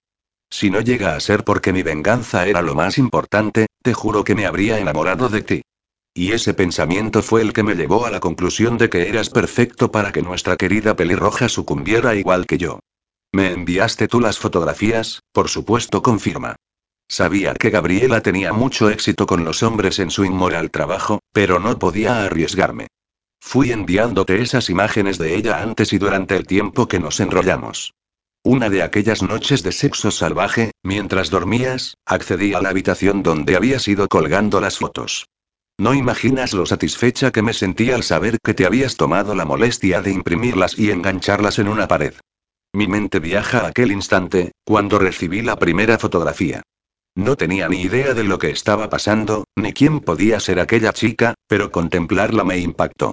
Si 0.51 0.71
no 0.71 0.81
llega 0.81 1.17
a 1.17 1.21
ser 1.21 1.45
porque 1.45 1.73
mi 1.73 1.83
venganza 1.83 2.47
era 2.47 2.63
lo 2.63 2.75
más 2.75 2.99
importante, 2.99 3.67
te 3.83 3.93
juro 3.93 4.23
que 4.23 4.35
me 4.35 4.47
habría 4.47 4.79
enamorado 4.79 5.29
de 5.29 5.43
ti. 5.43 5.63
Y 6.15 6.31
ese 6.31 6.55
pensamiento 6.55 7.23
fue 7.23 7.43
el 7.43 7.53
que 7.53 7.65
me 7.65 7.75
llevó 7.75 8.07
a 8.07 8.11
la 8.11 8.21
conclusión 8.21 8.79
de 8.79 8.89
que 8.89 9.09
eras 9.09 9.31
perfecto 9.31 9.91
para 9.91 10.13
que 10.13 10.23
nuestra 10.23 10.57
querida 10.57 10.95
pelirroja 10.95 11.49
sucumbiera 11.49 12.15
igual 12.15 12.47
que 12.47 12.59
yo. 12.59 12.79
Me 13.33 13.51
enviaste 13.51 14.07
tú 14.07 14.21
las 14.21 14.39
fotografías, 14.39 15.23
por 15.33 15.49
supuesto 15.49 16.03
confirma. 16.03 16.55
Sabía 17.09 17.55
que 17.55 17.71
Gabriela 17.71 18.21
tenía 18.21 18.53
mucho 18.53 18.91
éxito 18.91 19.27
con 19.27 19.45
los 19.45 19.65
hombres 19.65 19.99
en 19.99 20.11
su 20.13 20.25
inmoral 20.25 20.71
trabajo, 20.71 21.19
pero 21.33 21.59
no 21.59 21.77
podía 21.81 22.23
arriesgarme. 22.23 22.87
Fui 23.47 23.71
enviándote 23.71 24.43
esas 24.43 24.69
imágenes 24.69 25.17
de 25.17 25.37
ella 25.37 25.63
antes 25.63 25.93
y 25.93 25.99
durante 25.99 26.35
el 26.35 26.45
tiempo 26.45 26.89
que 26.89 26.99
nos 26.99 27.21
enrollamos. 27.21 27.95
Una 28.43 28.69
de 28.69 28.83
aquellas 28.83 29.23
noches 29.23 29.63
de 29.63 29.71
sexo 29.71 30.11
salvaje, 30.11 30.73
mientras 30.83 31.31
dormías, 31.31 31.95
accedí 32.05 32.53
a 32.55 32.61
la 32.61 32.71
habitación 32.71 33.23
donde 33.23 33.55
habías 33.55 33.87
ido 33.87 34.09
colgando 34.09 34.61
las 34.61 34.79
fotos. 34.79 35.27
No 35.79 35.95
imaginas 35.95 36.53
lo 36.53 36.67
satisfecha 36.67 37.31
que 37.31 37.43
me 37.43 37.53
sentí 37.53 37.93
al 37.93 38.03
saber 38.03 38.39
que 38.43 38.55
te 38.55 38.67
habías 38.67 38.97
tomado 38.97 39.37
la 39.37 39.45
molestia 39.45 40.03
de 40.03 40.11
imprimirlas 40.11 40.77
y 40.77 40.91
engancharlas 40.91 41.61
en 41.61 41.69
una 41.69 41.87
pared. 41.87 42.15
Mi 42.73 42.89
mente 42.89 43.21
viaja 43.21 43.61
a 43.61 43.69
aquel 43.69 43.93
instante, 43.93 44.51
cuando 44.65 44.99
recibí 44.99 45.43
la 45.43 45.57
primera 45.57 45.99
fotografía. 45.99 46.63
No 47.15 47.37
tenía 47.37 47.69
ni 47.69 47.83
idea 47.83 48.15
de 48.15 48.25
lo 48.25 48.39
que 48.39 48.51
estaba 48.51 48.89
pasando, 48.89 49.45
ni 49.55 49.73
quién 49.73 50.01
podía 50.01 50.41
ser 50.41 50.59
aquella 50.59 50.93
chica, 50.93 51.35
pero 51.47 51.71
contemplarla 51.71 52.43
me 52.43 52.59
impactó. 52.59 53.13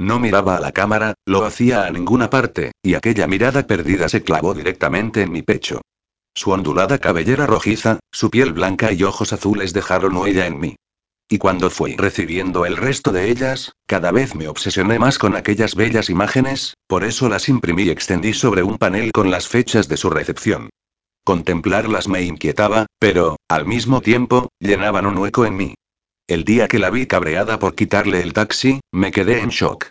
No 0.00 0.20
miraba 0.20 0.56
a 0.56 0.60
la 0.60 0.72
cámara, 0.72 1.14
lo 1.26 1.44
hacía 1.44 1.84
a 1.84 1.90
ninguna 1.90 2.30
parte, 2.30 2.72
y 2.82 2.94
aquella 2.94 3.26
mirada 3.26 3.66
perdida 3.66 4.08
se 4.08 4.22
clavó 4.22 4.54
directamente 4.54 5.22
en 5.22 5.32
mi 5.32 5.42
pecho. 5.42 5.80
Su 6.34 6.52
ondulada 6.52 6.98
cabellera 6.98 7.46
rojiza, 7.46 7.98
su 8.12 8.30
piel 8.30 8.52
blanca 8.52 8.92
y 8.92 9.02
ojos 9.02 9.32
azules 9.32 9.72
dejaron 9.72 10.16
huella 10.16 10.46
en 10.46 10.60
mí. 10.60 10.76
Y 11.28 11.38
cuando 11.38 11.68
fui 11.68 11.96
recibiendo 11.96 12.64
el 12.64 12.76
resto 12.76 13.10
de 13.10 13.28
ellas, 13.28 13.72
cada 13.86 14.12
vez 14.12 14.36
me 14.36 14.46
obsesioné 14.46 15.00
más 15.00 15.18
con 15.18 15.34
aquellas 15.34 15.74
bellas 15.74 16.10
imágenes, 16.10 16.74
por 16.86 17.02
eso 17.02 17.28
las 17.28 17.48
imprimí 17.48 17.82
y 17.82 17.90
extendí 17.90 18.32
sobre 18.32 18.62
un 18.62 18.78
panel 18.78 19.10
con 19.12 19.30
las 19.30 19.48
fechas 19.48 19.88
de 19.88 19.96
su 19.96 20.10
recepción. 20.10 20.70
Contemplarlas 21.24 22.08
me 22.08 22.22
inquietaba, 22.22 22.86
pero, 22.98 23.36
al 23.48 23.66
mismo 23.66 24.00
tiempo, 24.00 24.48
llenaban 24.60 25.06
un 25.06 25.18
hueco 25.18 25.44
en 25.44 25.56
mí. 25.56 25.74
El 26.28 26.44
día 26.44 26.68
que 26.68 26.78
la 26.78 26.90
vi 26.90 27.06
cabreada 27.06 27.58
por 27.58 27.74
quitarle 27.74 28.20
el 28.20 28.34
taxi, 28.34 28.80
me 28.92 29.10
quedé 29.12 29.40
en 29.40 29.48
shock. 29.48 29.86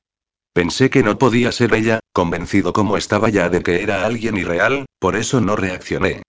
Pensé 0.53 0.91
que 0.91 1.01
no 1.01 1.17
podía 1.17 1.51
ser 1.51 1.73
ella, 1.73 1.99
convencido 2.13 2.73
como 2.73 2.95
estaba 2.95 3.29
ya 3.29 3.49
de 3.49 3.63
que 3.63 3.81
era 3.81 4.05
alguien 4.05 4.37
irreal, 4.37 4.85
por 4.99 5.15
eso 5.15 5.41
no 5.41 5.55
reaccioné. 5.55 6.21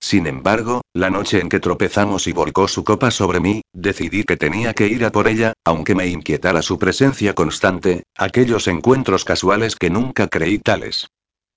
Sin 0.00 0.26
embargo, 0.26 0.80
la 0.92 1.10
noche 1.10 1.38
en 1.38 1.48
que 1.48 1.60
tropezamos 1.60 2.26
y 2.26 2.32
volcó 2.32 2.66
su 2.66 2.82
copa 2.82 3.12
sobre 3.12 3.38
mí, 3.38 3.62
decidí 3.72 4.24
que 4.24 4.36
tenía 4.36 4.74
que 4.74 4.88
ir 4.88 5.04
a 5.04 5.12
por 5.12 5.28
ella, 5.28 5.52
aunque 5.64 5.94
me 5.94 6.08
inquietara 6.08 6.60
su 6.60 6.76
presencia 6.80 7.32
constante, 7.36 8.02
aquellos 8.16 8.66
encuentros 8.66 9.24
casuales 9.24 9.76
que 9.76 9.90
nunca 9.90 10.26
creí 10.26 10.58
tales. 10.58 11.06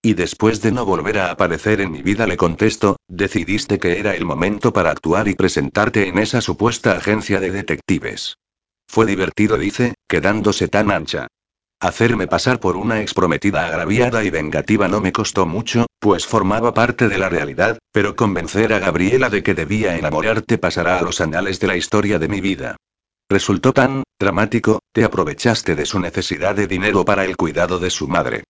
Y 0.05 0.13
después 0.13 0.61
de 0.61 0.71
no 0.71 0.85
volver 0.85 1.17
a 1.17 1.31
aparecer 1.31 1.81
en 1.81 1.91
mi 1.91 2.03
vida 2.03 2.27
le 2.27 2.37
contesto, 2.37 2.97
decidiste 3.07 3.79
que 3.79 3.97
era 3.97 4.15
el 4.15 4.23
momento 4.23 4.71
para 4.71 4.91
actuar 4.91 5.27
y 5.27 5.33
presentarte 5.33 6.07
en 6.07 6.19
esa 6.19 6.41
supuesta 6.41 6.95
agencia 6.95 7.39
de 7.39 7.49
detectives. 7.49 8.37
Fue 8.87 9.07
divertido, 9.07 9.57
dice, 9.57 9.95
quedándose 10.07 10.67
tan 10.67 10.91
ancha. 10.91 11.25
Hacerme 11.79 12.27
pasar 12.27 12.59
por 12.59 12.77
una 12.77 13.01
exprometida 13.01 13.65
agraviada 13.65 14.23
y 14.23 14.29
vengativa 14.29 14.87
no 14.87 15.01
me 15.01 15.11
costó 15.11 15.47
mucho, 15.47 15.87
pues 15.99 16.27
formaba 16.27 16.75
parte 16.75 17.07
de 17.07 17.17
la 17.17 17.29
realidad, 17.29 17.79
pero 17.91 18.15
convencer 18.15 18.73
a 18.73 18.79
Gabriela 18.79 19.31
de 19.31 19.41
que 19.41 19.55
debía 19.55 19.97
enamorarte 19.97 20.59
pasará 20.59 20.99
a 20.99 21.01
los 21.01 21.19
anales 21.19 21.59
de 21.59 21.65
la 21.65 21.77
historia 21.77 22.19
de 22.19 22.27
mi 22.27 22.41
vida. 22.41 22.75
Resultó 23.27 23.73
tan 23.73 24.03
dramático, 24.19 24.81
te 24.93 25.03
aprovechaste 25.03 25.73
de 25.73 25.87
su 25.87 25.99
necesidad 25.99 26.53
de 26.53 26.67
dinero 26.67 27.03
para 27.05 27.25
el 27.25 27.35
cuidado 27.35 27.79
de 27.79 27.89
su 27.89 28.07
madre. 28.07 28.43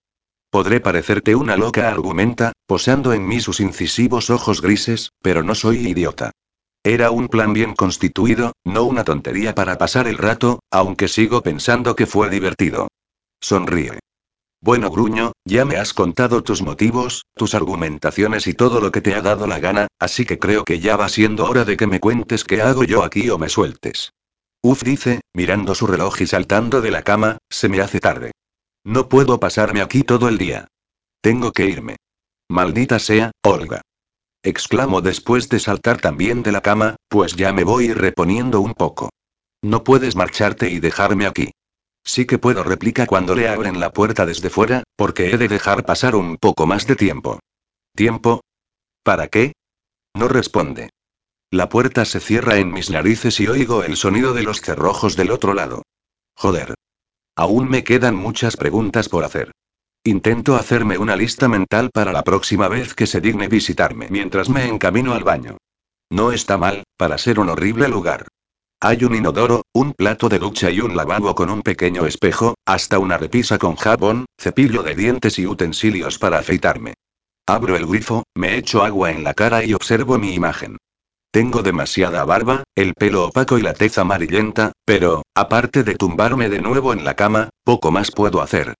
Podré 0.55 0.79
parecerte 0.79 1.35
una 1.35 1.57
loca, 1.57 1.89
argumenta, 1.89 2.53
posando 2.65 3.11
en 3.11 3.27
mí 3.27 3.41
sus 3.41 3.59
incisivos 3.59 4.29
ojos 4.29 4.61
grises, 4.61 5.11
pero 5.21 5.43
no 5.43 5.53
soy 5.53 5.85
idiota. 5.85 6.31
Era 6.81 7.11
un 7.11 7.27
plan 7.27 7.51
bien 7.51 7.75
constituido, 7.75 8.53
no 8.63 8.85
una 8.85 9.03
tontería 9.03 9.53
para 9.53 9.77
pasar 9.77 10.07
el 10.07 10.17
rato, 10.17 10.61
aunque 10.71 11.09
sigo 11.09 11.43
pensando 11.43 11.97
que 11.97 12.05
fue 12.05 12.29
divertido. 12.29 12.87
Sonríe. 13.41 13.99
Bueno, 14.61 14.89
gruño, 14.91 15.33
ya 15.43 15.65
me 15.65 15.75
has 15.75 15.93
contado 15.93 16.41
tus 16.41 16.61
motivos, 16.61 17.25
tus 17.35 17.53
argumentaciones 17.53 18.47
y 18.47 18.53
todo 18.53 18.79
lo 18.79 18.93
que 18.93 19.01
te 19.01 19.13
ha 19.13 19.21
dado 19.21 19.47
la 19.47 19.59
gana, 19.59 19.87
así 19.99 20.23
que 20.23 20.39
creo 20.39 20.63
que 20.63 20.79
ya 20.79 20.95
va 20.95 21.09
siendo 21.09 21.49
hora 21.49 21.65
de 21.65 21.75
que 21.75 21.85
me 21.85 21.99
cuentes 21.99 22.45
qué 22.45 22.61
hago 22.61 22.85
yo 22.85 23.03
aquí 23.03 23.29
o 23.29 23.37
me 23.37 23.49
sueltes. 23.49 24.13
Uf, 24.61 24.83
dice, 24.83 25.19
mirando 25.33 25.75
su 25.75 25.85
reloj 25.85 26.21
y 26.21 26.27
saltando 26.27 26.79
de 26.79 26.91
la 26.91 27.01
cama, 27.01 27.39
se 27.49 27.67
me 27.67 27.81
hace 27.81 27.99
tarde. 27.99 28.31
No 28.85 29.09
puedo 29.09 29.39
pasarme 29.39 29.81
aquí 29.81 30.03
todo 30.03 30.29
el 30.29 30.37
día. 30.37 30.67
Tengo 31.19 31.51
que 31.51 31.65
irme. 31.65 31.97
Maldita 32.47 32.99
sea, 32.99 33.31
Olga. 33.43 33.81
Exclamo 34.43 35.01
después 35.01 35.49
de 35.49 35.59
saltar 35.59 35.99
también 35.99 36.43
de 36.43 36.51
la 36.51 36.61
cama, 36.61 36.95
pues 37.07 37.35
ya 37.35 37.51
me 37.51 37.63
voy 37.63 37.91
reponiendo 37.93 38.61
un 38.61 38.75
poco. 38.75 39.09
No 39.63 39.83
puedes 39.83 40.15
marcharte 40.15 40.69
y 40.69 40.79
dejarme 40.79 41.25
aquí. 41.25 41.49
Sí 42.03 42.25
que 42.27 42.37
puedo, 42.37 42.63
replica 42.63 43.07
cuando 43.07 43.33
le 43.33 43.49
abren 43.49 43.79
la 43.79 43.91
puerta 43.91 44.27
desde 44.27 44.51
fuera, 44.51 44.83
porque 44.95 45.31
he 45.31 45.37
de 45.37 45.47
dejar 45.47 45.83
pasar 45.83 46.15
un 46.15 46.37
poco 46.37 46.67
más 46.67 46.85
de 46.85 46.95
tiempo. 46.95 47.39
¿Tiempo? 47.95 48.41
¿Para 49.01 49.29
qué? 49.29 49.53
No 50.13 50.27
responde. 50.27 50.91
La 51.49 51.69
puerta 51.69 52.05
se 52.05 52.19
cierra 52.19 52.57
en 52.57 52.71
mis 52.71 52.91
narices 52.91 53.39
y 53.39 53.47
oigo 53.47 53.83
el 53.83 53.97
sonido 53.97 54.33
de 54.33 54.43
los 54.43 54.61
cerrojos 54.61 55.15
del 55.15 55.31
otro 55.31 55.55
lado. 55.55 55.81
Joder. 56.35 56.75
Aún 57.35 57.69
me 57.69 57.83
quedan 57.83 58.15
muchas 58.15 58.55
preguntas 58.55 59.09
por 59.09 59.23
hacer. 59.23 59.51
Intento 60.03 60.55
hacerme 60.55 60.97
una 60.97 61.15
lista 61.15 61.47
mental 61.47 61.89
para 61.91 62.13
la 62.13 62.23
próxima 62.23 62.67
vez 62.67 62.93
que 62.93 63.07
se 63.07 63.19
digne 63.19 63.47
visitarme 63.47 64.07
mientras 64.09 64.49
me 64.49 64.67
encamino 64.67 65.13
al 65.13 65.23
baño. 65.23 65.57
No 66.09 66.31
está 66.31 66.57
mal, 66.57 66.83
para 66.97 67.17
ser 67.17 67.39
un 67.39 67.49
horrible 67.49 67.87
lugar. 67.87 68.27
Hay 68.79 69.03
un 69.03 69.15
inodoro, 69.15 69.63
un 69.73 69.93
plato 69.93 70.29
de 70.29 70.37
ducha 70.37 70.69
y 70.69 70.79
un 70.79 70.95
lavabo 70.95 71.33
con 71.33 71.49
un 71.49 71.61
pequeño 71.61 72.05
espejo, 72.05 72.55
hasta 72.65 72.99
una 72.99 73.17
repisa 73.17 73.57
con 73.57 73.75
jabón, 73.75 74.25
cepillo 74.39 74.83
de 74.83 74.95
dientes 74.95 75.39
y 75.39 75.47
utensilios 75.47 76.19
para 76.19 76.37
afeitarme. 76.37 76.93
Abro 77.47 77.75
el 77.75 77.85
grifo, 77.85 78.23
me 78.35 78.57
echo 78.57 78.83
agua 78.83 79.11
en 79.11 79.23
la 79.23 79.33
cara 79.33 79.63
y 79.63 79.73
observo 79.73 80.17
mi 80.17 80.33
imagen. 80.33 80.77
Tengo 81.35 81.63
demasiada 81.63 82.23
barba, 82.23 82.63
el 82.75 82.93
pelo 82.93 83.25
opaco 83.25 83.57
y 83.57 83.61
la 83.61 83.73
tez 83.73 83.97
amarillenta, 83.97 84.71
pero, 84.85 85.23
aparte 85.35 85.83
de 85.83 85.95
tumbarme 85.95 86.47
de 86.47 86.61
nuevo 86.61 86.93
en 86.93 87.03
la 87.03 87.17
cama, 87.17 87.49
poco 87.65 87.91
más 87.91 88.09
puedo 88.09 88.41
hacer. 88.41 88.73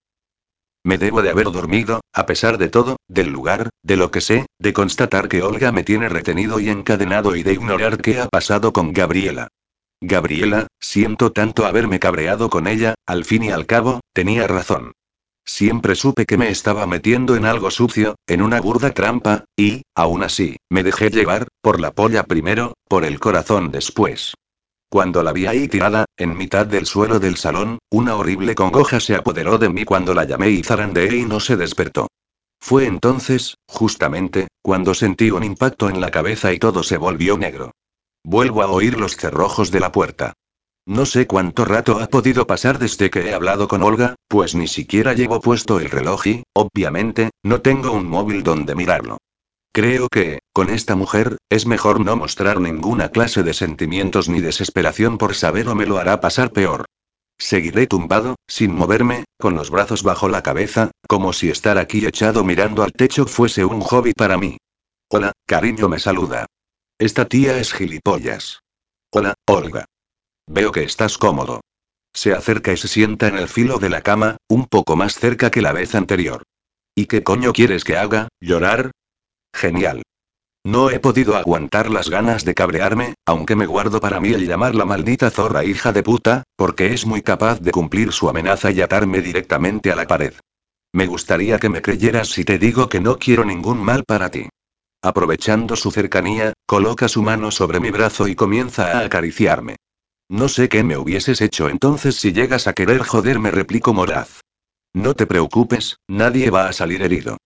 Me 0.82 0.96
debo 0.96 1.20
de 1.20 1.28
haber 1.28 1.50
dormido, 1.50 2.00
a 2.14 2.24
pesar 2.24 2.56
de 2.56 2.70
todo, 2.70 2.96
del 3.08 3.28
lugar, 3.28 3.68
de 3.82 3.98
lo 3.98 4.10
que 4.10 4.22
sé, 4.22 4.46
de 4.58 4.72
constatar 4.72 5.28
que 5.28 5.42
Olga 5.42 5.70
me 5.70 5.84
tiene 5.84 6.08
retenido 6.08 6.58
y 6.58 6.70
encadenado 6.70 7.36
y 7.36 7.42
de 7.42 7.52
ignorar 7.52 7.98
qué 7.98 8.20
ha 8.20 8.28
pasado 8.28 8.72
con 8.72 8.94
Gabriela. 8.94 9.48
Gabriela, 10.00 10.66
siento 10.80 11.32
tanto 11.32 11.66
haberme 11.66 12.00
cabreado 12.00 12.48
con 12.48 12.68
ella, 12.68 12.94
al 13.04 13.26
fin 13.26 13.42
y 13.42 13.50
al 13.50 13.66
cabo, 13.66 14.00
tenía 14.14 14.46
razón. 14.46 14.92
Siempre 15.46 15.94
supe 15.94 16.26
que 16.26 16.36
me 16.36 16.50
estaba 16.50 16.86
metiendo 16.86 17.36
en 17.36 17.46
algo 17.46 17.70
sucio, 17.70 18.16
en 18.26 18.42
una 18.42 18.60
burda 18.60 18.90
trampa, 18.90 19.44
y, 19.56 19.82
aún 19.94 20.24
así, 20.24 20.56
me 20.68 20.82
dejé 20.82 21.08
llevar, 21.10 21.46
por 21.62 21.80
la 21.80 21.92
polla 21.92 22.24
primero, 22.24 22.74
por 22.88 23.04
el 23.04 23.20
corazón 23.20 23.70
después. 23.70 24.34
Cuando 24.90 25.22
la 25.22 25.32
vi 25.32 25.46
ahí 25.46 25.68
tirada, 25.68 26.04
en 26.16 26.36
mitad 26.36 26.66
del 26.66 26.86
suelo 26.86 27.20
del 27.20 27.36
salón, 27.36 27.78
una 27.90 28.16
horrible 28.16 28.54
congoja 28.54 28.98
se 28.98 29.14
apoderó 29.14 29.56
de 29.58 29.68
mí 29.68 29.84
cuando 29.84 30.14
la 30.14 30.24
llamé 30.24 30.50
y 30.50 30.62
zarandeé 30.62 31.16
y 31.16 31.24
no 31.24 31.38
se 31.38 31.56
despertó. 31.56 32.08
Fue 32.60 32.86
entonces, 32.86 33.54
justamente, 33.68 34.48
cuando 34.62 34.94
sentí 34.94 35.30
un 35.30 35.44
impacto 35.44 35.88
en 35.88 36.00
la 36.00 36.10
cabeza 36.10 36.52
y 36.52 36.58
todo 36.58 36.82
se 36.82 36.96
volvió 36.96 37.38
negro. 37.38 37.70
Vuelvo 38.24 38.62
a 38.62 38.66
oír 38.66 38.98
los 38.98 39.16
cerrojos 39.16 39.70
de 39.70 39.78
la 39.78 39.92
puerta. 39.92 40.32
No 40.88 41.04
sé 41.04 41.26
cuánto 41.26 41.64
rato 41.64 41.98
ha 41.98 42.06
podido 42.06 42.46
pasar 42.46 42.78
desde 42.78 43.10
que 43.10 43.28
he 43.28 43.34
hablado 43.34 43.66
con 43.66 43.82
Olga, 43.82 44.14
pues 44.28 44.54
ni 44.54 44.68
siquiera 44.68 45.14
llevo 45.14 45.40
puesto 45.40 45.80
el 45.80 45.90
reloj 45.90 46.26
y, 46.28 46.44
obviamente, 46.54 47.30
no 47.42 47.60
tengo 47.60 47.90
un 47.90 48.06
móvil 48.08 48.44
donde 48.44 48.76
mirarlo. 48.76 49.18
Creo 49.72 50.08
que, 50.08 50.38
con 50.52 50.70
esta 50.70 50.94
mujer, 50.94 51.38
es 51.50 51.66
mejor 51.66 51.98
no 51.98 52.14
mostrar 52.14 52.60
ninguna 52.60 53.08
clase 53.08 53.42
de 53.42 53.52
sentimientos 53.52 54.28
ni 54.28 54.40
desesperación 54.40 55.18
por 55.18 55.34
saber 55.34 55.68
o 55.68 55.74
me 55.74 55.86
lo 55.86 55.98
hará 55.98 56.20
pasar 56.20 56.52
peor. 56.52 56.84
Seguiré 57.36 57.88
tumbado, 57.88 58.36
sin 58.46 58.72
moverme, 58.72 59.24
con 59.38 59.56
los 59.56 59.70
brazos 59.70 60.04
bajo 60.04 60.28
la 60.28 60.44
cabeza, 60.44 60.92
como 61.08 61.32
si 61.32 61.50
estar 61.50 61.78
aquí 61.78 62.06
echado 62.06 62.44
mirando 62.44 62.84
al 62.84 62.92
techo 62.92 63.26
fuese 63.26 63.64
un 63.64 63.80
hobby 63.80 64.12
para 64.12 64.38
mí. 64.38 64.56
Hola, 65.10 65.32
cariño 65.46 65.88
me 65.88 65.98
saluda. 65.98 66.46
Esta 66.96 67.24
tía 67.24 67.58
es 67.58 67.72
gilipollas. 67.72 68.60
Hola, 69.10 69.34
Olga. 69.46 69.84
Veo 70.48 70.72
que 70.72 70.84
estás 70.84 71.18
cómodo. 71.18 71.60
Se 72.14 72.32
acerca 72.32 72.72
y 72.72 72.76
se 72.76 72.88
sienta 72.88 73.28
en 73.28 73.36
el 73.36 73.48
filo 73.48 73.78
de 73.78 73.90
la 73.90 74.00
cama, 74.00 74.36
un 74.48 74.66
poco 74.66 74.96
más 74.96 75.14
cerca 75.14 75.50
que 75.50 75.60
la 75.60 75.72
vez 75.72 75.94
anterior. 75.94 76.42
¿Y 76.94 77.06
qué 77.06 77.22
coño 77.22 77.52
quieres 77.52 77.84
que 77.84 77.96
haga? 77.96 78.28
¿Llorar? 78.40 78.92
Genial. 79.54 80.02
No 80.64 80.90
he 80.90 80.98
podido 80.98 81.36
aguantar 81.36 81.90
las 81.90 82.10
ganas 82.10 82.44
de 82.44 82.54
cabrearme, 82.54 83.14
aunque 83.26 83.54
me 83.54 83.66
guardo 83.66 84.00
para 84.00 84.18
mí 84.18 84.30
el 84.30 84.46
llamar 84.48 84.74
la 84.74 84.84
maldita 84.84 85.30
zorra 85.30 85.64
hija 85.64 85.92
de 85.92 86.02
puta, 86.02 86.42
porque 86.56 86.92
es 86.92 87.06
muy 87.06 87.22
capaz 87.22 87.60
de 87.60 87.70
cumplir 87.70 88.12
su 88.12 88.28
amenaza 88.28 88.70
y 88.70 88.80
atarme 88.80 89.20
directamente 89.20 89.92
a 89.92 89.96
la 89.96 90.06
pared. 90.06 90.34
Me 90.92 91.06
gustaría 91.06 91.58
que 91.58 91.68
me 91.68 91.82
creyeras 91.82 92.28
si 92.28 92.44
te 92.44 92.58
digo 92.58 92.88
que 92.88 93.00
no 93.00 93.18
quiero 93.18 93.44
ningún 93.44 93.78
mal 93.78 94.04
para 94.04 94.30
ti. 94.30 94.48
Aprovechando 95.02 95.76
su 95.76 95.90
cercanía, 95.90 96.52
coloca 96.66 97.08
su 97.08 97.22
mano 97.22 97.50
sobre 97.50 97.78
mi 97.78 97.90
brazo 97.90 98.26
y 98.26 98.34
comienza 98.34 98.98
a 98.98 99.04
acariciarme. 99.04 99.76
No 100.28 100.48
sé 100.48 100.68
qué 100.68 100.82
me 100.82 100.96
hubieses 100.96 101.40
hecho 101.40 101.68
entonces 101.68 102.16
si 102.16 102.32
llegas 102.32 102.66
a 102.66 102.72
querer 102.72 102.98
joderme, 103.02 103.50
replicó 103.50 103.94
Moraz. 103.94 104.40
No 104.92 105.14
te 105.14 105.26
preocupes, 105.26 105.98
nadie 106.08 106.50
va 106.50 106.68
a 106.68 106.72
salir 106.72 107.02
herido. 107.02 107.36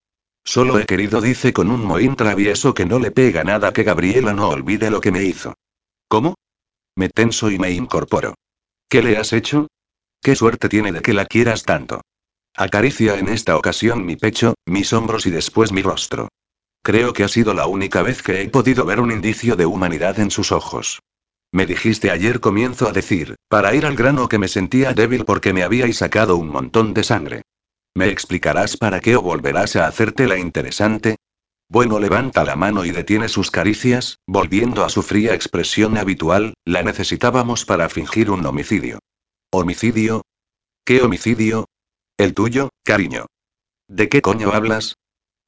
Solo 0.44 0.78
he 0.78 0.86
querido, 0.86 1.20
dice 1.20 1.52
con 1.52 1.70
un 1.70 1.84
mohín 1.84 2.16
travieso 2.16 2.72
que 2.72 2.86
no 2.86 2.98
le 2.98 3.10
pega 3.10 3.44
nada 3.44 3.72
que 3.72 3.82
Gabriela 3.82 4.32
no 4.32 4.48
olvide 4.48 4.90
lo 4.90 5.00
que 5.00 5.12
me 5.12 5.24
hizo. 5.24 5.54
¿Cómo? 6.08 6.34
Me 6.96 7.08
tenso 7.08 7.50
y 7.50 7.58
me 7.58 7.70
incorporo. 7.70 8.34
¿Qué 8.88 9.02
le 9.02 9.18
has 9.18 9.32
hecho? 9.32 9.68
¿Qué 10.22 10.34
suerte 10.34 10.68
tiene 10.68 10.92
de 10.92 11.02
que 11.02 11.12
la 11.12 11.26
quieras 11.26 11.64
tanto? 11.64 12.00
Acaricia 12.56 13.18
en 13.18 13.28
esta 13.28 13.56
ocasión 13.56 14.04
mi 14.04 14.16
pecho, 14.16 14.54
mis 14.66 14.92
hombros 14.92 15.26
y 15.26 15.30
después 15.30 15.70
mi 15.70 15.82
rostro. 15.82 16.28
Creo 16.82 17.12
que 17.12 17.24
ha 17.24 17.28
sido 17.28 17.52
la 17.52 17.66
única 17.66 18.02
vez 18.02 18.22
que 18.22 18.40
he 18.40 18.48
podido 18.48 18.84
ver 18.86 19.00
un 19.00 19.12
indicio 19.12 19.54
de 19.54 19.66
humanidad 19.66 20.18
en 20.18 20.30
sus 20.30 20.50
ojos. 20.50 21.00
Me 21.52 21.66
dijiste 21.66 22.10
ayer, 22.10 22.40
comienzo 22.40 22.88
a 22.88 22.92
decir, 22.92 23.34
para 23.48 23.74
ir 23.74 23.84
al 23.84 23.96
grano 23.96 24.28
que 24.28 24.38
me 24.38 24.46
sentía 24.46 24.92
débil 24.92 25.24
porque 25.24 25.52
me 25.52 25.64
habíais 25.64 25.96
sacado 25.96 26.36
un 26.36 26.48
montón 26.48 26.94
de 26.94 27.02
sangre. 27.02 27.42
¿Me 27.94 28.08
explicarás 28.08 28.76
para 28.76 29.00
qué 29.00 29.16
o 29.16 29.22
volverás 29.22 29.74
a 29.74 29.86
hacerte 29.86 30.28
la 30.28 30.38
interesante? 30.38 31.16
Bueno, 31.68 31.98
levanta 31.98 32.44
la 32.44 32.56
mano 32.56 32.84
y 32.84 32.92
detiene 32.92 33.28
sus 33.28 33.50
caricias, 33.50 34.18
volviendo 34.26 34.84
a 34.84 34.88
su 34.88 35.02
fría 35.02 35.34
expresión 35.34 35.98
habitual, 35.98 36.54
la 36.64 36.82
necesitábamos 36.82 37.64
para 37.64 37.88
fingir 37.88 38.30
un 38.30 38.46
homicidio. 38.46 39.00
¿Homicidio? 39.52 40.22
¿Qué 40.84 41.02
homicidio? 41.02 41.66
El 42.16 42.34
tuyo, 42.34 42.70
cariño. 42.84 43.26
¿De 43.88 44.08
qué 44.08 44.22
coño 44.22 44.52
hablas? 44.52 44.94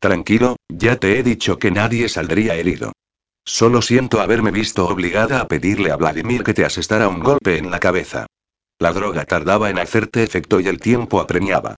Tranquilo, 0.01 0.57
ya 0.69 0.97
te 0.97 1.19
he 1.19 1.23
dicho 1.23 1.59
que 1.59 1.71
nadie 1.71 2.09
saldría 2.09 2.55
herido. 2.57 2.93
Solo 3.45 3.83
siento 3.83 4.21
haberme 4.21 4.51
visto 4.51 4.87
obligada 4.87 5.41
a 5.41 5.49
pedirle 5.49 5.91
a 5.91 5.97
Vladimir 5.97 6.45
que 6.45 6.55
te 6.55 6.65
asestara 6.65 7.09
un 7.09 7.21
golpe 7.21 7.59
en 7.59 7.71
la 7.71 7.81
cabeza. 7.81 8.27
La 8.79 8.93
droga 8.93 9.25
tardaba 9.25 9.71
en 9.71 9.79
hacerte 9.79 10.23
efecto 10.23 10.61
y 10.61 10.69
el 10.69 10.81
tiempo 10.81 11.21
apremiaba. 11.21 11.77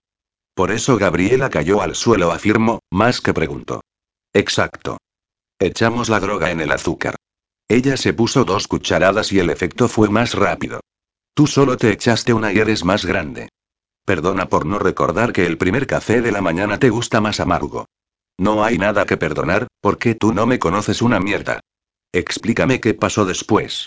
Por 0.55 0.71
eso 0.71 0.97
Gabriela 0.97 1.51
cayó 1.51 1.83
al 1.83 1.95
suelo, 1.95 2.33
afirmó, 2.33 2.81
más 2.91 3.21
que 3.21 3.35
preguntó. 3.35 3.81
Exacto. 4.33 4.99
Echamos 5.59 6.09
la 6.09 6.21
droga 6.21 6.51
en 6.51 6.61
el 6.61 6.71
azúcar. 6.71 7.17
Ella 7.69 7.97
se 7.97 8.13
puso 8.13 8.45
dos 8.45 8.69
cucharadas 8.69 9.33
y 9.33 9.39
el 9.39 9.51
efecto 9.51 9.89
fue 9.89 10.09
más 10.11 10.35
rápido. 10.35 10.81
Tú 11.35 11.47
solo 11.47 11.77
te 11.77 11.91
echaste 11.91 12.33
una 12.33 12.53
y 12.53 12.59
eres 12.59 12.85
más 12.85 13.05
grande. 13.05 13.49
Perdona 14.05 14.49
por 14.49 14.67
no 14.67 14.79
recordar 14.79 15.33
que 15.33 15.47
el 15.47 15.57
primer 15.57 15.87
café 15.87 16.21
de 16.21 16.31
la 16.31 16.43
mañana 16.43 16.79
te 16.79 16.91
gusta 16.91 17.21
más 17.21 17.41
amargo. 17.41 17.87
No 18.39 18.65
hay 18.65 18.79
nada 18.79 19.07
que 19.07 19.17
perdonar, 19.17 19.69
porque 19.81 20.15
tú 20.15 20.33
no 20.33 20.47
me 20.47 20.59
conoces 20.59 21.03
una 21.03 21.21
mierda. 21.21 21.61
Explícame 22.13 22.81
qué 22.81 22.95
pasó 22.95 23.25
después. 23.25 23.87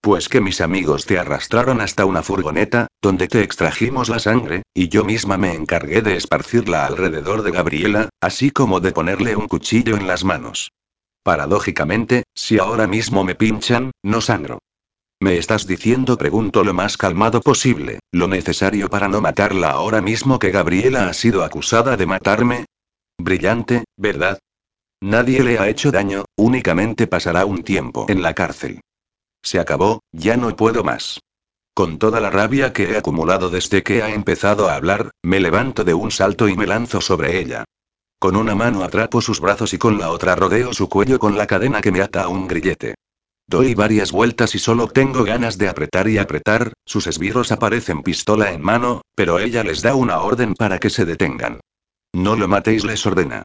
Pues 0.00 0.28
que 0.28 0.40
mis 0.40 0.60
amigos 0.60 1.06
te 1.06 1.18
arrastraron 1.18 1.80
hasta 1.80 2.04
una 2.04 2.22
furgoneta, 2.22 2.88
donde 3.00 3.26
te 3.26 3.42
extrajimos 3.42 4.08
la 4.08 4.18
sangre, 4.18 4.62
y 4.74 4.88
yo 4.88 5.04
misma 5.04 5.38
me 5.38 5.54
encargué 5.54 6.02
de 6.02 6.16
esparcirla 6.16 6.84
alrededor 6.84 7.42
de 7.42 7.52
Gabriela, 7.52 8.10
así 8.20 8.50
como 8.50 8.80
de 8.80 8.92
ponerle 8.92 9.34
un 9.34 9.48
cuchillo 9.48 9.96
en 9.96 10.06
las 10.06 10.24
manos. 10.24 10.72
Paradójicamente, 11.22 12.24
si 12.34 12.58
ahora 12.58 12.86
mismo 12.86 13.24
me 13.24 13.34
pinchan, 13.34 13.92
no 14.02 14.20
sangro. 14.20 14.58
¿Me 15.20 15.38
estás 15.38 15.66
diciendo, 15.66 16.18
pregunto 16.18 16.64
lo 16.64 16.74
más 16.74 16.98
calmado 16.98 17.40
posible, 17.40 18.00
lo 18.12 18.28
necesario 18.28 18.90
para 18.90 19.08
no 19.08 19.22
matarla 19.22 19.70
ahora 19.70 20.02
mismo 20.02 20.38
que 20.38 20.50
Gabriela 20.50 21.08
ha 21.08 21.14
sido 21.14 21.44
acusada 21.44 21.96
de 21.96 22.04
matarme? 22.04 22.66
Brillante, 23.18 23.84
¿verdad? 23.96 24.38
Nadie 25.00 25.42
le 25.42 25.58
ha 25.58 25.68
hecho 25.68 25.92
daño, 25.92 26.24
únicamente 26.36 27.06
pasará 27.06 27.44
un 27.44 27.62
tiempo 27.62 28.06
en 28.08 28.22
la 28.22 28.34
cárcel. 28.34 28.80
Se 29.42 29.60
acabó, 29.60 30.00
ya 30.12 30.36
no 30.36 30.54
puedo 30.56 30.82
más. 30.82 31.20
Con 31.74 31.98
toda 31.98 32.20
la 32.20 32.30
rabia 32.30 32.72
que 32.72 32.90
he 32.90 32.96
acumulado 32.96 33.50
desde 33.50 33.82
que 33.82 34.02
ha 34.02 34.10
empezado 34.14 34.68
a 34.68 34.74
hablar, 34.74 35.10
me 35.22 35.40
levanto 35.40 35.84
de 35.84 35.94
un 35.94 36.10
salto 36.10 36.48
y 36.48 36.56
me 36.56 36.66
lanzo 36.66 37.00
sobre 37.00 37.38
ella. 37.38 37.64
Con 38.18 38.36
una 38.36 38.54
mano 38.54 38.82
atrapo 38.82 39.20
sus 39.20 39.40
brazos 39.40 39.74
y 39.74 39.78
con 39.78 39.98
la 39.98 40.10
otra 40.10 40.34
rodeo 40.34 40.72
su 40.72 40.88
cuello 40.88 41.18
con 41.18 41.36
la 41.36 41.46
cadena 41.46 41.80
que 41.80 41.92
me 41.92 42.00
ata 42.00 42.22
a 42.22 42.28
un 42.28 42.48
grillete. 42.48 42.94
Doy 43.46 43.74
varias 43.74 44.12
vueltas 44.12 44.54
y 44.54 44.58
solo 44.58 44.88
tengo 44.88 45.24
ganas 45.24 45.58
de 45.58 45.68
apretar 45.68 46.08
y 46.08 46.16
apretar, 46.16 46.72
sus 46.86 47.06
esbirros 47.06 47.52
aparecen 47.52 48.02
pistola 48.02 48.52
en 48.52 48.62
mano, 48.62 49.02
pero 49.14 49.38
ella 49.38 49.62
les 49.62 49.82
da 49.82 49.94
una 49.94 50.20
orden 50.20 50.54
para 50.54 50.78
que 50.78 50.88
se 50.88 51.04
detengan. 51.04 51.60
No 52.14 52.36
lo 52.36 52.46
matéis, 52.46 52.84
les 52.84 53.04
ordena. 53.06 53.42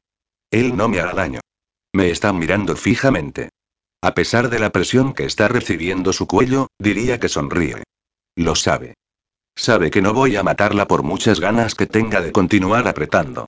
Él 0.51 0.78
no 0.78 0.88
me 0.88 0.99
hará 0.99 1.13
daño. 1.13 1.39
Me 1.91 2.11
están 2.11 2.38
mirando 2.38 2.76
fijamente. 2.76 3.49
A 3.99 4.13
pesar 4.13 4.49
de 4.49 4.59
la 4.59 4.70
presión 4.70 5.13
que 5.13 5.26
está 5.26 5.47
recibiendo 5.47 6.13
su 6.13 6.28
cuello, 6.28 6.67
diría 6.78 7.20
que 7.20 7.30
sonríe. 7.30 7.84
Lo 8.36 8.53
sabe. 8.53 8.93
Sabe 9.55 9.89
que 9.89 10.03
no 10.03 10.13
voy 10.13 10.36
a 10.36 10.43
matarla 10.43 10.88
por 10.88 11.01
muchas 11.01 11.39
ganas 11.39 11.74
que 11.74 11.88
tenga 11.88 12.22
de 12.22 12.32
continuar 12.32 12.88
apretando. 12.88 13.47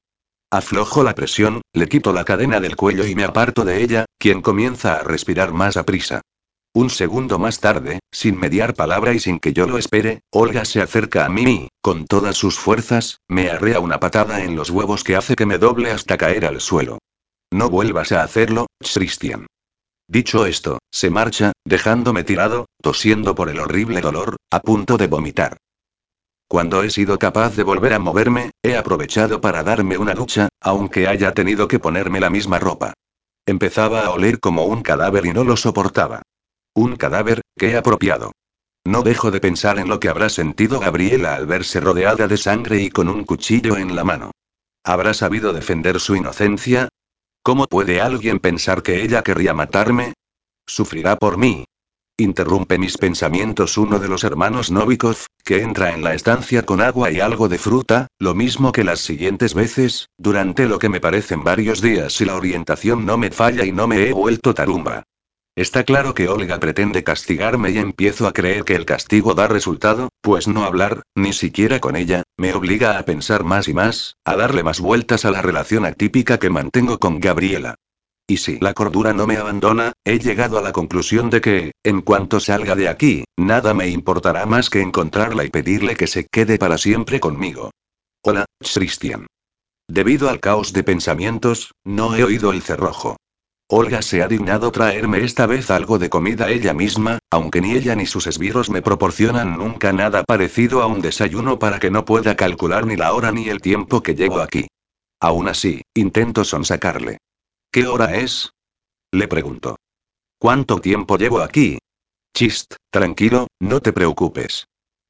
Aflojo 0.49 1.03
la 1.03 1.13
presión, 1.13 1.61
le 1.71 1.87
quito 1.87 2.13
la 2.13 2.25
cadena 2.25 2.59
del 2.59 2.75
cuello 2.75 3.05
y 3.05 3.13
me 3.13 3.23
aparto 3.23 3.63
de 3.63 3.83
ella, 3.83 4.05
quien 4.17 4.41
comienza 4.41 4.95
a 4.95 5.03
respirar 5.03 5.53
más 5.53 5.77
a 5.77 5.85
prisa. 5.85 6.21
Un 6.73 6.89
segundo 6.89 7.37
más 7.37 7.59
tarde, 7.59 7.99
sin 8.13 8.39
mediar 8.39 8.73
palabra 8.75 9.13
y 9.13 9.19
sin 9.19 9.39
que 9.39 9.51
yo 9.51 9.67
lo 9.67 9.77
espere, 9.77 10.21
Olga 10.31 10.63
se 10.63 10.81
acerca 10.81 11.25
a 11.25 11.29
mí 11.29 11.43
y, 11.43 11.67
con 11.81 12.05
todas 12.05 12.37
sus 12.37 12.57
fuerzas, 12.57 13.19
me 13.27 13.49
arrea 13.49 13.81
una 13.81 13.99
patada 13.99 14.41
en 14.43 14.55
los 14.55 14.69
huevos 14.69 15.03
que 15.03 15.17
hace 15.17 15.35
que 15.35 15.45
me 15.45 15.57
doble 15.57 15.91
hasta 15.91 16.17
caer 16.17 16.45
al 16.45 16.61
suelo. 16.61 16.99
No 17.51 17.69
vuelvas 17.69 18.13
a 18.13 18.23
hacerlo, 18.23 18.67
Christian. 18.79 19.47
Dicho 20.07 20.45
esto, 20.45 20.79
se 20.89 21.09
marcha, 21.09 21.51
dejándome 21.65 22.23
tirado, 22.23 22.67
tosiendo 22.81 23.35
por 23.35 23.49
el 23.49 23.59
horrible 23.59 23.99
dolor, 23.99 24.37
a 24.49 24.61
punto 24.61 24.97
de 24.97 25.07
vomitar. 25.07 25.57
Cuando 26.47 26.83
he 26.83 26.89
sido 26.89 27.19
capaz 27.19 27.55
de 27.57 27.63
volver 27.63 27.93
a 27.93 27.99
moverme, 27.99 28.51
he 28.63 28.77
aprovechado 28.77 29.41
para 29.41 29.63
darme 29.63 29.97
una 29.97 30.13
ducha, 30.13 30.47
aunque 30.61 31.07
haya 31.07 31.33
tenido 31.33 31.67
que 31.67 31.79
ponerme 31.79 32.21
la 32.21 32.29
misma 32.29 32.59
ropa. 32.59 32.93
Empezaba 33.45 34.05
a 34.05 34.11
oler 34.11 34.39
como 34.39 34.65
un 34.65 34.83
cadáver 34.83 35.25
y 35.25 35.33
no 35.33 35.43
lo 35.43 35.57
soportaba. 35.57 36.21
Un 36.73 36.95
cadáver, 36.95 37.41
qué 37.57 37.75
apropiado. 37.75 38.31
No 38.85 39.03
dejo 39.03 39.29
de 39.29 39.41
pensar 39.41 39.77
en 39.77 39.89
lo 39.89 39.99
que 39.99 40.07
habrá 40.07 40.29
sentido 40.29 40.79
Gabriela 40.79 41.35
al 41.35 41.45
verse 41.45 41.79
rodeada 41.81 42.27
de 42.27 42.37
sangre 42.37 42.81
y 42.81 42.89
con 42.89 43.09
un 43.09 43.25
cuchillo 43.25 43.75
en 43.75 43.95
la 43.95 44.03
mano. 44.03 44.31
¿Habrá 44.83 45.13
sabido 45.13 45.53
defender 45.53 45.99
su 45.99 46.15
inocencia? 46.15 46.89
¿Cómo 47.43 47.67
puede 47.67 47.99
alguien 47.99 48.39
pensar 48.39 48.83
que 48.83 49.03
ella 49.03 49.21
querría 49.21 49.53
matarme? 49.53 50.13
Sufrirá 50.65 51.17
por 51.17 51.37
mí. 51.37 51.65
Interrumpe 52.17 52.77
mis 52.77 52.97
pensamientos 52.97 53.77
uno 53.77 53.99
de 53.99 54.07
los 54.07 54.23
hermanos 54.23 54.71
Novikov, 54.71 55.17
que 55.43 55.61
entra 55.61 55.93
en 55.93 56.03
la 56.03 56.13
estancia 56.13 56.65
con 56.65 56.81
agua 56.81 57.11
y 57.11 57.19
algo 57.19 57.49
de 57.49 57.57
fruta, 57.57 58.07
lo 58.17 58.33
mismo 58.33 58.71
que 58.71 58.83
las 58.83 59.01
siguientes 59.01 59.53
veces, 59.53 60.07
durante 60.17 60.67
lo 60.67 60.79
que 60.79 60.89
me 60.89 61.01
parecen 61.01 61.43
varios 61.43 61.81
días 61.81 62.13
si 62.13 62.25
la 62.25 62.35
orientación 62.35 63.05
no 63.05 63.17
me 63.17 63.31
falla 63.31 63.65
y 63.65 63.71
no 63.71 63.87
me 63.87 64.07
he 64.07 64.13
vuelto 64.13 64.53
tarumba. 64.53 65.03
Está 65.61 65.83
claro 65.83 66.15
que 66.15 66.27
Olga 66.27 66.59
pretende 66.59 67.03
castigarme 67.03 67.69
y 67.69 67.77
empiezo 67.77 68.25
a 68.25 68.33
creer 68.33 68.63
que 68.63 68.73
el 68.73 68.83
castigo 68.83 69.35
da 69.35 69.47
resultado, 69.47 70.09
pues 70.19 70.47
no 70.47 70.63
hablar, 70.63 71.03
ni 71.13 71.33
siquiera 71.33 71.79
con 71.79 71.95
ella, 71.95 72.23
me 72.35 72.51
obliga 72.55 72.97
a 72.97 73.05
pensar 73.05 73.43
más 73.43 73.67
y 73.67 73.75
más, 73.75 74.15
a 74.25 74.35
darle 74.35 74.63
más 74.63 74.79
vueltas 74.79 75.23
a 75.23 75.29
la 75.29 75.43
relación 75.43 75.85
atípica 75.85 76.39
que 76.39 76.49
mantengo 76.49 76.97
con 76.97 77.19
Gabriela. 77.19 77.75
Y 78.25 78.37
si 78.37 78.57
la 78.59 78.73
cordura 78.73 79.13
no 79.13 79.27
me 79.27 79.37
abandona, 79.37 79.93
he 80.03 80.17
llegado 80.17 80.57
a 80.57 80.63
la 80.63 80.71
conclusión 80.71 81.29
de 81.29 81.41
que, 81.41 81.73
en 81.83 82.01
cuanto 82.01 82.39
salga 82.39 82.73
de 82.73 82.89
aquí, 82.89 83.25
nada 83.37 83.75
me 83.75 83.87
importará 83.87 84.47
más 84.47 84.71
que 84.71 84.81
encontrarla 84.81 85.43
y 85.43 85.51
pedirle 85.51 85.95
que 85.95 86.07
se 86.07 86.25
quede 86.25 86.57
para 86.57 86.79
siempre 86.79 87.19
conmigo. 87.19 87.69
Hola, 88.23 88.45
Christian. 88.73 89.27
Debido 89.87 90.27
al 90.27 90.39
caos 90.39 90.73
de 90.73 90.81
pensamientos, 90.81 91.75
no 91.83 92.15
he 92.15 92.23
oído 92.23 92.51
el 92.51 92.63
cerrojo. 92.63 93.17
Olga 93.73 94.01
se 94.01 94.21
ha 94.21 94.27
dignado 94.27 94.69
traerme 94.69 95.23
esta 95.23 95.45
vez 95.45 95.71
algo 95.71 95.97
de 95.97 96.09
comida 96.09 96.49
ella 96.49 96.73
misma, 96.73 97.19
aunque 97.29 97.61
ni 97.61 97.71
ella 97.71 97.95
ni 97.95 98.05
sus 98.05 98.27
esbirros 98.27 98.69
me 98.69 98.81
proporcionan 98.81 99.57
nunca 99.57 99.93
nada 99.93 100.25
parecido 100.25 100.81
a 100.81 100.87
un 100.87 100.99
desayuno 100.99 101.57
para 101.57 101.79
que 101.79 101.89
no 101.89 102.03
pueda 102.03 102.35
calcular 102.35 102.85
ni 102.85 102.97
la 102.97 103.13
hora 103.13 103.31
ni 103.31 103.47
el 103.47 103.61
tiempo 103.61 104.03
que 104.03 104.13
llevo 104.13 104.41
aquí. 104.41 104.67
Aún 105.21 105.47
así, 105.47 105.83
intento 105.93 106.43
sonsacarle. 106.43 107.19
¿Qué 107.71 107.87
hora 107.87 108.17
es? 108.17 108.51
Le 109.09 109.29
pregunto. 109.29 109.77
¿Cuánto 110.37 110.81
tiempo 110.81 111.17
llevo 111.17 111.39
aquí? 111.39 111.77
Chist, 112.35 112.73
tranquilo, 112.89 113.47
no 113.61 113.79
te 113.79 113.93
preocupes. 113.93 114.65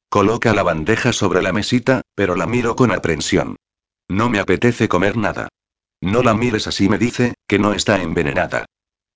Coloca 0.08 0.52
la 0.52 0.62
bandeja 0.62 1.12
sobre 1.12 1.42
la 1.42 1.52
mesita, 1.52 2.02
pero 2.14 2.36
la 2.36 2.46
miro 2.46 2.76
con 2.76 2.92
aprensión. 2.92 3.56
No 4.08 4.30
me 4.30 4.38
apetece 4.38 4.88
comer 4.88 5.16
nada. 5.16 5.48
No 6.02 6.22
la 6.22 6.34
mires 6.34 6.66
así, 6.66 6.88
me 6.88 6.98
dice, 6.98 7.34
que 7.46 7.60
no 7.60 7.72
está 7.72 8.02
envenenada. 8.02 8.66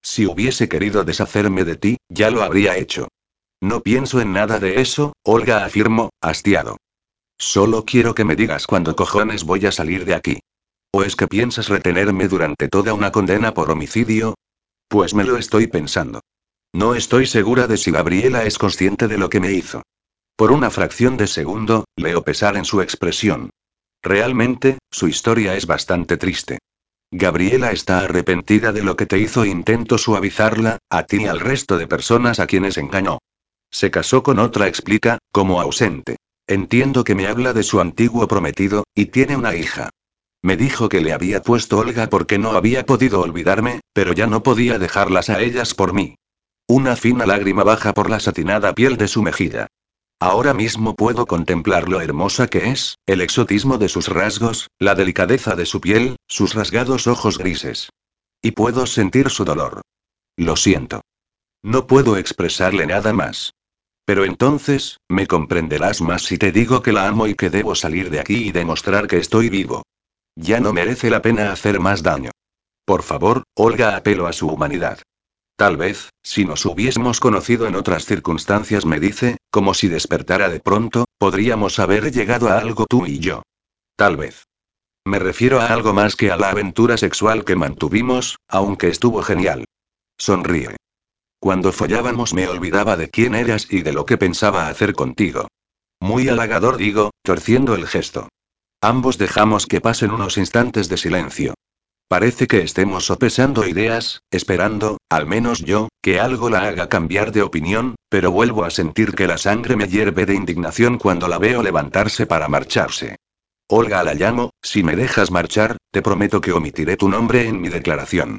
Si 0.03 0.25
hubiese 0.25 0.69
querido 0.69 1.03
deshacerme 1.03 1.65
de 1.65 1.75
ti, 1.75 1.97
ya 2.09 2.31
lo 2.31 2.43
habría 2.43 2.77
hecho. 2.77 3.09
No 3.61 3.83
pienso 3.83 4.21
en 4.21 4.33
nada 4.33 4.61
de 4.61 4.81
eso, 4.81 5.13
Olga 5.25 5.65
afirmó, 5.65 6.11
hastiado. 6.21 6.77
Solo 7.39 7.85
quiero 7.85 8.15
que 8.15 8.25
me 8.25 8.37
digas 8.37 8.69
cuándo 8.69 8.95
cojones 8.95 9.43
voy 9.43 9.67
a 9.67 9.73
salir 9.73 10.05
de 10.05 10.15
aquí. 10.15 10.39
¿O 10.93 11.03
es 11.03 11.17
que 11.17 11.27
piensas 11.27 11.69
retenerme 11.69 12.29
durante 12.29 12.69
toda 12.69 12.95
una 12.95 13.11
condena 13.11 13.53
por 13.53 13.71
homicidio? 13.71 14.37
Pues 14.89 15.13
me 15.13 15.25
lo 15.25 15.37
estoy 15.37 15.67
pensando. 15.67 16.21
No 16.73 16.95
estoy 16.95 17.27
segura 17.27 17.67
de 17.67 17.79
si 17.79 17.91
Gabriela 17.91 18.45
es 18.45 18.59
consciente 18.59 19.09
de 19.09 19.19
lo 19.19 19.29
que 19.29 19.41
me 19.41 19.53
hizo. 19.53 19.83
Por 20.37 20.53
una 20.53 20.71
fracción 20.71 21.17
de 21.17 21.27
segundo, 21.27 21.85
leo 21.97 22.23
pesar 22.23 22.57
en 22.57 22.65
su 22.65 22.81
expresión. 22.81 23.51
Realmente, 24.03 24.79
su 24.91 25.09
historia 25.09 25.57
es 25.57 25.67
bastante 25.67 26.17
triste. 26.17 26.59
Gabriela 27.13 27.71
está 27.71 28.01
arrepentida 28.01 28.73
de 28.73 28.83
lo 28.83 28.97
que 28.97 29.07
te 29.07 29.19
hizo 29.19 29.45
e 29.45 29.49
intento 29.49 29.97
suavizarla, 29.97 30.79
a 30.91 31.05
ti 31.05 31.23
y 31.23 31.27
al 31.27 31.41
resto 31.41 31.79
de 31.79 31.87
personas 31.87 32.41
a 32.41 32.47
quienes 32.47 32.79
engañó. 32.79 33.19
Se 33.71 33.91
casó 33.91 34.23
con 34.23 34.39
otra, 34.39 34.67
explica, 34.67 35.19
como 35.33 35.61
ausente. 35.61 36.17
Entiendo 36.49 37.05
que 37.05 37.15
me 37.15 37.27
habla 37.27 37.53
de 37.53 37.63
su 37.63 37.81
antiguo 37.81 38.27
prometido, 38.29 38.85
y 38.95 39.07
tiene 39.07 39.37
una 39.37 39.55
hija. 39.55 39.91
Me 40.43 40.57
dijo 40.57 40.89
que 40.89 41.01
le 41.01 41.13
había 41.13 41.43
puesto 41.43 41.79
Olga 41.79 42.09
porque 42.09 42.39
no 42.39 42.53
había 42.53 42.87
podido 42.87 43.21
olvidarme, 43.21 43.81
pero 43.93 44.13
ya 44.13 44.27
no 44.27 44.43
podía 44.43 44.79
dejarlas 44.79 45.31
a 45.31 45.41
ellas 45.41 45.75
por 45.75 45.93
mí. 45.93 46.17
Una 46.69 46.97
fina 46.97 47.27
lágrima 47.27 47.65
baja 47.65 47.95
por 47.95 48.11
la 48.11 48.21
satinada 48.21 48.73
piel 48.73 48.97
de 48.97 49.09
su 49.09 49.23
mejilla. 49.23 49.69
Ahora 50.19 50.55
mismo 50.55 50.97
puedo 50.97 51.27
contemplar 51.27 51.89
lo 51.89 52.01
hermosa 52.01 52.47
que 52.47 52.71
es, 52.71 52.97
el 53.07 53.21
exotismo 53.21 53.77
de 53.77 53.91
sus 53.91 54.09
rasgos, 54.09 54.69
la 54.79 54.95
delicadeza 54.95 55.55
de 55.55 55.67
su 55.67 55.81
piel, 55.81 56.17
sus 56.27 56.55
rasgados 56.55 57.07
ojos 57.07 57.37
grises. 57.37 57.91
Y 58.41 58.53
puedo 58.53 58.87
sentir 58.87 59.29
su 59.29 59.45
dolor. 59.45 59.83
Lo 60.37 60.57
siento. 60.57 61.03
No 61.63 61.87
puedo 61.87 62.17
expresarle 62.17 62.87
nada 62.87 63.13
más. 63.13 63.53
Pero 64.07 64.25
entonces, 64.25 64.99
me 65.09 65.27
comprenderás 65.27 66.01
más 66.01 66.23
si 66.23 66.39
te 66.39 66.53
digo 66.53 66.81
que 66.81 66.93
la 66.93 67.09
amo 67.09 67.27
y 67.27 67.35
que 67.35 67.51
debo 67.51 67.75
salir 67.75 68.09
de 68.09 68.21
aquí 68.21 68.49
y 68.49 68.53
demostrar 68.53 69.09
que 69.09 69.19
estoy 69.19 69.51
vivo. 69.51 69.83
Ya 70.37 70.61
no 70.61 70.73
merece 70.73 71.11
la 71.11 71.21
pena 71.21 71.53
hacer 71.53 71.81
más 71.81 72.03
daño. 72.03 72.31
Por 72.85 73.03
favor, 73.03 73.43
Olga 73.55 73.97
apelo 73.97 74.29
a 74.29 74.33
su 74.33 74.49
humanidad. 74.49 75.01
Tal 75.57 75.79
vez, 75.79 76.11
si 76.23 76.45
nos 76.45 76.67
hubiésemos 76.67 77.19
conocido 77.19 77.67
en 77.67 77.77
otras 77.77 78.05
circunstancias, 78.05 78.85
me 78.85 79.01
dice, 79.01 79.39
como 79.51 79.73
si 79.73 79.89
despertara 79.89 80.51
de 80.51 80.61
pronto, 80.61 81.07
podríamos 81.19 81.79
haber 81.79 82.13
llegado 82.13 82.49
a 82.49 82.59
algo 82.59 82.85
tú 82.87 83.07
y 83.07 83.21
yo. 83.21 83.43
Tal 83.97 84.19
vez. 84.19 84.45
Me 85.07 85.19
refiero 85.19 85.61
a 85.61 85.69
algo 85.69 85.95
más 85.95 86.15
que 86.15 86.31
a 86.31 86.37
la 86.37 86.51
aventura 86.51 86.99
sexual 86.99 87.45
que 87.45 87.57
mantuvimos, 87.57 88.37
aunque 88.49 88.89
estuvo 88.89 89.23
genial. 89.23 89.65
Sonríe. 90.19 90.77
Cuando 91.39 91.73
follábamos 91.73 92.35
me 92.35 92.49
olvidaba 92.49 92.97
de 92.97 93.09
quién 93.09 93.35
eras 93.35 93.69
y 93.71 93.83
de 93.83 93.93
lo 93.93 94.05
que 94.05 94.19
pensaba 94.19 94.69
hacer 94.69 94.95
contigo. 94.95 95.49
Muy 96.01 96.29
halagador 96.29 96.77
digo, 96.77 97.13
torciendo 97.23 97.75
el 97.75 97.87
gesto. 97.87 98.29
Ambos 98.83 99.17
dejamos 99.17 99.67
que 99.67 99.81
pasen 99.81 100.11
unos 100.11 100.37
instantes 100.37 100.89
de 100.89 100.97
silencio. 100.99 101.55
Parece 102.09 102.47
que 102.47 102.63
estemos 102.63 103.07
sopesando 103.07 103.67
ideas, 103.67 104.23
esperando, 104.31 104.99
al 105.09 105.27
menos 105.27 105.65
yo, 105.65 105.89
que 106.01 106.21
algo 106.21 106.51
la 106.51 106.69
haga 106.69 106.89
cambiar 106.89 107.33
de 107.33 107.43
opinión, 107.43 107.97
pero 108.09 108.31
vuelvo 108.31 108.65
a 108.65 108.71
sentir 108.71 109.13
que 109.13 109.27
la 109.27 109.39
sangre 109.39 109.75
me 109.75 109.89
hierve 109.89 110.25
de 110.25 110.35
indignación 110.35 110.99
cuando 110.99 111.27
la 111.27 111.39
veo 111.39 111.65
levantarse 111.65 112.27
para 112.27 112.49
marcharse. 112.49 113.17
Olga 113.69 114.05
la 114.05 114.15
llamo, 114.15 114.51
si 114.63 114.85
me 114.85 114.95
dejas 114.95 115.33
marchar, 115.33 115.79
te 115.91 116.01
prometo 116.01 116.41
que 116.41 116.53
omitiré 116.53 116.97
tu 116.97 117.09
nombre 117.09 117.49
en 117.49 117.61
mi 117.61 117.69
declaración. 117.69 118.39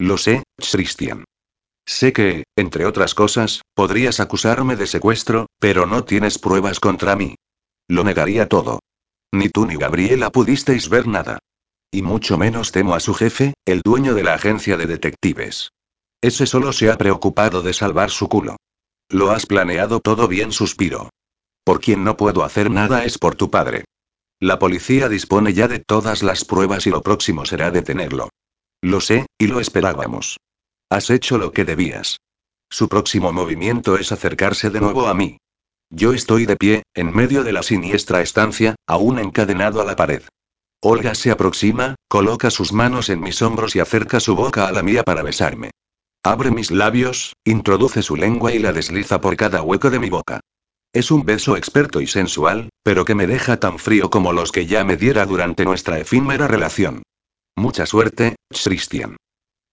Lo 0.00 0.18
sé, 0.18 0.42
Christian. 0.58 1.24
Sé 1.86 2.12
que, 2.12 2.42
entre 2.56 2.84
otras 2.84 3.14
cosas, 3.14 3.62
podrías 3.74 4.18
acusarme 4.18 4.74
de 4.74 4.88
secuestro, 4.88 5.46
pero 5.60 5.86
no 5.86 6.02
tienes 6.02 6.40
pruebas 6.40 6.80
contra 6.80 7.14
mí. 7.14 7.36
Lo 7.86 8.02
negaría 8.02 8.48
todo. 8.48 8.80
Ni 9.32 9.48
tú 9.50 9.66
ni 9.66 9.76
Gabriela 9.76 10.30
pudisteis 10.30 10.88
ver 10.88 11.06
nada. 11.06 11.38
Y 11.94 12.02
mucho 12.02 12.36
menos 12.36 12.72
temo 12.72 12.96
a 12.96 12.98
su 12.98 13.14
jefe, 13.14 13.54
el 13.64 13.80
dueño 13.80 14.14
de 14.14 14.24
la 14.24 14.34
agencia 14.34 14.76
de 14.76 14.86
detectives. 14.86 15.70
Ese 16.20 16.44
solo 16.44 16.72
se 16.72 16.90
ha 16.90 16.98
preocupado 16.98 17.62
de 17.62 17.72
salvar 17.72 18.10
su 18.10 18.28
culo. 18.28 18.56
Lo 19.08 19.30
has 19.30 19.46
planeado 19.46 20.00
todo 20.00 20.26
bien, 20.26 20.50
suspiro. 20.50 21.10
Por 21.62 21.80
quien 21.80 22.02
no 22.02 22.16
puedo 22.16 22.42
hacer 22.42 22.68
nada 22.68 23.04
es 23.04 23.16
por 23.16 23.36
tu 23.36 23.48
padre. 23.48 23.84
La 24.40 24.58
policía 24.58 25.08
dispone 25.08 25.52
ya 25.52 25.68
de 25.68 25.78
todas 25.78 26.24
las 26.24 26.44
pruebas 26.44 26.84
y 26.88 26.90
lo 26.90 27.00
próximo 27.00 27.46
será 27.46 27.70
detenerlo. 27.70 28.28
Lo 28.82 29.00
sé, 29.00 29.26
y 29.38 29.46
lo 29.46 29.60
esperábamos. 29.60 30.38
Has 30.90 31.10
hecho 31.10 31.38
lo 31.38 31.52
que 31.52 31.64
debías. 31.64 32.18
Su 32.70 32.88
próximo 32.88 33.32
movimiento 33.32 33.96
es 33.98 34.10
acercarse 34.10 34.68
de 34.70 34.80
nuevo 34.80 35.06
a 35.06 35.14
mí. 35.14 35.38
Yo 35.90 36.12
estoy 36.12 36.44
de 36.44 36.56
pie, 36.56 36.82
en 36.92 37.14
medio 37.14 37.44
de 37.44 37.52
la 37.52 37.62
siniestra 37.62 38.20
estancia, 38.20 38.74
aún 38.84 39.20
encadenado 39.20 39.80
a 39.80 39.84
la 39.84 39.94
pared. 39.94 40.24
Olga 40.86 41.14
se 41.14 41.30
aproxima, 41.30 41.94
coloca 42.08 42.50
sus 42.50 42.74
manos 42.74 43.08
en 43.08 43.20
mis 43.20 43.40
hombros 43.40 43.74
y 43.74 43.80
acerca 43.80 44.20
su 44.20 44.36
boca 44.36 44.68
a 44.68 44.72
la 44.72 44.82
mía 44.82 45.02
para 45.02 45.22
besarme. 45.22 45.70
Abre 46.22 46.50
mis 46.50 46.70
labios, 46.70 47.32
introduce 47.42 48.02
su 48.02 48.16
lengua 48.16 48.52
y 48.52 48.58
la 48.58 48.74
desliza 48.74 49.18
por 49.18 49.34
cada 49.34 49.62
hueco 49.62 49.88
de 49.88 49.98
mi 49.98 50.10
boca. 50.10 50.40
Es 50.92 51.10
un 51.10 51.24
beso 51.24 51.56
experto 51.56 52.02
y 52.02 52.06
sensual, 52.06 52.68
pero 52.82 53.06
que 53.06 53.14
me 53.14 53.26
deja 53.26 53.58
tan 53.58 53.78
frío 53.78 54.10
como 54.10 54.34
los 54.34 54.52
que 54.52 54.66
ya 54.66 54.84
me 54.84 54.98
diera 54.98 55.24
durante 55.24 55.64
nuestra 55.64 55.98
efímera 55.98 56.48
relación. 56.48 57.02
Mucha 57.56 57.86
suerte, 57.86 58.36
Christian. 58.50 59.16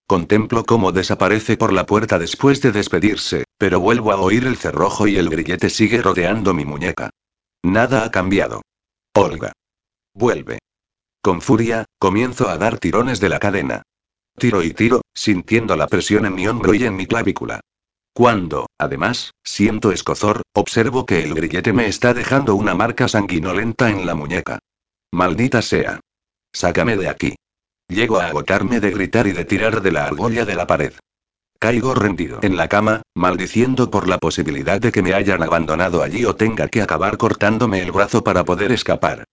Contemplo 0.07 0.63
cómo 0.63 0.93
desaparece 0.93 1.57
por 1.57 1.73
la 1.73 1.85
puerta 1.85 2.19
después 2.19 2.61
de 2.61 2.71
despedirse, 2.71 3.43
pero 3.57 3.81
vuelvo 3.81 4.13
a 4.13 4.15
oír 4.15 4.45
el 4.45 4.55
cerrojo 4.55 5.07
y 5.07 5.17
el 5.17 5.29
grillete 5.29 5.69
sigue 5.69 6.01
rodeando 6.01 6.53
mi 6.53 6.63
muñeca. 6.63 7.09
Nada 7.63 8.05
ha 8.05 8.11
cambiado. 8.11 8.61
Olga. 9.13 9.51
Vuelve. 10.13 10.60
Con 11.23 11.39
furia, 11.41 11.85
comienzo 11.99 12.49
a 12.49 12.57
dar 12.57 12.79
tirones 12.79 13.19
de 13.19 13.29
la 13.29 13.37
cadena. 13.37 13.83
Tiro 14.39 14.63
y 14.63 14.73
tiro, 14.73 15.01
sintiendo 15.13 15.75
la 15.75 15.85
presión 15.85 16.25
en 16.25 16.33
mi 16.33 16.47
hombro 16.47 16.73
y 16.73 16.83
en 16.83 16.95
mi 16.95 17.05
clavícula. 17.05 17.59
Cuando, 18.13 18.65
además, 18.79 19.31
siento 19.43 19.91
escozor, 19.91 20.41
observo 20.53 21.05
que 21.05 21.23
el 21.23 21.35
grillete 21.35 21.73
me 21.73 21.85
está 21.85 22.15
dejando 22.15 22.55
una 22.55 22.73
marca 22.73 23.07
sanguinolenta 23.07 23.91
en 23.91 24.07
la 24.07 24.15
muñeca. 24.15 24.59
Maldita 25.11 25.61
sea. 25.61 25.99
Sácame 26.53 26.97
de 26.97 27.07
aquí. 27.07 27.35
Llego 27.87 28.19
a 28.19 28.25
agotarme 28.25 28.79
de 28.79 28.89
gritar 28.89 29.27
y 29.27 29.31
de 29.31 29.45
tirar 29.45 29.83
de 29.83 29.91
la 29.91 30.05
argolla 30.05 30.43
de 30.43 30.55
la 30.55 30.65
pared. 30.65 30.93
Caigo 31.59 31.93
rendido 31.93 32.39
en 32.41 32.57
la 32.57 32.67
cama, 32.67 33.03
maldiciendo 33.13 33.91
por 33.91 34.07
la 34.07 34.17
posibilidad 34.17 34.81
de 34.81 34.91
que 34.91 35.03
me 35.03 35.13
hayan 35.13 35.43
abandonado 35.43 36.01
allí 36.01 36.25
o 36.25 36.35
tenga 36.35 36.67
que 36.67 36.81
acabar 36.81 37.17
cortándome 37.17 37.81
el 37.81 37.91
brazo 37.91 38.23
para 38.23 38.43
poder 38.43 38.71
escapar. 38.71 39.25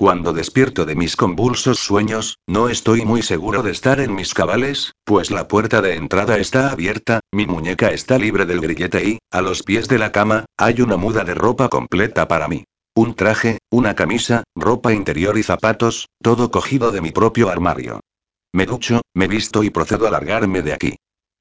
Cuando 0.00 0.32
despierto 0.32 0.86
de 0.86 0.94
mis 0.94 1.14
convulsos 1.14 1.78
sueños, 1.78 2.38
no 2.46 2.70
estoy 2.70 3.04
muy 3.04 3.20
seguro 3.20 3.62
de 3.62 3.70
estar 3.70 4.00
en 4.00 4.14
mis 4.14 4.32
cabales, 4.32 4.94
pues 5.04 5.30
la 5.30 5.46
puerta 5.46 5.82
de 5.82 5.94
entrada 5.96 6.38
está 6.38 6.70
abierta, 6.70 7.20
mi 7.30 7.44
muñeca 7.44 7.90
está 7.90 8.16
libre 8.16 8.46
del 8.46 8.62
grillete 8.62 9.06
y, 9.06 9.18
a 9.30 9.42
los 9.42 9.62
pies 9.62 9.88
de 9.88 9.98
la 9.98 10.10
cama, 10.10 10.46
hay 10.56 10.80
una 10.80 10.96
muda 10.96 11.22
de 11.22 11.34
ropa 11.34 11.68
completa 11.68 12.28
para 12.28 12.48
mí. 12.48 12.64
Un 12.94 13.12
traje, 13.14 13.58
una 13.70 13.94
camisa, 13.94 14.42
ropa 14.56 14.94
interior 14.94 15.36
y 15.36 15.42
zapatos, 15.42 16.08
todo 16.22 16.50
cogido 16.50 16.92
de 16.92 17.02
mi 17.02 17.10
propio 17.10 17.50
armario. 17.50 18.00
Me 18.54 18.64
ducho, 18.64 19.02
me 19.12 19.28
visto 19.28 19.62
y 19.62 19.68
procedo 19.68 20.08
a 20.08 20.10
largarme 20.10 20.62
de 20.62 20.72
aquí. 20.72 20.96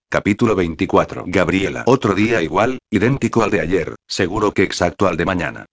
Capítulo 0.09 0.53
24. 0.55 1.23
Gabriela. 1.27 1.83
Otro 1.85 2.13
día 2.13 2.41
igual, 2.41 2.79
idéntico 2.91 3.41
al 3.41 3.51
de 3.51 3.61
ayer, 3.61 3.95
seguro 4.05 4.51
que 4.51 4.63
exacto 4.63 5.07
al 5.07 5.15
de 5.15 5.25
mañana. 5.25 5.65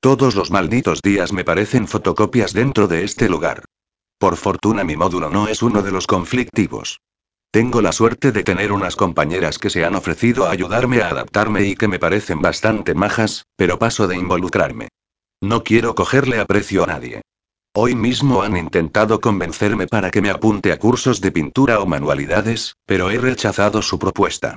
Todos 0.00 0.34
los 0.34 0.50
malditos 0.50 1.02
días 1.02 1.30
me 1.30 1.44
parecen 1.44 1.86
fotocopias 1.86 2.54
dentro 2.54 2.88
de 2.88 3.04
este 3.04 3.28
lugar. 3.28 3.64
Por 4.18 4.36
fortuna 4.36 4.82
mi 4.82 4.96
módulo 4.96 5.28
no 5.28 5.46
es 5.46 5.62
uno 5.62 5.82
de 5.82 5.90
los 5.90 6.06
conflictivos. 6.06 7.00
Tengo 7.50 7.82
la 7.82 7.92
suerte 7.92 8.32
de 8.32 8.42
tener 8.42 8.72
unas 8.72 8.96
compañeras 8.96 9.58
que 9.58 9.68
se 9.68 9.84
han 9.84 9.94
ofrecido 9.94 10.46
a 10.46 10.52
ayudarme 10.52 11.02
a 11.02 11.08
adaptarme 11.08 11.64
y 11.64 11.74
que 11.74 11.86
me 11.86 11.98
parecen 11.98 12.40
bastante 12.40 12.94
majas, 12.94 13.44
pero 13.56 13.78
paso 13.78 14.08
de 14.08 14.16
involucrarme. 14.16 14.88
No 15.42 15.64
quiero 15.64 15.94
cogerle 15.94 16.40
aprecio 16.40 16.84
a 16.84 16.86
nadie. 16.86 17.20
Hoy 17.74 17.94
mismo 17.94 18.42
han 18.42 18.56
intentado 18.56 19.20
convencerme 19.20 19.86
para 19.86 20.10
que 20.10 20.22
me 20.22 20.30
apunte 20.30 20.72
a 20.72 20.78
cursos 20.78 21.20
de 21.20 21.30
pintura 21.30 21.78
o 21.78 21.84
manualidades, 21.84 22.74
pero 22.86 23.10
he 23.10 23.18
rechazado 23.18 23.82
su 23.82 23.98
propuesta. 23.98 24.56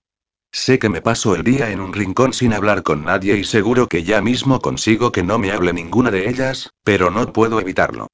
Sé 0.56 0.78
que 0.78 0.88
me 0.88 1.02
paso 1.02 1.34
el 1.34 1.44
día 1.44 1.72
en 1.72 1.80
un 1.80 1.94
rincón 1.94 2.32
sin 2.32 2.54
hablar 2.54 2.84
con 2.84 3.04
nadie 3.04 3.36
y 3.38 3.44
seguro 3.44 3.88
que 3.88 4.04
ya 4.04 4.22
mismo 4.22 4.60
consigo 4.60 5.12
que 5.12 5.24
no 5.24 5.40
me 5.40 5.52
hable 5.52 5.74
ninguna 5.74 6.12
de 6.12 6.30
ellas, 6.30 6.70
pero 6.84 7.10
no 7.10 7.34
puedo 7.34 7.60
evitarlo. 7.60 8.08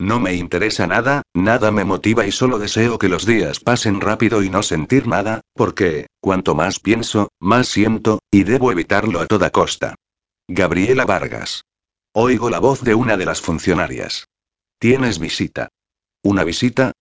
No 0.00 0.18
me 0.18 0.34
interesa 0.34 0.86
nada, 0.86 1.20
nada 1.34 1.70
me 1.70 1.84
motiva 1.84 2.26
y 2.26 2.32
solo 2.32 2.58
deseo 2.58 2.98
que 2.98 3.10
los 3.10 3.26
días 3.26 3.60
pasen 3.60 4.00
rápido 4.00 4.42
y 4.42 4.48
no 4.48 4.62
sentir 4.62 5.06
nada, 5.06 5.42
porque, 5.52 6.06
cuanto 6.20 6.54
más 6.54 6.80
pienso, 6.80 7.28
más 7.38 7.68
siento, 7.68 8.20
y 8.30 8.44
debo 8.44 8.72
evitarlo 8.72 9.20
a 9.20 9.26
toda 9.26 9.50
costa. 9.50 9.94
Gabriela 10.48 11.04
Vargas. 11.04 11.66
Oigo 12.14 12.48
la 12.48 12.58
voz 12.58 12.80
de 12.82 12.94
una 12.94 13.18
de 13.18 13.26
las 13.26 13.42
funcionarias. 13.42 14.28
Tienes 14.78 15.18
visita. 15.18 15.68
¿Una 16.22 16.42
visita? 16.42 16.92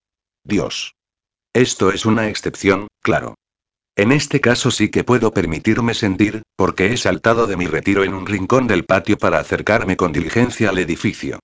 Dios. 0.43 0.95
Esto 1.53 1.93
es 1.93 2.05
una 2.05 2.27
excepción, 2.27 2.87
claro. 3.01 3.35
En 3.95 4.11
este 4.11 4.39
caso 4.39 4.71
sí 4.71 4.89
que 4.89 5.03
puedo 5.03 5.33
permitirme 5.33 5.93
sentir, 5.93 6.43
porque 6.55 6.93
he 6.93 6.97
saltado 6.97 7.45
de 7.45 7.57
mi 7.57 7.67
retiro 7.67 8.03
en 8.03 8.13
un 8.13 8.25
rincón 8.25 8.67
del 8.67 8.85
patio 8.85 9.17
para 9.17 9.39
acercarme 9.39 9.97
con 9.97 10.13
diligencia 10.13 10.69
al 10.69 10.79
edificio. 10.79 11.39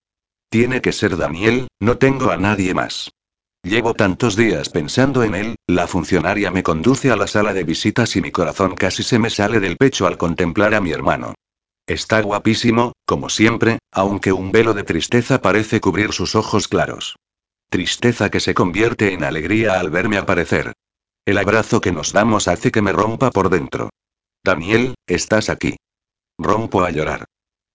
Tiene 0.49 0.81
que 0.81 0.93
ser 0.93 1.17
Daniel, 1.17 1.67
no 1.79 1.97
tengo 1.97 2.31
a 2.31 2.37
nadie 2.37 2.73
más. 2.73 3.11
Llevo 3.63 3.93
tantos 3.95 4.37
días 4.37 4.69
pensando 4.69 5.23
en 5.23 5.35
él, 5.35 5.55
la 5.67 5.87
funcionaria 5.87 6.51
me 6.51 6.63
conduce 6.63 7.11
a 7.11 7.17
la 7.17 7.27
sala 7.27 7.53
de 7.53 7.65
visitas 7.65 8.15
y 8.15 8.21
mi 8.21 8.31
corazón 8.31 8.75
casi 8.75 9.03
se 9.03 9.19
me 9.19 9.29
sale 9.29 9.59
del 9.59 9.75
pecho 9.75 10.07
al 10.07 10.17
contemplar 10.17 10.73
a 10.73 10.79
mi 10.79 10.91
hermano. 10.91 11.33
Está 11.85 12.21
guapísimo, 12.21 12.93
como 13.05 13.29
siempre, 13.29 13.79
aunque 13.91 14.31
un 14.31 14.53
velo 14.53 14.73
de 14.73 14.83
tristeza 14.83 15.41
parece 15.41 15.81
cubrir 15.81 16.13
sus 16.13 16.35
ojos 16.35 16.69
claros. 16.69 17.17
Tristeza 17.69 18.29
que 18.29 18.39
se 18.39 18.53
convierte 18.53 19.11
en 19.11 19.25
alegría 19.25 19.79
al 19.79 19.89
verme 19.89 20.17
aparecer. 20.17 20.73
El 21.28 21.38
abrazo 21.39 21.82
que 21.82 21.91
nos 21.91 22.13
damos 22.13 22.47
hace 22.47 22.71
que 22.71 22.82
me 22.82 22.93
rompa 22.93 23.32
por 23.32 23.49
dentro. 23.49 23.89
Daniel, 24.45 24.95
estás 25.07 25.49
aquí. 25.49 25.75
Rompo 26.39 26.86
a 26.86 26.89
llorar. 26.89 27.25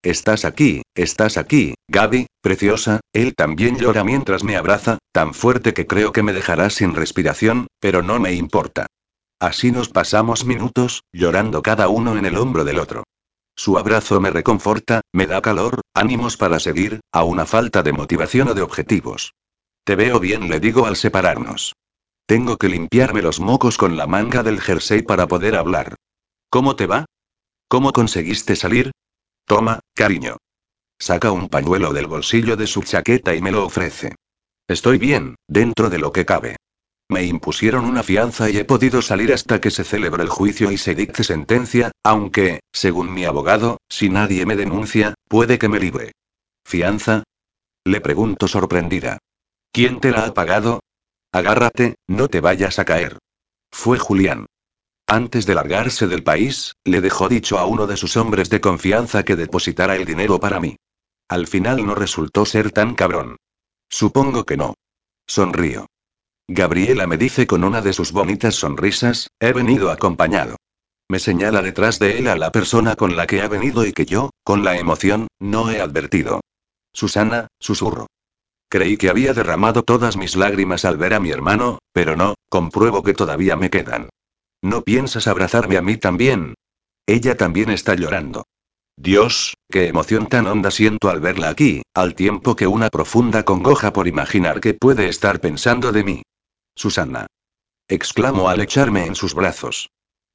Estás 0.02 0.46
aquí, 0.46 0.80
estás 0.94 1.36
aquí, 1.36 1.74
Gaby, 1.86 2.28
preciosa, 2.40 3.00
él 3.12 3.34
también 3.34 3.76
llora 3.76 4.04
mientras 4.04 4.42
me 4.42 4.56
abraza, 4.56 4.96
tan 5.12 5.34
fuerte 5.34 5.74
que 5.74 5.86
creo 5.86 6.12
que 6.12 6.22
me 6.22 6.32
dejará 6.32 6.70
sin 6.70 6.94
respiración, 6.94 7.66
pero 7.78 8.02
no 8.02 8.18
me 8.18 8.32
importa. 8.32 8.86
Así 9.38 9.70
nos 9.70 9.90
pasamos 9.90 10.46
minutos, 10.46 11.02
llorando 11.12 11.60
cada 11.60 11.88
uno 11.88 12.16
en 12.16 12.24
el 12.24 12.38
hombro 12.38 12.64
del 12.64 12.78
otro. 12.78 13.04
Su 13.54 13.76
abrazo 13.76 14.18
me 14.18 14.30
reconforta, 14.30 15.02
me 15.12 15.26
da 15.26 15.42
calor, 15.42 15.82
ánimos 15.92 16.38
para 16.38 16.58
seguir, 16.58 17.00
a 17.12 17.22
una 17.24 17.44
falta 17.44 17.82
de 17.82 17.92
motivación 17.92 18.48
o 18.48 18.54
de 18.54 18.62
objetivos. 18.62 19.34
Te 19.84 19.94
veo 19.94 20.20
bien, 20.20 20.48
le 20.48 20.58
digo 20.58 20.86
al 20.86 20.96
separarnos. 20.96 21.74
Tengo 22.26 22.56
que 22.56 22.68
limpiarme 22.68 23.22
los 23.22 23.40
mocos 23.40 23.76
con 23.76 23.96
la 23.96 24.06
manga 24.06 24.42
del 24.42 24.60
jersey 24.60 25.02
para 25.02 25.26
poder 25.26 25.56
hablar. 25.56 25.96
¿Cómo 26.50 26.76
te 26.76 26.86
va? 26.86 27.04
¿Cómo 27.68 27.92
conseguiste 27.92 28.56
salir? 28.56 28.92
Toma, 29.46 29.80
cariño. 29.94 30.36
Saca 30.98 31.32
un 31.32 31.48
pañuelo 31.48 31.92
del 31.92 32.06
bolsillo 32.06 32.56
de 32.56 32.66
su 32.66 32.82
chaqueta 32.82 33.34
y 33.34 33.42
me 33.42 33.50
lo 33.50 33.64
ofrece. 33.64 34.14
Estoy 34.68 34.98
bien, 34.98 35.34
dentro 35.48 35.90
de 35.90 35.98
lo 35.98 36.12
que 36.12 36.24
cabe. 36.24 36.56
Me 37.08 37.24
impusieron 37.24 37.84
una 37.84 38.02
fianza 38.02 38.48
y 38.48 38.56
he 38.56 38.64
podido 38.64 39.02
salir 39.02 39.32
hasta 39.32 39.60
que 39.60 39.70
se 39.70 39.84
celebre 39.84 40.22
el 40.22 40.28
juicio 40.30 40.70
y 40.70 40.78
se 40.78 40.94
dicte 40.94 41.24
sentencia, 41.24 41.90
aunque, 42.02 42.60
según 42.72 43.12
mi 43.12 43.24
abogado, 43.24 43.78
si 43.88 44.08
nadie 44.08 44.46
me 44.46 44.56
denuncia, 44.56 45.14
puede 45.28 45.58
que 45.58 45.68
me 45.68 45.80
libre. 45.80 46.12
¿Fianza? 46.64 47.24
Le 47.84 48.00
pregunto 48.00 48.48
sorprendida. 48.48 49.18
¿Quién 49.72 50.00
te 50.00 50.10
la 50.10 50.26
ha 50.26 50.34
pagado? 50.34 50.80
Agárrate, 51.32 51.96
no 52.06 52.28
te 52.28 52.40
vayas 52.40 52.78
a 52.78 52.84
caer. 52.84 53.18
Fue 53.70 53.98
Julián. 53.98 54.46
Antes 55.06 55.46
de 55.46 55.54
largarse 55.54 56.06
del 56.06 56.22
país, 56.22 56.74
le 56.84 57.00
dejó 57.00 57.28
dicho 57.28 57.58
a 57.58 57.66
uno 57.66 57.86
de 57.86 57.96
sus 57.96 58.16
hombres 58.18 58.50
de 58.50 58.60
confianza 58.60 59.24
que 59.24 59.34
depositara 59.34 59.96
el 59.96 60.04
dinero 60.04 60.38
para 60.38 60.60
mí. 60.60 60.76
Al 61.28 61.46
final 61.46 61.84
no 61.86 61.94
resultó 61.94 62.44
ser 62.44 62.70
tan 62.70 62.94
cabrón. 62.94 63.36
Supongo 63.88 64.44
que 64.44 64.58
no. 64.58 64.74
Sonrío. 65.26 65.86
Gabriela 66.48 67.06
me 67.06 67.16
dice 67.16 67.46
con 67.46 67.64
una 67.64 67.80
de 67.80 67.94
sus 67.94 68.12
bonitas 68.12 68.54
sonrisas, 68.54 69.28
he 69.40 69.52
venido 69.52 69.90
acompañado. 69.90 70.56
Me 71.08 71.18
señala 71.18 71.62
detrás 71.62 71.98
de 71.98 72.18
él 72.18 72.28
a 72.28 72.36
la 72.36 72.52
persona 72.52 72.94
con 72.94 73.16
la 73.16 73.26
que 73.26 73.40
ha 73.40 73.48
venido 73.48 73.86
y 73.86 73.92
que 73.92 74.04
yo, 74.04 74.30
con 74.44 74.64
la 74.64 74.76
emoción, 74.76 75.28
no 75.38 75.70
he 75.70 75.80
advertido. 75.80 76.40
Susana, 76.92 77.48
susurro. 77.58 78.06
Creí 78.72 78.96
que 78.96 79.10
había 79.10 79.34
derramado 79.34 79.82
todas 79.82 80.16
mis 80.16 80.34
lágrimas 80.34 80.86
al 80.86 80.96
ver 80.96 81.12
a 81.12 81.20
mi 81.20 81.30
hermano, 81.30 81.80
pero 81.92 82.16
no, 82.16 82.36
compruebo 82.48 83.02
que 83.02 83.12
todavía 83.12 83.54
me 83.54 83.68
quedan. 83.68 84.08
¿No 84.62 84.80
piensas 84.80 85.26
abrazarme 85.26 85.76
a 85.76 85.82
mí 85.82 85.98
también? 85.98 86.54
Ella 87.06 87.36
también 87.36 87.68
está 87.68 87.94
llorando. 87.94 88.46
Dios, 88.96 89.58
qué 89.70 89.88
emoción 89.88 90.26
tan 90.26 90.46
honda 90.46 90.70
siento 90.70 91.10
al 91.10 91.20
verla 91.20 91.50
aquí, 91.50 91.82
al 91.92 92.14
tiempo 92.14 92.56
que 92.56 92.66
una 92.66 92.88
profunda 92.88 93.42
congoja 93.42 93.92
por 93.92 94.08
imaginar 94.08 94.62
que 94.62 94.72
puede 94.72 95.06
estar 95.06 95.38
pensando 95.40 95.92
de 95.92 96.04
mí. 96.04 96.22
Susana. 96.74 97.26
Exclamo 97.88 98.48
al 98.48 98.62
echarme 98.62 99.04
en 99.04 99.16
sus 99.16 99.34
brazos. 99.34 99.90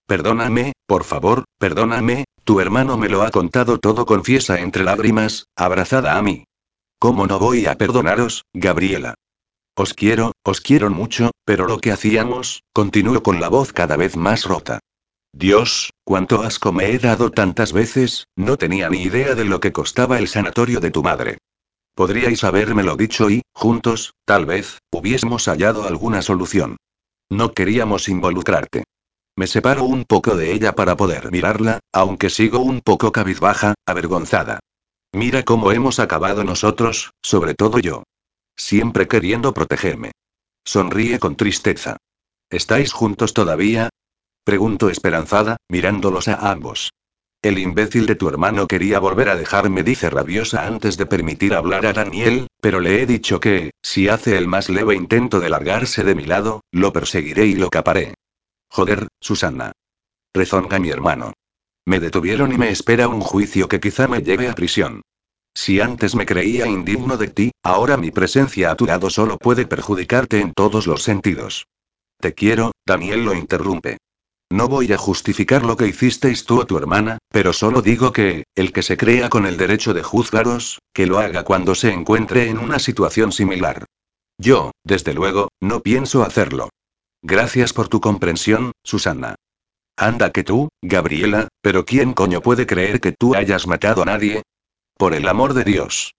Perdóname, 0.06 0.74
por 0.86 1.06
favor, 1.06 1.46
perdóname, 1.58 2.26
tu 2.44 2.60
hermano 2.60 3.00
me 3.00 3.10
lo 3.10 3.24
ha 3.24 3.32
contado 3.32 3.80
todo, 3.80 4.06
confiesa 4.06 4.60
entre 4.60 4.84
lágrimas, 4.84 5.48
abrazada 5.56 6.20
a 6.20 6.22
mí. 6.22 6.44
¿Cómo 7.00 7.28
no 7.28 7.38
voy 7.38 7.68
a 7.68 7.76
perdonaros, 7.76 8.46
Gabriela? 8.54 9.14
Os 9.76 9.94
quiero, 9.94 10.32
os 10.44 10.62
quiero 10.62 10.90
mucho, 10.90 11.30
pero 11.46 11.68
lo 11.68 11.78
que 11.78 11.92
hacíamos, 11.92 12.64
continúo 12.74 13.22
con 13.22 13.40
la 13.40 13.50
voz 13.50 13.72
cada 13.72 13.98
vez 13.98 14.18
más 14.18 14.46
rota. 14.46 14.80
Dios, 15.32 15.92
cuánto 16.04 16.42
asco 16.42 16.72
me 16.72 16.90
he 16.90 16.98
dado 16.98 17.30
tantas 17.30 17.72
veces, 17.72 18.26
no 18.36 18.58
tenía 18.58 18.90
ni 18.90 19.04
idea 19.04 19.36
de 19.36 19.46
lo 19.46 19.60
que 19.60 19.72
costaba 19.72 20.18
el 20.18 20.28
sanatorio 20.28 20.80
de 20.80 20.90
tu 20.90 21.04
madre. 21.04 21.38
Podríais 21.94 22.44
habérmelo 22.44 22.96
dicho 22.96 23.30
y, 23.30 23.44
juntos, 23.54 24.16
tal 24.26 24.48
vez, 24.48 24.80
hubiésemos 24.92 25.48
hallado 25.48 25.88
alguna 25.88 26.24
solución. 26.24 26.78
No 27.30 27.54
queríamos 27.54 28.10
involucrarte. 28.10 28.86
Me 29.36 29.46
separo 29.46 29.84
un 29.84 30.06
poco 30.06 30.36
de 30.36 30.52
ella 30.52 30.74
para 30.74 30.98
poder 30.98 31.32
mirarla, 31.32 31.80
aunque 31.94 32.32
sigo 32.32 32.58
un 32.58 32.82
poco 32.82 33.12
cabizbaja, 33.12 33.76
avergonzada. 33.86 34.60
Mira 35.18 35.42
cómo 35.42 35.72
hemos 35.72 35.98
acabado 35.98 36.44
nosotros, 36.44 37.10
sobre 37.24 37.56
todo 37.56 37.80
yo. 37.80 38.04
Siempre 38.56 39.08
queriendo 39.08 39.52
protegerme. 39.52 40.12
Sonríe 40.64 41.18
con 41.18 41.36
tristeza. 41.36 41.98
¿Estáis 42.52 42.94
juntos 42.94 43.34
todavía? 43.34 43.90
Pregunto 44.44 44.92
esperanzada, 44.92 45.58
mirándolos 45.70 46.28
a 46.28 46.52
ambos. 46.52 46.92
El 47.42 47.58
imbécil 47.58 48.06
de 48.06 48.14
tu 48.14 48.30
hermano 48.30 48.68
quería 48.68 49.00
volver 49.00 49.30
a 49.30 49.36
dejarme, 49.36 49.82
dice 49.82 50.12
rabiosa 50.12 50.68
antes 50.68 50.98
de 50.98 51.08
permitir 51.08 51.56
hablar 51.56 51.88
a 51.88 51.94
Daniel, 51.94 52.46
pero 52.62 52.80
le 52.80 53.02
he 53.02 53.08
dicho 53.08 53.40
que, 53.40 53.72
si 53.82 54.10
hace 54.10 54.38
el 54.38 54.48
más 54.48 54.70
leve 54.70 54.94
intento 54.94 55.40
de 55.40 55.50
largarse 55.50 56.04
de 56.04 56.14
mi 56.14 56.26
lado, 56.26 56.62
lo 56.72 56.94
perseguiré 56.94 57.48
y 57.48 57.56
lo 57.56 57.72
caparé. 57.72 58.14
Joder, 58.70 59.08
Susana. 59.20 59.72
Rezonga 60.32 60.78
mi 60.78 60.92
hermano. 60.92 61.34
Me 61.88 62.02
detuvieron 62.02 62.52
y 62.52 62.58
me 62.58 62.70
espera 62.70 63.08
un 63.08 63.22
juicio 63.22 63.70
que 63.70 63.80
quizá 63.80 64.10
me 64.10 64.22
lleve 64.22 64.50
a 64.50 64.56
prisión. 64.56 65.04
Si 65.56 65.80
antes 65.80 66.16
me 66.16 66.26
creía 66.26 66.68
indigno 66.68 67.16
de 67.16 67.30
ti, 67.30 67.52
ahora 67.64 67.96
mi 67.96 68.12
presencia 68.12 68.72
a 68.72 68.76
tu 68.76 68.86
lado 68.86 69.10
solo 69.10 69.38
puede 69.38 69.66
perjudicarte 69.66 70.42
en 70.42 70.52
todos 70.52 70.86
los 70.86 71.02
sentidos. 71.02 71.66
Te 72.20 72.34
quiero, 72.34 72.74
Daniel 72.86 73.24
lo 73.24 73.34
interrumpe. 73.34 74.00
No 74.52 74.68
voy 74.68 74.92
a 74.92 74.98
justificar 74.98 75.64
lo 75.64 75.78
que 75.78 75.88
hicisteis 75.88 76.44
tú 76.44 76.60
o 76.60 76.66
tu 76.66 76.78
hermana, 76.78 77.20
pero 77.32 77.54
solo 77.54 77.82
digo 77.82 78.12
que, 78.12 78.44
el 78.54 78.74
que 78.74 78.84
se 78.84 78.98
crea 78.98 79.30
con 79.30 79.46
el 79.46 79.56
derecho 79.56 79.94
de 79.94 80.04
juzgaros, 80.04 80.80
que 80.94 81.08
lo 81.08 81.20
haga 81.20 81.46
cuando 81.46 81.74
se 81.74 81.94
encuentre 81.94 82.50
en 82.50 82.58
una 82.58 82.80
situación 82.80 83.32
similar. 83.32 83.86
Yo, 84.38 84.72
desde 84.84 85.14
luego, 85.14 85.48
no 85.62 85.80
pienso 85.84 86.24
hacerlo. 86.24 86.68
Gracias 87.22 87.72
por 87.72 87.88
tu 87.88 88.02
comprensión, 88.02 88.74
Susana. 88.84 89.36
Anda 89.98 90.32
que 90.32 90.44
tú, 90.44 90.70
Gabriela, 90.84 91.48
pero 91.62 91.84
¿quién 91.84 92.14
coño 92.14 92.40
puede 92.42 92.68
creer 92.68 93.02
que 93.02 93.14
tú 93.14 93.34
hayas 93.34 93.66
matado 93.66 94.04
a 94.04 94.06
nadie? 94.06 94.44
Por 94.96 95.16
el 95.16 95.28
amor 95.28 95.56
de 95.56 95.64
Dios. 95.64 96.14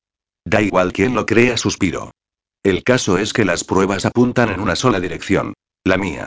Da 0.44 0.60
igual 0.60 0.92
quién 0.92 1.14
lo 1.14 1.26
crea, 1.26 1.56
suspiro. 1.56 2.10
El 2.64 2.82
caso 2.82 3.18
es 3.18 3.32
que 3.32 3.44
las 3.44 3.62
pruebas 3.62 4.04
apuntan 4.04 4.48
en 4.48 4.58
una 4.58 4.74
sola 4.74 4.98
dirección. 4.98 5.54
La 5.84 5.96
mía. 5.96 6.26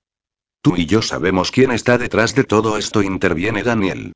Tú 0.62 0.78
y 0.78 0.86
yo 0.86 1.02
sabemos 1.02 1.52
quién 1.52 1.72
está 1.72 1.98
detrás 1.98 2.36
de 2.36 2.46
todo 2.46 2.78
esto, 2.78 3.04
interviene 3.04 3.64
Daniel. 3.64 4.14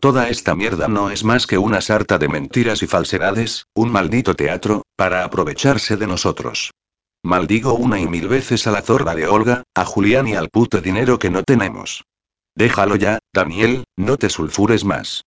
Toda 0.00 0.28
esta 0.28 0.56
mierda 0.56 0.88
no 0.88 1.10
es 1.10 1.22
más 1.22 1.46
que 1.46 1.58
una 1.58 1.80
sarta 1.80 2.18
de 2.18 2.28
mentiras 2.28 2.82
y 2.82 2.88
falsedades, 2.88 3.66
un 3.74 3.92
maldito 3.92 4.34
teatro, 4.34 4.82
para 4.96 5.22
aprovecharse 5.22 5.96
de 5.96 6.08
nosotros. 6.08 6.72
Maldigo 7.22 7.74
una 7.74 8.00
y 8.00 8.08
mil 8.08 8.26
veces 8.26 8.66
a 8.66 8.72
la 8.72 8.82
zorra 8.82 9.14
de 9.14 9.28
Olga, 9.28 9.62
a 9.76 9.84
Julián 9.84 10.26
y 10.26 10.34
al 10.34 10.48
puto 10.48 10.80
dinero 10.80 11.20
que 11.20 11.30
no 11.30 11.44
tenemos. 11.44 12.02
Déjalo 12.54 12.96
ya, 12.96 13.18
Daniel, 13.32 13.84
no 13.96 14.16
te 14.16 14.28
sulfures 14.28 14.84
más. 14.84 15.24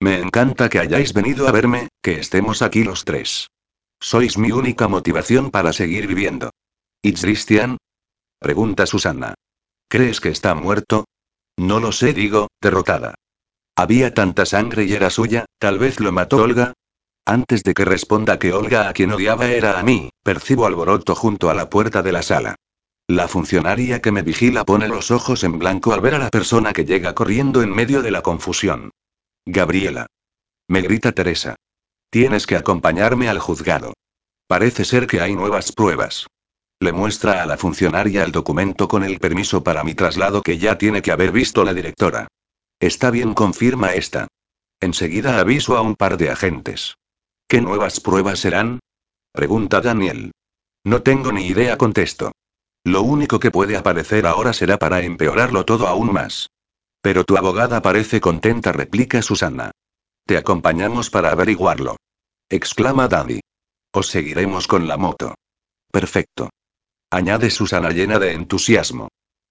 Me 0.00 0.20
encanta 0.20 0.68
que 0.68 0.78
hayáis 0.78 1.12
venido 1.12 1.48
a 1.48 1.52
verme, 1.52 1.88
que 2.02 2.20
estemos 2.20 2.62
aquí 2.62 2.84
los 2.84 3.04
tres. 3.04 3.48
Sois 4.00 4.38
mi 4.38 4.52
única 4.52 4.86
motivación 4.86 5.50
para 5.50 5.72
seguir 5.72 6.06
viviendo. 6.06 6.50
¿Y 7.02 7.14
Christian? 7.14 7.78
Pregunta 8.38 8.86
Susana. 8.86 9.34
¿Crees 9.88 10.20
que 10.20 10.28
está 10.28 10.54
muerto? 10.54 11.04
No 11.56 11.80
lo 11.80 11.90
sé, 11.90 12.12
digo, 12.12 12.48
derrotada. 12.60 13.14
Había 13.74 14.14
tanta 14.14 14.46
sangre 14.46 14.84
y 14.84 14.92
era 14.92 15.10
suya, 15.10 15.46
tal 15.58 15.78
vez 15.78 15.98
lo 15.98 16.12
mató 16.12 16.36
Olga. 16.36 16.74
Antes 17.24 17.62
de 17.64 17.74
que 17.74 17.84
responda 17.84 18.38
que 18.38 18.52
Olga 18.52 18.88
a 18.88 18.92
quien 18.92 19.12
odiaba 19.12 19.50
era 19.50 19.78
a 19.78 19.82
mí, 19.82 20.10
percibo 20.22 20.66
alboroto 20.66 21.14
junto 21.14 21.50
a 21.50 21.54
la 21.54 21.68
puerta 21.68 22.02
de 22.02 22.12
la 22.12 22.22
sala. 22.22 22.56
La 23.10 23.26
funcionaria 23.26 24.02
que 24.02 24.12
me 24.12 24.20
vigila 24.20 24.66
pone 24.66 24.86
los 24.86 25.10
ojos 25.10 25.42
en 25.42 25.58
blanco 25.58 25.94
al 25.94 26.02
ver 26.02 26.14
a 26.14 26.18
la 26.18 26.28
persona 26.28 26.74
que 26.74 26.84
llega 26.84 27.14
corriendo 27.14 27.62
en 27.62 27.70
medio 27.70 28.02
de 28.02 28.10
la 28.10 28.20
confusión. 28.20 28.90
Gabriela. 29.46 30.08
Me 30.68 30.82
grita 30.82 31.12
Teresa. 31.12 31.56
Tienes 32.10 32.46
que 32.46 32.56
acompañarme 32.56 33.30
al 33.30 33.38
juzgado. 33.38 33.94
Parece 34.46 34.84
ser 34.84 35.06
que 35.06 35.22
hay 35.22 35.34
nuevas 35.34 35.72
pruebas. 35.72 36.26
Le 36.80 36.92
muestra 36.92 37.42
a 37.42 37.46
la 37.46 37.56
funcionaria 37.56 38.24
el 38.24 38.30
documento 38.30 38.88
con 38.88 39.02
el 39.02 39.18
permiso 39.18 39.64
para 39.64 39.84
mi 39.84 39.94
traslado 39.94 40.42
que 40.42 40.58
ya 40.58 40.76
tiene 40.76 41.00
que 41.00 41.10
haber 41.10 41.32
visto 41.32 41.64
la 41.64 41.72
directora. 41.72 42.28
Está 42.78 43.10
bien, 43.10 43.32
confirma 43.32 43.94
esta. 43.94 44.28
Enseguida 44.80 45.40
aviso 45.40 45.78
a 45.78 45.80
un 45.80 45.96
par 45.96 46.18
de 46.18 46.28
agentes. 46.28 46.96
¿Qué 47.48 47.62
nuevas 47.62 48.00
pruebas 48.00 48.38
serán? 48.38 48.80
Pregunta 49.32 49.80
Daniel. 49.80 50.32
No 50.84 51.02
tengo 51.02 51.32
ni 51.32 51.46
idea, 51.46 51.78
contesto. 51.78 52.32
Lo 52.88 53.02
único 53.02 53.38
que 53.38 53.50
puede 53.50 53.76
aparecer 53.76 54.26
ahora 54.26 54.54
será 54.54 54.78
para 54.78 55.02
empeorarlo 55.02 55.66
todo 55.66 55.88
aún 55.88 56.10
más. 56.10 56.48
Pero 57.02 57.22
tu 57.22 57.36
abogada 57.36 57.82
parece 57.82 58.18
contenta, 58.18 58.72
replica 58.72 59.20
Susana. 59.20 59.72
Te 60.24 60.38
acompañamos 60.38 61.10
para 61.10 61.30
averiguarlo. 61.30 61.96
Exclama 62.48 63.06
Daddy. 63.06 63.40
Os 63.92 64.06
seguiremos 64.08 64.66
con 64.66 64.88
la 64.88 64.96
moto. 64.96 65.34
Perfecto. 65.92 66.48
Añade 67.10 67.50
Susana 67.50 67.90
llena 67.90 68.18
de 68.18 68.32
entusiasmo. 68.32 69.08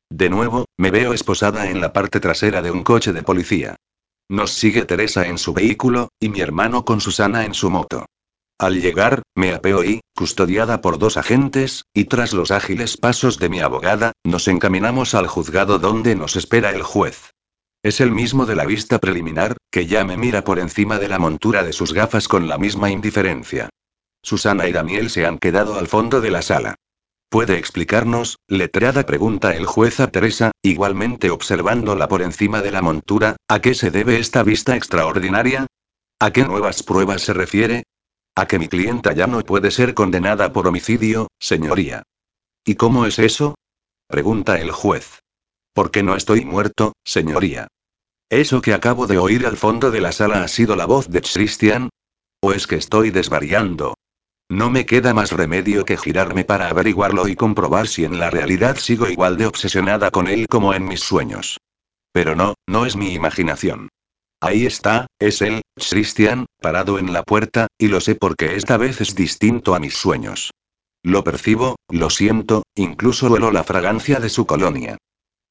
De 0.09 0.31
nuevo, 0.31 0.65
me 0.75 0.89
veo 0.89 1.13
esposada 1.13 1.69
en 1.69 1.79
la 1.79 1.93
parte 1.93 2.19
trasera 2.19 2.63
de 2.63 2.71
un 2.71 2.83
coche 2.83 3.13
de 3.13 3.21
policía. 3.21 3.75
Nos 4.29 4.53
sigue 4.53 4.85
Teresa 4.85 5.27
en 5.27 5.37
su 5.37 5.53
vehículo, 5.53 6.09
y 6.19 6.29
mi 6.29 6.39
hermano 6.39 6.85
con 6.85 7.01
Susana 7.01 7.45
en 7.45 7.53
su 7.53 7.69
moto. 7.69 8.07
Al 8.59 8.81
llegar, 8.81 9.21
me 9.35 9.53
apeo 9.53 9.83
y, 9.83 10.01
custodiada 10.15 10.81
por 10.81 10.97
dos 10.97 11.17
agentes, 11.17 11.85
y 11.93 12.05
tras 12.05 12.33
los 12.33 12.49
ágiles 12.49 12.97
pasos 12.97 13.37
de 13.37 13.49
mi 13.49 13.59
abogada, 13.59 14.13
nos 14.23 14.47
encaminamos 14.47 15.13
al 15.13 15.27
juzgado 15.27 15.77
donde 15.77 16.15
nos 16.15 16.35
espera 16.35 16.71
el 16.71 16.81
juez. 16.81 17.33
Es 17.83 18.01
el 18.01 18.11
mismo 18.11 18.47
de 18.47 18.55
la 18.55 18.65
vista 18.65 18.97
preliminar, 18.97 19.57
que 19.69 19.85
ya 19.85 20.03
me 20.03 20.17
mira 20.17 20.43
por 20.43 20.57
encima 20.57 20.97
de 20.97 21.07
la 21.07 21.19
montura 21.19 21.63
de 21.63 21.71
sus 21.71 21.93
gafas 21.93 22.27
con 22.27 22.47
la 22.47 22.57
misma 22.57 22.89
indiferencia. 22.89 23.69
Susana 24.23 24.67
y 24.67 24.71
Daniel 24.71 25.11
se 25.11 25.27
han 25.27 25.37
quedado 25.37 25.77
al 25.77 25.87
fondo 25.87 26.19
de 26.19 26.31
la 26.31 26.41
sala. 26.41 26.75
¿Puede 27.29 27.59
explicarnos, 27.59 28.37
letrada 28.47 29.05
pregunta 29.05 29.55
el 29.55 29.67
juez 29.67 29.99
a 29.99 30.07
Teresa, 30.07 30.51
igualmente 30.63 31.29
observándola 31.29 32.07
por 32.07 32.23
encima 32.23 32.63
de 32.63 32.71
la 32.71 32.81
montura, 32.81 33.35
a 33.47 33.59
qué 33.59 33.75
se 33.75 33.91
debe 33.91 34.17
esta 34.17 34.41
vista 34.41 34.75
extraordinaria? 34.75 35.67
¿A 36.19 36.31
qué 36.31 36.43
nuevas 36.43 36.81
pruebas 36.81 37.21
se 37.21 37.33
refiere? 37.33 37.83
A 38.37 38.45
que 38.45 38.59
mi 38.59 38.67
clienta 38.67 39.13
ya 39.13 39.25
no 39.25 39.41
puede 39.41 39.71
ser 39.71 39.95
condenada 39.95 40.53
por 40.53 40.67
homicidio, 40.67 41.27
señoría. 41.39 42.03
¿Y 42.63 42.75
cómo 42.75 43.07
es 43.07 43.17
eso? 43.17 43.55
Pregunta 44.07 44.61
el 44.61 44.69
juez. 44.69 45.23
Porque 45.73 46.03
no 46.03 46.15
estoy 46.15 46.45
muerto, 46.45 46.93
señoría. 47.03 47.67
¿Eso 48.29 48.61
que 48.61 48.75
acabo 48.75 49.07
de 49.07 49.17
oír 49.17 49.47
al 49.47 49.57
fondo 49.57 49.89
de 49.89 50.01
la 50.01 50.11
sala 50.11 50.43
ha 50.43 50.47
sido 50.47 50.75
la 50.75 50.85
voz 50.85 51.09
de 51.09 51.23
Christian? 51.23 51.89
¿O 52.39 52.53
es 52.53 52.67
que 52.67 52.75
estoy 52.75 53.09
desvariando? 53.09 53.95
No 54.49 54.69
me 54.69 54.85
queda 54.85 55.15
más 55.15 55.31
remedio 55.31 55.83
que 55.83 55.97
girarme 55.97 56.45
para 56.45 56.69
averiguarlo 56.69 57.27
y 57.27 57.35
comprobar 57.35 57.87
si 57.87 58.05
en 58.05 58.19
la 58.19 58.29
realidad 58.29 58.77
sigo 58.77 59.09
igual 59.09 59.37
de 59.37 59.47
obsesionada 59.47 60.11
con 60.11 60.27
él 60.27 60.45
como 60.47 60.75
en 60.75 60.85
mis 60.87 60.99
sueños. 60.99 61.57
Pero 62.11 62.35
no, 62.35 62.53
no 62.67 62.85
es 62.85 62.95
mi 62.95 63.15
imaginación. 63.15 63.89
Ahí 64.39 64.67
está, 64.67 65.07
es 65.19 65.41
él, 65.41 65.61
Christian, 65.75 66.45
parado 66.61 66.99
en 66.99 67.11
la 67.11 67.23
puerta, 67.23 67.67
y 67.77 67.87
lo 67.87 68.01
sé 68.01 68.15
porque 68.15 68.55
esta 68.55 68.77
vez 68.77 69.01
es 69.01 69.15
distinto 69.15 69.73
a 69.73 69.79
mis 69.79 69.95
sueños. 69.95 70.51
Lo 71.03 71.23
percibo, 71.23 71.77
lo 71.89 72.09
siento, 72.09 72.63
incluso 72.75 73.27
huelo 73.27 73.51
la 73.51 73.63
fragancia 73.63 74.19
de 74.19 74.29
su 74.29 74.45
colonia. 74.45 74.97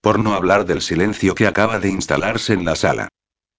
Por 0.01 0.21
no 0.21 0.35
hablar 0.35 0.67
del 0.67 0.83
silencio 0.83 1.35
que 1.35 1.49
acaba 1.49 1.81
de 1.81 1.89
instalarse 1.89 2.53
en 2.53 2.65
la 2.65 2.77
sala. 2.77 3.09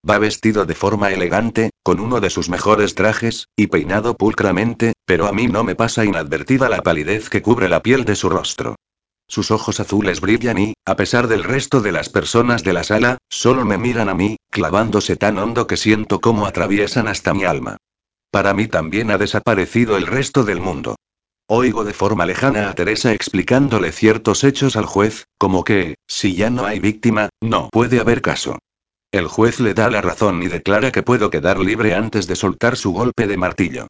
Va 0.09 0.17
vestido 0.17 0.65
de 0.65 0.75
forma 0.75 1.11
elegante, 1.11 1.71
con 1.83 1.99
uno 1.99 2.21
de 2.21 2.29
sus 2.29 2.47
mejores 2.47 2.95
trajes, 2.95 3.47
y 3.57 3.67
peinado 3.67 4.15
pulcramente, 4.15 4.93
pero 5.05 5.27
a 5.27 5.33
mí 5.33 5.47
no 5.47 5.65
me 5.65 5.75
pasa 5.75 6.05
inadvertida 6.05 6.69
la 6.69 6.83
palidez 6.83 7.29
que 7.29 7.41
cubre 7.41 7.67
la 7.67 7.81
piel 7.81 8.05
de 8.05 8.15
su 8.15 8.29
rostro. 8.29 8.75
Sus 9.27 9.51
ojos 9.51 9.79
azules 9.79 10.21
brillan 10.21 10.57
y, 10.57 10.73
a 10.85 10.95
pesar 10.95 11.27
del 11.27 11.43
resto 11.43 11.81
de 11.81 11.91
las 11.91 12.09
personas 12.09 12.63
de 12.63 12.73
la 12.73 12.83
sala, 12.83 13.17
solo 13.29 13.65
me 13.65 13.77
miran 13.77 14.07
a 14.09 14.13
mí, 14.13 14.37
clavándose 14.49 15.17
tan 15.17 15.37
hondo 15.37 15.67
que 15.67 15.75
siento 15.75 16.21
cómo 16.21 16.47
atraviesan 16.47 17.07
hasta 17.07 17.33
mi 17.33 17.43
alma. 17.43 17.77
Para 18.31 18.53
mí 18.53 18.67
también 18.67 19.11
ha 19.11 19.17
desaparecido 19.17 19.97
el 19.97 20.07
resto 20.07 20.43
del 20.43 20.61
mundo. 20.61 20.95
Oigo 21.49 21.83
de 21.83 21.93
forma 21.93 22.25
lejana 22.25 22.69
a 22.69 22.73
Teresa 22.73 23.13
explicándole 23.13 23.91
ciertos 23.91 24.43
hechos 24.43 24.75
al 24.75 24.85
juez, 24.85 25.25
como 25.37 25.63
que, 25.63 25.95
si 26.07 26.35
ya 26.35 26.49
no 26.49 26.65
hay 26.65 26.79
víctima, 26.79 27.29
no 27.41 27.69
puede 27.69 27.99
haber 27.99 28.21
caso. 28.21 28.59
El 29.11 29.27
juez 29.27 29.61
le 29.61 29.73
da 29.73 29.89
la 29.89 30.01
razón 30.01 30.43
y 30.43 30.47
declara 30.47 30.91
que 30.91 31.03
puedo 31.03 31.29
quedar 31.29 31.59
libre 31.59 31.95
antes 31.95 32.27
de 32.27 32.35
soltar 32.35 32.75
su 32.75 32.91
golpe 32.91 33.27
de 33.27 33.37
martillo. 33.37 33.87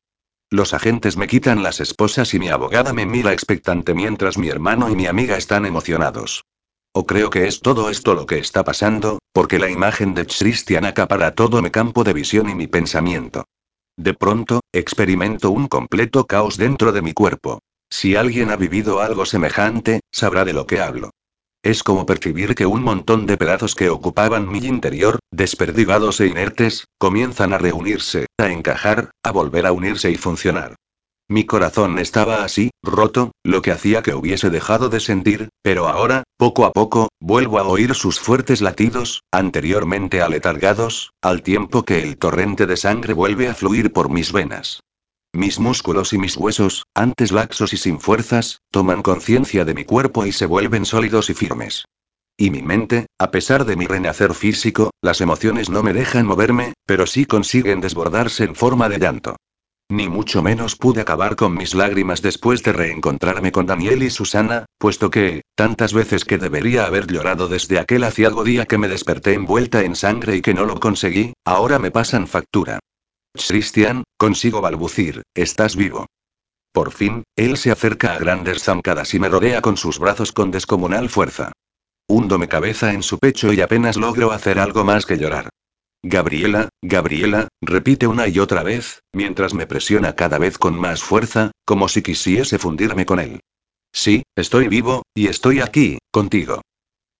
Los 0.49 0.73
agentes 0.73 1.17
me 1.17 1.27
quitan 1.27 1.61
las 1.61 1.81
esposas 1.81 2.33
y 2.33 2.39
mi 2.39 2.47
abogada 2.47 2.93
me 2.93 3.05
mira 3.05 3.33
expectante 3.33 3.93
mientras 3.93 4.37
mi 4.37 4.47
hermano 4.47 4.89
y 4.89 4.95
mi 4.95 5.05
amiga 5.05 5.35
están 5.35 5.65
emocionados. 5.65 6.45
O 6.93 7.05
creo 7.05 7.29
que 7.29 7.47
es 7.47 7.59
todo 7.59 7.89
esto 7.89 8.13
lo 8.13 8.25
que 8.25 8.39
está 8.39 8.63
pasando, 8.63 9.19
porque 9.33 9.59
la 9.59 9.69
imagen 9.69 10.13
de 10.13 10.25
Christian 10.25 10.85
acapara 10.85 11.35
todo 11.35 11.61
mi 11.61 11.69
campo 11.69 12.05
de 12.05 12.13
visión 12.13 12.49
y 12.49 12.55
mi 12.55 12.67
pensamiento. 12.67 13.43
De 13.97 14.13
pronto, 14.13 14.61
experimento 14.71 15.51
un 15.51 15.67
completo 15.67 16.25
caos 16.25 16.55
dentro 16.57 16.93
de 16.93 17.01
mi 17.01 17.13
cuerpo. 17.13 17.59
Si 17.89 18.15
alguien 18.15 18.49
ha 18.49 18.55
vivido 18.55 19.01
algo 19.01 19.25
semejante, 19.25 19.99
sabrá 20.13 20.45
de 20.45 20.53
lo 20.53 20.65
que 20.65 20.79
hablo. 20.79 21.11
Es 21.67 21.83
como 21.83 22.05
percibir 22.05 22.55
que 22.55 22.65
un 22.65 22.81
montón 22.81 23.25
de 23.25 23.35
pedazos 23.35 23.75
que 23.75 23.89
ocupaban 23.89 24.47
mi 24.47 24.59
interior, 24.59 25.19
desperdigados 25.33 26.21
e 26.21 26.27
inertes, 26.27 26.85
comienzan 26.97 27.51
a 27.51 27.57
reunirse, 27.57 28.27
a 28.39 28.49
encajar, 28.53 29.11
a 29.21 29.31
volver 29.31 29.65
a 29.65 29.73
unirse 29.73 30.09
y 30.09 30.15
funcionar. 30.15 30.75
Mi 31.27 31.45
corazón 31.45 31.99
estaba 31.99 32.45
así, 32.45 32.69
roto, 32.81 33.33
lo 33.43 33.61
que 33.61 33.73
hacía 33.73 34.01
que 34.01 34.13
hubiese 34.13 34.49
dejado 34.49 34.87
de 34.87 35.01
sentir, 35.01 35.49
pero 35.61 35.89
ahora, 35.89 36.23
poco 36.37 36.63
a 36.63 36.71
poco, 36.71 37.09
vuelvo 37.19 37.59
a 37.59 37.67
oír 37.67 37.95
sus 37.95 38.17
fuertes 38.17 38.61
latidos, 38.61 39.23
anteriormente 39.29 40.21
aletargados, 40.21 41.11
al 41.21 41.41
tiempo 41.41 41.83
que 41.83 42.01
el 42.01 42.17
torrente 42.17 42.65
de 42.65 42.77
sangre 42.77 43.11
vuelve 43.11 43.49
a 43.49 43.53
fluir 43.53 43.91
por 43.91 44.09
mis 44.09 44.31
venas. 44.31 44.79
Mis 45.33 45.59
músculos 45.59 46.13
y 46.13 46.17
mis 46.17 46.37
huesos, 46.37 46.85
antes 46.93 47.31
laxos 47.31 47.73
y 47.73 47.77
sin 47.77 47.99
fuerzas, 47.99 48.61
toman 48.71 49.01
conciencia 49.01 49.65
de 49.65 49.73
mi 49.73 49.85
cuerpo 49.85 50.25
y 50.25 50.31
se 50.31 50.45
vuelven 50.45 50.85
sólidos 50.85 51.29
y 51.29 51.33
firmes. 51.33 51.85
Y 52.37 52.51
mi 52.51 52.61
mente, 52.61 53.07
a 53.19 53.31
pesar 53.31 53.65
de 53.65 53.75
mi 53.75 53.87
renacer 53.87 54.33
físico, 54.33 54.91
las 55.01 55.21
emociones 55.21 55.69
no 55.69 55.83
me 55.83 55.93
dejan 55.93 56.25
moverme, 56.25 56.73
pero 56.85 57.07
sí 57.07 57.25
consiguen 57.25 57.81
desbordarse 57.81 58.43
en 58.43 58.55
forma 58.55 58.89
de 58.89 58.99
llanto. 58.99 59.35
Ni 59.89 60.09
mucho 60.09 60.43
menos 60.43 60.75
pude 60.75 61.01
acabar 61.01 61.35
con 61.35 61.55
mis 61.55 61.73
lágrimas 61.73 62.21
después 62.21 62.61
de 62.61 62.73
reencontrarme 62.73 63.51
con 63.51 63.65
Daniel 63.65 64.03
y 64.03 64.09
Susana, 64.09 64.65
puesto 64.77 65.09
que, 65.09 65.43
tantas 65.55 65.93
veces 65.93 66.25
que 66.25 66.37
debería 66.37 66.85
haber 66.85 67.07
llorado 67.07 67.47
desde 67.47 67.79
aquel 67.79 68.03
aciago 68.03 68.43
día 68.43 68.65
que 68.65 68.77
me 68.77 68.89
desperté 68.89 69.33
envuelta 69.33 69.83
en 69.83 69.95
sangre 69.95 70.35
y 70.35 70.41
que 70.41 70.53
no 70.53 70.65
lo 70.65 70.79
conseguí, 70.79 71.33
ahora 71.45 71.79
me 71.79 71.89
pasan 71.89 72.27
factura. 72.27 72.79
Christian, 73.45 74.03
consigo 74.17 74.61
balbucir, 74.61 75.23
estás 75.35 75.75
vivo. 75.75 76.07
Por 76.71 76.91
fin, 76.91 77.23
él 77.35 77.57
se 77.57 77.71
acerca 77.71 78.13
a 78.13 78.19
grandes 78.19 78.63
zancadas 78.63 79.13
y 79.13 79.19
me 79.19 79.29
rodea 79.29 79.61
con 79.61 79.77
sus 79.77 79.99
brazos 79.99 80.31
con 80.31 80.51
descomunal 80.51 81.09
fuerza. 81.09 81.51
Hundo 82.07 82.37
mi 82.37 82.47
cabeza 82.47 82.93
en 82.93 83.03
su 83.03 83.19
pecho 83.19 83.51
y 83.51 83.61
apenas 83.61 83.97
logro 83.97 84.31
hacer 84.31 84.59
algo 84.59 84.83
más 84.83 85.05
que 85.05 85.17
llorar. 85.17 85.49
Gabriela, 86.03 86.69
Gabriela, 86.81 87.47
repite 87.61 88.07
una 88.07 88.27
y 88.27 88.39
otra 88.39 88.63
vez, 88.63 89.01
mientras 89.13 89.53
me 89.53 89.67
presiona 89.67 90.15
cada 90.15 90.37
vez 90.37 90.57
con 90.57 90.79
más 90.79 91.03
fuerza, 91.03 91.51
como 91.65 91.87
si 91.89 92.01
quisiese 92.01 92.59
fundirme 92.59 93.05
con 93.05 93.19
él. 93.19 93.41
Sí, 93.91 94.23
estoy 94.35 94.67
vivo, 94.67 95.03
y 95.15 95.27
estoy 95.27 95.59
aquí, 95.59 95.97
contigo. 96.11 96.61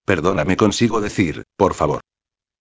Perdóname, 0.04 0.56
consigo 0.56 1.00
decir, 1.00 1.42
por 1.56 1.74
favor. 1.74 2.00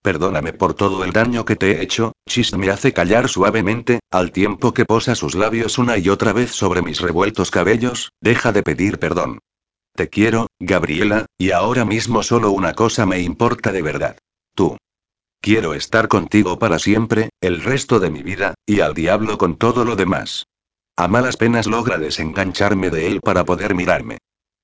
Perdóname 0.07 0.53
por 0.53 0.73
todo 0.73 1.03
el 1.03 1.11
daño 1.11 1.43
que 1.43 1.57
te 1.57 1.69
he 1.71 1.81
hecho, 1.81 2.13
Chis 2.29 2.55
me 2.55 2.69
hace 2.69 2.93
callar 2.93 3.27
suavemente, 3.27 3.99
al 4.09 4.31
tiempo 4.31 4.73
que 4.73 4.85
posa 4.85 5.15
sus 5.15 5.35
labios 5.35 5.77
una 5.77 5.97
y 5.97 6.07
otra 6.07 6.31
vez 6.31 6.51
sobre 6.51 6.81
mis 6.81 7.01
revueltos 7.01 7.51
cabellos, 7.51 8.13
deja 8.21 8.53
de 8.53 8.63
pedir 8.63 8.99
perdón. 8.99 9.39
Te 9.97 10.07
quiero, 10.07 10.47
Gabriela, 10.59 11.25
y 11.37 11.51
ahora 11.51 11.83
mismo 11.83 12.23
solo 12.23 12.51
una 12.51 12.73
cosa 12.73 13.05
me 13.05 13.19
importa 13.19 13.73
de 13.73 13.81
verdad. 13.81 14.17
Tú. 14.55 14.77
Quiero 15.41 15.73
estar 15.73 16.07
contigo 16.07 16.57
para 16.57 16.79
siempre, 16.79 17.31
el 17.41 17.61
resto 17.61 17.99
de 17.99 18.09
mi 18.09 18.23
vida, 18.23 18.53
y 18.65 18.79
al 18.79 18.93
diablo 18.93 19.37
con 19.37 19.57
todo 19.57 19.83
lo 19.83 19.97
demás. 19.97 20.45
A 20.95 21.09
malas 21.09 21.35
penas 21.35 21.67
logra 21.67 21.97
desengancharme 21.97 22.91
de 22.91 23.07
él 23.07 23.19
para 23.19 23.43
poder 23.43 23.75
mirarme. 23.75 24.19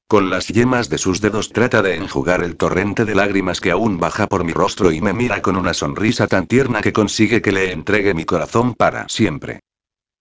Con 0.08 0.30
las 0.30 0.48
yemas 0.48 0.90
de 0.90 0.98
sus 0.98 1.22
dedos 1.22 1.50
trata 1.50 1.82
de 1.82 1.96
enjugar 1.96 2.44
el 2.44 2.56
torrente 2.56 3.06
de 3.06 3.16
lágrimas 3.16 3.60
que 3.60 3.72
aún 3.72 4.00
baja 4.00 4.28
por 4.28 4.44
mi 4.44 4.54
rostro 4.54 4.92
y 4.92 5.02
me 5.02 5.14
mira 5.14 5.42
con 5.42 5.56
una 5.56 5.74
sonrisa 5.74 6.28
tan 6.28 6.46
tierna 6.46 6.82
que 6.82 6.94
consigue 6.94 7.42
que 7.42 7.52
le 7.52 7.72
entregue 7.72 8.14
mi 8.14 8.26
corazón 8.26 8.76
para 8.76 9.10
siempre. 9.10 9.62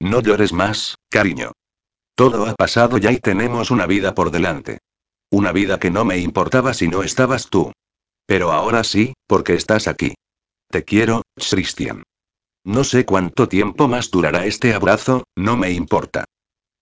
No 0.01 0.21
llores 0.21 0.53
más, 0.53 0.97
cariño. 1.11 1.53
Todo 2.15 2.47
ha 2.47 2.55
pasado 2.55 2.99
ya 2.99 3.13
y 3.13 3.19
tenemos 3.19 3.71
una 3.71 3.87
vida 3.87 4.15
por 4.15 4.31
delante. 4.31 4.79
Una 5.31 5.53
vida 5.53 5.79
que 5.79 5.91
no 5.91 6.05
me 6.05 6.19
importaba 6.19 6.75
si 6.75 6.89
no 6.89 7.03
estabas 7.03 7.49
tú. 7.49 7.73
Pero 8.27 8.53
ahora 8.53 8.85
sí, 8.85 9.15
porque 9.27 9.55
estás 9.55 9.89
aquí. 9.89 10.15
Te 10.69 10.85
quiero, 10.85 11.23
Christian. 11.37 12.03
No 12.65 12.85
sé 12.85 13.05
cuánto 13.05 13.49
tiempo 13.49 13.89
más 13.89 14.11
durará 14.11 14.47
este 14.47 14.73
abrazo, 14.73 15.25
no 15.37 15.57
me 15.57 15.73
importa. 15.73 16.25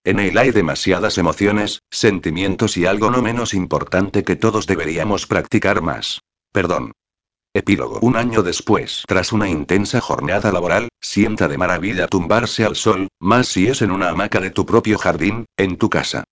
En 0.05 0.19
él 0.19 0.39
hay 0.39 0.51
demasiadas 0.51 1.19
emociones, 1.19 1.83
sentimientos 1.91 2.77
y 2.77 2.87
algo 2.87 3.11
no 3.11 3.21
menos 3.21 3.53
importante 3.53 4.25
que 4.25 4.37
todos 4.37 4.67
deberíamos 4.67 5.27
practicar 5.27 5.83
más. 5.83 6.21
Perdón. 6.53 6.93
Epílogo. 7.53 7.99
Un 8.01 8.17
año 8.17 8.43
después, 8.43 9.03
tras 9.07 9.33
una 9.33 9.49
intensa 9.49 10.01
jornada 10.01 10.53
laboral, 10.53 10.89
sienta 11.01 11.49
de 11.49 11.59
maravilla 11.59 12.07
tumbarse 12.07 12.65
al 12.65 12.77
sol, 12.77 13.09
más 13.19 13.49
si 13.49 13.67
es 13.67 13.83
en 13.83 13.91
una 13.91 14.09
hamaca 14.09 14.41
de 14.41 14.51
tu 14.51 14.65
propio 14.65 14.99
jardín, 14.99 15.47
en 15.57 15.77
tu 15.77 15.91
casa. 15.91 16.25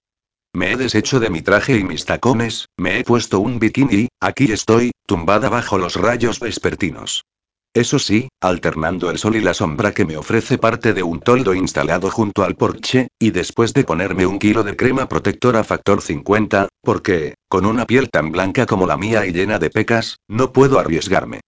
Me 0.54 0.72
he 0.72 0.76
deshecho 0.76 1.20
de 1.20 1.28
mi 1.28 1.42
traje 1.42 1.76
y 1.76 1.84
mis 1.84 2.04
tacones, 2.04 2.66
me 2.78 2.98
he 2.98 3.04
puesto 3.04 3.40
un 3.40 3.58
bikini 3.58 4.08
aquí 4.20 4.50
estoy, 4.50 4.92
tumbada 5.06 5.48
bajo 5.48 5.76
los 5.76 5.96
rayos 5.96 6.40
vespertinos. 6.40 7.24
Eso 7.74 7.98
sí, 7.98 8.28
alternando 8.40 9.10
el 9.10 9.18
sol 9.18 9.36
y 9.36 9.40
la 9.40 9.54
sombra 9.54 9.92
que 9.92 10.04
me 10.04 10.16
ofrece 10.16 10.58
parte 10.58 10.94
de 10.94 11.02
un 11.02 11.20
toldo 11.20 11.54
instalado 11.54 12.10
junto 12.10 12.42
al 12.42 12.56
porche, 12.56 13.08
y 13.18 13.30
después 13.30 13.74
de 13.74 13.84
ponerme 13.84 14.26
un 14.26 14.38
kilo 14.38 14.64
de 14.64 14.74
crema 14.74 15.08
protectora 15.08 15.62
factor 15.62 16.00
50, 16.00 16.68
porque, 16.82 17.34
con 17.48 17.66
una 17.66 17.84
piel 17.84 18.10
tan 18.10 18.32
blanca 18.32 18.66
como 18.66 18.86
la 18.86 18.96
mía 18.96 19.26
y 19.26 19.32
llena 19.32 19.58
de 19.58 19.70
pecas, 19.70 20.16
no 20.28 20.52
puedo 20.52 20.78
arriesgarme. 20.78 21.40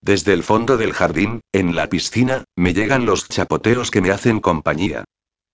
Desde 0.00 0.32
el 0.32 0.42
fondo 0.42 0.76
del 0.76 0.92
jardín, 0.92 1.40
en 1.52 1.74
la 1.74 1.88
piscina, 1.88 2.44
me 2.56 2.72
llegan 2.72 3.06
los 3.06 3.28
chapoteos 3.28 3.90
que 3.90 4.00
me 4.00 4.10
hacen 4.10 4.40
compañía. 4.40 5.04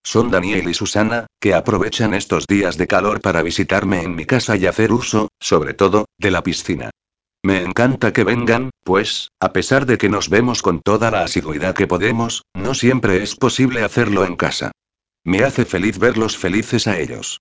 Son 0.04 0.30
Daniel 0.30 0.68
y 0.68 0.74
Susana, 0.74 1.26
que 1.40 1.54
aprovechan 1.54 2.12
estos 2.14 2.46
días 2.46 2.76
de 2.76 2.86
calor 2.86 3.20
para 3.20 3.42
visitarme 3.42 4.02
en 4.02 4.14
mi 4.14 4.26
casa 4.26 4.56
y 4.56 4.66
hacer 4.66 4.92
uso, 4.92 5.28
sobre 5.40 5.74
todo, 5.74 6.06
de 6.18 6.30
la 6.30 6.42
piscina. 6.42 6.90
Me 7.44 7.60
encanta 7.60 8.12
que 8.12 8.22
vengan, 8.22 8.70
pues, 8.84 9.32
a 9.40 9.52
pesar 9.52 9.84
de 9.84 9.98
que 9.98 10.08
nos 10.08 10.28
vemos 10.28 10.62
con 10.62 10.80
toda 10.80 11.10
la 11.10 11.24
asiduidad 11.24 11.74
que 11.74 11.88
podemos, 11.88 12.44
no 12.54 12.72
siempre 12.72 13.20
es 13.20 13.34
posible 13.34 13.82
hacerlo 13.82 14.24
en 14.24 14.36
casa. 14.36 14.70
Me 15.24 15.42
hace 15.42 15.64
feliz 15.64 15.98
verlos 15.98 16.36
felices 16.36 16.86
a 16.86 17.00
ellos. 17.00 17.40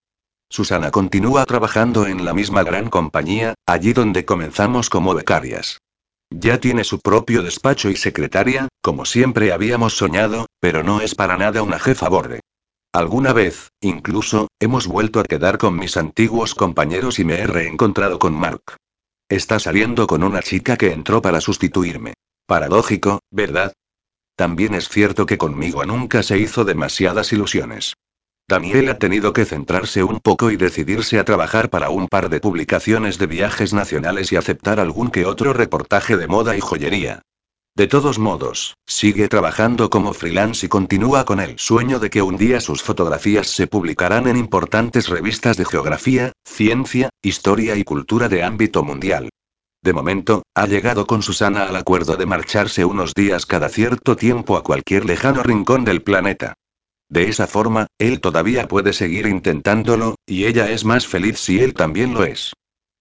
Susana 0.49 0.89
continúa 0.89 1.45
trabajando 1.45 2.07
en 2.07 2.25
la 2.25 2.33
misma 2.33 2.63
gran 2.63 2.89
compañía, 2.89 3.53
allí 3.67 3.93
donde 3.93 4.25
comenzamos 4.25 4.89
como 4.89 5.13
becarias. 5.13 5.77
Ya 6.31 6.59
tiene 6.59 6.83
su 6.83 6.99
propio 6.99 7.43
despacho 7.43 7.91
y 7.91 7.95
secretaria, 7.95 8.69
como 8.81 9.05
siempre 9.05 9.53
habíamos 9.53 9.93
soñado, 9.93 10.47
pero 10.59 10.81
no 10.81 11.01
es 11.01 11.13
para 11.13 11.37
nada 11.37 11.61
una 11.61 11.77
jefa 11.77 12.09
borde. 12.09 12.39
Alguna 12.91 13.33
vez, 13.33 13.69
incluso, 13.81 14.47
hemos 14.59 14.87
vuelto 14.87 15.19
a 15.19 15.25
quedar 15.25 15.59
con 15.59 15.77
mis 15.77 15.95
antiguos 15.95 16.55
compañeros 16.55 17.19
y 17.19 17.23
me 17.23 17.35
he 17.35 17.47
reencontrado 17.47 18.17
con 18.17 18.33
Mark. 18.33 18.77
Está 19.31 19.59
saliendo 19.59 20.07
con 20.07 20.23
una 20.23 20.41
chica 20.41 20.75
que 20.75 20.91
entró 20.91 21.21
para 21.21 21.39
sustituirme. 21.39 22.15
Paradójico, 22.45 23.21
¿verdad? 23.31 23.71
También 24.35 24.73
es 24.73 24.89
cierto 24.89 25.25
que 25.25 25.37
conmigo 25.37 25.85
nunca 25.85 26.21
se 26.21 26.37
hizo 26.37 26.65
demasiadas 26.65 27.31
ilusiones. 27.31 27.93
Daniel 28.49 28.89
ha 28.89 28.99
tenido 28.99 29.31
que 29.31 29.45
centrarse 29.45 30.03
un 30.03 30.19
poco 30.19 30.51
y 30.51 30.57
decidirse 30.57 31.17
a 31.17 31.23
trabajar 31.23 31.69
para 31.69 31.89
un 31.91 32.09
par 32.09 32.27
de 32.27 32.41
publicaciones 32.41 33.19
de 33.19 33.27
viajes 33.27 33.71
nacionales 33.71 34.33
y 34.33 34.35
aceptar 34.35 34.81
algún 34.81 35.09
que 35.09 35.25
otro 35.25 35.53
reportaje 35.53 36.17
de 36.17 36.27
moda 36.27 36.57
y 36.57 36.59
joyería. 36.59 37.21
De 37.73 37.87
todos 37.87 38.19
modos, 38.19 38.75
sigue 38.85 39.29
trabajando 39.29 39.89
como 39.89 40.13
freelance 40.13 40.65
y 40.65 40.69
continúa 40.69 41.23
con 41.23 41.39
el 41.39 41.57
sueño 41.57 41.99
de 41.99 42.09
que 42.09 42.21
un 42.21 42.35
día 42.35 42.59
sus 42.59 42.83
fotografías 42.83 43.47
se 43.47 43.65
publicarán 43.65 44.27
en 44.27 44.35
importantes 44.35 45.07
revistas 45.07 45.55
de 45.55 45.63
geografía, 45.63 46.33
ciencia, 46.43 47.09
historia 47.21 47.77
y 47.77 47.85
cultura 47.85 48.27
de 48.27 48.43
ámbito 48.43 48.83
mundial. 48.83 49.29
De 49.81 49.93
momento, 49.93 50.43
ha 50.53 50.67
llegado 50.67 51.07
con 51.07 51.23
Susana 51.23 51.63
al 51.63 51.75
acuerdo 51.77 52.17
de 52.17 52.25
marcharse 52.25 52.83
unos 52.83 53.13
días 53.13 53.45
cada 53.45 53.69
cierto 53.69 54.17
tiempo 54.17 54.57
a 54.57 54.63
cualquier 54.63 55.05
lejano 55.05 55.41
rincón 55.41 55.85
del 55.85 56.03
planeta. 56.03 56.55
De 57.09 57.29
esa 57.29 57.47
forma, 57.47 57.87
él 57.97 58.19
todavía 58.19 58.67
puede 58.67 58.91
seguir 58.91 59.27
intentándolo, 59.27 60.15
y 60.27 60.45
ella 60.45 60.69
es 60.69 60.83
más 60.83 61.07
feliz 61.07 61.39
si 61.39 61.61
él 61.61 61.73
también 61.73 62.13
lo 62.13 62.25
es. 62.25 62.51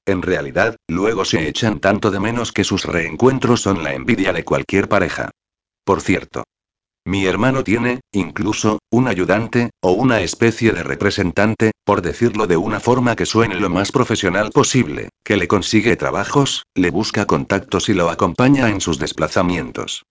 En 0.07 0.23
realidad, 0.23 0.77
luego 0.89 1.25
se 1.25 1.49
echan 1.49 1.81
tanto 1.81 2.11
de 2.11 2.21
menos 2.21 2.53
que 2.53 2.65
sus 2.65 2.85
reencuentros 2.85 3.61
son 3.63 3.85
la 3.85 3.95
envidia 3.95 4.33
de 4.33 4.45
cualquier 4.45 4.89
pareja. 4.89 5.31
Por 5.85 6.01
cierto. 6.01 6.45
Mi 7.07 7.25
hermano 7.27 7.65
tiene, 7.65 8.01
incluso, 8.13 8.79
un 8.91 9.09
ayudante, 9.09 9.71
o 9.83 9.93
una 9.93 10.21
especie 10.21 10.73
de 10.73 10.83
representante, 10.83 11.73
por 11.85 12.03
decirlo 12.03 12.47
de 12.47 12.57
una 12.57 12.79
forma 12.79 13.17
que 13.17 13.27
suene 13.27 13.57
lo 13.57 13.71
más 13.71 13.91
profesional 13.91 14.51
posible, 14.51 15.09
que 15.25 15.37
le 15.37 15.49
consigue 15.49 15.97
trabajos, 15.97 16.65
le 16.75 16.91
busca 16.91 17.25
contactos 17.25 17.89
y 17.89 17.95
lo 17.95 18.11
acompaña 18.11 18.69
en 18.69 18.81
sus 18.81 18.99
desplazamientos. 18.99 20.05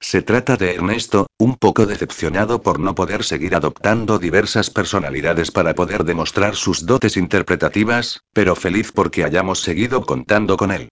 Se 0.00 0.22
trata 0.22 0.56
de 0.56 0.74
Ernesto, 0.74 1.26
un 1.38 1.56
poco 1.56 1.86
decepcionado 1.86 2.62
por 2.62 2.78
no 2.78 2.94
poder 2.94 3.24
seguir 3.24 3.54
adoptando 3.54 4.18
diversas 4.18 4.70
personalidades 4.70 5.50
para 5.50 5.74
poder 5.74 6.04
demostrar 6.04 6.56
sus 6.56 6.84
dotes 6.86 7.16
interpretativas, 7.16 8.20
pero 8.32 8.54
feliz 8.54 8.92
porque 8.92 9.24
hayamos 9.24 9.60
seguido 9.60 10.04
contando 10.04 10.56
con 10.56 10.72
él. 10.72 10.88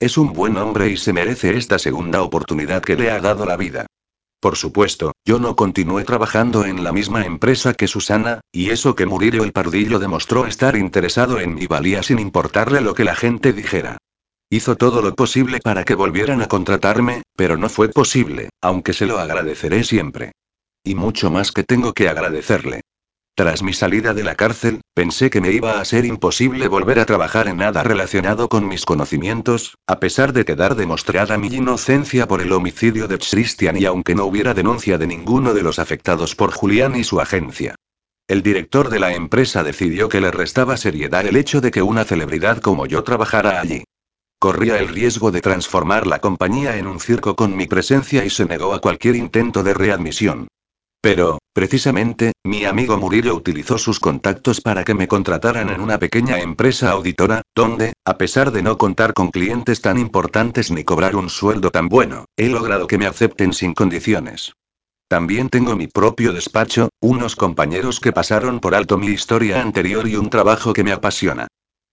Es 0.00 0.18
un 0.18 0.32
buen 0.32 0.56
hombre 0.56 0.88
y 0.88 0.96
se 0.96 1.12
merece 1.12 1.56
esta 1.56 1.78
segunda 1.78 2.22
oportunidad 2.22 2.82
que 2.82 2.96
le 2.96 3.10
ha 3.10 3.20
dado 3.20 3.46
la 3.46 3.56
vida. 3.56 3.86
Por 4.40 4.56
supuesto, 4.56 5.12
yo 5.24 5.38
no 5.38 5.54
continué 5.54 6.02
trabajando 6.02 6.64
en 6.64 6.82
la 6.82 6.90
misma 6.90 7.24
empresa 7.24 7.74
que 7.74 7.86
Susana, 7.86 8.40
y 8.50 8.70
eso 8.70 8.96
que 8.96 9.06
Murillo 9.06 9.44
el 9.44 9.52
Pardillo 9.52 10.00
demostró 10.00 10.46
estar 10.46 10.76
interesado 10.76 11.38
en 11.38 11.54
mi 11.54 11.68
valía 11.68 12.02
sin 12.02 12.18
importarle 12.18 12.80
lo 12.80 12.94
que 12.94 13.04
la 13.04 13.14
gente 13.14 13.52
dijera. 13.52 13.98
Hizo 14.52 14.76
todo 14.76 15.00
lo 15.00 15.14
posible 15.14 15.60
para 15.60 15.82
que 15.82 15.94
volvieran 15.94 16.42
a 16.42 16.46
contratarme, 16.46 17.22
pero 17.34 17.56
no 17.56 17.70
fue 17.70 17.88
posible, 17.88 18.50
aunque 18.60 18.92
se 18.92 19.06
lo 19.06 19.18
agradeceré 19.18 19.82
siempre. 19.82 20.32
Y 20.84 20.94
mucho 20.94 21.30
más 21.30 21.52
que 21.52 21.64
tengo 21.64 21.94
que 21.94 22.10
agradecerle. 22.10 22.82
Tras 23.34 23.62
mi 23.62 23.72
salida 23.72 24.12
de 24.12 24.24
la 24.24 24.34
cárcel, 24.34 24.82
pensé 24.92 25.30
que 25.30 25.40
me 25.40 25.52
iba 25.52 25.80
a 25.80 25.84
ser 25.86 26.04
imposible 26.04 26.68
volver 26.68 26.98
a 26.98 27.06
trabajar 27.06 27.48
en 27.48 27.56
nada 27.56 27.82
relacionado 27.82 28.50
con 28.50 28.68
mis 28.68 28.84
conocimientos, 28.84 29.78
a 29.86 30.00
pesar 30.00 30.34
de 30.34 30.44
quedar 30.44 30.74
demostrada 30.74 31.38
mi 31.38 31.46
inocencia 31.46 32.28
por 32.28 32.42
el 32.42 32.52
homicidio 32.52 33.08
de 33.08 33.16
Christian 33.16 33.78
y 33.78 33.86
aunque 33.86 34.14
no 34.14 34.26
hubiera 34.26 34.52
denuncia 34.52 34.98
de 34.98 35.06
ninguno 35.06 35.54
de 35.54 35.62
los 35.62 35.78
afectados 35.78 36.34
por 36.34 36.52
Julián 36.52 36.94
y 36.94 37.04
su 37.04 37.22
agencia. 37.22 37.74
El 38.28 38.42
director 38.42 38.90
de 38.90 39.00
la 39.00 39.14
empresa 39.14 39.64
decidió 39.64 40.10
que 40.10 40.20
le 40.20 40.30
restaba 40.30 40.76
seriedad 40.76 41.26
el 41.26 41.36
hecho 41.36 41.62
de 41.62 41.70
que 41.70 41.80
una 41.80 42.04
celebridad 42.04 42.58
como 42.58 42.84
yo 42.84 43.02
trabajara 43.02 43.58
allí. 43.58 43.84
Corría 44.42 44.80
el 44.80 44.88
riesgo 44.88 45.30
de 45.30 45.40
transformar 45.40 46.04
la 46.04 46.18
compañía 46.18 46.76
en 46.76 46.88
un 46.88 46.98
circo 46.98 47.36
con 47.36 47.56
mi 47.56 47.68
presencia 47.68 48.24
y 48.24 48.30
se 48.30 48.44
negó 48.44 48.74
a 48.74 48.80
cualquier 48.80 49.14
intento 49.14 49.62
de 49.62 49.72
readmisión. 49.72 50.48
Pero, 51.00 51.38
precisamente, 51.52 52.32
mi 52.42 52.64
amigo 52.64 52.96
Murillo 52.96 53.36
utilizó 53.36 53.78
sus 53.78 54.00
contactos 54.00 54.60
para 54.60 54.82
que 54.82 54.94
me 54.94 55.06
contrataran 55.06 55.68
en 55.68 55.80
una 55.80 56.00
pequeña 56.00 56.40
empresa 56.40 56.90
auditora, 56.90 57.42
donde, 57.54 57.92
a 58.04 58.18
pesar 58.18 58.50
de 58.50 58.64
no 58.64 58.78
contar 58.78 59.14
con 59.14 59.30
clientes 59.30 59.80
tan 59.80 59.96
importantes 59.96 60.72
ni 60.72 60.82
cobrar 60.82 61.14
un 61.14 61.30
sueldo 61.30 61.70
tan 61.70 61.88
bueno, 61.88 62.24
he 62.36 62.48
logrado 62.48 62.88
que 62.88 62.98
me 62.98 63.06
acepten 63.06 63.52
sin 63.52 63.74
condiciones. 63.74 64.54
También 65.06 65.50
tengo 65.50 65.76
mi 65.76 65.86
propio 65.86 66.32
despacho, 66.32 66.88
unos 67.00 67.36
compañeros 67.36 68.00
que 68.00 68.10
pasaron 68.10 68.58
por 68.58 68.74
alto 68.74 68.98
mi 68.98 69.06
historia 69.06 69.62
anterior 69.62 70.08
y 70.08 70.16
un 70.16 70.30
trabajo 70.30 70.72
que 70.72 70.82
me 70.82 70.90
apasiona. 70.90 71.46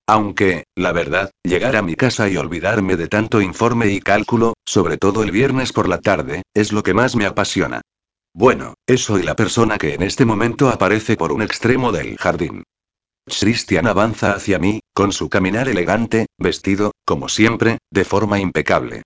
Aunque, 0.09 0.63
la 0.75 0.91
verdad, 0.91 1.29
llegar 1.43 1.75
a 1.75 1.83
mi 1.83 1.93
casa 1.93 2.27
y 2.29 2.35
olvidarme 2.35 2.95
de 2.95 3.07
tanto 3.07 3.41
informe 3.41 3.89
y 3.89 3.99
cálculo, 3.99 4.55
sobre 4.65 4.97
todo 4.97 5.21
el 5.21 5.29
viernes 5.29 5.71
por 5.71 5.87
la 5.87 5.99
tarde, 5.99 6.41
es 6.55 6.73
lo 6.73 6.81
que 6.81 6.95
más 6.95 7.15
me 7.15 7.27
apasiona. 7.27 7.81
Bueno, 8.33 8.73
eso 8.87 9.19
y 9.19 9.21
la 9.21 9.35
persona 9.35 9.77
que 9.77 9.93
en 9.93 10.01
este 10.01 10.25
momento 10.25 10.69
aparece 10.69 11.15
por 11.15 11.31
un 11.31 11.43
extremo 11.43 11.91
del 11.91 12.17
jardín. 12.17 12.63
Christian 13.27 13.85
avanza 13.85 14.31
hacia 14.31 14.57
mí, 14.57 14.79
con 14.95 15.11
su 15.11 15.29
caminar 15.29 15.69
elegante, 15.69 16.25
vestido, 16.39 16.91
como 17.05 17.29
siempre, 17.29 17.77
de 17.91 18.03
forma 18.03 18.39
impecable. 18.39 19.03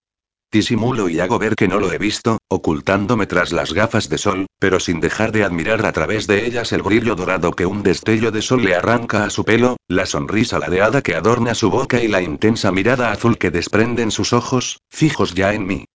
Disimulo 0.53 1.09
y 1.09 1.19
hago 1.19 1.39
ver 1.39 1.55
que 1.55 1.67
no 1.67 1.79
lo 1.79 1.91
he 1.91 1.97
visto, 1.97 2.37
ocultándome 2.47 3.25
tras 3.25 3.51
las 3.51 3.73
gafas 3.73 4.07
de 4.07 4.19
sol, 4.19 4.45
pero 4.59 4.79
sin 4.79 4.99
dejar 4.99 5.31
de 5.31 5.43
admirar 5.43 5.83
a 5.83 5.91
través 5.91 6.27
de 6.27 6.45
ellas 6.45 6.71
el 6.73 6.83
brillo 6.83 7.15
dorado 7.15 7.53
que 7.53 7.65
un 7.65 7.81
destello 7.81 8.29
de 8.29 8.43
sol 8.43 8.63
le 8.63 8.75
arranca 8.75 9.23
a 9.23 9.31
su 9.31 9.45
pelo, 9.45 9.77
la 9.87 10.05
sonrisa 10.05 10.59
ladeada 10.59 11.01
que 11.01 11.15
adorna 11.15 11.55
su 11.55 11.71
boca 11.71 12.03
y 12.03 12.07
la 12.07 12.21
intensa 12.21 12.71
mirada 12.71 13.11
azul 13.11 13.39
que 13.39 13.49
desprenden 13.49 14.11
sus 14.11 14.31
ojos, 14.31 14.77
fijos 14.91 15.33
ya 15.33 15.55
en 15.55 15.65
mí. 15.65 15.85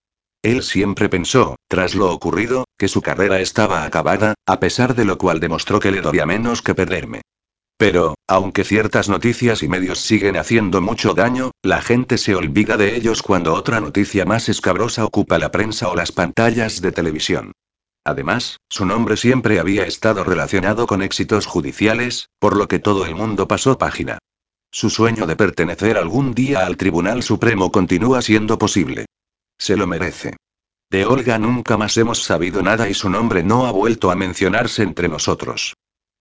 Él 0.43 0.65
siempre 0.65 1.09
pensó, 1.09 1.55
tras 1.69 1.95
lo 1.95 2.11
ocurrido, 2.11 2.65
que 2.77 2.89
su 2.89 3.01
carrera 3.01 3.39
estaba 3.39 3.85
acabada, 3.85 4.35
a 4.45 4.59
pesar 4.59 4.97
de 4.97 5.05
lo 5.05 5.19
cual 5.19 5.39
demostró 5.39 5.79
que 5.79 5.93
le 5.93 6.01
dolía 6.01 6.27
menos 6.27 6.63
que 6.63 6.75
perderme. 6.75 7.23
Pero, 7.79 8.17
aunque 8.27 8.65
ciertas 8.65 9.09
noticias 9.09 9.63
y 9.63 9.69
medios 9.69 10.01
siguen 10.01 10.37
haciendo 10.37 10.81
mucho 10.81 11.15
daño, 11.15 11.53
la 11.63 11.81
gente 11.81 12.19
se 12.19 12.35
olvida 12.35 12.77
de 12.77 12.97
ellos 12.97 13.23
cuando 13.23 13.55
otra 13.55 13.81
noticia 13.81 14.25
más 14.25 14.49
escabrosa 14.49 15.05
ocupa 15.05 15.39
la 15.39 15.53
prensa 15.53 15.89
o 15.89 15.95
las 15.95 16.11
pantallas 16.11 16.81
de 16.81 16.91
televisión. 16.91 17.53
Además, 18.05 18.57
su 18.69 18.85
nombre 18.85 19.17
siempre 19.17 19.61
había 19.61 19.85
estado 19.85 20.25
relacionado 20.25 20.89
con 20.89 21.03
éxitos 21.03 21.47
judiciales, 21.47 22.31
por 22.41 22.57
lo 22.57 22.67
que 22.67 22.81
todo 22.81 23.07
el 23.07 23.15
mundo 23.15 23.47
pasó 23.47 23.79
página. 23.79 24.19
Su 24.73 24.91
sueño 24.91 25.27
de 25.27 25.37
pertenecer 25.37 25.97
algún 25.97 26.35
día 26.35 26.67
al 26.67 26.77
Tribunal 26.77 27.23
Supremo 27.23 27.71
continúa 27.71 28.23
siendo 28.23 28.59
posible. 28.59 29.07
Se 29.57 29.77
lo 29.77 29.87
merece. 29.87 30.37
De 30.91 31.07
Olga 31.07 31.39
nunca 31.39 31.77
más 31.77 31.97
hemos 31.97 32.25
sabido 32.25 32.61
nada 32.61 32.89
y 32.89 32.95
su 32.95 33.09
nombre 33.09 33.45
no 33.45 33.67
ha 33.67 33.71
vuelto 33.71 34.11
a 34.11 34.17
mencionarse 34.17 34.83
entre 34.83 35.09
nosotros. 35.09 35.75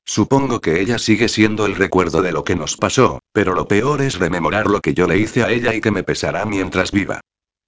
Supongo 0.10 0.62
que 0.62 0.80
ella 0.80 1.00
sigue 1.00 1.28
siendo 1.28 1.66
el 1.66 1.76
recuerdo 1.76 2.22
de 2.22 2.32
lo 2.32 2.46
que 2.46 2.56
nos 2.56 2.78
pasó, 2.78 3.20
pero 3.34 3.54
lo 3.54 3.68
peor 3.68 4.02
es 4.02 4.18
rememorar 4.18 4.68
lo 4.68 4.80
que 4.80 4.94
yo 4.94 5.06
le 5.06 5.18
hice 5.18 5.44
a 5.44 5.52
ella 5.52 5.76
y 5.76 5.82
que 5.82 5.92
me 5.92 6.04
pesará 6.04 6.46
mientras 6.46 6.92
viva. 6.92 7.20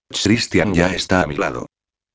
Christian 0.09 0.73
ya 0.73 0.93
está 0.93 1.21
a 1.21 1.27
mi 1.27 1.35
lado. 1.35 1.67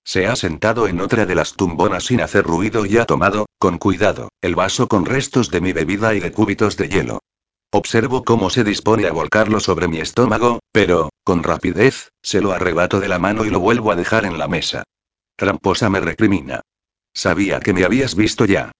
Se 0.02 0.26
ha 0.26 0.34
sentado 0.34 0.88
en 0.88 1.00
otra 1.02 1.26
de 1.26 1.34
las 1.34 1.52
tumbonas 1.52 2.04
sin 2.04 2.22
hacer 2.22 2.44
ruido 2.44 2.86
y 2.86 2.96
ha 2.96 3.04
tomado, 3.04 3.46
con 3.58 3.76
cuidado, 3.76 4.30
el 4.40 4.54
vaso 4.54 4.88
con 4.88 5.04
restos 5.04 5.50
de 5.50 5.60
mi 5.60 5.74
bebida 5.74 6.14
y 6.14 6.20
de 6.20 6.32
cúbitos 6.32 6.78
de 6.78 6.88
hielo. 6.88 7.20
Observo 7.70 8.24
cómo 8.24 8.48
se 8.48 8.64
dispone 8.64 9.06
a 9.06 9.12
volcarlo 9.12 9.60
sobre 9.60 9.88
mi 9.88 9.98
estómago, 9.98 10.60
pero, 10.72 11.10
con 11.22 11.42
rapidez, 11.42 12.12
se 12.22 12.40
lo 12.40 12.52
arrebato 12.52 12.98
de 12.98 13.08
la 13.08 13.18
mano 13.18 13.44
y 13.44 13.50
lo 13.50 13.60
vuelvo 13.60 13.92
a 13.92 13.96
dejar 13.96 14.24
en 14.24 14.38
la 14.38 14.48
mesa. 14.48 14.84
Tramposa 15.36 15.90
me 15.90 16.00
recrimina. 16.00 16.62
Sabía 17.12 17.60
que 17.60 17.74
me 17.74 17.84
habías 17.84 18.14
visto 18.14 18.46
ya. 18.46 18.72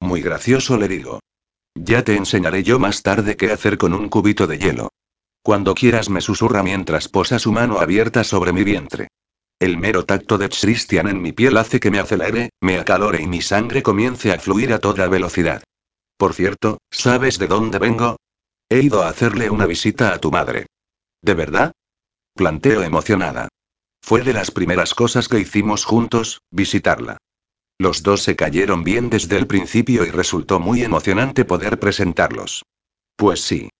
Muy 0.00 0.22
gracioso 0.22 0.76
le 0.76 0.88
digo. 0.88 1.20
Ya 1.74 2.02
te 2.02 2.16
enseñaré 2.16 2.62
yo 2.62 2.78
más 2.78 3.02
tarde 3.02 3.36
qué 3.36 3.52
hacer 3.52 3.78
con 3.78 3.94
un 3.94 4.08
cubito 4.08 4.46
de 4.46 4.58
hielo. 4.58 4.90
Cuando 5.42 5.74
quieras 5.74 6.10
me 6.10 6.20
susurra 6.20 6.62
mientras 6.62 7.08
posa 7.08 7.38
su 7.38 7.52
mano 7.52 7.78
abierta 7.78 8.24
sobre 8.24 8.52
mi 8.52 8.64
vientre. 8.64 9.08
El 9.58 9.76
mero 9.76 10.04
tacto 10.04 10.38
de 10.38 10.48
Christian 10.48 11.08
en 11.08 11.20
mi 11.20 11.32
piel 11.32 11.56
hace 11.58 11.80
que 11.80 11.90
me 11.90 11.98
acelere, 11.98 12.50
me 12.60 12.78
acalore 12.78 13.22
y 13.22 13.26
mi 13.26 13.42
sangre 13.42 13.82
comience 13.82 14.32
a 14.32 14.38
fluir 14.38 14.72
a 14.72 14.78
toda 14.78 15.06
velocidad. 15.06 15.62
Por 16.16 16.34
cierto, 16.34 16.78
¿sabes 16.90 17.38
de 17.38 17.46
dónde 17.46 17.78
vengo? 17.78 18.16
He 18.68 18.80
ido 18.80 19.02
a 19.02 19.08
hacerle 19.08 19.50
una 19.50 19.66
visita 19.66 20.12
a 20.14 20.18
tu 20.18 20.30
madre. 20.30 20.66
¿De 21.22 21.34
verdad? 21.34 21.72
Planteo 22.34 22.82
emocionada. 22.82 23.48
Fue 24.02 24.22
de 24.22 24.32
las 24.32 24.50
primeras 24.50 24.94
cosas 24.94 25.28
que 25.28 25.40
hicimos 25.40 25.84
juntos, 25.84 26.40
visitarla. 26.50 27.18
Los 27.80 28.02
dos 28.02 28.22
se 28.22 28.36
cayeron 28.36 28.84
bien 28.84 29.08
desde 29.08 29.38
el 29.38 29.46
principio 29.46 30.04
y 30.04 30.10
resultó 30.10 30.60
muy 30.60 30.82
emocionante 30.82 31.46
poder 31.46 31.78
presentarlos. 31.78 32.62
Pues 33.16 33.40
sí. 33.40 33.70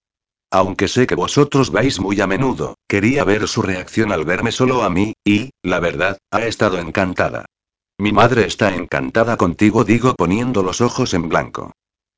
Aunque 0.51 0.89
sé 0.89 1.07
que 1.07 1.15
vosotros 1.15 1.71
vais 1.71 2.01
muy 2.01 2.19
a 2.23 2.27
menudo, 2.27 2.77
quería 2.89 3.25
ver 3.25 3.47
su 3.47 3.61
reacción 3.61 4.11
al 4.11 4.25
verme 4.25 4.53
solo 4.53 4.85
a 4.85 4.89
mí, 4.89 5.13
y, 5.23 5.51
la 5.63 5.81
verdad, 5.81 6.17
ha 6.31 6.41
estado 6.47 6.79
encantada. 6.79 7.45
Mi 7.99 8.11
madre 8.11 8.47
está 8.47 8.75
encantada 8.75 9.37
contigo, 9.37 9.85
digo 9.85 10.15
poniendo 10.15 10.63
los 10.63 10.81
ojos 10.81 11.13
en 11.13 11.29
blanco. 11.29 11.73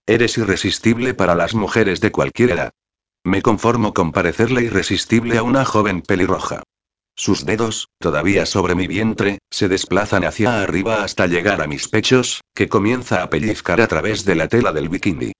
Eres 0.06 0.38
irresistible 0.38 1.14
para 1.14 1.34
las 1.34 1.52
mujeres 1.52 2.00
de 2.00 2.12
cualquier 2.12 2.52
edad. 2.52 2.70
Me 3.24 3.42
conformo 3.42 3.92
con 3.92 4.12
parecerle 4.12 4.62
irresistible 4.62 5.36
a 5.36 5.42
una 5.42 5.64
joven 5.64 6.02
pelirroja. 6.02 6.62
Sus 7.14 7.44
dedos, 7.44 7.88
todavía 7.98 8.46
sobre 8.46 8.74
mi 8.74 8.86
vientre, 8.86 9.38
se 9.50 9.68
desplazan 9.68 10.24
hacia 10.24 10.62
arriba 10.62 11.04
hasta 11.04 11.26
llegar 11.26 11.60
a 11.60 11.66
mis 11.66 11.88
pechos, 11.88 12.40
que 12.54 12.68
comienza 12.68 13.22
a 13.22 13.30
pellizcar 13.30 13.80
a 13.80 13.86
través 13.86 14.24
de 14.24 14.34
la 14.34 14.48
tela 14.48 14.72
del 14.72 14.88
bikini. 14.88 15.32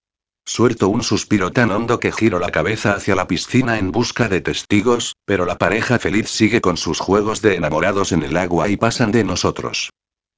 Suelto 0.44 0.88
un 0.88 1.02
suspiro 1.02 1.52
tan 1.52 1.70
hondo 1.70 2.00
que 2.00 2.12
giro 2.12 2.38
la 2.38 2.50
cabeza 2.50 2.94
hacia 2.94 3.14
la 3.14 3.28
piscina 3.28 3.78
en 3.78 3.92
busca 3.92 4.28
de 4.28 4.40
testigos, 4.40 5.14
pero 5.24 5.46
la 5.46 5.56
pareja 5.56 5.98
feliz 5.98 6.28
sigue 6.28 6.60
con 6.60 6.76
sus 6.76 6.98
juegos 6.98 7.42
de 7.42 7.54
enamorados 7.54 8.12
en 8.12 8.22
el 8.22 8.36
agua 8.36 8.68
y 8.68 8.76
pasan 8.76 9.12
de 9.12 9.24
nosotros. 9.24 9.90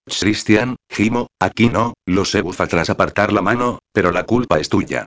Christian, 0.06 0.76
gimo, 0.90 1.28
aquí 1.40 1.70
no, 1.70 1.94
lo 2.06 2.26
sé 2.26 2.42
bufa 2.42 2.66
tras 2.66 2.90
apartar 2.90 3.32
la 3.32 3.40
mano, 3.40 3.78
pero 3.92 4.12
la 4.12 4.24
culpa 4.24 4.60
es 4.60 4.68
tuya. 4.68 5.06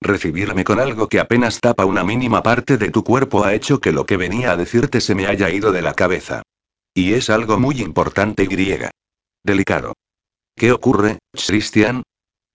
Recibirme 0.00 0.64
con 0.64 0.78
algo 0.78 1.08
que 1.08 1.20
apenas 1.20 1.60
tapa 1.60 1.84
una 1.84 2.04
mínima 2.04 2.42
parte 2.42 2.76
de 2.76 2.90
tu 2.90 3.02
cuerpo 3.02 3.44
ha 3.44 3.54
hecho 3.54 3.80
que 3.80 3.92
lo 3.92 4.06
que 4.06 4.16
venía 4.16 4.52
a 4.52 4.56
decirte 4.56 5.00
se 5.00 5.14
me 5.14 5.26
haya 5.26 5.50
ido 5.50 5.72
de 5.72 5.82
la 5.82 5.94
cabeza. 5.94 6.42
Y 6.94 7.14
es 7.14 7.30
algo 7.30 7.58
muy 7.58 7.80
importante 7.80 8.44
y 8.44 8.46
griega. 8.46 8.90
Delicado. 9.42 9.94
¿Qué 10.54 10.72
ocurre, 10.72 11.18
Christian? 11.32 12.02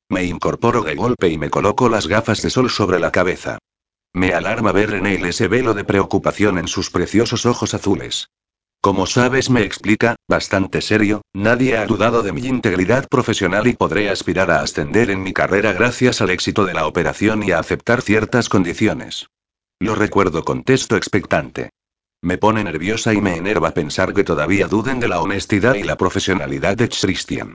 Me 0.10 0.24
incorporo 0.24 0.82
de 0.82 0.96
golpe 0.96 1.30
y 1.30 1.38
me 1.38 1.50
coloco 1.50 1.90
las 1.90 2.08
gafas 2.08 2.42
de 2.42 2.50
sol 2.50 2.70
sobre 2.70 3.00
la 3.00 3.12
cabeza. 3.12 3.60
Me 4.14 4.34
alarma 4.34 4.72
ver 4.72 4.94
en 4.94 5.06
él 5.06 5.26
ese 5.26 5.48
velo 5.48 5.74
de 5.74 5.86
preocupación 5.86 6.58
en 6.58 6.68
sus 6.68 6.90
preciosos 6.90 7.46
ojos 7.46 7.74
azules. 7.74 8.28
Como 8.82 9.06
sabes, 9.06 9.52
me 9.52 9.62
explica, 9.62 10.16
bastante 10.28 10.82
serio, 10.82 11.22
nadie 11.34 11.78
ha 11.78 11.86
dudado 11.86 12.24
de 12.24 12.32
mi 12.32 12.48
integridad 12.48 13.08
profesional 13.08 13.68
y 13.68 13.74
podré 13.74 14.10
aspirar 14.10 14.50
a 14.50 14.62
ascender 14.62 15.12
en 15.12 15.22
mi 15.22 15.34
carrera 15.34 15.72
gracias 15.72 16.20
al 16.20 16.32
éxito 16.32 16.66
de 16.66 16.74
la 16.74 16.88
operación 16.88 17.44
y 17.44 17.52
a 17.52 17.60
aceptar 17.60 18.02
ciertas 18.02 18.50
condiciones. 18.50 19.28
Lo 19.80 19.94
recuerdo 19.94 20.44
con 20.44 20.64
texto 20.64 20.96
expectante. 20.96 21.70
Me 22.24 22.40
pone 22.40 22.64
nerviosa 22.64 23.14
y 23.14 23.22
me 23.22 23.36
enerva 23.36 23.72
pensar 23.72 24.16
que 24.16 24.24
todavía 24.24 24.68
duden 24.68 25.00
de 25.00 25.08
la 25.08 25.22
honestidad 25.22 25.76
y 25.76 25.84
la 25.84 25.96
profesionalidad 25.96 26.76
de 26.76 26.90
Christian. 26.90 27.54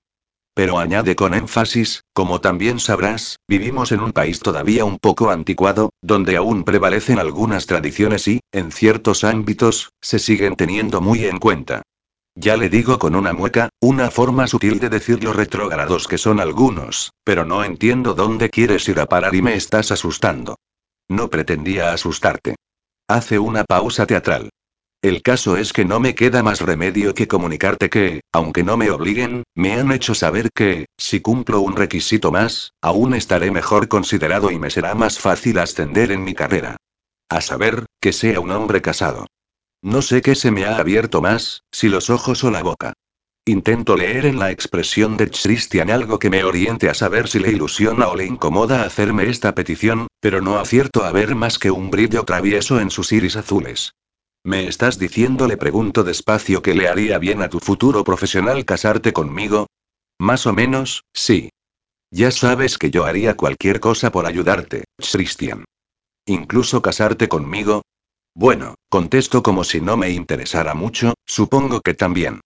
Pero 0.57 0.79
añade 0.79 1.15
con 1.15 1.35
énfasis, 1.35 2.03
como 2.13 2.41
también 2.41 2.79
sabrás, 2.79 3.37
vivimos 3.47 3.91
en 3.91 3.99
un 3.99 4.11
país 4.11 4.39
todavía 4.39 4.85
un 4.85 4.97
poco 4.97 5.29
anticuado, 5.29 5.91
donde 6.01 6.35
aún 6.35 6.63
prevalecen 6.63 7.19
algunas 7.19 7.67
tradiciones 7.67 8.27
y, 8.27 8.39
en 8.51 8.71
ciertos 8.71 9.23
ámbitos, 9.23 9.91
se 10.01 10.17
siguen 10.17 10.55
teniendo 10.55 10.99
muy 10.99 11.25
en 11.25 11.37
cuenta. 11.37 11.83
Ya 12.33 12.57
le 12.57 12.69
digo 12.69 12.97
con 12.97 13.13
una 13.13 13.33
mueca, 13.33 13.69
una 13.79 14.09
forma 14.09 14.47
sutil 14.47 14.79
de 14.79 14.89
decir 14.89 15.23
lo 15.23 15.31
retrógrados 15.31 16.07
que 16.07 16.17
son 16.17 16.39
algunos, 16.39 17.11
pero 17.23 17.45
no 17.45 17.63
entiendo 17.63 18.15
dónde 18.15 18.49
quieres 18.49 18.89
ir 18.89 18.99
a 18.99 19.05
parar 19.05 19.35
y 19.35 19.43
me 19.43 19.53
estás 19.53 19.91
asustando. 19.91 20.55
No 21.07 21.29
pretendía 21.29 21.93
asustarte. 21.93 22.55
Hace 23.07 23.37
una 23.37 23.63
pausa 23.63 24.07
teatral. 24.07 24.49
El 25.03 25.21
caso 25.21 25.57
es 25.57 25.73
que 25.73 25.85
no 25.85 25.99
me 25.99 26.15
queda 26.15 26.41
más 26.41 26.59
remedio 26.61 27.13
que 27.13 27.27
comunicarte 27.27 27.89
que, 27.89 28.21
aunque 28.31 28.63
no 28.63 28.77
me 28.77 28.89
obliguen, 28.89 29.43
me 29.53 29.73
han 29.73 29.91
hecho 29.91 30.15
saber 30.15 30.49
que, 30.51 30.87
si 30.97 31.21
cumplo 31.21 31.61
un 31.61 31.75
requisito 31.75 32.31
más, 32.31 32.73
aún 32.81 33.13
estaré 33.13 33.51
mejor 33.51 33.89
considerado 33.89 34.49
y 34.49 34.57
me 34.57 34.71
será 34.71 34.95
más 34.95 35.19
fácil 35.19 35.59
ascender 35.59 36.11
en 36.11 36.23
mi 36.23 36.33
carrera. 36.33 36.77
A 37.29 37.41
saber, 37.41 37.85
que 38.01 38.11
sea 38.11 38.39
un 38.39 38.49
hombre 38.49 38.81
casado. 38.81 39.27
No 39.83 40.01
sé 40.01 40.23
qué 40.23 40.33
se 40.33 40.49
me 40.49 40.65
ha 40.65 40.77
abierto 40.77 41.21
más, 41.21 41.61
si 41.71 41.89
los 41.89 42.09
ojos 42.09 42.43
o 42.43 42.49
la 42.49 42.63
boca. 42.63 42.93
Intento 43.45 43.95
leer 43.95 44.25
en 44.25 44.39
la 44.39 44.49
expresión 44.49 45.15
de 45.15 45.29
Christian 45.29 45.91
algo 45.91 46.17
que 46.17 46.31
me 46.31 46.43
oriente 46.43 46.89
a 46.89 46.95
saber 46.95 47.27
si 47.27 47.39
le 47.39 47.51
ilusiona 47.51 48.07
o 48.07 48.15
le 48.15 48.25
incomoda 48.25 48.83
hacerme 48.83 49.29
esta 49.29 49.53
petición, 49.53 50.07
pero 50.19 50.41
no 50.41 50.57
acierto 50.57 51.05
a 51.05 51.11
ver 51.11 51.35
más 51.35 51.59
que 51.59 51.69
un 51.69 51.91
brillo 51.91 52.23
travieso 52.23 52.79
en 52.79 52.89
sus 52.89 53.11
iris 53.11 53.35
azules. 53.35 53.93
¿Me 54.47 54.65
estás 54.65 54.97
diciendo, 54.97 55.45
le 55.45 55.57
pregunto 55.57 56.05
despacio, 56.05 56.61
que 56.61 56.73
le 56.73 56.87
haría 56.87 57.17
bien 57.17 57.41
a 57.41 57.49
tu 57.49 57.59
futuro 57.59 58.05
profesional 58.05 58.63
casarte 58.63 59.11
conmigo? 59.11 59.67
Más 60.19 60.47
o 60.47 60.53
menos, 60.53 61.03
sí. 61.13 61.49
Ya 62.11 62.31
sabes 62.31 62.77
que 62.77 62.89
yo 62.89 63.03
haría 63.03 63.35
cualquier 63.35 63.81
cosa 63.81 64.09
por 64.09 64.25
ayudarte, 64.25 64.85
Christian. 65.11 65.65
¿Incluso 66.25 66.81
casarte 66.81 67.27
conmigo? 67.27 67.81
Bueno, 68.33 68.75
contesto 68.87 69.43
como 69.43 69.65
si 69.65 69.81
no 69.81 69.97
me 69.97 70.11
interesara 70.11 70.73
mucho, 70.73 71.15
supongo 71.25 71.81
que 71.81 71.93
también. 71.93 72.39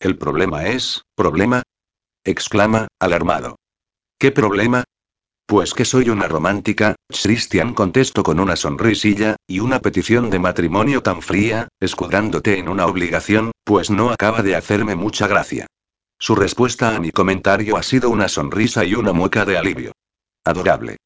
El 0.00 0.18
problema 0.18 0.66
es, 0.66 1.02
¿problema? 1.14 1.62
exclama, 2.24 2.88
alarmado. 2.98 3.54
¿Qué 4.18 4.32
problema? 4.32 4.82
Pues 5.46 5.74
que 5.74 5.84
soy 5.84 6.08
una 6.08 6.26
romántica, 6.26 6.96
Christian 7.08 7.74
contestó 7.74 8.22
con 8.22 8.40
una 8.40 8.56
sonrisilla, 8.56 9.36
y 9.46 9.60
una 9.60 9.80
petición 9.80 10.30
de 10.30 10.38
matrimonio 10.38 11.02
tan 11.02 11.20
fría, 11.20 11.68
escudándote 11.80 12.58
en 12.58 12.68
una 12.68 12.86
obligación, 12.86 13.52
pues 13.62 13.90
no 13.90 14.10
acaba 14.10 14.42
de 14.42 14.56
hacerme 14.56 14.94
mucha 14.94 15.26
gracia. 15.26 15.66
Su 16.18 16.34
respuesta 16.34 16.96
a 16.96 17.00
mi 17.00 17.10
comentario 17.10 17.76
ha 17.76 17.82
sido 17.82 18.08
una 18.08 18.28
sonrisa 18.28 18.86
y 18.86 18.94
una 18.94 19.12
mueca 19.12 19.44
de 19.44 19.58
alivio. 19.58 19.92
Adorable. 20.44 20.96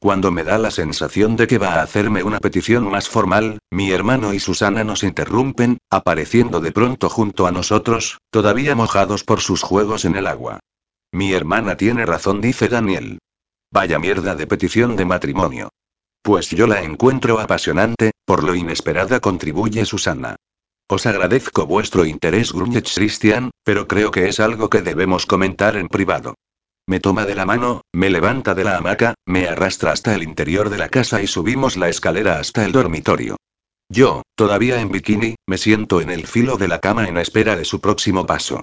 Cuando 0.00 0.30
me 0.30 0.44
da 0.44 0.56
la 0.56 0.70
sensación 0.70 1.36
de 1.36 1.46
que 1.46 1.58
va 1.58 1.74
a 1.74 1.82
hacerme 1.82 2.22
una 2.22 2.38
petición 2.38 2.90
más 2.90 3.08
formal, 3.08 3.58
mi 3.70 3.90
hermano 3.90 4.32
y 4.32 4.40
Susana 4.40 4.84
nos 4.84 5.02
interrumpen, 5.02 5.78
apareciendo 5.90 6.60
de 6.60 6.72
pronto 6.72 7.10
junto 7.10 7.46
a 7.46 7.52
nosotros, 7.52 8.18
todavía 8.30 8.74
mojados 8.74 9.24
por 9.24 9.40
sus 9.40 9.62
juegos 9.62 10.06
en 10.06 10.16
el 10.16 10.26
agua. 10.26 10.60
Mi 11.12 11.32
hermana 11.32 11.76
tiene 11.76 12.06
razón, 12.06 12.40
dice 12.40 12.68
Daniel. 12.68 13.18
Vaya 13.74 13.98
mierda 13.98 14.36
de 14.36 14.46
petición 14.46 14.94
de 14.94 15.04
matrimonio. 15.04 15.70
Pues 16.22 16.48
yo 16.50 16.68
la 16.68 16.82
encuentro 16.84 17.40
apasionante, 17.40 18.12
por 18.24 18.44
lo 18.44 18.54
inesperada 18.54 19.18
contribuye 19.18 19.84
Susana. 19.84 20.36
Os 20.88 21.06
agradezco 21.06 21.66
vuestro 21.66 22.06
interés, 22.06 22.52
Grunge 22.52 22.84
Christian, 22.84 23.50
pero 23.64 23.88
creo 23.88 24.12
que 24.12 24.28
es 24.28 24.38
algo 24.38 24.70
que 24.70 24.82
debemos 24.82 25.26
comentar 25.26 25.76
en 25.76 25.88
privado. 25.88 26.36
Me 26.86 27.00
toma 27.00 27.26
de 27.26 27.34
la 27.34 27.46
mano, 27.46 27.80
me 27.92 28.10
levanta 28.10 28.54
de 28.54 28.62
la 28.62 28.76
hamaca, 28.76 29.14
me 29.26 29.48
arrastra 29.48 29.90
hasta 29.90 30.14
el 30.14 30.22
interior 30.22 30.70
de 30.70 30.78
la 30.78 30.88
casa 30.88 31.20
y 31.20 31.26
subimos 31.26 31.76
la 31.76 31.88
escalera 31.88 32.38
hasta 32.38 32.64
el 32.64 32.70
dormitorio. 32.70 33.38
Yo, 33.88 34.22
todavía 34.36 34.80
en 34.80 34.92
bikini, 34.92 35.34
me 35.48 35.58
siento 35.58 36.00
en 36.00 36.10
el 36.10 36.28
filo 36.28 36.58
de 36.58 36.68
la 36.68 36.78
cama 36.78 37.08
en 37.08 37.18
espera 37.18 37.56
de 37.56 37.64
su 37.64 37.80
próximo 37.80 38.24
paso. 38.24 38.62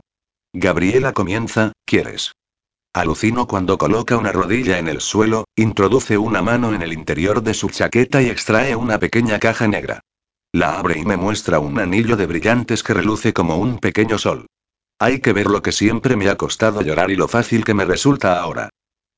Gabriela 0.53 1.11
comienza, 1.11 1.73
¿quieres? 1.85 2.31
Alucino 2.93 3.47
cuando 3.47 3.77
coloca 3.77 4.17
una 4.17 4.33
rodilla 4.33 4.77
en 4.77 4.89
el 4.89 4.99
suelo, 4.99 5.45
introduce 5.55 6.17
una 6.17 6.41
mano 6.41 6.73
en 6.73 6.81
el 6.81 6.91
interior 6.91 7.41
de 7.41 7.53
su 7.53 7.69
chaqueta 7.69 8.21
y 8.21 8.27
extrae 8.27 8.75
una 8.75 8.99
pequeña 8.99 9.39
caja 9.39 9.65
negra. 9.65 10.01
La 10.51 10.77
abre 10.77 10.99
y 10.99 11.05
me 11.05 11.15
muestra 11.15 11.59
un 11.59 11.79
anillo 11.79 12.17
de 12.17 12.25
brillantes 12.25 12.83
que 12.83 12.93
reluce 12.93 13.31
como 13.31 13.55
un 13.55 13.79
pequeño 13.79 14.17
sol. 14.17 14.47
Hay 14.99 15.21
que 15.21 15.31
ver 15.31 15.47
lo 15.47 15.61
que 15.61 15.71
siempre 15.71 16.17
me 16.17 16.27
ha 16.27 16.35
costado 16.35 16.81
llorar 16.81 17.11
y 17.11 17.15
lo 17.15 17.29
fácil 17.29 17.63
que 17.63 17.73
me 17.73 17.85
resulta 17.85 18.41
ahora. 18.41 18.69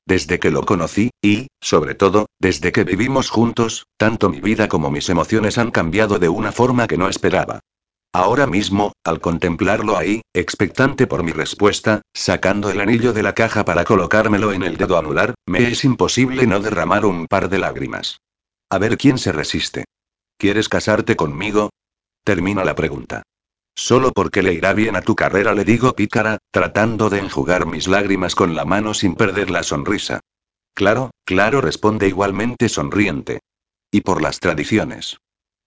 Desde 0.06 0.38
que 0.38 0.52
lo 0.52 0.64
conocí, 0.64 1.10
y, 1.20 1.48
sobre 1.60 1.96
todo, 1.96 2.26
desde 2.38 2.70
que 2.70 2.84
vivimos 2.84 3.28
juntos, 3.28 3.86
tanto 3.96 4.30
mi 4.30 4.40
vida 4.40 4.68
como 4.68 4.88
mis 4.92 5.08
emociones 5.08 5.58
han 5.58 5.72
cambiado 5.72 6.20
de 6.20 6.28
una 6.28 6.52
forma 6.52 6.86
que 6.86 6.96
no 6.96 7.08
esperaba. 7.08 7.58
Ahora 8.14 8.46
mismo, 8.46 8.92
al 9.02 9.20
contemplarlo 9.20 9.96
ahí, 9.96 10.22
expectante 10.32 11.08
por 11.08 11.24
mi 11.24 11.32
respuesta, 11.32 12.02
sacando 12.14 12.70
el 12.70 12.80
anillo 12.80 13.12
de 13.12 13.24
la 13.24 13.34
caja 13.34 13.64
para 13.64 13.84
colocármelo 13.84 14.52
en 14.52 14.62
el 14.62 14.76
dedo 14.76 14.96
anular, 14.96 15.34
me 15.46 15.66
es 15.66 15.84
imposible 15.84 16.46
no 16.46 16.60
derramar 16.60 17.06
un 17.06 17.26
par 17.26 17.48
de 17.48 17.58
lágrimas. 17.58 18.18
A 18.70 18.78
ver 18.78 18.98
quién 18.98 19.18
se 19.18 19.32
resiste. 19.32 19.86
¿Quieres 20.38 20.68
casarte 20.68 21.16
conmigo? 21.16 21.70
Termino 22.22 22.62
la 22.62 22.76
pregunta. 22.76 23.24
Solo 23.74 24.12
porque 24.12 24.44
le 24.44 24.54
irá 24.54 24.74
bien 24.74 24.94
a 24.94 25.02
tu 25.02 25.16
carrera, 25.16 25.52
le 25.52 25.64
digo 25.64 25.96
pícara, 25.96 26.38
tratando 26.52 27.10
de 27.10 27.18
enjugar 27.18 27.66
mis 27.66 27.88
lágrimas 27.88 28.36
con 28.36 28.54
la 28.54 28.64
mano 28.64 28.94
sin 28.94 29.16
perder 29.16 29.50
la 29.50 29.64
sonrisa. 29.64 30.20
Claro, 30.72 31.10
claro, 31.24 31.60
responde 31.60 32.06
igualmente 32.06 32.68
sonriente. 32.68 33.40
Y 33.90 34.02
por 34.02 34.22
las 34.22 34.38
tradiciones. 34.38 35.16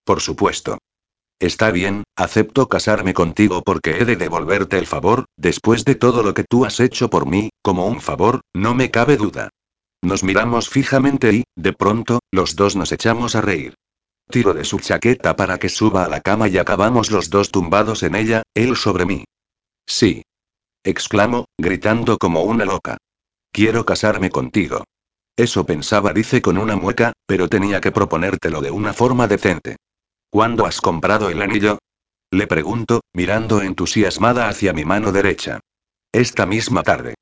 Por 0.05 0.21
supuesto. 0.21 0.77
Está 1.39 1.69
bien, 1.69 2.03
acepto 2.15 2.67
casarme 2.67 3.13
contigo 3.13 3.61
porque 3.61 3.91
he 3.91 4.05
de 4.05 4.15
devolverte 4.15 4.79
el 4.79 4.87
favor, 4.87 5.25
después 5.37 5.85
de 5.85 5.93
todo 5.93 6.23
lo 6.23 6.33
que 6.33 6.43
tú 6.43 6.65
has 6.65 6.79
hecho 6.79 7.09
por 7.11 7.27
mí, 7.27 7.49
como 7.61 7.85
un 7.85 8.01
favor, 8.01 8.41
no 8.55 8.73
me 8.73 8.89
cabe 8.89 9.17
duda. 9.17 9.49
Nos 10.01 10.23
miramos 10.23 10.67
fijamente 10.69 11.33
y, 11.33 11.43
de 11.55 11.73
pronto, 11.73 12.19
los 12.31 12.55
dos 12.55 12.75
nos 12.75 12.91
echamos 12.91 13.35
a 13.35 13.41
reír. 13.41 13.75
Tiro 14.29 14.53
de 14.53 14.63
su 14.63 14.79
chaqueta 14.79 15.35
para 15.35 15.59
que 15.59 15.69
suba 15.69 16.05
a 16.05 16.09
la 16.09 16.21
cama 16.21 16.47
y 16.47 16.57
acabamos 16.57 17.11
los 17.11 17.29
dos 17.29 17.51
tumbados 17.51 18.01
en 18.03 18.15
ella, 18.15 18.43
él 18.55 18.75
sobre 18.75 19.05
mí. 19.05 19.23
Sí. 19.85 20.23
Exclamo, 20.83 21.45
gritando 21.57 22.17
como 22.17 22.43
una 22.43 22.65
loca. 22.65 22.97
Quiero 23.51 23.85
casarme 23.85 24.29
contigo. 24.29 24.83
Eso 25.35 25.65
pensaba, 25.65 26.13
dice 26.13 26.41
con 26.41 26.57
una 26.57 26.75
mueca, 26.75 27.13
pero 27.27 27.47
tenía 27.47 27.79
que 27.79 27.91
proponértelo 27.91 28.59
de 28.59 28.71
una 28.71 28.93
forma 28.93 29.27
decente. 29.27 29.77
¿Cuándo 30.29 30.65
has 30.65 30.81
comprado 30.81 31.29
el 31.29 31.41
anillo? 31.41 31.79
Le 32.31 32.47
pregunto, 32.47 33.01
mirando 33.13 33.61
entusiasmada 33.61 34.49
hacia 34.49 34.73
mi 34.73 34.83
mano 34.83 35.11
derecha. 35.11 35.59
Esta 36.11 36.45
misma 36.45 36.83
tarde. 36.83 37.15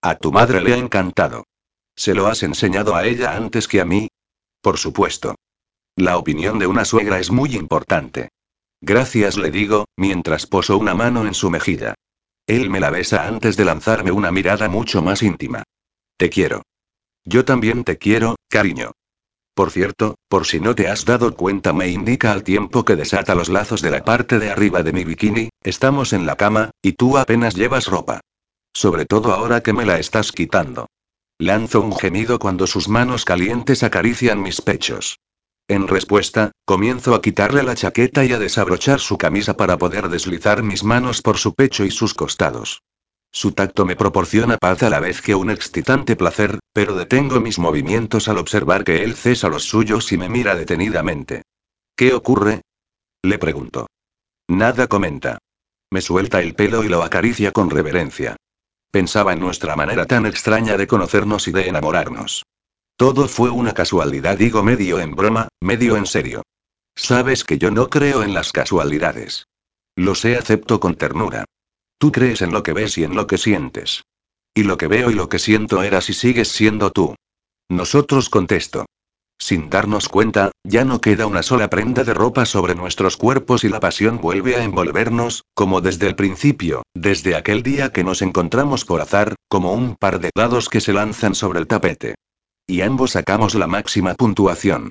A 0.00 0.16
tu 0.16 0.32
madre 0.32 0.60
le 0.60 0.74
ha 0.74 0.76
encantado. 0.76 1.44
¿Se 1.96 2.14
lo 2.14 2.26
has 2.26 2.42
enseñado 2.42 2.94
a 2.94 3.06
ella 3.06 3.36
antes 3.36 3.68
que 3.68 3.80
a 3.80 3.84
mí? 3.84 4.08
Por 4.60 4.78
supuesto. 4.78 5.34
La 5.96 6.16
opinión 6.16 6.58
de 6.58 6.66
una 6.66 6.84
suegra 6.84 7.18
es 7.18 7.30
muy 7.30 7.54
importante. 7.54 8.30
Gracias, 8.80 9.36
le 9.36 9.50
digo, 9.50 9.86
mientras 9.96 10.46
poso 10.46 10.78
una 10.78 10.94
mano 10.94 11.26
en 11.26 11.34
su 11.34 11.50
mejilla. 11.50 11.94
Él 12.46 12.70
me 12.70 12.80
la 12.80 12.90
besa 12.90 13.26
antes 13.26 13.56
de 13.56 13.64
lanzarme 13.64 14.10
una 14.10 14.32
mirada 14.32 14.68
mucho 14.68 15.02
más 15.02 15.22
íntima. 15.22 15.64
Te 16.16 16.30
quiero. 16.30 16.62
Yo 17.24 17.44
también 17.44 17.84
te 17.84 17.98
quiero, 17.98 18.36
cariño. 18.48 18.92
Por 19.54 19.70
cierto, 19.70 20.16
por 20.28 20.46
si 20.46 20.60
no 20.60 20.74
te 20.74 20.88
has 20.88 21.04
dado 21.04 21.34
cuenta, 21.36 21.72
me 21.72 21.88
indica 21.88 22.32
al 22.32 22.42
tiempo 22.42 22.84
que 22.84 22.96
desata 22.96 23.34
los 23.34 23.50
lazos 23.50 23.82
de 23.82 23.90
la 23.90 24.02
parte 24.02 24.38
de 24.38 24.50
arriba 24.50 24.82
de 24.82 24.92
mi 24.92 25.04
bikini, 25.04 25.50
estamos 25.62 26.14
en 26.14 26.24
la 26.24 26.36
cama, 26.36 26.70
y 26.80 26.92
tú 26.92 27.18
apenas 27.18 27.54
llevas 27.54 27.86
ropa. 27.86 28.20
Sobre 28.74 29.04
todo 29.04 29.32
ahora 29.32 29.62
que 29.62 29.74
me 29.74 29.84
la 29.84 29.98
estás 29.98 30.32
quitando. 30.32 30.86
Lanzo 31.38 31.82
un 31.82 31.94
gemido 31.94 32.38
cuando 32.38 32.66
sus 32.66 32.88
manos 32.88 33.24
calientes 33.26 33.82
acarician 33.82 34.40
mis 34.40 34.62
pechos. 34.62 35.18
En 35.68 35.86
respuesta, 35.86 36.52
comienzo 36.64 37.14
a 37.14 37.20
quitarle 37.20 37.62
la 37.62 37.74
chaqueta 37.74 38.24
y 38.24 38.32
a 38.32 38.38
desabrochar 38.38 39.00
su 39.00 39.18
camisa 39.18 39.56
para 39.56 39.76
poder 39.76 40.08
deslizar 40.08 40.62
mis 40.62 40.82
manos 40.82 41.20
por 41.20 41.36
su 41.36 41.54
pecho 41.54 41.84
y 41.84 41.90
sus 41.90 42.14
costados. 42.14 42.82
Su 43.34 43.52
tacto 43.52 43.86
me 43.86 43.96
proporciona 43.96 44.58
paz 44.58 44.82
a 44.82 44.90
la 44.90 45.00
vez 45.00 45.22
que 45.22 45.34
un 45.34 45.50
excitante 45.50 46.16
placer, 46.16 46.58
pero 46.74 46.94
detengo 46.94 47.40
mis 47.40 47.58
movimientos 47.58 48.28
al 48.28 48.36
observar 48.36 48.84
que 48.84 49.02
él 49.02 49.14
cesa 49.14 49.48
los 49.48 49.64
suyos 49.64 50.12
y 50.12 50.18
me 50.18 50.28
mira 50.28 50.54
detenidamente. 50.54 51.42
¿Qué 51.96 52.12
ocurre? 52.12 52.60
Le 53.22 53.38
pregunto. 53.38 53.86
Nada 54.48 54.86
comenta. 54.86 55.38
Me 55.90 56.02
suelta 56.02 56.42
el 56.42 56.54
pelo 56.54 56.84
y 56.84 56.88
lo 56.88 57.02
acaricia 57.02 57.52
con 57.52 57.70
reverencia. 57.70 58.36
Pensaba 58.90 59.32
en 59.32 59.40
nuestra 59.40 59.76
manera 59.76 60.06
tan 60.06 60.26
extraña 60.26 60.76
de 60.76 60.86
conocernos 60.86 61.48
y 61.48 61.52
de 61.52 61.68
enamorarnos. 61.68 62.44
Todo 62.96 63.28
fue 63.28 63.48
una 63.48 63.72
casualidad, 63.72 64.36
digo 64.36 64.62
medio 64.62 65.00
en 65.00 65.14
broma, 65.14 65.48
medio 65.60 65.96
en 65.96 66.04
serio. 66.04 66.42
Sabes 66.94 67.44
que 67.44 67.56
yo 67.56 67.70
no 67.70 67.88
creo 67.88 68.22
en 68.22 68.34
las 68.34 68.52
casualidades. 68.52 69.46
Lo 69.96 70.14
sé, 70.14 70.36
acepto 70.36 70.78
con 70.80 70.96
ternura. 70.96 71.46
Tú 72.02 72.10
crees 72.10 72.42
en 72.42 72.50
lo 72.50 72.64
que 72.64 72.72
ves 72.72 72.98
y 72.98 73.04
en 73.04 73.14
lo 73.14 73.28
que 73.28 73.38
sientes. 73.38 74.02
Y 74.56 74.64
lo 74.64 74.76
que 74.76 74.88
veo 74.88 75.12
y 75.12 75.14
lo 75.14 75.28
que 75.28 75.38
siento 75.38 75.84
eras 75.84 76.10
y 76.10 76.14
sigues 76.14 76.48
siendo 76.48 76.90
tú. 76.90 77.14
Nosotros 77.68 78.28
contesto. 78.28 78.86
Sin 79.38 79.70
darnos 79.70 80.08
cuenta, 80.08 80.50
ya 80.64 80.84
no 80.84 81.00
queda 81.00 81.28
una 81.28 81.44
sola 81.44 81.70
prenda 81.70 82.02
de 82.02 82.12
ropa 82.12 82.44
sobre 82.44 82.74
nuestros 82.74 83.16
cuerpos 83.16 83.62
y 83.62 83.68
la 83.68 83.78
pasión 83.78 84.20
vuelve 84.20 84.56
a 84.56 84.64
envolvernos, 84.64 85.44
como 85.54 85.80
desde 85.80 86.08
el 86.08 86.16
principio, 86.16 86.82
desde 86.92 87.36
aquel 87.36 87.62
día 87.62 87.92
que 87.92 88.02
nos 88.02 88.20
encontramos 88.20 88.84
por 88.84 89.00
azar, 89.00 89.36
como 89.48 89.72
un 89.72 89.94
par 89.94 90.18
de 90.18 90.30
dados 90.34 90.68
que 90.68 90.80
se 90.80 90.92
lanzan 90.92 91.36
sobre 91.36 91.60
el 91.60 91.68
tapete. 91.68 92.16
Y 92.66 92.80
ambos 92.80 93.12
sacamos 93.12 93.54
la 93.54 93.68
máxima 93.68 94.14
puntuación. 94.14 94.90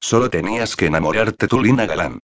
Solo 0.00 0.28
tenías 0.28 0.74
que 0.74 0.86
enamorarte 0.86 1.46
tú, 1.46 1.62
Lina 1.62 1.86
Galán. 1.86 2.16